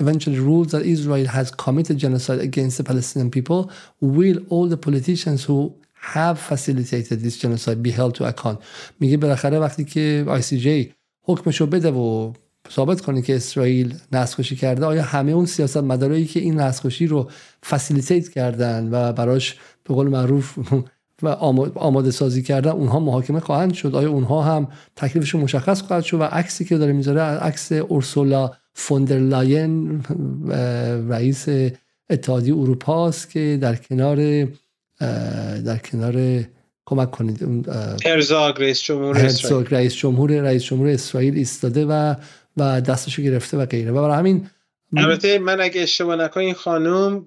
eventually 0.00 0.38
rules 0.38 0.72
that 0.72 0.82
Israel 0.82 1.26
has 1.26 1.50
committed 1.50 1.98
genocide 1.98 2.40
against 2.40 2.78
the 2.78 2.84
Palestinian 2.84 3.30
people, 3.30 3.70
will 4.00 4.38
all 4.50 4.66
the 4.66 4.76
politicians 4.76 5.44
who 5.44 5.74
have 5.94 6.38
facilitated 6.38 7.20
this 7.20 7.36
genocide 7.38 7.82
be 7.82 7.90
held 7.90 8.14
to 8.14 8.24
account 8.24 8.58
میگه 9.00 9.16
بالاخره 9.16 9.58
وقتی 9.58 9.84
که 9.84 10.24
ICJ 10.28 10.92
حکمشو 11.22 11.66
بده 11.66 11.90
و 11.90 12.32
ثابت 12.70 13.00
کنه 13.00 13.22
که 13.22 13.36
اسرائیل 13.36 13.94
نسل‌کشی 14.12 14.56
کرده 14.56 14.86
آیا 14.86 15.02
همه 15.02 15.32
اون 15.32 15.46
سیاست 15.46 15.76
مدارایی 15.76 16.26
که 16.26 16.40
این 16.40 16.60
نسل‌کشی 16.60 17.06
رو 17.06 17.30
facilitate 17.66 18.28
کردن 18.28 18.88
و 18.90 19.12
براش 19.12 19.56
به 19.84 19.94
قول 19.94 20.08
معروف 20.08 20.58
و 21.24 21.28
آماده 21.74 22.10
سازی 22.10 22.42
کردن 22.42 22.70
اونها 22.70 23.00
محاکمه 23.00 23.40
خواهند 23.40 23.74
شد. 23.74 23.94
آیا 23.94 24.10
اونها 24.10 24.42
هم 24.42 24.68
تکلیفشون 24.96 25.40
مشخص 25.40 25.82
خواهد 25.82 26.04
شد 26.04 26.20
و 26.20 26.22
عکسی 26.22 26.64
که 26.64 26.78
داره 26.78 26.92
می‌ذاره 26.92 27.20
عکس 27.20 27.72
اورسولا 27.72 28.50
فوندرلاین 28.74 30.02
رئیس 31.08 31.48
اتحادیه 32.10 32.54
اروپا 32.54 33.08
است 33.08 33.30
که 33.30 33.58
در 33.60 33.76
کنار 33.76 34.44
در 35.64 35.78
کنار 35.78 36.44
کمک 36.86 37.10
کنید 37.10 37.68
هرزاگ 38.06 38.62
رئیس 38.62 38.82
جمهور 38.82 39.18
اسرائیل. 39.18 39.66
رئیس 39.66 39.94
جمهور 39.94 40.30
رئیس 40.30 40.64
جمهور 40.64 40.88
اسرائیل 40.88 41.34
ایستاده 41.34 41.86
و 41.86 42.14
و 42.56 42.80
دستشو 42.80 43.22
گرفته 43.22 43.56
و 43.56 43.66
غیره. 43.66 43.90
و 43.90 43.94
برای 43.94 44.18
همین 44.18 44.46
البته 44.96 45.38
من 45.38 45.60
اگه 45.60 45.82
اشتباه 45.82 46.16
نکنم 46.16 46.44
این 46.44 46.54
خانم 46.54 47.24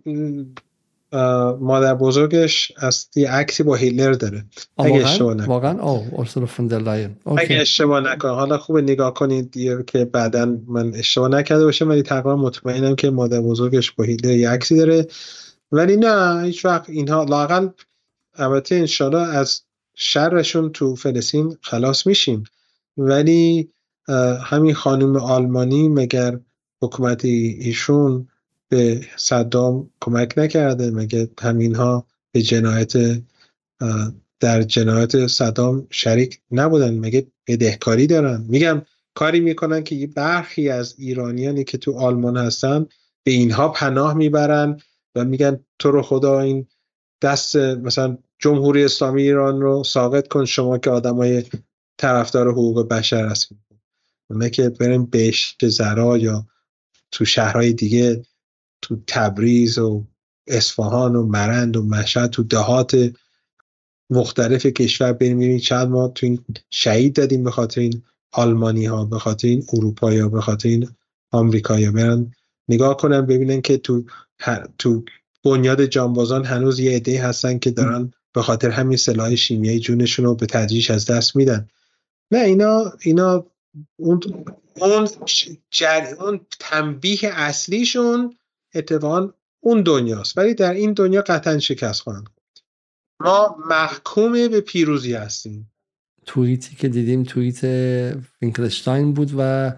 مادر 1.59 1.95
بزرگش 1.95 2.71
از 2.77 3.07
یه 3.15 3.31
عکسی 3.31 3.63
با 3.63 3.75
هیتلر 3.75 4.11
داره. 4.11 4.45
اگه 4.77 4.95
اشتباه 4.95 5.33
نکنم. 5.33 5.47
واقعا؟ 5.47 6.01
اورسولا 6.17 6.45
فوندرلاین 6.45 7.15
اگه 7.37 7.61
اشتباه 7.61 7.99
نکنم. 7.99 8.33
حالا 8.33 8.57
خوب 8.57 8.77
نگاه 8.77 9.13
کنید 9.13 9.51
که 9.87 10.05
بعدا 10.05 10.57
من 10.67 10.93
اشتباه 10.95 11.29
نکرده 11.29 11.65
باشم 11.65 11.89
ولی 11.89 12.01
تقریبا 12.01 12.35
مطمئنم 12.35 12.95
که 12.95 13.09
مادر 13.09 13.41
بزرگش 13.41 13.91
با 13.91 14.03
هیتلر 14.03 14.31
یه 14.31 14.49
عکسی 14.49 14.77
داره. 14.77 15.07
ولی 15.71 15.97
نه 15.97 16.43
هیچ 16.43 16.65
وقت 16.65 16.89
اینها 16.89 17.23
لاقل 17.23 17.69
البته 18.35 18.75
انشالله 18.75 19.35
از 19.35 19.61
شرشون 19.95 20.71
تو 20.71 20.95
فلسطین 20.95 21.57
خلاص 21.61 22.07
میشیم. 22.07 22.43
ولی 22.97 23.69
همین 24.43 24.73
خانم 24.73 25.15
آلمانی 25.15 25.89
مگر 25.89 26.39
حکومت 26.81 27.25
ایشون 27.25 28.27
به 28.69 29.01
صدام 29.17 29.89
کمک 30.01 30.33
نکرده. 30.37 30.91
مگه 30.91 31.29
همینها 31.39 32.07
به 32.31 32.41
جنایت 32.41 32.93
در 34.39 34.63
جنایت 34.63 35.27
صدام 35.27 35.87
شریک 35.89 36.39
نبودن؟ 36.51 36.99
مگه 36.99 37.27
بدهکاری 37.47 38.07
دارن؟ 38.07 38.45
میگم 38.47 38.81
کاری 39.13 39.39
می‌کنن 39.39 39.83
که 39.83 39.95
یه 39.95 40.07
برخی 40.07 40.69
از 40.69 40.95
ایرانیانی 40.97 41.63
که 41.63 41.77
تو 41.77 41.97
آلمان 41.97 42.37
هستن 42.37 42.85
به 43.23 43.31
اینها 43.31 43.69
پناه 43.69 44.13
می‌برن 44.13 44.79
و 45.15 45.25
میگن 45.25 45.59
تو 45.79 45.91
رو 45.91 46.01
خدا 46.01 46.39
این 46.39 46.67
دست 47.21 47.55
مثلا 47.55 48.17
جمهوری 48.39 48.85
اسلامی 48.85 49.21
ایران 49.21 49.61
رو 49.61 49.83
ساقط 49.83 50.27
کن 50.27 50.45
شما 50.45 50.77
که 50.77 50.89
آدمای 50.89 51.43
طرفدار 51.97 52.51
حقوق 52.51 52.87
بشر 52.87 53.25
هستید 53.25 53.57
اونه 54.29 54.49
که 54.49 54.69
بریم 54.69 55.05
بهشت 55.05 55.67
زرا 55.67 56.17
یا 56.17 56.47
تو 57.11 57.25
شهرهای 57.25 57.73
دیگه 57.73 58.21
تو 58.81 58.97
تبریز 59.07 59.77
و 59.77 60.05
اصفهان 60.47 61.15
و 61.15 61.25
مرند 61.25 61.77
و 61.77 61.83
مشهد 61.83 62.29
تو 62.29 62.43
دهات 62.43 63.13
مختلف 64.09 64.65
کشور 64.65 65.13
بریم 65.13 65.57
چند 65.57 65.87
ما 65.87 66.07
تو 66.07 66.25
این 66.25 66.45
شهید 66.69 67.15
دادیم 67.15 67.43
به 67.43 67.51
خاطر 67.51 67.81
این 67.81 68.03
آلمانی 68.31 68.85
ها 68.85 69.05
به 69.05 69.19
خاطر 69.19 69.47
این 69.47 69.63
اروپایی 69.73 70.19
ها 70.19 70.29
به 70.29 70.41
خاطر 70.41 70.69
این 70.69 70.89
آمریکایی 71.31 71.89
برن 71.89 72.31
نگاه 72.69 72.97
کنم 72.97 73.25
ببینن 73.25 73.61
که 73.61 73.77
تو 73.77 74.03
تو 74.77 75.03
بنیاد 75.43 75.85
جانبازان 75.85 76.45
هنوز 76.45 76.79
یه 76.79 76.95
عده 76.95 77.21
هستن 77.21 77.59
که 77.59 77.71
دارن 77.71 78.11
به 78.33 78.41
خاطر 78.41 78.69
همین 78.69 78.97
سلاح 78.97 79.35
شیمیایی 79.35 79.79
جونشون 79.79 80.25
رو 80.25 80.35
به 80.35 80.45
تدریج 80.45 80.91
از 80.91 81.05
دست 81.05 81.35
میدن 81.35 81.67
نه 82.31 82.39
اینا 82.39 82.93
اینا 83.01 83.45
اون 83.99 84.19
اون. 84.79 85.07
اون 86.19 86.39
تنبیه 86.59 87.19
اصلیشون 87.23 88.37
اتفاقا 88.75 89.29
اون 89.59 89.81
دنیاست. 89.81 90.37
ولی 90.37 90.53
در 90.53 90.73
این 90.73 90.93
دنیا 90.93 91.21
قطعا 91.21 91.59
شکست 91.59 92.01
خواهند 92.01 92.27
ما 93.19 93.55
محکوم 93.69 94.31
به 94.31 94.61
پیروزی 94.61 95.13
هستیم. 95.13 95.71
توییتی 96.25 96.75
که 96.75 96.87
دیدیم 96.87 97.23
توییت 97.23 97.61
فینکلشتاین 98.39 99.13
بود 99.13 99.31
و 99.37 99.73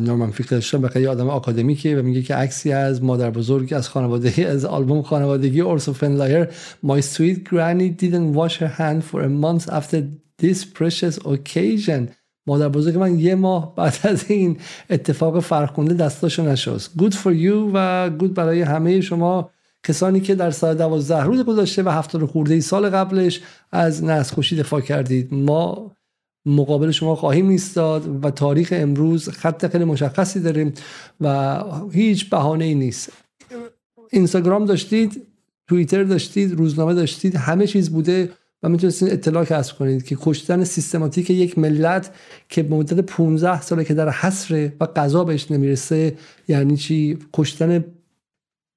نورمن 0.00 0.30
فیکلشتاین 0.30 0.82
به 0.82 1.00
یه 1.00 1.08
آدم 1.08 1.30
آکادمیکه 1.30 1.96
و 1.96 2.02
میگه 2.02 2.22
که 2.22 2.34
عکسی 2.34 2.72
از 2.72 3.02
مادر 3.02 3.30
بزرگ 3.30 3.72
از 3.72 3.88
خانوادگی 3.88 4.44
از 4.44 4.64
آلبوم 4.64 5.02
خانوادگی 5.02 5.60
اورسو 5.60 5.92
فنلایر 5.92 6.44
My 6.84 7.00
sweet 7.00 7.44
granny 7.44 7.90
didn't 7.90 8.34
wash 8.34 8.56
her 8.56 8.68
hand 8.68 9.04
for 9.04 9.22
a 9.22 9.28
month 9.28 9.68
after 9.68 10.02
this 10.38 10.64
precious 10.64 11.18
occasion. 11.18 12.08
مادر 12.46 12.68
بزرگ 12.68 12.98
من 12.98 13.18
یه 13.18 13.34
ماه 13.34 13.74
بعد 13.74 13.98
از 14.02 14.30
این 14.30 14.56
اتفاق 14.90 15.40
فرخونده 15.40 15.94
دستاشو 15.94 16.42
نشست. 16.42 16.90
Good 16.98 17.12
for 17.12 17.34
you 17.42 17.70
و 17.74 18.10
good 18.18 18.30
برای 18.34 18.62
همه 18.62 19.00
شما 19.00 19.50
کسانی 19.86 20.20
که 20.20 20.34
در 20.34 20.50
سال 20.50 20.74
دوازده 20.74 21.22
روز 21.22 21.44
گذاشته 21.44 21.82
و 21.82 21.88
هفتاد 21.88 22.24
خورده 22.24 22.54
ای 22.54 22.60
سال 22.60 22.90
قبلش 22.90 23.40
از 23.72 24.04
نسخوشی 24.04 24.56
دفاع 24.56 24.80
کردید. 24.80 25.34
ما 25.34 25.92
مقابل 26.46 26.90
شما 26.90 27.16
خواهیم 27.16 27.48
ایستاد 27.48 28.24
و 28.24 28.30
تاریخ 28.30 28.68
امروز 28.76 29.28
خط 29.28 29.72
خیلی 29.72 29.84
مشخصی 29.84 30.40
داریم 30.40 30.74
و 31.20 31.62
هیچ 31.92 32.30
بهانه 32.30 32.64
ای 32.64 32.74
نیست. 32.74 33.12
اینستاگرام 34.10 34.64
داشتید 34.64 35.22
توییتر 35.68 36.04
داشتید 36.04 36.52
روزنامه 36.52 36.94
داشتید 36.94 37.36
همه 37.36 37.66
چیز 37.66 37.90
بوده. 37.90 38.30
و 38.62 38.68
می‌تونستید 38.68 39.08
اطلاع 39.08 39.44
کسب 39.44 39.78
کنید 39.78 40.04
که 40.04 40.16
کشتن 40.20 40.64
سیستماتیک 40.64 41.30
یک 41.30 41.58
ملت 41.58 42.14
که 42.48 42.62
به 42.62 42.76
مدت 42.76 43.00
15 43.00 43.60
ساله 43.60 43.84
که 43.84 43.94
در 43.94 44.10
حصر 44.10 44.70
و 44.80 44.88
قضا 44.96 45.24
بهش 45.24 45.50
نمی‌رسه 45.50 46.16
یعنی 46.48 46.76
چی؟ 46.76 47.18
کشتن 47.32 47.84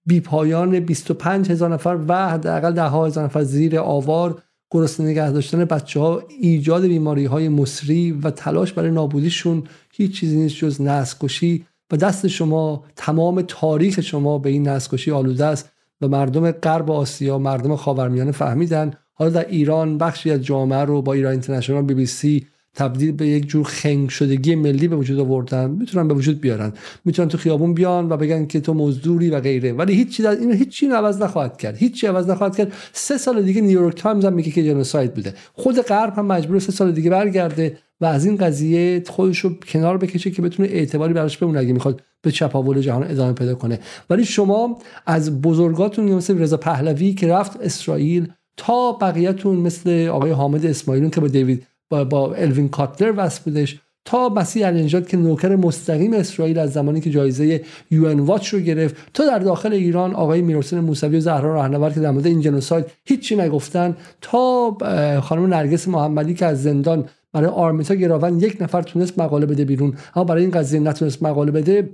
بی 0.06 0.20
پایان 0.20 0.80
25 0.80 1.52
هزار 1.52 1.74
نفر 1.74 2.00
و 2.08 2.30
حداقل 2.30 2.74
ده 2.74 2.90
هزار 2.90 3.24
نفر 3.24 3.44
زیر 3.44 3.80
آوار 3.80 4.42
گرسنه 4.72 5.08
نگه 5.08 5.32
داشتن 5.32 5.66
بچه 5.66 6.00
ها 6.00 6.24
ایجاد 6.40 6.86
بیماری 6.86 7.26
های 7.26 7.50
مصری 7.50 8.12
و 8.12 8.32
تلاش 8.32 8.74
برای 8.74 8.92
نابودیشون 8.92 9.64
هیچ 9.94 10.20
چیزی 10.20 10.38
نیست 10.38 10.56
جز 10.56 10.82
نسل 10.82 11.58
و 11.92 11.98
دست 11.98 12.28
شما 12.28 12.84
تمام 12.96 13.42
تاریخ 13.42 14.02
شما 14.02 14.38
به 14.38 14.50
این 14.50 14.68
نسل 14.68 15.12
آلوده 15.12 15.46
است 15.46 15.70
و 16.02 16.08
مردم 16.08 16.52
غرب 16.52 16.92
آسیا 16.92 17.38
مردم 17.38 17.76
خاورمیانه 17.76 18.32
فهمیدن 18.32 18.94
حالا 19.20 19.32
در 19.32 19.48
ایران 19.50 19.98
بخشی 19.98 20.32
از 20.32 20.42
جامعه 20.42 20.80
رو 20.80 21.02
با 21.02 21.14
ایران 21.14 21.32
اینترنشنال 21.32 21.82
بی 21.82 21.94
بی 21.94 22.06
سی 22.06 22.46
تبدیل 22.76 23.12
به 23.12 23.28
یک 23.28 23.48
جور 23.48 23.66
خنگ 23.66 24.10
شدگی 24.10 24.56
ملی 24.56 24.88
به 24.88 24.96
وجود 24.96 25.20
آوردن 25.20 25.70
می‌تونن 25.70 26.08
به 26.08 26.14
وجود 26.14 26.42
بیارن. 26.42 26.74
می‌تونن 27.06 27.30
تو 27.30 27.38
خیابون 27.38 27.74
بیان 27.74 28.10
و 28.10 28.18
بگن 28.18 28.46
که 28.46 28.60
تو 28.60 28.74
مزدوری 28.74 29.30
و 29.30 29.40
غیره. 29.40 29.74
ولی 29.74 29.94
هیچی 29.94 30.24
در 30.24 30.32
این 30.32 30.54
هیچی 30.54 30.88
عوض 30.88 31.22
نخواهد 31.22 31.58
کرد. 31.58 31.78
هیچی 31.78 32.08
عوض 32.08 32.30
نخواهد 32.30 32.58
کرد. 32.58 32.74
سه 32.94 33.18
سال 33.18 33.42
دیگه 33.42 33.62
نیویورک 33.62 33.96
تایمز 33.96 34.26
هم 34.26 34.34
میگه 34.34 34.52
که 34.52 34.64
genocide 34.64 35.14
بوده. 35.14 35.34
خود 35.54 35.82
غرب 35.82 36.14
هم 36.18 36.26
مجبور 36.26 36.60
سه 36.60 36.72
سال 36.72 36.92
دیگه 36.92 37.10
برگرده 37.10 37.78
و 38.02 38.06
از 38.06 38.26
این 38.26 38.36
قضیه 38.36 39.04
خودش 39.08 39.40
رو 39.40 39.50
کنار 39.68 39.98
بکشه 39.98 40.32
که 40.32 40.42
بتونه 40.42 40.70
اعتباری 40.70 41.14
براش 41.14 41.38
بمونه 41.38 41.60
اگه 41.60 41.74
می‌خواد 41.74 42.02
به 42.22 42.32
چپاول 42.32 42.82
جهان 42.82 43.04
ادامه 43.04 43.34
پیدا 43.34 43.56
کنه. 43.56 43.80
ولی 44.10 44.26
شما 44.26 44.80
از 45.06 45.42
بزرگاتون 45.42 46.12
مثل 46.12 46.40
رضا 46.40 46.58
پهلوی 46.58 47.14
که 47.14 47.28
رفت 47.28 47.62
اسرائیل 47.62 48.28
تا 48.60 48.92
بقیهتون 48.92 49.56
مثل 49.56 50.08
آقای 50.08 50.32
حامد 50.32 50.66
اسماعیلون 50.66 51.10
که 51.10 51.22
با 51.22 51.28
دیوید 51.28 51.68
با, 51.90 52.04
با 52.04 52.34
اروین 52.34 52.70
کاتلر 52.70 53.14
وصل 53.18 53.42
بودش 53.46 53.80
تا 54.06 54.30
مسیح 54.30 54.68
النجات 54.68 55.10
که 55.10 55.18
نوکر 55.18 55.56
مستقیم 55.56 56.14
اسرائیل 56.14 56.60
از 56.60 56.74
زمانی 56.74 57.02
که 57.02 57.10
جایزه 57.10 57.62
یو 57.92 58.06
ان 58.06 58.20
واچ 58.20 58.48
رو 58.48 58.60
گرفت 58.60 58.96
تا 59.14 59.26
در 59.26 59.40
داخل 59.40 59.74
ایران 59.74 60.14
آقای 60.14 60.42
میرحسین 60.42 60.80
موسوی 60.80 61.18
و 61.18 61.20
زهرا 61.20 61.54
راهنورد 61.54 61.94
که 61.94 62.00
در 62.00 62.12
مورد 62.12 62.28
این 62.28 62.42
جنوساید 62.42 62.86
هیچی 63.06 63.36
نگفتن 63.36 63.98
تا 64.22 64.78
خانم 65.22 65.46
نرگس 65.46 65.88
محمدی 65.88 66.34
که 66.34 66.46
از 66.46 66.64
زندان 66.64 67.06
برای 67.34 67.50
آرمیتا 67.50 67.96
گراون 67.96 68.40
یک 68.40 68.58
نفر 68.62 68.82
تونست 68.82 69.20
مقاله 69.20 69.46
بده 69.46 69.66
بیرون 69.66 69.94
اما 70.16 70.26
برای 70.26 70.42
این 70.42 70.52
قضیه 70.52 70.80
نتونست 70.80 71.24
مقاله 71.24 71.52
بده 71.52 71.90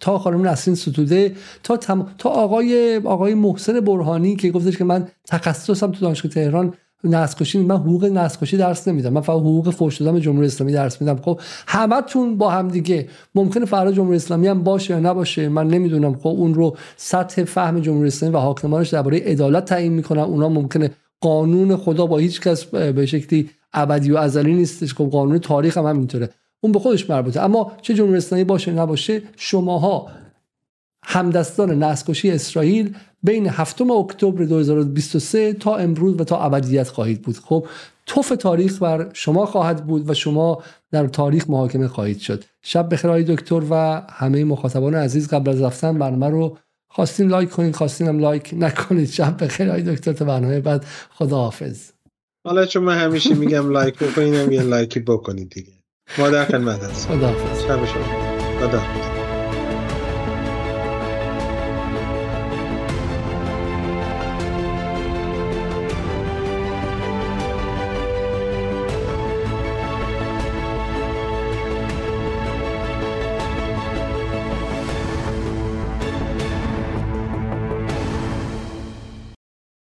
تا 0.00 0.18
خانم 0.18 0.46
نسرین 0.48 0.74
ستوده 0.74 1.32
تا 1.62 1.76
تا 2.18 2.30
آقای 2.30 3.00
آقای 3.04 3.34
محسن 3.34 3.80
برهانی 3.80 4.36
که 4.36 4.50
گفتش 4.50 4.76
که 4.76 4.84
من 4.84 5.08
تخصصم 5.26 5.90
تو 5.90 6.00
دانشگاه 6.00 6.32
تهران 6.32 6.74
نسخشی 7.04 7.58
من 7.58 7.76
حقوق 7.76 8.04
نسخشی 8.04 8.56
درس 8.56 8.88
نمیدم. 8.88 9.12
من 9.12 9.20
فقط 9.20 9.36
حقوق 9.36 9.70
فوش 9.70 10.02
جمهوری 10.02 10.46
اسلامی 10.46 10.72
درس 10.72 11.00
میدم. 11.00 11.16
خب 11.16 11.40
همتون 11.66 12.38
با 12.38 12.50
هم 12.50 12.68
دیگه. 12.68 13.08
ممکنه 13.34 13.64
فردا 13.64 13.92
جمهوری 13.92 14.16
اسلامی 14.16 14.46
هم 14.46 14.62
باشه 14.62 14.94
یا 14.94 15.00
نباشه 15.00 15.48
من 15.48 15.68
نمی‌دونم. 15.68 16.14
خب 16.14 16.26
اون 16.26 16.54
رو 16.54 16.76
سطح 16.96 17.44
فهم 17.44 17.80
جمهوری 17.80 18.08
اسلامی 18.08 18.34
و 18.34 18.38
حاکمانش 18.38 18.88
درباره 18.88 19.18
عدالت 19.18 19.64
تعیین 19.64 19.92
می‌کنن. 19.92 20.22
اونا 20.22 20.48
ممکنه 20.48 20.90
قانون 21.20 21.76
خدا 21.76 22.06
با 22.06 22.18
هیچ 22.18 22.40
کس 22.40 22.64
به 22.64 23.06
شکلی 23.06 23.50
ابدی 23.72 24.10
و 24.10 24.16
ازلی 24.16 24.54
نیستش. 24.54 24.94
خب 24.94 25.04
قانون 25.04 25.38
تاریخ 25.38 25.78
هم 25.78 25.86
همینطوره. 25.86 26.28
اون 26.64 26.72
به 26.72 26.78
خودش 26.78 27.10
مربوطه. 27.10 27.40
اما 27.40 27.72
چه 27.82 27.94
جمهوری 27.94 28.16
اسلامی 28.16 28.44
باشه 28.44 28.72
نباشه 28.72 29.22
شماها 29.36 30.10
همدستان 31.02 31.82
نسکشی 31.82 32.30
اسرائیل 32.30 32.94
بین 33.22 33.48
هفتم 33.48 33.90
اکتبر 33.90 34.44
2023 34.44 35.52
تا 35.52 35.76
امروز 35.76 36.20
و 36.20 36.24
تا 36.24 36.38
ابدیت 36.38 36.88
خواهید 36.88 37.22
بود. 37.22 37.36
خب 37.36 37.66
تف 38.06 38.28
تاریخ 38.28 38.82
بر 38.82 39.10
شما 39.12 39.46
خواهد 39.46 39.86
بود 39.86 40.10
و 40.10 40.14
شما 40.14 40.62
در 40.90 41.06
تاریخ 41.06 41.50
محاکمه 41.50 41.88
خواهید 41.88 42.18
شد. 42.18 42.44
شب 42.62 42.92
بخیر 42.92 43.22
دکتر 43.22 43.62
و 43.70 44.02
همه 44.10 44.44
مخاطبان 44.44 44.94
عزیز. 44.94 45.28
قبل 45.28 45.50
از 45.50 45.62
رفتن 45.62 45.98
برنامه 45.98 46.28
رو 46.28 46.58
خواستین 46.88 47.28
لایک 47.28 47.50
کنید 47.50 47.76
خواستین 47.76 48.08
هم 48.08 48.18
لایک 48.18 48.54
نکنید 48.58 49.10
شب 49.10 49.44
بخیر 49.44 49.80
دکتر. 49.80 50.12
تا 50.12 50.24
برنامه 50.24 50.60
بعد 50.60 50.84
خداحافظ. 51.10 51.90
حالا 52.46 52.66
چون 52.66 52.82
من 52.84 52.98
همیشه 52.98 53.34
میگم 53.34 53.70
لایک 53.70 53.98
بکنید 53.98 54.52
یه 54.52 54.62
لایکی 54.62 55.00
بکنید 55.00 55.50
دیگه. 55.50 55.73
ما 56.18 56.30
در 56.30 56.44
خدمت 56.44 56.82
هستیم 56.82 57.18
خداحافظ. 57.18 57.64
شب 57.64 57.84
شما. 57.84 58.04
خداحافظ. 58.60 59.13